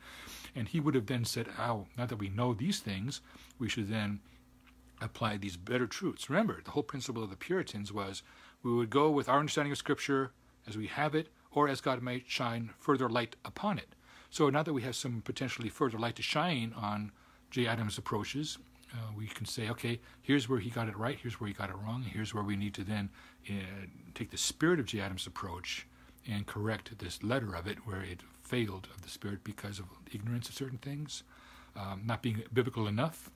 And 0.55 0.67
he 0.67 0.81
would 0.81 0.95
have 0.95 1.05
then 1.05 1.23
said, 1.23 1.47
"Oh, 1.57 1.87
now 1.97 2.05
that 2.05 2.17
we 2.17 2.27
know 2.29 2.53
these 2.53 2.81
things, 2.81 3.21
we 3.57 3.69
should 3.69 3.89
then 3.89 4.19
apply 4.99 5.37
these 5.37 5.55
better 5.55 5.87
truths." 5.87 6.29
Remember, 6.29 6.61
the 6.61 6.71
whole 6.71 6.83
principle 6.83 7.23
of 7.23 7.29
the 7.29 7.37
Puritans 7.37 7.93
was 7.93 8.21
we 8.61 8.73
would 8.73 8.89
go 8.89 9.09
with 9.09 9.29
our 9.29 9.39
understanding 9.39 9.71
of 9.71 9.77
Scripture 9.77 10.31
as 10.67 10.75
we 10.75 10.87
have 10.87 11.15
it, 11.15 11.29
or 11.51 11.69
as 11.69 11.79
God 11.79 12.01
might 12.01 12.27
shine 12.27 12.71
further 12.77 13.07
light 13.09 13.37
upon 13.45 13.77
it. 13.79 13.95
So 14.29 14.49
now 14.49 14.63
that 14.63 14.73
we 14.73 14.81
have 14.81 14.97
some 14.97 15.21
potentially 15.21 15.69
further 15.69 15.97
light 15.97 16.17
to 16.17 16.21
shine 16.21 16.73
on 16.75 17.13
Jay 17.49 17.65
Adams 17.65 17.97
approaches, 17.97 18.57
uh, 18.93 19.11
we 19.15 19.27
can 19.27 19.45
say, 19.45 19.69
okay, 19.69 19.99
here's 20.21 20.47
where 20.47 20.59
he 20.59 20.69
got 20.69 20.87
it 20.87 20.97
right, 20.97 21.17
here's 21.21 21.39
where 21.39 21.47
he 21.47 21.53
got 21.53 21.69
it 21.69 21.75
wrong, 21.75 22.03
here's 22.03 22.33
where 22.33 22.43
we 22.43 22.55
need 22.55 22.73
to 22.73 22.83
then 22.83 23.09
uh, 23.49 23.53
take 24.13 24.31
the 24.31 24.37
spirit 24.37 24.79
of 24.79 24.85
Jay 24.85 24.99
Adams' 24.99 25.27
approach 25.27 25.87
and 26.29 26.45
correct 26.45 26.97
this 26.99 27.23
letter 27.23 27.55
of 27.55 27.67
it 27.67 27.79
where 27.85 28.01
it 28.01 28.21
failed 28.43 28.87
of 28.95 29.01
the 29.01 29.09
spirit 29.09 29.43
because 29.43 29.79
of 29.79 29.85
ignorance 30.13 30.49
of 30.49 30.55
certain 30.55 30.77
things, 30.77 31.23
um, 31.75 32.03
not 32.05 32.21
being 32.21 32.43
biblical 32.53 32.87
enough. 32.87 33.29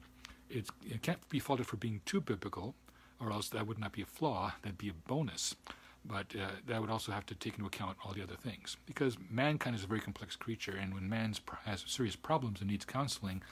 It's, 0.50 0.70
it 0.90 1.02
can't 1.02 1.28
be 1.30 1.40
faulted 1.40 1.68
for 1.68 1.78
being 1.78 2.02
too 2.06 2.22
biblical, 2.22 2.76
or 3.20 3.32
else 3.32 3.50
that 3.50 3.68
would 3.68 3.80
not 3.80 3.92
be 3.92 4.02
a 4.02 4.06
flaw, 4.06 4.54
that'd 4.62 4.78
be 4.78 4.90
a 4.90 4.94
bonus. 4.94 5.56
But 6.04 6.34
uh, 6.36 6.48
that 6.68 6.82
would 6.82 6.90
also 6.90 7.12
have 7.12 7.28
to 7.28 7.36
take 7.36 7.54
into 7.54 7.68
account 7.68 7.98
all 8.04 8.14
the 8.14 8.24
other 8.24 8.36
things. 8.36 8.76
Because 8.88 9.18
mankind 9.30 9.76
is 9.76 9.84
a 9.84 9.88
very 9.88 10.00
complex 10.00 10.36
creature, 10.36 10.76
and 10.76 10.94
when 10.94 11.08
man 11.08 11.36
has 11.66 11.84
serious 11.88 12.16
problems 12.16 12.60
and 12.60 12.70
needs 12.70 12.86
counseling, 12.86 13.44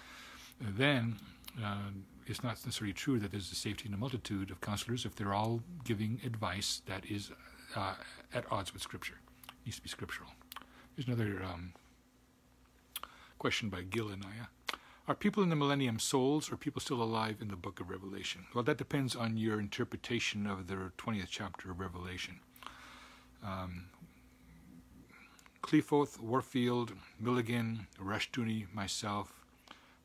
then 0.60 1.18
uh, 1.64 1.90
it's 2.26 2.44
not 2.44 2.56
necessarily 2.66 2.94
true 2.94 3.20
that 3.20 3.32
there's 3.32 3.52
a 3.52 3.56
safety 3.56 3.88
in 3.88 3.94
a 3.94 3.98
multitude 3.98 4.52
of 4.52 4.62
counselors 4.62 5.06
if 5.06 5.16
they're 5.16 5.34
all 5.34 5.62
giving 5.84 6.20
advice 6.26 6.82
that 6.86 7.06
is 7.06 7.32
uh, 7.76 7.96
at 8.34 8.46
odds 8.52 8.74
with 8.74 8.82
Scripture. 8.82 9.20
It 9.48 9.66
needs 9.66 9.78
to 9.78 9.84
be 9.84 9.90
scriptural. 9.90 10.30
Here's 10.96 11.08
another 11.08 11.44
um, 11.44 11.74
question 13.38 13.70
by 13.70 13.82
Gil 13.82 14.08
Anaya. 14.12 14.50
Are 15.08 15.16
people 15.16 15.42
in 15.42 15.50
the 15.50 15.56
millennium 15.56 15.98
souls 15.98 16.52
or 16.52 16.56
people 16.56 16.82
still 16.82 17.02
alive 17.02 17.38
in 17.42 17.48
the 17.48 17.56
book 17.56 17.80
of 17.80 17.90
Revelation? 17.90 18.46
Well, 18.54 18.64
that 18.66 18.78
depends 18.78 19.16
on 19.16 19.38
your 19.38 19.60
interpretation 19.60 20.46
of 20.46 20.68
the 20.68 20.92
20th 21.00 21.30
chapter 21.30 21.72
of 21.72 21.80
Revelation. 21.80 22.42
Um, 23.44 23.86
Kliefoth, 25.64 26.20
Warfield, 26.20 26.94
Milligan, 27.20 27.88
Rushdoony, 28.00 28.72
myself, 28.74 29.39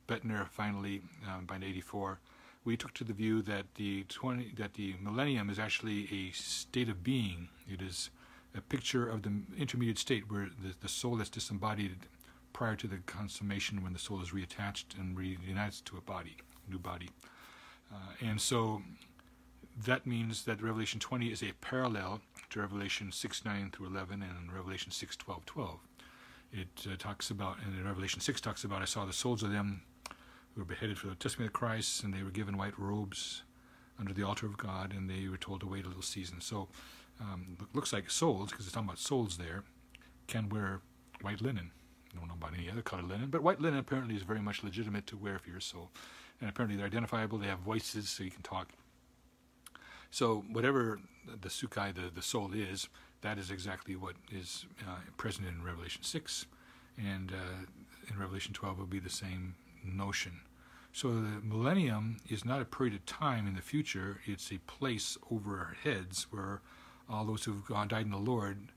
Boettner 0.07 0.48
finally 0.48 1.02
uh, 1.28 1.40
by 1.40 1.57
84, 1.57 2.18
we 2.64 2.76
took 2.76 2.94
to 2.94 3.05
the 3.05 3.12
view 3.12 3.42
that 3.42 3.66
the 3.74 4.05
20, 4.05 4.52
that 4.57 4.74
the 4.74 4.94
millennium 5.00 5.50
is 5.50 5.59
actually 5.59 6.09
a 6.11 6.32
state 6.32 6.88
of 6.88 7.05
being. 7.05 7.48
It 7.68 7.82
is 7.82 8.11
a 8.57 8.61
picture 8.61 9.09
of 9.09 9.22
the 9.22 9.32
intermediate 9.59 9.98
state 9.98 10.30
where 10.30 10.48
the, 10.62 10.74
the 10.80 10.88
soul 10.88 11.20
is 11.20 11.28
disembodied 11.28 11.96
prior 12.52 12.76
to 12.76 12.86
the 12.86 12.98
consummation 13.07 13.82
when 13.82 13.92
the 13.92 13.98
soul 13.98 14.22
is 14.22 14.30
reattached 14.30 14.98
and 14.98 15.16
reunites 15.16 15.80
to 15.82 15.96
a 15.96 16.00
body, 16.00 16.36
new 16.70 16.78
body. 16.78 17.11
Uh, 17.92 17.96
and 18.22 18.40
so 18.40 18.80
that 19.84 20.07
means 20.07 20.44
that 20.44 20.62
Revelation 20.62 21.00
20 21.00 21.26
is 21.26 21.42
a 21.42 21.52
parallel 21.61 22.20
to 22.50 22.61
Revelation 22.61 23.11
6 23.12 23.44
9 23.44 23.70
through 23.72 23.88
11 23.88 24.22
and 24.22 24.52
Revelation 24.52 24.90
6 24.92 25.16
12 25.16 25.44
12. 25.44 25.80
It 26.52 26.86
uh, 26.86 26.96
talks 26.96 27.30
about, 27.30 27.57
and 27.64 27.84
Revelation 27.84 28.20
6 28.20 28.40
talks 28.40 28.62
about, 28.62 28.80
I 28.80 28.84
saw 28.84 29.05
the 29.05 29.12
souls 29.12 29.42
of 29.42 29.50
them 29.50 29.82
who 30.55 30.61
were 30.61 30.66
beheaded 30.66 30.98
for 30.98 31.09
the 31.09 31.14
testimony 31.14 31.48
of 31.48 31.52
Christ, 31.52 32.02
and 32.02 32.14
they 32.14 32.22
were 32.22 32.30
given 32.30 32.57
white 32.57 32.78
robes 32.78 33.42
under 33.98 34.12
the 34.12 34.22
altar 34.22 34.46
of 34.46 34.57
God, 34.57 34.92
and 34.92 35.09
they 35.09 35.28
were 35.28 35.36
told 35.36 35.61
to 35.61 35.66
wait 35.66 35.84
a 35.84 35.88
little 35.88 36.02
season. 36.02 36.40
So, 36.40 36.68
um, 37.20 37.57
looks 37.72 37.92
like 37.92 38.11
souls, 38.11 38.50
because 38.50 38.66
it's 38.66 38.74
talking 38.74 38.88
about 38.88 38.98
souls 38.98 39.36
there, 39.36 39.62
can 40.26 40.48
wear 40.48 40.80
white 41.20 41.40
linen. 41.40 41.70
I 42.12 42.18
don't 42.18 42.28
know 42.28 42.34
about 42.34 42.55
any 42.57 42.70
other 42.70 42.82
color 42.82 43.02
linen, 43.02 43.30
but 43.30 43.42
white 43.42 43.61
linen 43.61 43.78
apparently 43.78 44.14
is 44.14 44.22
very 44.22 44.40
much 44.40 44.62
legitimate 44.62 45.07
to 45.09 45.16
wear 45.16 45.38
for 45.38 45.50
your 45.50 45.61
soul. 45.61 45.90
And 46.40 46.50
apparently 46.50 46.76
they're 46.76 46.86
identifiable, 46.86 47.38
they 47.38 47.46
have 47.46 47.61
voices 47.61 48.09
so 48.09 48.24
you 48.24 48.30
can 48.30 48.42
talk. 48.42 48.70
So, 50.11 50.44
whatever 50.50 51.00
the 51.26 51.48
sukai, 51.48 51.94
the, 51.94 52.11
the 52.14 52.22
soul 52.22 52.52
is, 52.52 52.88
that 53.22 53.38
is 53.38 53.50
exactly 53.50 53.96
what 53.96 54.14
is 54.30 54.66
uh, 54.82 54.98
present 55.16 55.48
in 55.48 55.64
Revelation 55.64 56.02
6. 56.02 56.46
And 56.98 57.32
uh, 57.32 57.66
in 58.09 58.18
Revelation 58.18 58.55
12 58.55 58.78
will 58.78 58.86
be 58.86 59.00
the 59.00 59.11
same 59.11 59.57
notion. 59.85 60.41
So 60.93 61.09
the 61.09 61.41
millennium 61.43 62.18
is 62.28 62.45
not 62.45 62.61
a 62.62 62.64
period 62.64 62.95
of 62.95 63.05
time 63.05 63.47
in 63.47 63.55
the 63.55 63.62
future, 63.62 64.20
it's 64.26 64.53
a 64.53 64.59
place 64.59 65.18
over 65.30 65.59
our 65.59 65.76
heads 65.82 66.28
where 66.30 66.61
all 67.09 67.24
those 67.24 67.45
who've 67.45 67.66
gone, 67.66 67.89
died 67.89 68.07
in 68.07 68.12
the 68.12 68.16
Lord 68.16 68.68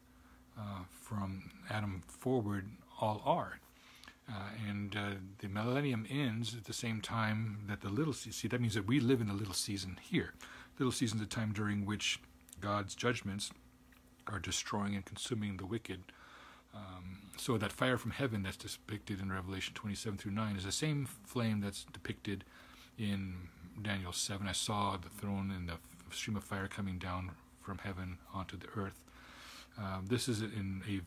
uh, 0.57 0.83
from 0.89 1.51
Adam 1.69 2.01
forward 2.07 2.69
all 2.99 3.21
are. 3.25 3.59
Uh, 4.29 4.49
and 4.67 4.95
uh, 4.95 5.11
the 5.39 5.47
millennium 5.47 6.05
ends 6.09 6.53
at 6.53 6.65
the 6.65 6.73
same 6.73 6.99
time 6.99 7.59
that 7.67 7.81
the 7.81 7.89
little 7.89 8.13
season. 8.13 8.33
See, 8.33 8.47
that 8.49 8.59
means 8.59 8.73
that 8.73 8.85
we 8.85 8.99
live 8.99 9.21
in 9.21 9.27
the 9.27 9.33
little 9.33 9.53
season 9.53 9.97
here. 10.01 10.33
Little 10.79 10.91
season 10.91 11.19
is 11.19 11.23
a 11.23 11.27
time 11.27 11.53
during 11.53 11.85
which 11.85 12.19
God's 12.59 12.93
judgments 12.93 13.51
are 14.27 14.39
destroying 14.39 14.95
and 14.95 15.05
consuming 15.05 15.57
the 15.57 15.65
wicked. 15.65 16.01
Um, 16.75 17.19
so 17.37 17.57
that 17.57 17.71
fire 17.71 17.97
from 17.97 18.11
heaven 18.11 18.43
that's 18.43 18.57
depicted 18.57 19.21
in 19.21 19.31
Revelation 19.31 19.73
27 19.73 20.17
through 20.17 20.31
9 20.31 20.55
is 20.55 20.65
the 20.65 20.71
same 20.71 21.07
flame 21.25 21.61
that's 21.61 21.85
depicted 21.93 22.43
in 22.97 23.35
Daniel 23.81 24.11
7. 24.11 24.47
I 24.47 24.51
saw 24.51 24.97
the 24.97 25.09
throne 25.09 25.51
and 25.55 25.69
the 25.69 25.77
stream 26.15 26.35
of 26.35 26.43
fire 26.43 26.67
coming 26.67 26.97
down 26.97 27.31
from 27.61 27.79
heaven 27.79 28.17
onto 28.33 28.57
the 28.57 28.67
earth. 28.75 29.03
Uh, 29.79 29.99
this 30.03 30.27
is 30.27 30.41
in 30.41 30.81
a 30.89 31.01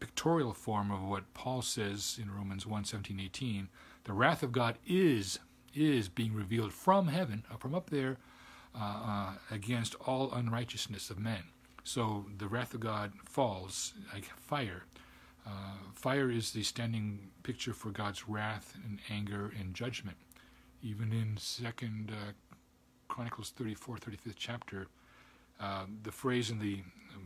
pictorial 0.00 0.52
form 0.52 0.90
of 0.90 1.02
what 1.02 1.32
Paul 1.34 1.62
says 1.62 2.18
in 2.20 2.30
Romans 2.30 2.66
1 2.66 2.84
17, 2.84 3.20
18. 3.20 3.68
The 4.04 4.12
wrath 4.12 4.42
of 4.42 4.52
God 4.52 4.78
is 4.86 5.38
is 5.74 6.08
being 6.08 6.32
revealed 6.32 6.72
from 6.72 7.08
heaven, 7.08 7.44
uh, 7.52 7.56
from 7.56 7.74
up 7.74 7.90
there, 7.90 8.16
uh, 8.74 8.78
uh, 8.82 9.32
against 9.50 9.94
all 10.06 10.32
unrighteousness 10.32 11.10
of 11.10 11.18
men. 11.18 11.42
So 11.84 12.24
the 12.38 12.48
wrath 12.48 12.72
of 12.72 12.80
God 12.80 13.12
falls 13.26 13.92
like 14.12 14.24
fire. 14.40 14.84
Uh, 15.46 15.50
fire 15.94 16.30
is 16.30 16.52
the 16.52 16.62
standing 16.62 17.30
picture 17.42 17.72
for 17.72 17.90
God's 17.90 18.28
wrath 18.28 18.76
and 18.84 18.98
anger 19.10 19.52
and 19.58 19.74
judgment. 19.74 20.16
Even 20.82 21.12
in 21.12 21.36
Second 21.36 22.12
uh, 22.12 22.32
Chronicles 23.08 23.50
34, 23.50 23.96
35th 23.98 24.34
chapter, 24.36 24.88
uh, 25.60 25.84
the 26.02 26.12
phrase 26.12 26.50
in 26.50 26.58
the 26.58 26.82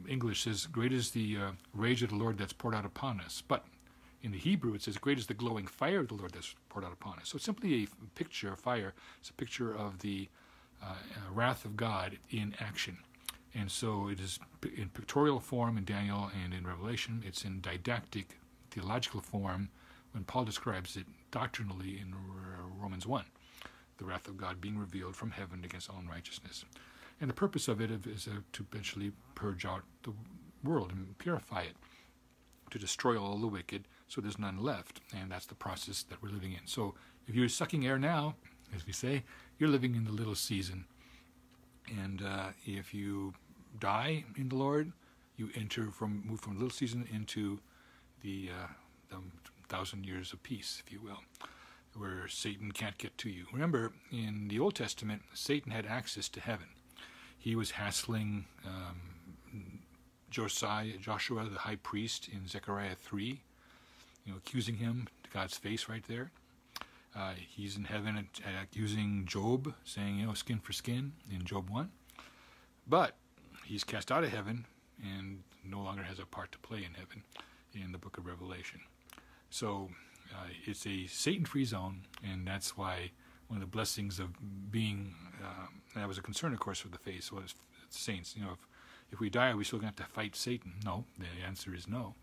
English 0.08 0.44
says, 0.44 0.66
Great 0.66 0.92
is 0.92 1.10
the 1.10 1.36
uh, 1.36 1.50
rage 1.74 2.02
of 2.02 2.10
the 2.10 2.16
Lord 2.16 2.38
that's 2.38 2.52
poured 2.52 2.74
out 2.74 2.84
upon 2.84 3.20
us. 3.20 3.42
But 3.46 3.64
in 4.22 4.32
the 4.32 4.38
Hebrew, 4.38 4.74
it 4.74 4.82
says, 4.82 4.98
Great 4.98 5.18
is 5.18 5.26
the 5.26 5.34
glowing 5.34 5.66
fire 5.66 6.00
of 6.00 6.08
the 6.08 6.14
Lord 6.14 6.32
that's 6.32 6.54
poured 6.68 6.84
out 6.84 6.92
upon 6.92 7.18
us. 7.18 7.30
So 7.30 7.36
it's 7.36 7.44
simply 7.44 7.84
a 7.84 8.08
picture 8.14 8.52
of 8.52 8.60
fire. 8.60 8.92
It's 9.20 9.30
a 9.30 9.34
picture 9.34 9.74
of 9.74 10.00
the 10.00 10.28
uh, 10.82 10.90
uh, 10.90 10.94
wrath 11.32 11.64
of 11.64 11.76
God 11.76 12.18
in 12.30 12.54
action. 12.60 12.98
And 13.54 13.70
so 13.70 14.08
it 14.08 14.20
is 14.20 14.38
in 14.76 14.90
pictorial 14.90 15.40
form 15.40 15.76
in 15.76 15.84
Daniel 15.84 16.30
and 16.44 16.54
in 16.54 16.66
Revelation. 16.66 17.22
It's 17.26 17.44
in 17.44 17.60
didactic, 17.60 18.38
theological 18.70 19.20
form 19.20 19.70
when 20.12 20.24
Paul 20.24 20.44
describes 20.44 20.96
it 20.96 21.06
doctrinally 21.30 21.98
in 22.00 22.14
Romans 22.80 23.06
1 23.06 23.24
the 24.00 24.06
wrath 24.06 24.26
of 24.26 24.38
God 24.38 24.60
being 24.60 24.78
revealed 24.78 25.14
from 25.14 25.30
heaven 25.30 25.62
against 25.62 25.90
all 25.90 25.98
unrighteousness. 26.00 26.64
And 27.20 27.28
the 27.28 27.34
purpose 27.34 27.68
of 27.68 27.82
it 27.82 27.90
is 27.90 28.24
to 28.24 28.66
eventually 28.72 29.12
purge 29.34 29.66
out 29.66 29.82
the 30.04 30.14
world 30.64 30.90
and 30.90 31.16
purify 31.18 31.62
it, 31.62 31.76
to 32.70 32.78
destroy 32.78 33.20
all 33.20 33.36
the 33.36 33.46
wicked 33.46 33.84
so 34.08 34.20
there's 34.20 34.38
none 34.38 34.62
left. 34.62 35.00
And 35.14 35.30
that's 35.30 35.44
the 35.44 35.54
process 35.54 36.02
that 36.04 36.22
we're 36.22 36.30
living 36.30 36.52
in. 36.52 36.66
So 36.66 36.94
if 37.28 37.34
you're 37.34 37.48
sucking 37.50 37.86
air 37.86 37.98
now, 37.98 38.36
as 38.74 38.86
we 38.86 38.94
say, 38.94 39.22
you're 39.58 39.68
living 39.68 39.94
in 39.94 40.04
the 40.04 40.12
little 40.12 40.34
season. 40.34 40.86
And 41.98 42.22
uh, 42.22 42.48
if 42.64 42.94
you 42.94 43.34
die 43.78 44.24
in 44.36 44.48
the 44.48 44.56
Lord, 44.56 44.92
you 45.36 45.50
enter 45.54 45.90
from 45.90 46.22
move 46.26 46.40
from 46.40 46.54
little 46.54 46.70
season 46.70 47.08
into 47.12 47.60
the, 48.22 48.50
uh, 48.50 48.66
the 49.08 49.16
thousand 49.68 50.06
years 50.06 50.32
of 50.32 50.42
peace, 50.42 50.82
if 50.84 50.92
you 50.92 51.00
will, 51.00 51.20
where 51.96 52.28
Satan 52.28 52.72
can't 52.72 52.98
get 52.98 53.16
to 53.18 53.30
you. 53.30 53.46
Remember, 53.52 53.92
in 54.12 54.48
the 54.48 54.58
Old 54.58 54.74
Testament, 54.74 55.22
Satan 55.32 55.72
had 55.72 55.86
access 55.86 56.28
to 56.30 56.40
heaven 56.40 56.66
he 57.40 57.56
was 57.56 57.72
hassling 57.72 58.44
um, 58.66 59.80
Josiah, 60.30 60.98
Joshua, 61.00 61.48
the 61.48 61.58
high 61.58 61.76
priest, 61.76 62.28
in 62.30 62.46
Zechariah 62.46 62.94
3, 62.94 63.40
you 64.26 64.32
know, 64.32 64.36
accusing 64.36 64.76
him 64.76 65.08
to 65.24 65.30
God's 65.30 65.56
face 65.56 65.88
right 65.88 66.04
there. 66.06 66.30
Uh, 67.14 67.32
he's 67.36 67.76
in 67.76 67.84
heaven 67.84 68.28
accusing 68.62 69.26
Job, 69.26 69.74
saying, 69.84 70.18
you 70.18 70.26
know, 70.26 70.34
skin 70.34 70.60
for 70.60 70.72
skin 70.72 71.12
in 71.30 71.44
Job 71.44 71.68
1. 71.68 71.90
But 72.86 73.16
he's 73.64 73.84
cast 73.84 74.12
out 74.12 74.24
of 74.24 74.30
heaven 74.30 74.66
and 75.02 75.42
no 75.64 75.80
longer 75.80 76.02
has 76.02 76.18
a 76.18 76.26
part 76.26 76.52
to 76.52 76.58
play 76.58 76.78
in 76.78 76.94
heaven 76.94 77.22
in 77.74 77.92
the 77.92 77.98
book 77.98 78.18
of 78.18 78.26
Revelation. 78.26 78.80
So 79.50 79.90
uh, 80.32 80.48
it's 80.64 80.86
a 80.86 81.06
Satan 81.06 81.44
free 81.44 81.64
zone, 81.64 82.02
and 82.22 82.46
that's 82.46 82.76
why 82.76 83.10
one 83.48 83.56
of 83.56 83.60
the 83.60 83.70
blessings 83.70 84.20
of 84.20 84.28
being 84.70 85.14
um, 85.42 85.82
that 85.96 86.06
was 86.06 86.18
a 86.18 86.22
concern, 86.22 86.52
of 86.52 86.60
course, 86.60 86.78
for 86.78 86.88
the 86.88 86.98
faith 86.98 87.32
was 87.32 87.54
saints. 87.88 88.36
You 88.36 88.44
know, 88.44 88.52
if 88.52 88.66
if 89.12 89.18
we 89.18 89.28
die, 89.28 89.50
are 89.50 89.56
we 89.56 89.64
still 89.64 89.80
going 89.80 89.92
to 89.92 90.02
have 90.02 90.08
to 90.08 90.14
fight 90.14 90.36
Satan? 90.36 90.74
No. 90.84 91.04
The 91.18 91.26
answer 91.44 91.74
is 91.74 91.88
no. 91.88 92.14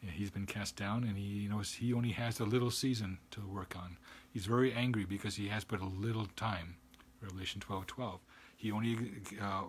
He's 0.00 0.30
been 0.30 0.46
cast 0.46 0.76
down, 0.76 1.04
and 1.04 1.16
he 1.16 1.24
you 1.24 1.48
know 1.48 1.58
he 1.58 1.92
only 1.92 2.12
has 2.12 2.40
a 2.40 2.44
little 2.44 2.70
season 2.70 3.18
to 3.32 3.40
work 3.40 3.76
on. 3.76 3.96
He's 4.32 4.46
very 4.46 4.72
angry 4.72 5.04
because 5.04 5.36
he 5.36 5.48
has 5.48 5.64
but 5.64 5.80
a 5.80 5.86
little 5.86 6.26
time. 6.36 6.76
Revelation 7.20 7.60
12:12. 7.60 8.20
He 8.56 8.72
only 8.72 8.96
uh, 9.40 9.64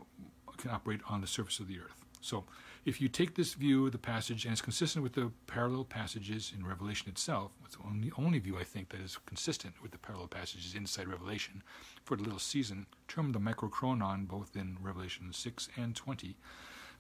can 0.58 0.72
operate 0.72 1.02
on 1.08 1.22
the 1.22 1.28
surface 1.28 1.60
of 1.60 1.68
the 1.68 1.80
earth. 1.80 2.06
So 2.22 2.46
if 2.86 3.00
you 3.02 3.08
take 3.08 3.36
this 3.36 3.54
view 3.54 3.86
of 3.86 3.92
the 3.92 3.98
passage, 3.98 4.46
and 4.46 4.52
it's 4.52 4.62
consistent 4.62 5.04
with 5.04 5.14
the 5.14 5.32
parallel 5.48 5.86
passages 5.86 6.52
in 6.56 6.66
Revelation 6.66 7.10
itself, 7.10 7.52
it's 7.66 7.76
the 7.76 7.84
only, 7.86 8.12
only 8.18 8.40
view 8.40 8.58
I 8.58 8.64
think 8.64 8.90
that 8.90 9.00
is 9.00 9.18
consistent 9.26 9.82
with 9.82 9.92
the 9.92 9.98
parallel 9.98 10.28
passages 10.28 10.76
inside 10.76 11.08
Revelation 11.08 11.64
for 12.04 12.18
the 12.18 12.24
little 12.24 12.40
season, 12.40 12.88
termed 13.08 13.36
the 13.36 13.40
microchronon 13.40 14.28
both 14.28 14.56
in 14.56 14.78
Revelation 14.82 15.32
6 15.32 15.70
and 15.78 15.96
20, 15.96 16.36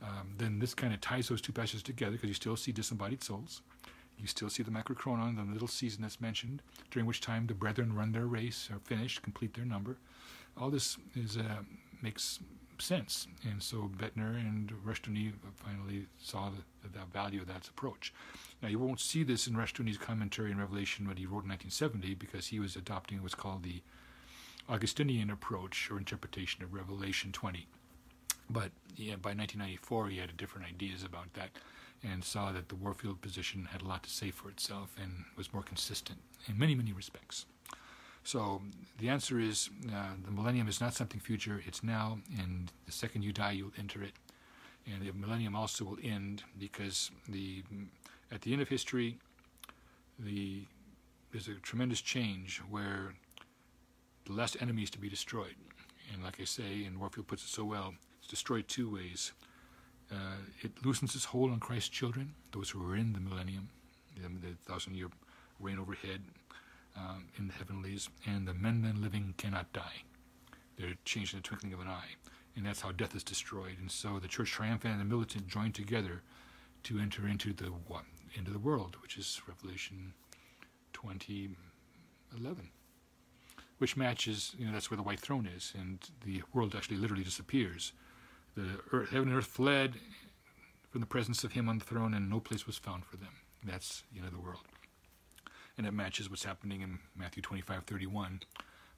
um, 0.02 0.34
then 0.38 0.60
this 0.60 0.74
kind 0.74 0.94
of 0.94 1.02
ties 1.02 1.28
those 1.28 1.42
two 1.42 1.52
passages 1.52 1.84
together 1.84 2.14
because 2.14 2.30
you 2.30 2.34
still 2.34 2.56
see 2.56 2.72
disembodied 2.72 3.24
souls. 3.24 3.62
You 4.18 4.28
still 4.28 4.50
see 4.50 4.64
the 4.64 4.72
macrochronon, 4.72 5.38
the 5.38 5.52
little 5.54 5.68
season 5.68 6.02
that's 6.02 6.20
mentioned, 6.20 6.62
during 6.92 7.06
which 7.06 7.22
time 7.22 7.48
the 7.48 7.54
brethren 7.54 7.96
run 7.96 8.12
their 8.12 8.26
race, 8.26 8.70
are 8.72 8.80
finished, 8.80 9.22
complete 9.22 9.54
their 9.54 9.66
number. 9.66 9.98
All 10.58 10.70
this 10.70 10.98
is 11.16 11.38
uh, 11.38 11.64
makes 12.02 12.40
sense. 12.82 13.28
And 13.50 13.62
so 13.62 13.90
Boettner 13.98 14.36
and 14.36 14.72
Rushdoony 14.86 15.34
finally 15.54 16.06
saw 16.18 16.50
the, 16.50 16.90
the, 16.90 17.06
value 17.14 17.42
of 17.42 17.48
that 17.48 17.68
approach. 17.68 18.14
Now, 18.62 18.70
you 18.70 18.80
won't 18.80 19.00
see 19.00 19.24
this 19.24 19.48
in 19.48 19.56
Rushdoony's 19.56 19.98
commentary 19.98 20.52
in 20.52 20.60
Revelation 20.60 21.08
when 21.08 21.18
he 21.18 21.26
wrote 21.26 21.44
in 21.44 21.50
1970 21.50 22.16
because 22.16 22.48
he 22.48 22.60
was 22.60 22.76
adopting 22.76 23.22
what's 23.22 23.36
called 23.36 23.64
the 23.64 23.82
Augustinian 24.70 25.30
approach 25.30 25.90
or 25.90 25.98
interpretation 25.98 26.64
of 26.64 26.74
Revelation 26.74 27.32
20. 27.32 27.68
But 28.50 28.72
yeah, 28.96 29.16
by 29.16 29.32
1994, 29.32 30.08
he 30.08 30.18
had 30.18 30.36
different 30.38 30.68
ideas 30.68 31.04
about 31.04 31.34
that 31.34 31.50
and 32.04 32.24
saw 32.24 32.52
that 32.52 32.70
the 32.70 32.76
Warfield 32.76 33.22
position 33.22 33.68
had 33.72 33.82
a 33.82 33.86
lot 33.86 34.04
to 34.04 34.10
say 34.10 34.32
for 34.32 34.50
itself 34.50 34.96
and 35.02 35.26
was 35.36 35.54
more 35.54 35.64
consistent 35.64 36.20
in 36.48 36.58
many, 36.58 36.74
many 36.74 36.94
respects. 36.94 37.46
So 38.24 38.62
the 39.00 39.10
answer 39.10 39.40
is 39.40 39.70
uh, 39.94 40.12
the 40.24 40.32
millennium 40.32 40.68
is 40.68 40.82
not 40.82 40.94
something 40.94 41.20
future, 41.20 41.62
it's 41.66 41.84
now, 41.84 42.20
and 42.40 42.72
the 42.86 42.92
second 42.92 43.24
you 43.24 43.34
die, 43.34 43.52
you'll 43.52 43.74
enter 43.78 44.04
it. 44.04 44.14
And 44.86 45.06
the 45.06 45.12
millennium 45.14 45.56
also 45.56 45.86
will 45.86 45.98
end 46.04 46.44
because 46.58 47.12
the 47.28 47.64
at 48.32 48.42
the 48.42 48.54
end 48.54 48.62
of 48.62 48.70
history, 48.70 49.18
the 50.18 50.66
there's 51.32 51.48
a 51.48 51.56
tremendous 51.56 52.02
change 52.02 52.62
where 52.70 53.14
the 54.26 54.34
last 54.34 54.58
enemy 54.62 54.84
is 54.84 54.90
to 54.92 55.00
be 55.00 55.10
destroyed. 55.10 55.56
And 56.14 56.24
like 56.24 56.40
I 56.40 56.46
say, 56.46 56.86
and 56.86 57.00
Warfield 57.00 57.28
puts 57.28 57.44
it 57.44 57.50
so 57.50 57.64
well, 57.64 57.94
destroyed 58.30 58.68
two 58.68 58.94
ways. 58.94 59.34
Uh, 60.12 60.38
it 60.62 60.72
loosens 60.86 61.16
its 61.16 61.26
hold 61.26 61.52
on 61.52 61.60
Christ's 61.60 61.90
children, 61.90 62.34
those 62.52 62.70
who 62.70 62.90
are 62.90 62.96
in 62.96 63.14
the 63.14 63.20
millennium, 63.20 63.70
the, 64.16 64.72
thousand 64.72 64.96
year 64.96 65.08
reign 65.60 65.78
overhead, 65.78 66.22
um, 66.98 67.26
in 67.38 67.48
the 67.48 67.54
heavenlies, 67.54 68.10
and 68.26 68.48
the 68.48 68.54
men 68.54 68.82
then 68.82 69.02
living 69.02 69.34
cannot 69.38 69.72
die. 69.74 70.04
They're 70.78 70.96
changed 71.06 71.34
in 71.34 71.40
the 71.40 71.44
twinkling 71.44 71.74
of 71.74 71.82
an 71.82 71.88
eye. 71.88 72.16
And 72.56 72.66
that's 72.66 72.82
how 72.82 72.92
death 72.92 73.16
is 73.16 73.24
destroyed. 73.24 73.78
And 73.80 73.92
so 73.92 74.20
the 74.20 74.28
church 74.28 74.52
triumphant 74.52 74.94
and 74.94 75.02
the 75.02 75.06
militant 75.06 75.48
join 75.48 75.72
together 75.72 76.22
to 76.84 77.00
enter 77.00 77.28
into 77.28 77.54
the 77.54 77.66
what? 77.66 78.04
Into 78.36 78.52
the 78.52 78.60
world, 78.60 78.98
which 79.02 79.18
is 79.18 79.42
Revelation 79.48 80.14
20, 80.94 81.52
11. 82.38 82.70
Which 83.78 83.96
matches, 83.96 84.56
you 84.58 84.66
know, 84.66 84.74
that's 84.74 84.92
where 84.92 84.98
the 84.98 85.04
white 85.04 85.20
throne 85.20 85.48
is, 85.48 85.74
and 85.78 86.00
the 86.26 86.42
world 86.54 86.76
actually 86.76 86.98
literally 86.98 87.24
disappears. 87.24 87.94
The 88.60 88.98
earth, 88.98 89.10
heaven 89.10 89.30
and 89.30 89.38
earth 89.38 89.46
fled 89.46 89.94
from 90.90 91.00
the 91.00 91.08
presence 91.08 91.46
of 91.46 91.54
him 91.54 91.70
on 91.70 91.80
the 91.80 91.86
throne, 91.86 92.14
and 92.14 92.30
no 92.30 92.42
place 92.42 92.68
was 92.68 92.78
found 92.78 93.06
for 93.06 93.16
them. 93.16 93.30
That's, 93.64 94.04
you 94.12 94.22
know, 94.22 94.30
the 94.30 94.40
world. 94.40 94.64
and 95.80 95.88
it 95.88 95.94
matches 95.94 96.30
what's 96.30 96.44
happening 96.44 96.82
in 96.82 97.00
Matthew 97.16 97.42
25, 97.42 97.86
31, 97.86 98.42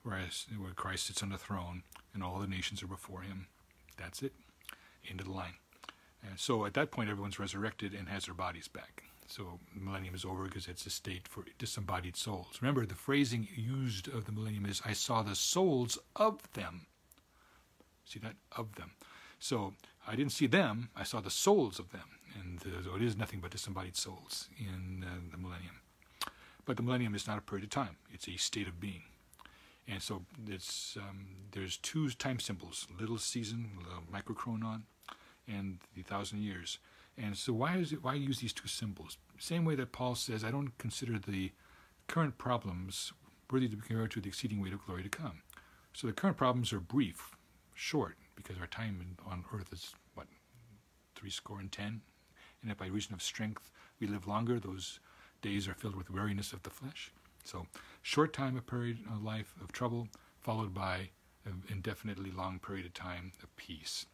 whereas, 0.02 0.48
where 0.58 0.74
Christ 0.74 1.06
sits 1.06 1.22
on 1.22 1.30
the 1.30 1.38
throne 1.38 1.84
and 2.12 2.24
all 2.24 2.40
the 2.40 2.48
nations 2.48 2.82
are 2.82 2.88
before 2.88 3.22
him. 3.22 3.46
That's 3.98 4.24
it. 4.24 4.34
End 5.08 5.20
of 5.20 5.28
the 5.28 5.32
line. 5.32 5.54
And 6.28 6.40
so 6.40 6.66
at 6.66 6.74
that 6.74 6.90
point, 6.90 7.12
everyone's 7.12 7.38
resurrected 7.38 7.94
and 7.94 8.10
has 8.10 8.26
their 8.26 8.34
bodies 8.34 8.68
back. 8.68 9.04
So 9.28 9.60
the 9.76 9.80
millennium 9.80 10.16
is 10.16 10.26
over 10.26 10.46
because 10.46 10.68
it's 10.68 10.88
a 10.88 10.90
state 10.90 11.28
for 11.28 11.46
disembodied 11.60 12.18
souls. 12.18 12.58
Remember, 12.62 12.84
the 12.88 12.96
phrasing 12.96 13.48
used 13.56 14.08
of 14.08 14.26
the 14.26 14.32
millennium 14.32 14.66
is, 14.66 14.82
I 14.84 14.94
saw 14.94 15.22
the 15.22 15.36
souls 15.36 16.00
of 16.16 16.52
them. 16.54 16.88
See 18.06 18.20
that? 18.20 18.34
Of 18.58 18.74
them. 18.74 18.94
So 19.42 19.74
I 20.08 20.16
didn't 20.16 20.34
see 20.34 20.46
them, 20.46 20.90
I 20.96 21.02
saw 21.04 21.20
the 21.20 21.32
souls 21.32 21.80
of 21.80 21.92
them. 21.92 22.08
And 22.40 22.62
uh, 22.62 22.84
so 22.84 22.96
it 22.96 23.02
is 23.02 23.18
nothing 23.18 23.40
but 23.40 23.50
disembodied 23.50 23.98
souls 23.98 24.48
in 24.58 25.04
uh, 25.04 25.16
the 25.32 25.38
millennium. 25.38 25.82
But 26.64 26.78
the 26.78 26.84
millennium 26.84 27.16
is 27.16 27.28
not 27.28 27.40
a 27.40 27.42
period 27.42 27.64
of 27.64 27.72
time, 27.72 27.98
it's 28.14 28.28
a 28.28 28.38
state 28.38 28.68
of 28.68 28.80
being. 28.80 29.02
And 29.88 30.02
so 30.02 30.22
um, 30.98 31.26
there's 31.52 31.78
two 31.78 32.10
time 32.12 32.40
symbols 32.40 32.88
little 33.00 33.18
season, 33.18 33.72
microchronon, 34.14 34.84
and 35.48 35.80
the 35.96 36.04
thousand 36.04 36.44
years. 36.44 36.78
And 37.18 37.36
so 37.36 37.52
why 37.52 37.78
is 37.78 37.92
it 37.92 38.04
why 38.04 38.14
use 38.14 38.40
these 38.40 38.54
two 38.54 38.68
symbols? 38.68 39.18
Same 39.40 39.66
way 39.66 39.74
that 39.76 39.92
Paul 39.92 40.14
says, 40.14 40.44
I 40.44 40.52
don't 40.52 40.78
consider 40.78 41.18
the 41.18 41.52
current 42.08 42.38
problems 42.38 43.12
worthy 43.50 43.68
to 43.68 43.76
be 43.76 43.82
compared 43.82 44.12
to 44.12 44.22
the 44.22 44.30
exceeding 44.30 44.62
weight 44.62 44.72
of 44.72 44.86
glory 44.86 45.02
to 45.02 45.10
come. 45.10 45.42
So 45.94 46.06
the 46.06 46.14
current 46.14 46.38
problems 46.38 46.72
are 46.72 46.80
brief, 46.80 47.32
short, 47.74 48.16
because 48.36 48.58
our 48.60 48.68
time 48.68 49.18
on 49.26 49.44
earth 49.54 49.72
is 49.72 49.94
what 50.16 50.28
three 51.16 51.30
score 51.30 51.60
and 51.60 51.72
ten, 51.72 52.02
and 52.62 52.72
if 52.72 52.78
by 52.78 52.88
reason 52.88 53.14
of 53.14 53.22
strength 53.22 53.72
we 54.00 54.08
live 54.08 54.28
longer, 54.28 54.60
those 54.60 55.00
days 55.42 55.68
are 55.68 55.74
filled 55.74 55.96
with 55.96 56.12
weariness 56.12 56.54
of 56.54 56.64
the 56.64 56.70
flesh. 56.70 57.12
So 57.44 57.66
short 58.02 58.34
time, 58.34 58.58
a 58.58 58.62
period 58.62 59.00
of 59.12 59.24
life 59.24 59.56
of 59.62 59.72
trouble, 59.72 60.08
followed 60.40 60.74
by 60.74 61.10
an 61.46 61.64
indefinitely 61.70 62.32
long 62.32 62.60
period 62.60 62.86
of 62.86 62.94
time 62.94 63.32
of 63.42 63.56
peace. 63.56 64.06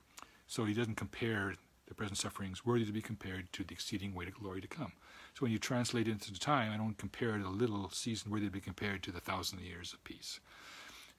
So 0.48 0.64
he 0.64 0.74
doesn't 0.74 0.96
compare 0.96 1.56
the 1.88 1.94
present 1.94 2.18
sufferings 2.18 2.66
worthy 2.66 2.86
to 2.86 2.92
be 2.92 3.02
compared 3.02 3.52
to 3.54 3.64
the 3.64 3.74
exceeding 3.74 4.14
weight 4.14 4.28
of 4.28 4.36
glory 4.36 4.62
to 4.62 4.68
come. 4.68 4.94
So 5.34 5.42
when 5.42 5.52
you 5.52 5.60
translate 5.60 6.08
it 6.08 6.12
into 6.12 6.38
time, 6.40 6.72
I 6.72 6.78
don't 6.78 6.98
compare 6.98 7.38
the 7.38 7.50
little 7.50 7.90
season 7.92 8.32
worthy 8.32 8.46
to 8.46 8.52
be 8.52 8.60
compared 8.60 9.04
to 9.04 9.12
the 9.12 9.20
thousand 9.20 9.60
years 9.60 9.94
of 9.94 10.04
peace. 10.04 10.40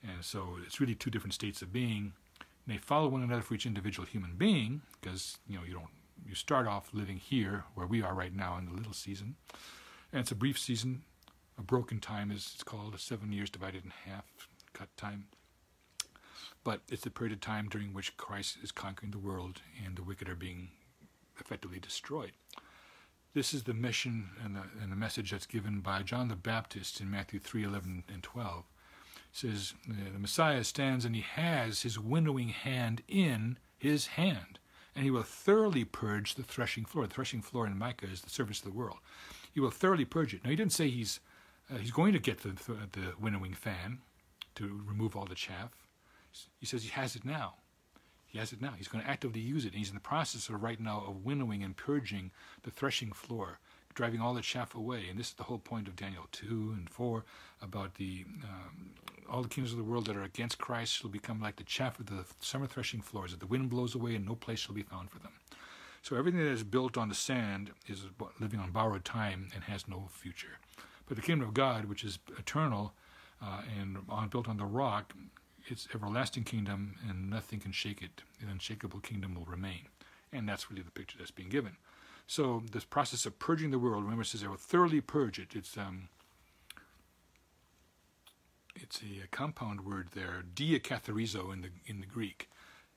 And 0.03 0.25
so 0.25 0.57
it's 0.67 0.81
really 0.81 0.95
two 0.95 1.11
different 1.11 1.35
states 1.35 1.63
of 1.63 1.73
being. 1.73 2.13
They 2.69 2.77
follow 2.77 3.09
one 3.09 3.23
another 3.23 3.43
for 3.43 3.55
each 3.55 3.67
individual 3.67 4.07
human 4.07 4.35
being, 4.37 4.83
because 5.01 5.39
you 5.49 5.59
know 5.59 5.65
you 5.65 5.75
don't 5.75 5.91
you 6.25 6.37
start 6.37 6.69
off 6.69 6.91
living 6.93 7.17
here 7.17 7.65
where 7.75 7.87
we 7.87 8.03
are 8.03 8.15
right 8.15 8.35
now 8.35 8.57
in 8.59 8.67
the 8.67 8.73
little 8.73 8.93
season, 8.93 9.35
and 10.13 10.21
it's 10.21 10.31
a 10.31 10.37
brief 10.37 10.59
season. 10.59 11.03
A 11.59 11.63
broken 11.63 11.99
time 11.99 12.31
is 12.31 12.53
it's 12.55 12.63
called 12.63 12.95
a 12.95 12.99
seven 12.99 13.33
years 13.33 13.51
divided 13.51 13.85
in 13.85 13.93
half 14.05 14.25
cut 14.73 14.97
time 14.97 15.25
but 16.69 16.83
it's 16.91 17.07
a 17.07 17.11
period 17.11 17.33
of 17.33 17.41
time 17.41 17.67
during 17.69 17.95
which 17.95 18.17
Christ 18.17 18.59
is 18.63 18.73
conquering 18.73 19.11
the 19.11 19.19
world 19.19 19.63
and 19.85 19.97
the 19.97 20.03
wicked 20.03 20.29
are 20.29 20.35
being 20.35 20.69
effectively 21.41 21.79
destroyed. 21.79 22.33
This 23.35 23.55
is 23.55 23.63
the 23.63 23.75
mission 23.75 24.31
and 24.45 24.57
the, 24.57 24.63
and 24.83 24.91
the 24.91 24.97
message 24.97 25.31
that's 25.31 25.47
given 25.47 25.81
by 25.81 26.03
John 26.03 26.29
the 26.29 26.37
Baptist 26.37 27.01
in 27.01 27.11
Matthew 27.11 27.41
3 27.41 27.65
11 27.65 28.05
and 28.13 28.23
12. 28.23 28.65
Says, 29.33 29.75
The 29.87 30.19
Messiah 30.19 30.65
stands 30.65 31.05
and 31.05 31.15
he 31.15 31.21
has 31.23 31.83
his 31.83 31.99
winnowing 31.99 32.49
hand 32.49 33.03
in 33.07 33.59
his 33.77 34.09
hand, 34.09 34.59
and 34.95 35.05
he 35.05 35.11
will 35.11 35.23
thoroughly 35.23 35.85
purge 35.85 36.35
the 36.35 36.43
threshing 36.43 36.85
floor. 36.85 37.07
The 37.07 37.15
threshing 37.15 37.43
floor 37.43 37.67
in 37.67 37.79
Micah 37.79 38.07
is 38.11 38.23
the 38.23 38.31
surface 38.31 38.59
of 38.59 38.65
the 38.65 38.77
world. 38.77 38.99
He 39.53 39.61
will 39.61 39.71
thoroughly 39.71 40.05
purge 40.05 40.35
it. 40.35 40.43
Now, 40.45 40.51
he 40.51 40.57
didn't 40.57 40.73
say 40.73 40.89
he's, 40.89 41.21
uh, 41.73 41.79
he's 41.79 41.91
going 41.91 42.13
to 42.13 42.19
get 42.19 42.41
the, 42.43 42.51
the 42.93 43.13
winnowing 43.21 43.55
fan 43.55 43.99
to 44.57 44.83
remove 44.87 45.17
all 45.17 45.27
the 45.27 45.35
chaff. 45.35 45.71
He 46.59 46.67
says 46.67 46.83
he 46.83 46.91
has 46.91 47.17
it 47.17 47.25
now. 47.25 47.55
He 48.27 48.39
has 48.39 48.53
it 48.53 48.61
now. 48.61 48.73
He's 48.77 48.89
going 48.89 49.03
to 49.03 49.11
actively 49.11 49.41
use 49.41 49.65
it. 49.65 49.69
And 49.69 49.79
he's 49.79 49.89
in 49.89 49.95
the 49.95 50.01
process 50.01 50.49
of 50.49 50.63
right 50.63 50.79
now 50.79 51.05
of 51.07 51.25
winnowing 51.25 51.63
and 51.63 51.77
purging 51.77 52.31
the 52.63 52.71
threshing 52.71 53.13
floor, 53.13 53.59
driving 53.99 54.21
all 54.21 54.33
the 54.33 54.41
chaff 54.41 54.77
away. 54.77 55.07
And 55.11 55.19
this 55.19 55.31
is 55.31 55.35
the 55.35 55.43
whole 55.43 55.59
point 55.59 55.89
of 55.89 55.97
Daniel 55.97 56.29
2 56.31 56.47
and 56.77 56.89
4 56.89 57.25
about 57.61 57.97
the 57.97 58.25
um, 58.45 58.91
all 59.29 59.43
the 59.43 59.49
kingdoms 59.49 59.73
of 59.73 59.79
the 59.79 59.85
world 59.85 60.07
that 60.07 60.17
are 60.17 60.23
against 60.23 60.57
Christ 60.57 60.95
shall 60.95 61.11
become 61.11 61.41
like 61.41 61.57
the 61.57 61.65
chaff 61.65 61.99
of 61.99 62.07
the 62.07 62.25
summer 62.39 62.69
threshing 62.69 63.03
floors, 63.03 63.33
that 63.33 63.41
the 63.41 63.47
wind 63.47 63.71
blows 63.71 63.97
away 63.97 64.15
and 64.15 64.25
no 64.25 64.37
place 64.37 64.61
shall 64.61 64.75
be 64.75 64.83
found 64.83 65.11
for 65.11 65.19
them. 65.19 65.33
So 66.01 66.15
everything 66.15 66.41
that 66.41 66.53
is 66.53 66.63
built 66.63 66.97
on 66.97 67.09
the 67.09 67.15
sand 67.17 67.73
is 67.89 68.05
living 68.39 68.61
on 68.61 68.71
borrowed 68.71 69.05
time 69.05 69.49
and 69.53 69.65
has 69.65 69.89
no 69.89 70.09
future. 70.13 70.59
But 71.09 71.17
the 71.17 71.23
kingdom 71.23 71.49
of 71.49 71.53
God, 71.53 71.87
which 71.87 72.05
is 72.05 72.21
eternal 72.39 72.93
uh, 73.43 73.63
and 73.81 73.99
on, 74.09 74.29
built 74.29 74.49
on 74.49 74.59
the 74.59 74.65
rock, 74.65 75.13
its 75.67 75.89
everlasting 75.93 76.45
kingdom, 76.45 76.95
and 77.09 77.29
nothing 77.29 77.59
can 77.59 77.73
shake 77.73 78.01
it. 78.01 78.23
An 78.41 78.49
unshakable 78.49 79.01
kingdom 79.01 79.35
will 79.35 79.45
remain. 79.45 79.89
And 80.33 80.49
that's 80.49 80.71
really 80.71 80.83
the 80.83 80.93
picture 80.93 81.19
that's 81.19 81.33
being 81.33 81.49
given. 81.49 81.77
So 82.29 82.63
this 82.71 82.85
process 82.85 83.25
of 83.25 83.39
purging 83.39 83.71
the 83.71 83.79
world, 83.79 84.05
remember 84.05 84.23
it 84.23 84.27
says 84.27 84.43
they 84.43 84.49
will 84.49 84.57
thoroughly 84.57 85.01
purge 85.01 85.39
it. 85.39 85.57
It's 85.57 85.79
um, 85.79 86.09
it's 88.77 89.01
a, 89.01 89.25
a 89.25 89.27
compound 89.29 89.87
word 89.87 90.09
there, 90.15 90.45
diakatharizo 90.55 91.51
in 91.53 91.63
the 91.63 91.71
in 91.87 92.01
the 92.01 92.07
Greek. 92.07 92.51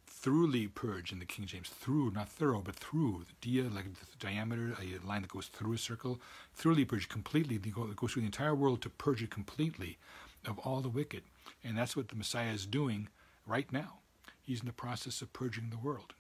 Thoroughly 0.06 0.68
purge 0.68 1.14
in 1.14 1.20
the 1.20 1.26
King 1.26 1.46
James. 1.46 1.70
Through, 1.70 2.12
not 2.12 2.28
thorough, 2.30 2.62
but 2.62 2.76
through. 2.76 3.26
Dia, 3.40 3.64
like 3.64 3.86
the 3.86 4.06
diameter, 4.20 4.76
a 4.80 5.08
line 5.08 5.22
that 5.22 5.32
goes 5.32 5.48
through 5.48 5.74
a 5.74 5.78
circle. 5.78 6.20
Thoroughly 6.54 6.84
purge 6.84 7.08
completely. 7.08 7.56
It 7.56 7.96
goes 7.96 8.12
through 8.12 8.22
the 8.22 8.28
entire 8.28 8.54
world 8.54 8.82
to 8.82 8.90
purge 8.90 9.24
it 9.24 9.32
completely 9.32 9.98
of 10.46 10.60
all 10.60 10.82
the 10.82 10.90
wicked. 10.90 11.24
And 11.64 11.78
that's 11.78 11.96
what 11.96 12.10
the 12.10 12.16
Messiah 12.16 12.52
is 12.52 12.66
doing 12.66 13.08
right 13.48 13.72
now. 13.72 14.00
He's 14.42 14.60
in 14.60 14.68
the 14.68 14.74
process 14.74 15.22
of 15.22 15.32
purging 15.34 15.70
the 15.70 15.78
world. 15.78 16.14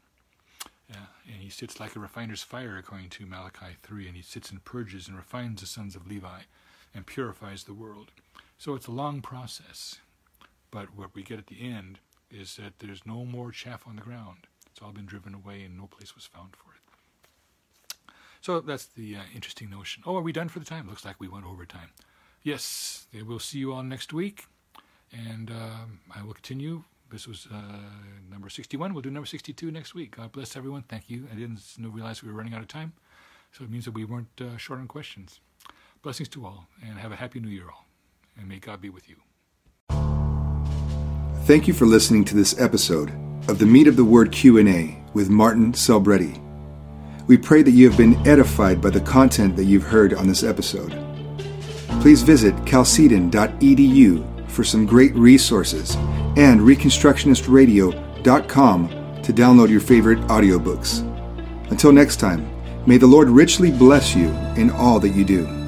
And 1.25 1.41
he 1.41 1.49
sits 1.49 1.79
like 1.79 1.95
a 1.95 1.99
refiner's 1.99 2.43
fire, 2.43 2.77
according 2.77 3.09
to 3.11 3.25
Malachi 3.25 3.77
3, 3.81 4.07
and 4.07 4.15
he 4.15 4.21
sits 4.21 4.51
and 4.51 4.63
purges 4.63 5.07
and 5.07 5.15
refines 5.15 5.61
the 5.61 5.67
sons 5.67 5.95
of 5.95 6.07
Levi 6.07 6.41
and 6.93 7.05
purifies 7.05 7.63
the 7.63 7.73
world. 7.73 8.11
So 8.57 8.75
it's 8.75 8.87
a 8.87 8.91
long 8.91 9.21
process. 9.21 9.97
But 10.69 10.95
what 10.95 11.15
we 11.15 11.23
get 11.23 11.39
at 11.39 11.47
the 11.47 11.61
end 11.61 11.99
is 12.29 12.55
that 12.55 12.79
there's 12.79 13.05
no 13.05 13.25
more 13.25 13.51
chaff 13.51 13.87
on 13.87 13.97
the 13.97 14.01
ground. 14.01 14.47
It's 14.71 14.81
all 14.81 14.91
been 14.91 15.05
driven 15.05 15.33
away 15.33 15.63
and 15.63 15.77
no 15.77 15.87
place 15.87 16.15
was 16.15 16.25
found 16.25 16.55
for 16.55 16.71
it. 16.73 18.13
So 18.41 18.59
that's 18.59 18.85
the 18.85 19.17
uh, 19.17 19.21
interesting 19.35 19.69
notion. 19.69 20.03
Oh, 20.05 20.15
are 20.15 20.21
we 20.21 20.31
done 20.31 20.49
for 20.49 20.59
the 20.59 20.65
time? 20.65 20.87
Looks 20.87 21.05
like 21.05 21.19
we 21.19 21.27
went 21.27 21.45
over 21.45 21.65
time. 21.65 21.89
Yes, 22.41 23.05
we'll 23.13 23.39
see 23.39 23.59
you 23.59 23.73
all 23.73 23.83
next 23.83 24.13
week. 24.13 24.45
And 25.11 25.51
um, 25.51 25.99
I 26.15 26.23
will 26.23 26.33
continue. 26.33 26.83
This 27.11 27.27
was 27.27 27.47
uh, 27.53 27.61
number 28.29 28.47
61. 28.47 28.93
We'll 28.93 29.01
do 29.01 29.11
number 29.11 29.25
62 29.25 29.69
next 29.69 29.93
week. 29.93 30.15
God 30.15 30.31
bless 30.31 30.55
everyone. 30.55 30.83
Thank 30.83 31.09
you. 31.09 31.27
I 31.29 31.35
didn't 31.35 31.61
realize 31.77 32.23
we 32.23 32.31
were 32.31 32.37
running 32.37 32.53
out 32.53 32.61
of 32.61 32.69
time. 32.69 32.93
So 33.51 33.65
it 33.65 33.69
means 33.69 33.83
that 33.83 33.91
we 33.91 34.05
weren't 34.05 34.29
uh, 34.39 34.55
short 34.55 34.79
on 34.79 34.87
questions. 34.87 35.41
Blessings 36.01 36.29
to 36.29 36.45
all, 36.45 36.67
and 36.81 36.97
have 36.97 37.11
a 37.11 37.17
happy 37.17 37.41
new 37.41 37.49
year, 37.49 37.65
all. 37.69 37.85
And 38.37 38.47
may 38.47 38.59
God 38.59 38.79
be 38.79 38.89
with 38.89 39.09
you. 39.09 39.17
Thank 41.43 41.67
you 41.67 41.73
for 41.73 41.85
listening 41.85 42.23
to 42.25 42.35
this 42.35 42.57
episode 42.59 43.09
of 43.49 43.59
the 43.59 43.65
Meat 43.65 43.87
of 43.87 43.97
the 43.97 44.05
Word 44.05 44.31
Q&A 44.31 44.97
with 45.13 45.29
Martin 45.29 45.73
Selbrede. 45.73 46.39
We 47.27 47.37
pray 47.37 47.61
that 47.61 47.71
you 47.71 47.89
have 47.89 47.97
been 47.97 48.15
edified 48.25 48.81
by 48.81 48.89
the 48.89 49.01
content 49.01 49.57
that 49.57 49.65
you've 49.65 49.83
heard 49.83 50.13
on 50.13 50.27
this 50.27 50.43
episode. 50.43 50.91
Please 51.99 52.21
visit 52.21 52.55
chalcedon.edu 52.65 54.30
for 54.51 54.63
some 54.63 54.85
great 54.85 55.15
resources 55.15 55.95
and 56.37 56.61
reconstructionistradio.com 56.61 58.89
to 59.23 59.33
download 59.33 59.69
your 59.69 59.81
favorite 59.81 60.19
audiobooks. 60.27 61.01
Until 61.71 61.91
next 61.91 62.17
time, 62.17 62.47
may 62.85 62.97
the 62.97 63.07
Lord 63.07 63.29
richly 63.29 63.71
bless 63.71 64.15
you 64.15 64.27
in 64.57 64.69
all 64.71 64.99
that 64.99 65.09
you 65.09 65.23
do. 65.23 65.60